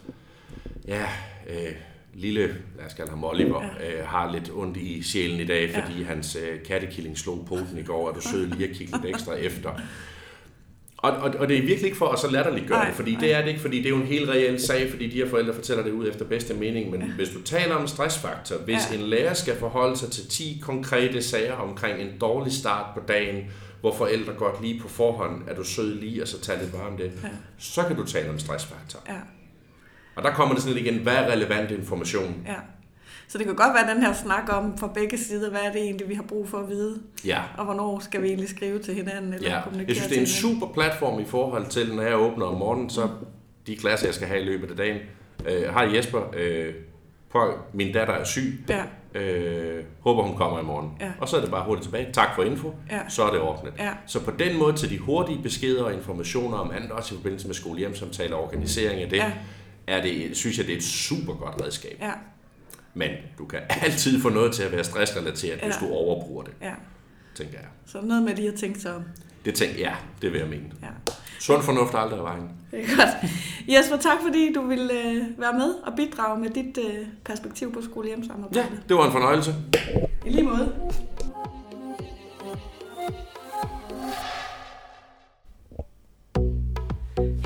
ja, 0.87 1.05
øh, 1.49 1.75
lille, 2.13 2.41
lad 2.77 2.85
os 2.85 2.93
kalde 2.93 3.09
ham 3.09 3.23
Oliver, 3.23 3.61
øh, 3.61 4.05
har 4.05 4.31
lidt 4.31 4.51
ondt 4.53 4.77
i 4.77 5.03
sjælen 5.03 5.39
i 5.39 5.45
dag, 5.45 5.69
fordi 5.73 5.99
ja. 5.99 6.05
hans 6.05 6.35
øh, 6.35 6.63
kattekilling 6.67 7.17
slog 7.17 7.45
poten 7.47 7.77
i 7.79 7.83
går, 7.83 8.09
og 8.09 8.15
du 8.15 8.21
sød 8.21 8.45
lige 8.47 8.69
at 8.69 8.75
kigge 8.75 8.93
lidt 9.03 9.15
ekstra 9.15 9.33
efter. 9.47 9.69
Og, 10.97 11.11
og, 11.11 11.33
og 11.39 11.47
det 11.49 11.57
er 11.57 11.61
virkelig 11.61 11.85
ikke 11.85 11.97
for 11.97 12.07
at 12.09 12.19
så 12.19 12.31
latterliggøre 12.31 12.77
Nej, 12.77 12.87
det, 12.87 12.95
fordi 12.95 13.11
nej. 13.11 13.19
det 13.21 13.33
er 13.33 13.41
det 13.41 13.47
ikke, 13.47 13.59
fordi 13.61 13.77
det 13.77 13.85
er 13.85 13.89
jo 13.89 13.95
en 13.95 14.07
helt 14.07 14.29
reel 14.29 14.59
sag, 14.61 14.89
fordi 14.91 15.07
de 15.09 15.15
her 15.15 15.29
forældre 15.29 15.53
fortæller 15.53 15.83
det 15.83 15.91
ud 15.91 16.07
efter 16.09 16.25
bedste 16.25 16.53
mening, 16.53 16.91
men 16.91 17.01
ja. 17.01 17.07
hvis 17.07 17.29
du 17.29 17.41
taler 17.41 17.75
om 17.75 17.87
stressfaktor, 17.87 18.55
hvis 18.57 18.75
Ja. 18.91 18.95
ja. 18.95 19.01
en 19.01 19.07
lærer 19.09 19.33
skal 19.33 19.55
forholde 19.59 19.97
sig 19.97 20.11
til 20.11 20.27
10 20.27 20.59
konkrete 20.63 21.21
sager 21.23 21.53
omkring 21.53 22.01
en 22.01 22.09
dårlig 22.21 22.53
start 22.53 22.85
på 22.95 23.01
dagen, 23.07 23.43
hvor 23.81 23.95
forældre 23.95 24.33
godt 24.33 24.61
lige 24.61 24.79
på 24.81 24.87
forhånd, 24.87 25.41
er 25.47 25.55
du 25.55 25.63
sød 25.63 25.95
lige, 25.99 26.21
og 26.21 26.27
så 26.27 26.41
tager 26.41 26.61
lidt 26.61 26.73
varmt 26.73 26.99
det, 26.99 27.05
Ja. 27.23 27.27
ja. 27.27 27.33
så 27.57 27.83
kan 27.83 27.95
du 27.95 28.05
tale 28.05 28.29
om 28.29 28.39
stressfaktor. 28.39 28.99
Ja, 29.09 29.13
Og 30.15 30.23
der 30.23 30.31
kommer 30.31 30.53
det 30.53 30.63
sådan 30.63 30.75
lidt 30.77 30.87
igen, 30.87 30.99
hvad 30.99 31.13
er 31.15 31.31
relevant 31.31 31.71
information? 31.71 32.35
ja. 32.47 32.53
Så 33.27 33.37
det 33.37 33.45
kan 33.47 33.55
godt 33.55 33.73
være 33.73 33.93
den 33.95 34.03
her 34.03 34.13
snak 34.13 34.53
om 34.57 34.77
fra 34.77 34.87
begge 34.87 35.17
sider, 35.17 35.49
hvad 35.49 35.59
er 35.61 35.71
det 35.71 35.81
egentlig, 35.81 36.09
vi 36.09 36.13
har 36.13 36.23
brug 36.23 36.49
for 36.49 36.57
at 36.57 36.69
vide, 36.69 36.99
Ja. 37.25 37.41
og 37.57 37.65
hvornår 37.65 37.99
skal 37.99 38.21
vi 38.21 38.27
egentlig 38.27 38.49
skrive 38.49 38.79
til 38.79 38.93
hinanden 38.93 39.33
eller 39.33 39.55
Ja, 39.55 39.61
kommunikere 39.63 39.87
jeg 39.89 39.95
synes, 39.95 40.07
det 40.09 40.17
er 40.17 40.21
en 40.21 40.27
super 40.27 40.67
platform 40.73 41.19
i 41.19 41.25
forhold 41.25 41.65
til, 41.67 41.95
når 41.95 42.03
jeg 42.03 42.17
åbner 42.17 42.45
om 42.45 42.53
morgenen, 42.57 42.89
så 42.89 43.09
de 43.67 43.75
klasser, 43.75 44.07
jeg 44.07 44.13
skal 44.13 44.27
have 44.27 44.41
i 44.41 44.45
løbet 44.45 44.69
af 44.71 44.77
dagen. 44.77 44.97
Øh, 45.47 45.61
Hej 45.73 45.95
Jesper, 45.95 46.21
øh, 46.37 46.73
prøv, 47.31 47.53
min 47.73 47.93
datter 47.93 48.13
er 48.13 48.23
syg, 48.23 48.65
Ja, 48.69 48.83
øh, 49.19 49.83
håber 49.99 50.23
hun 50.23 50.37
kommer 50.37 50.59
i 50.59 50.63
morgen. 50.63 50.89
Ja. 51.01 51.11
Og 51.19 51.29
så 51.29 51.37
er 51.37 51.41
det 51.41 51.51
bare 51.51 51.65
hurtigt 51.65 51.83
tilbage. 51.83 52.07
Tak 52.13 52.35
for 52.35 52.43
info, 52.43 52.73
Ja. 52.91 52.99
så 53.09 53.23
er 53.23 53.31
det 53.31 53.41
ordnet. 53.41 53.73
Ja. 53.79 53.89
Så 54.05 54.23
på 54.23 54.31
den 54.39 54.57
måde 54.59 54.73
til 54.77 54.89
de 54.89 54.97
hurtige 54.97 55.39
beskeder 55.43 55.83
og 55.83 55.93
informationer 55.93 56.57
om 56.57 56.71
andet, 56.71 56.91
også 56.91 57.15
i 57.15 57.17
forbindelse 57.17 57.47
med 57.47 57.55
skole-hjem-samtaler 57.55 58.35
og 58.35 58.43
organisering 58.43 59.01
af 59.01 59.09
det, 59.09 59.17
Ja. 59.17 59.31
Er 59.87 60.01
det, 60.01 60.37
synes 60.37 60.57
jeg, 60.57 60.65
det 60.67 60.73
er 60.73 60.77
et 60.77 60.83
super 60.83 61.33
godt 61.33 61.61
redskab. 61.61 61.97
ja, 62.01 62.11
Men 62.93 63.09
du 63.37 63.45
kan 63.45 63.59
altid 63.69 64.21
få 64.21 64.29
noget 64.29 64.53
til 64.53 64.63
at 64.63 64.71
være 64.71 64.83
stressrelateret, 64.83 65.59
hvis 65.63 65.75
Ja. 65.81 65.87
du 65.87 65.93
overbruger 65.93 66.43
det, 66.43 66.53
ja. 66.61 66.73
tænker 67.35 67.53
jeg. 67.59 67.67
Så 67.85 68.01
noget 68.01 68.23
med 68.23 68.35
lige 68.35 68.47
at 68.47 68.55
tænke 68.55 68.79
sig 68.79 68.95
om. 68.95 69.03
Det 69.45 69.55
tænker 69.55 69.79
jeg, 69.79 69.95
det 70.21 70.31
vil 70.31 70.39
jeg 70.39 70.49
mene. 70.49 70.71
Ja. 70.81 70.87
Sund 71.39 71.63
fornuft 71.63 71.93
er 71.93 71.97
aldrig 71.97 72.17
af 72.19 72.23
vejen. 72.25 72.49
Det 72.71 72.79
er 72.81 72.95
godt. 72.95 73.31
Jesper, 73.67 73.97
tak 73.97 74.17
fordi 74.21 74.53
du 74.53 74.67
ville 74.67 74.93
øh, 74.93 75.23
være 75.37 75.53
med 75.53 75.73
og 75.83 75.93
bidrage 75.97 76.39
med 76.39 76.49
dit 76.49 76.77
øh, 76.77 77.07
perspektiv 77.25 77.73
på 77.73 77.81
skole 77.81 78.09
Ja, 78.55 78.65
det 78.89 78.95
var 78.97 79.05
en 79.05 79.11
fornøjelse. 79.11 79.55
I 80.25 80.29
lige 80.29 80.43
måde. 80.43 80.73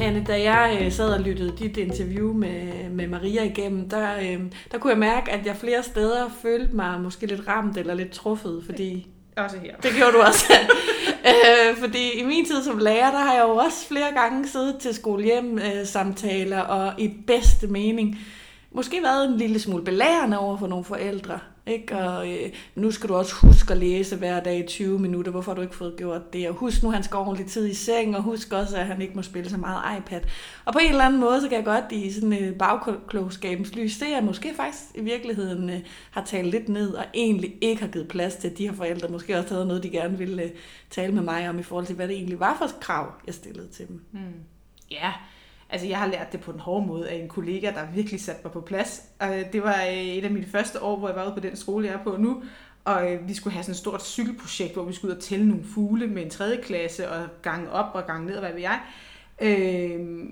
Hanne, 0.08 0.24
da 0.24 0.42
jeg 0.42 0.80
øh, 0.82 0.92
sad 0.92 1.10
og 1.10 1.20
lyttede 1.20 1.58
dit 1.58 1.78
interview 1.78 2.34
med, 2.34 2.90
med 2.90 3.08
Maria 3.08 3.44
igennem, 3.44 3.90
der, 3.90 4.16
øh, 4.18 4.40
der 4.72 4.78
kunne 4.78 4.92
jeg 4.92 5.00
mærke, 5.00 5.32
at 5.32 5.46
jeg 5.46 5.56
flere 5.56 5.84
steder 5.84 6.30
følte 6.42 6.76
mig 6.76 7.02
måske 7.02 7.26
lidt 7.26 7.48
ramt 7.48 7.78
eller 7.78 7.94
lidt 7.94 8.12
truffet, 8.12 8.64
fordi 8.66 9.08
Også 9.38 9.58
her. 9.58 9.76
det 9.76 9.92
gjorde 9.96 10.12
du 10.12 10.18
også. 10.22 10.54
øh, 11.32 11.78
fordi 11.78 12.12
i 12.20 12.24
min 12.24 12.46
tid 12.46 12.64
som 12.64 12.78
lærer, 12.78 13.12
der 13.12 13.20
har 13.20 13.34
jeg 13.34 13.44
jo 13.44 13.56
også 13.56 13.88
flere 13.88 14.12
gange 14.14 14.48
siddet 14.48 14.76
til 14.80 14.94
skolehjem 14.94 15.60
øh, 15.60 15.86
samtaler 15.86 16.60
og 16.60 16.94
i 16.98 17.14
bedste 17.28 17.68
mening 17.68 18.20
måske 18.72 19.04
været 19.04 19.30
en 19.30 19.38
lille 19.38 19.60
smule 19.60 19.84
belærende 19.84 20.40
over 20.40 20.58
for 20.58 20.68
nogle 20.68 20.86
forældre. 20.86 21.40
Ikke? 21.68 21.98
Og 21.98 22.32
øh, 22.32 22.50
nu 22.76 22.92
skal 22.92 23.10
du 23.10 23.16
også 23.16 23.36
huske 23.36 23.72
at 23.74 23.78
læse 23.78 24.16
hver 24.16 24.40
dag 24.40 24.60
i 24.60 24.68
20 24.68 25.00
minutter. 25.00 25.32
Hvorfor 25.32 25.52
har 25.52 25.56
du 25.56 25.62
ikke 25.62 25.76
fået 25.76 25.96
gjort 25.98 26.34
det? 26.34 26.50
Og 26.50 26.56
husk 26.56 26.84
nu, 26.84 26.92
han 26.92 27.04
skal 27.04 27.18
ordentlig 27.18 27.48
tid 27.48 27.68
i 27.68 27.74
seng, 27.74 28.16
og 28.16 28.24
husk 28.24 28.54
også, 28.54 28.78
at 28.78 28.86
han 28.86 29.02
ikke 29.02 29.14
må 29.16 29.22
spille 29.22 29.50
så 29.50 29.58
meget 29.58 29.98
iPad. 29.98 30.22
Og 30.66 30.74
på 30.74 30.80
en 30.80 30.90
eller 30.90 31.04
anden 31.04 31.20
måde, 31.20 31.42
så 31.42 31.48
kan 31.48 31.58
jeg 31.58 31.66
godt 31.66 31.92
i 31.92 32.12
sådan 32.12 32.34
et 32.34 32.58
bagklogskabens 32.58 33.76
lys 33.76 33.94
se, 33.94 34.06
at 34.06 34.12
jeg 34.12 34.24
måske 34.24 34.54
faktisk 34.56 34.84
i 34.96 35.02
virkeligheden 35.02 35.70
øh, 35.70 35.80
har 36.12 36.24
talt 36.26 36.48
lidt 36.48 36.70
ned, 36.70 36.94
og 36.94 37.06
egentlig 37.14 37.56
ikke 37.62 37.82
har 37.82 37.90
givet 37.90 38.08
plads 38.08 38.36
til, 38.36 38.48
at 38.48 38.58
de 38.58 38.68
her 38.68 38.76
forældre 38.76 39.08
måske 39.08 39.38
også 39.38 39.54
havde 39.54 39.68
noget, 39.68 39.84
de 39.84 39.90
gerne 39.90 40.18
ville 40.18 40.44
øh, 40.44 40.50
tale 40.90 41.14
med 41.14 41.24
mig 41.24 41.50
om, 41.50 41.60
i 41.60 41.64
forhold 41.64 41.86
til, 41.86 41.96
hvad 41.96 42.08
det 42.08 42.16
egentlig 42.16 42.40
var 42.40 42.56
for 42.58 42.68
krav, 42.82 43.12
jeg 43.26 43.34
stillede 43.34 43.68
til 43.68 43.88
dem. 43.88 44.02
Hmm. 44.12 44.34
Ja, 44.92 45.14
altså 45.70 45.88
jeg 45.88 45.98
har 45.98 46.08
lært 46.08 46.32
det 46.32 46.40
på 46.42 46.52
den 46.52 46.60
hårde 46.60 46.88
måde 46.88 47.10
af 47.10 47.16
en 47.16 47.30
kollega, 47.30 47.72
der 47.72 47.92
virkelig 47.94 48.22
satte 48.22 48.42
mig 48.44 48.52
på 48.52 48.62
plads. 48.62 49.04
Og 49.20 49.40
øh, 49.40 49.54
det 49.54 49.64
var 49.64 49.82
øh, 49.84 49.98
et 49.98 50.26
af 50.26 50.32
mine 50.32 50.46
første 50.46 50.82
år, 50.82 50.98
hvor 50.98 51.08
jeg 51.08 51.16
var 51.16 51.26
ude 51.26 51.34
på 51.34 51.40
den 51.40 51.56
skole, 51.56 51.88
jeg 51.88 51.94
er 51.94 52.04
på 52.04 52.18
nu. 52.18 52.44
Og 52.86 53.14
øh, 53.14 53.28
vi 53.28 53.34
skulle 53.34 53.54
have 53.54 53.64
sådan 53.64 53.72
et 53.72 53.78
stort 53.78 54.06
cykelprojekt, 54.06 54.74
hvor 54.74 54.84
vi 54.84 54.94
skulle 54.94 55.12
ud 55.12 55.18
og 55.18 55.24
tælle 55.24 55.48
nogle 55.48 55.64
fugle 55.64 56.08
med 56.08 56.24
en 56.24 56.30
tredje 56.30 56.62
klasse, 56.62 57.10
og 57.10 57.28
gange 57.42 57.72
op 57.72 57.96
og 57.96 58.08
gange 58.08 58.26
ned, 58.26 58.36
og 58.36 58.42
hvad 58.42 58.54
ved 58.54 58.62
jeg. 58.62 58.80
Øh, 59.42 60.30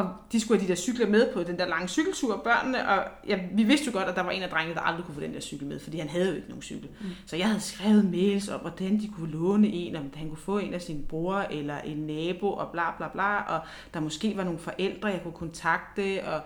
og 0.00 0.14
de 0.32 0.40
skulle 0.40 0.60
have 0.60 0.68
de 0.68 0.72
der 0.72 0.76
cykler 0.76 1.06
med 1.06 1.32
på 1.32 1.42
den 1.42 1.58
der 1.58 1.66
lange 1.66 1.88
cykeltur, 1.88 2.40
børnene, 2.44 2.88
og 2.88 3.04
ja, 3.28 3.38
vi 3.52 3.62
vidste 3.62 3.86
jo 3.86 3.92
godt, 3.92 4.08
at 4.08 4.16
der 4.16 4.22
var 4.22 4.30
en 4.30 4.42
af 4.42 4.48
drengene, 4.48 4.74
der 4.74 4.80
aldrig 4.80 5.04
kunne 5.04 5.14
få 5.14 5.20
den 5.20 5.34
der 5.34 5.40
cykel 5.40 5.66
med, 5.66 5.78
fordi 5.80 5.98
han 5.98 6.08
havde 6.08 6.28
jo 6.28 6.34
ikke 6.34 6.48
nogen 6.48 6.62
cykel. 6.62 6.88
Mm. 7.00 7.06
Så 7.26 7.36
jeg 7.36 7.46
havde 7.46 7.60
skrevet 7.60 8.10
mails 8.10 8.48
om, 8.48 8.60
hvordan 8.60 9.00
de 9.00 9.10
kunne 9.16 9.30
låne 9.30 9.68
en, 9.68 9.96
om 9.96 10.04
han 10.14 10.28
kunne 10.28 10.38
få 10.38 10.58
en 10.58 10.74
af 10.74 10.82
sine 10.82 11.02
bror 11.02 11.46
eller 11.50 11.78
en 11.78 11.96
nabo, 11.96 12.52
og 12.52 12.68
bla 12.72 12.96
bla 12.96 13.08
bla, 13.08 13.42
og 13.42 13.60
der 13.94 14.00
måske 14.00 14.36
var 14.36 14.44
nogle 14.44 14.58
forældre, 14.58 15.08
jeg 15.08 15.20
kunne 15.22 15.32
kontakte, 15.32 16.24
og 16.24 16.40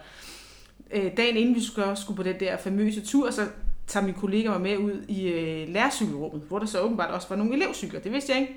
øh, 0.91 1.17
dagen 1.17 1.37
inden 1.37 1.55
vi 1.55 1.65
skulle, 1.65 1.97
skulle 1.97 2.17
på 2.17 2.23
den 2.23 2.41
der 2.41 2.57
famøse 2.57 3.01
tur, 3.01 3.31
så 3.31 3.43
tager 3.87 4.07
min 4.07 4.15
kollega 4.15 4.51
mig 4.51 4.61
med 4.61 4.77
ud 4.79 5.05
i 5.09 5.29
øh, 5.29 5.69
lærercykelrummet, 5.69 6.43
hvor 6.49 6.59
der 6.59 6.67
så 6.67 6.81
åbenbart 6.81 7.11
også 7.11 7.29
var 7.29 7.37
nogle 7.37 7.55
elevcykler. 7.55 8.01
Det 8.01 8.13
vidste 8.13 8.33
jeg 8.33 8.41
ikke. 8.41 8.55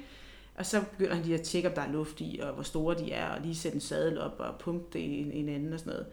Og 0.58 0.66
så 0.66 0.82
begynder 0.92 1.16
han 1.16 1.24
lige 1.24 1.36
at 1.40 1.42
tjekke, 1.42 1.70
om 1.70 1.76
der 1.76 1.82
er 1.82 1.92
luft 1.92 2.22
i, 2.22 2.40
og 2.44 2.54
hvor 2.54 2.64
store 2.64 2.98
de 2.98 3.12
er, 3.12 3.30
og 3.30 3.42
lige 3.42 3.56
sætte 3.56 3.76
en 3.76 3.82
sadel 3.82 4.22
op 4.22 4.36
og 4.40 4.60
pumpe 4.60 4.86
det 4.94 5.00
i 5.00 5.22
en, 5.22 5.32
en 5.32 5.50
anden 5.50 5.74
og 5.74 5.80
sådan 5.80 5.94
noget. 5.94 6.08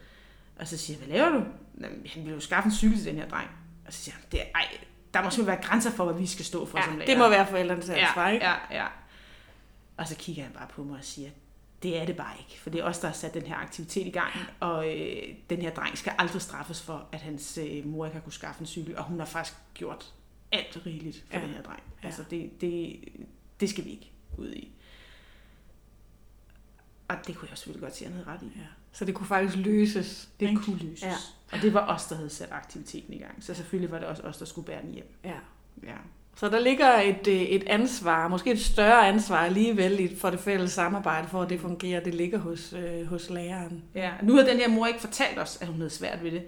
Og 0.58 0.68
så 0.68 0.76
siger 0.76 0.98
jeg, 0.98 1.06
hvad 1.06 1.16
laver 1.16 1.30
du? 1.30 1.44
Jamen, 1.80 2.06
han 2.06 2.24
vil 2.24 2.32
jo 2.32 2.40
skaffe 2.40 2.66
en 2.66 2.74
cykel 2.74 2.96
til 2.98 3.06
den 3.06 3.16
her 3.16 3.28
dreng. 3.28 3.50
Og 3.86 3.92
så 3.92 3.98
siger 3.98 4.14
han, 4.14 4.24
det 4.32 4.40
er, 4.40 4.44
ej, 4.54 4.68
der 5.14 5.22
må 5.22 5.30
simpelthen 5.30 5.46
være 5.46 5.70
grænser 5.70 5.90
for, 5.90 6.04
hvad 6.04 6.14
vi 6.14 6.26
skal 6.26 6.44
stå 6.44 6.66
for 6.66 6.78
Ja, 6.78 6.84
som 6.84 6.96
lærer. 6.96 7.06
det 7.06 7.18
må 7.18 7.28
være 7.28 7.46
forældrenes 7.46 7.88
ansvar, 7.88 8.26
ja, 8.26 8.32
ikke? 8.32 8.46
Ja, 8.46 8.54
ja. 8.70 8.86
Og 9.96 10.08
så 10.08 10.16
kigger 10.16 10.42
han 10.42 10.52
bare 10.52 10.68
på 10.68 10.84
mig 10.84 10.98
og 10.98 11.04
siger, 11.04 11.30
det 11.82 12.00
er 12.00 12.04
det 12.06 12.16
bare 12.16 12.32
ikke, 12.38 12.60
for 12.60 12.70
det 12.70 12.80
er 12.80 12.84
os, 12.84 12.98
der 12.98 13.08
har 13.08 13.14
sat 13.14 13.34
den 13.34 13.42
her 13.42 13.56
aktivitet 13.56 14.06
i 14.06 14.10
gang, 14.10 14.32
og 14.60 14.88
øh, 15.00 15.22
den 15.50 15.62
her 15.62 15.70
dreng 15.70 15.98
skal 15.98 16.12
aldrig 16.18 16.42
straffes 16.42 16.82
for, 16.82 17.08
at 17.12 17.20
hans 17.20 17.58
øh, 17.58 17.86
mor 17.86 18.06
ikke 18.06 18.14
har 18.14 18.22
kunne 18.22 18.32
skaffe 18.32 18.60
en 18.60 18.66
cykel, 18.66 18.96
og 18.98 19.04
hun 19.04 19.18
har 19.18 19.26
faktisk 19.26 19.56
gjort 19.74 20.12
alt 20.52 20.82
rigeligt 20.86 21.24
for 21.30 21.38
ja. 21.38 21.44
den 21.44 21.54
her 21.54 21.62
dreng. 21.62 21.82
Ja. 22.02 22.06
Altså, 22.06 22.24
det, 22.30 22.60
det, 22.60 22.98
det 23.60 23.70
skal 23.70 23.84
vi 23.84 23.90
ikke 23.90 24.10
ud 24.38 24.52
i. 24.52 24.70
Og 27.08 27.16
det 27.26 27.36
kunne 27.36 27.48
jeg 27.50 27.58
selvfølgelig 27.58 27.82
godt 27.82 27.96
sige, 27.96 28.08
at 28.08 28.14
han 28.14 28.24
havde 28.24 28.36
ret 28.36 28.42
i. 28.42 28.58
Ja. 28.58 28.66
Så 28.92 29.04
det 29.04 29.14
kunne 29.14 29.26
faktisk 29.26 29.56
løses. 29.56 30.28
Det 30.40 30.48
ikke? 30.48 30.62
kunne 30.62 30.78
løses. 30.78 31.02
Ja. 31.02 31.14
Og 31.52 31.62
det 31.62 31.74
var 31.74 31.86
os, 31.94 32.04
der 32.04 32.16
havde 32.16 32.30
sat 32.30 32.48
aktiviteten 32.52 33.14
i 33.14 33.18
gang. 33.18 33.44
Så 33.44 33.54
selvfølgelig 33.54 33.90
var 33.90 33.98
det 33.98 34.08
også 34.08 34.22
os, 34.22 34.36
der 34.36 34.44
skulle 34.44 34.66
bære 34.66 34.82
den 34.82 34.92
hjem. 34.92 35.14
Ja. 35.24 35.34
Ja. 35.82 35.96
Så 36.36 36.48
der 36.48 36.60
ligger 36.60 37.00
et, 37.00 37.26
øh, 37.28 37.34
et 37.42 37.64
ansvar, 37.66 38.28
måske 38.28 38.50
et 38.52 38.60
større 38.60 39.08
ansvar 39.08 39.36
alligevel 39.36 40.16
for 40.18 40.30
det 40.30 40.40
fælles 40.40 40.72
samarbejde, 40.72 41.28
for 41.28 41.42
at 41.42 41.50
det 41.50 41.60
fungerer. 41.60 42.00
Det 42.00 42.14
ligger 42.14 42.38
hos, 42.38 42.72
øh, 42.72 43.06
hos 43.06 43.30
læreren. 43.30 43.82
Ja, 43.94 44.10
nu 44.22 44.34
har 44.36 44.42
den 44.44 44.56
her 44.56 44.68
mor 44.68 44.86
ikke 44.86 45.00
fortalt 45.00 45.38
os, 45.38 45.58
at 45.60 45.66
hun 45.66 45.76
havde 45.76 45.90
svært 45.90 46.24
ved 46.24 46.30
det. 46.30 46.42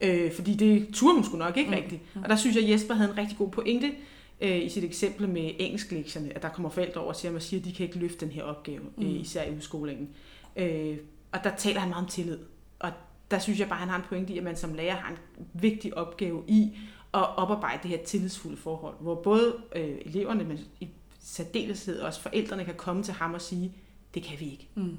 Øh, 0.00 0.32
fordi 0.34 0.54
det 0.54 0.88
turde 0.94 1.14
hun 1.14 1.24
sgu 1.24 1.36
nok 1.36 1.56
ikke 1.56 1.70
Mm. 1.70 1.76
mm. 1.76 1.82
rigtigt. 1.82 2.02
Og 2.22 2.28
der 2.28 2.36
synes 2.36 2.56
jeg, 2.56 2.64
at 2.64 2.70
Jesper 2.70 2.94
havde 2.94 3.10
en 3.10 3.18
rigtig 3.18 3.38
god 3.38 3.50
pointe 3.50 3.92
øh, 4.40 4.64
i 4.64 4.68
sit 4.68 4.84
eksempel 4.84 5.28
med 5.28 5.50
engelsklektierne, 5.58 6.34
at 6.34 6.42
der 6.42 6.48
kommer 6.48 6.70
forældre 6.70 7.00
over 7.00 7.12
til 7.12 7.28
ham 7.28 7.36
og 7.36 7.42
siger, 7.42 7.60
at 7.60 7.64
de 7.64 7.72
kan 7.72 7.86
ikke 7.86 7.98
løfte 7.98 8.20
den 8.26 8.30
her 8.30 8.42
opgave, 8.42 8.80
mm. 8.80 8.92
Mm. 8.96 9.06
øh, 9.06 9.20
især 9.20 9.44
i 9.44 9.56
udskolingen. 9.56 10.10
Øh, 10.56 10.96
og 11.32 11.44
der 11.44 11.56
taler 11.56 11.80
han 11.80 11.88
meget 11.88 12.04
om 12.04 12.10
tillid. 12.10 12.38
Og 12.78 12.92
der 13.30 13.38
synes 13.38 13.60
jeg 13.60 13.68
bare, 13.68 13.76
at 13.76 13.80
han 13.80 13.88
har 13.88 13.96
en 13.96 14.04
pointe 14.08 14.32
i, 14.32 14.38
at 14.38 14.44
man 14.44 14.56
som 14.56 14.74
lærer 14.74 14.96
har 14.96 15.10
en 15.10 15.18
vigtig 15.52 15.96
opgave 15.96 16.42
i 16.46 16.78
at 17.14 17.36
oparbejde 17.36 17.82
det 17.82 17.90
her 17.90 18.04
tillidsfulde 18.04 18.56
forhold, 18.56 18.94
hvor 19.00 19.14
både 19.14 19.56
øh, 19.76 19.98
eleverne, 20.04 20.44
men 20.44 20.58
i 20.80 20.88
særdeleshed 21.20 22.00
også 22.00 22.20
forældrene 22.20 22.64
kan 22.64 22.74
komme 22.74 23.02
til 23.02 23.14
ham 23.14 23.34
og 23.34 23.40
sige, 23.40 23.72
det 24.14 24.22
kan 24.22 24.40
vi 24.40 24.44
ikke. 24.44 24.68
Mm. 24.74 24.96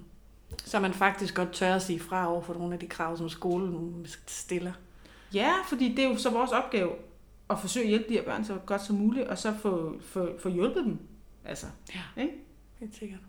Så 0.58 0.80
man 0.80 0.94
faktisk 0.94 1.36
godt 1.36 1.54
tør 1.54 1.76
at 1.76 1.82
sige 1.82 2.00
fra 2.00 2.32
over 2.32 2.42
for 2.42 2.54
nogle 2.54 2.74
af 2.74 2.80
de 2.80 2.88
krav, 2.88 3.18
som 3.18 3.30
skolen 3.30 4.06
stiller. 4.28 4.72
Ja, 5.34 5.54
fordi 5.68 5.90
det 5.90 6.06
er 6.06 6.10
jo 6.10 6.18
så 6.18 6.30
vores 6.30 6.52
opgave 6.52 6.92
at 7.50 7.60
forsøge 7.60 7.84
at 7.84 7.90
hjælpe 7.90 8.10
de 8.10 8.14
her 8.14 8.24
børn 8.24 8.46
så 8.46 8.58
godt 8.66 8.82
som 8.86 8.96
muligt, 8.96 9.28
og 9.28 9.38
så 9.38 9.54
få, 9.62 9.96
få, 10.02 10.30
få 10.40 10.50
hjulpet 10.50 10.84
dem. 10.86 10.98
Altså, 11.46 11.66
Ja. 11.96 12.22
ikke? 12.22 12.34
Helt 12.80 12.96
sikkert. 12.96 13.20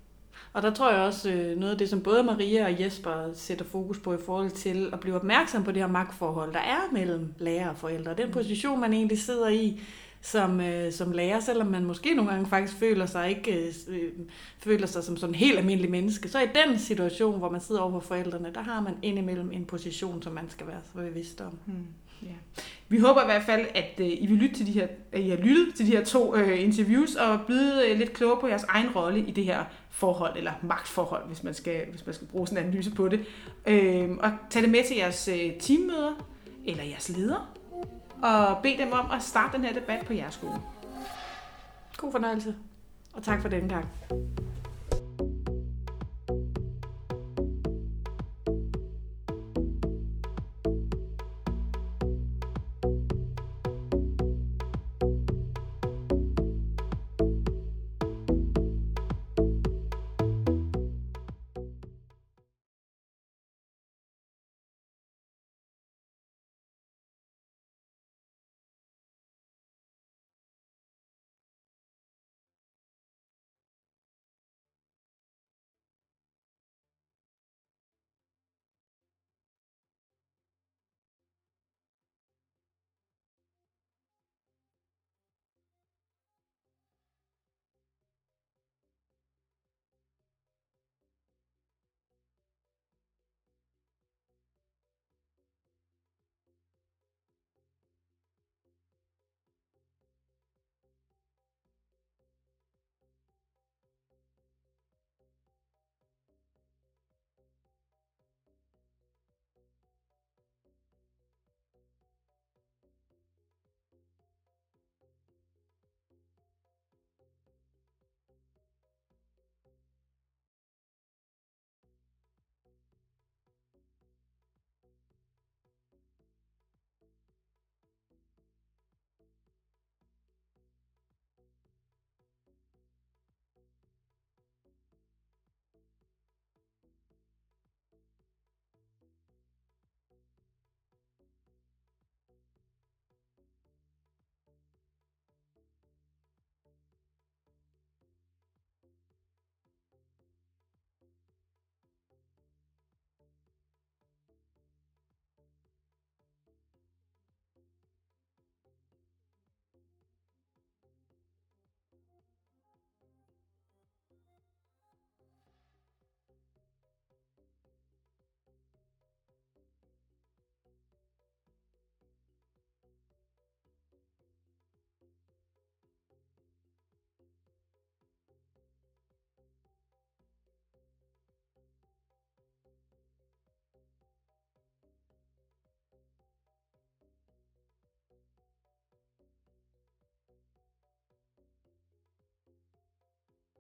Og 0.53 0.63
der 0.63 0.75
tror 0.75 0.93
jeg 0.93 1.01
også, 1.01 1.31
øh, 1.31 1.59
noget 1.59 1.73
af 1.73 1.79
det, 1.79 1.89
som 1.89 2.01
både 2.03 2.23
Maria 2.23 2.65
og 2.65 2.81
Jesper 2.81 3.31
sætter 3.35 3.65
fokus 3.65 3.99
på 3.99 4.15
i 4.15 4.19
forhold 4.27 4.51
til 4.51 4.91
at 4.93 5.01
blive 5.01 5.17
opmærksom 5.17 5.65
på 5.65 5.73
det 5.73 5.83
her 5.83 5.89
magtforhold, 5.89 6.53
der 6.53 6.59
er 6.59 6.93
mellem 6.93 7.35
lærer 7.39 7.69
og 7.69 7.77
forældre. 7.77 8.15
Den 8.15 8.31
position, 8.33 8.81
man 8.81 8.93
egentlig 8.93 9.19
sidder 9.19 9.49
i 9.49 9.81
som, 10.21 10.61
øh, 10.61 10.93
som 10.93 11.13
lærer, 11.13 11.41
selvom 11.41 11.67
man 11.67 11.85
måske 11.85 12.15
nogle 12.15 12.31
gange 12.31 12.47
faktisk 12.47 12.79
føler 12.79 13.07
sig 13.07 13.29
ikke 13.29 13.73
øh, 13.89 14.11
føler 14.59 14.87
sig 14.87 15.05
som 15.05 15.17
sådan 15.17 15.35
en 15.35 15.39
helt 15.39 15.59
almindelig 15.59 15.91
menneske, 15.91 16.29
så 16.29 16.41
i 16.41 16.47
den 16.55 16.79
situation, 16.79 17.39
hvor 17.39 17.51
man 17.51 17.61
sidder 17.61 17.81
over 17.81 17.91
for 17.93 18.01
forældrene, 18.01 18.51
der 18.55 18.63
har 18.63 18.81
man 18.81 18.95
indimellem 19.03 19.53
en 19.53 19.65
position, 19.65 20.23
som 20.23 20.33
man 20.33 20.51
skal 20.51 20.67
være 20.67 20.81
så 20.85 20.93
bevidst 20.99 21.41
om. 21.41 21.59
Hmm. 21.65 21.87
Ja. 22.23 22.63
Vi 22.89 22.99
håber 22.99 23.23
i 23.23 23.25
hvert 23.25 23.43
fald, 23.43 23.67
at 23.75 23.93
øh, 23.99 24.07
I 24.07 24.27
vil 24.27 24.37
lytte 24.37 24.57
til 24.57 24.67
de 24.67 24.73
her, 24.73 24.87
at 25.13 25.21
I 25.21 25.29
har 25.29 25.37
lyttet 25.37 25.75
til 25.75 25.87
de 25.87 25.91
her 25.91 26.05
to 26.05 26.37
øh, 26.37 26.63
interviews 26.63 27.15
og 27.15 27.41
blevet 27.47 27.85
øh, 27.85 27.99
lidt 27.99 28.13
klogere 28.13 28.41
på 28.41 28.47
jeres 28.47 28.65
egen 28.65 28.89
rolle 28.97 29.21
i 29.21 29.31
det 29.31 29.45
her 29.45 29.65
forhold, 29.91 30.37
eller 30.37 30.53
magtforhold, 30.63 31.27
hvis 31.27 31.43
man 31.43 31.55
skal, 31.55 31.87
hvis 31.91 32.07
man 32.07 32.15
skal 32.15 32.27
bruge 32.27 32.47
sådan 32.47 32.65
en 32.65 32.69
analyse 32.69 32.91
på 32.91 33.09
det. 33.09 33.21
Øh, 33.67 34.11
og 34.11 34.33
tage 34.51 34.63
det 34.63 34.71
med 34.71 34.85
til 34.87 34.97
jeres 34.97 35.29
øh, 35.29 35.53
teammøder 35.61 36.27
eller 36.67 36.85
jeres 36.85 37.09
ledere, 37.09 37.47
og 38.23 38.59
bed 38.63 38.79
dem 38.79 38.93
om 38.93 39.11
at 39.11 39.23
starte 39.23 39.57
den 39.57 39.65
her 39.65 39.73
debat 39.73 40.07
på 40.07 40.13
jeres 40.13 40.35
skole. 40.35 40.61
God 41.97 42.13
fornøjelse, 42.13 42.55
og 43.13 43.23
tak 43.23 43.43
for 43.43 43.49
denne 43.49 43.69
gang. 43.69 43.87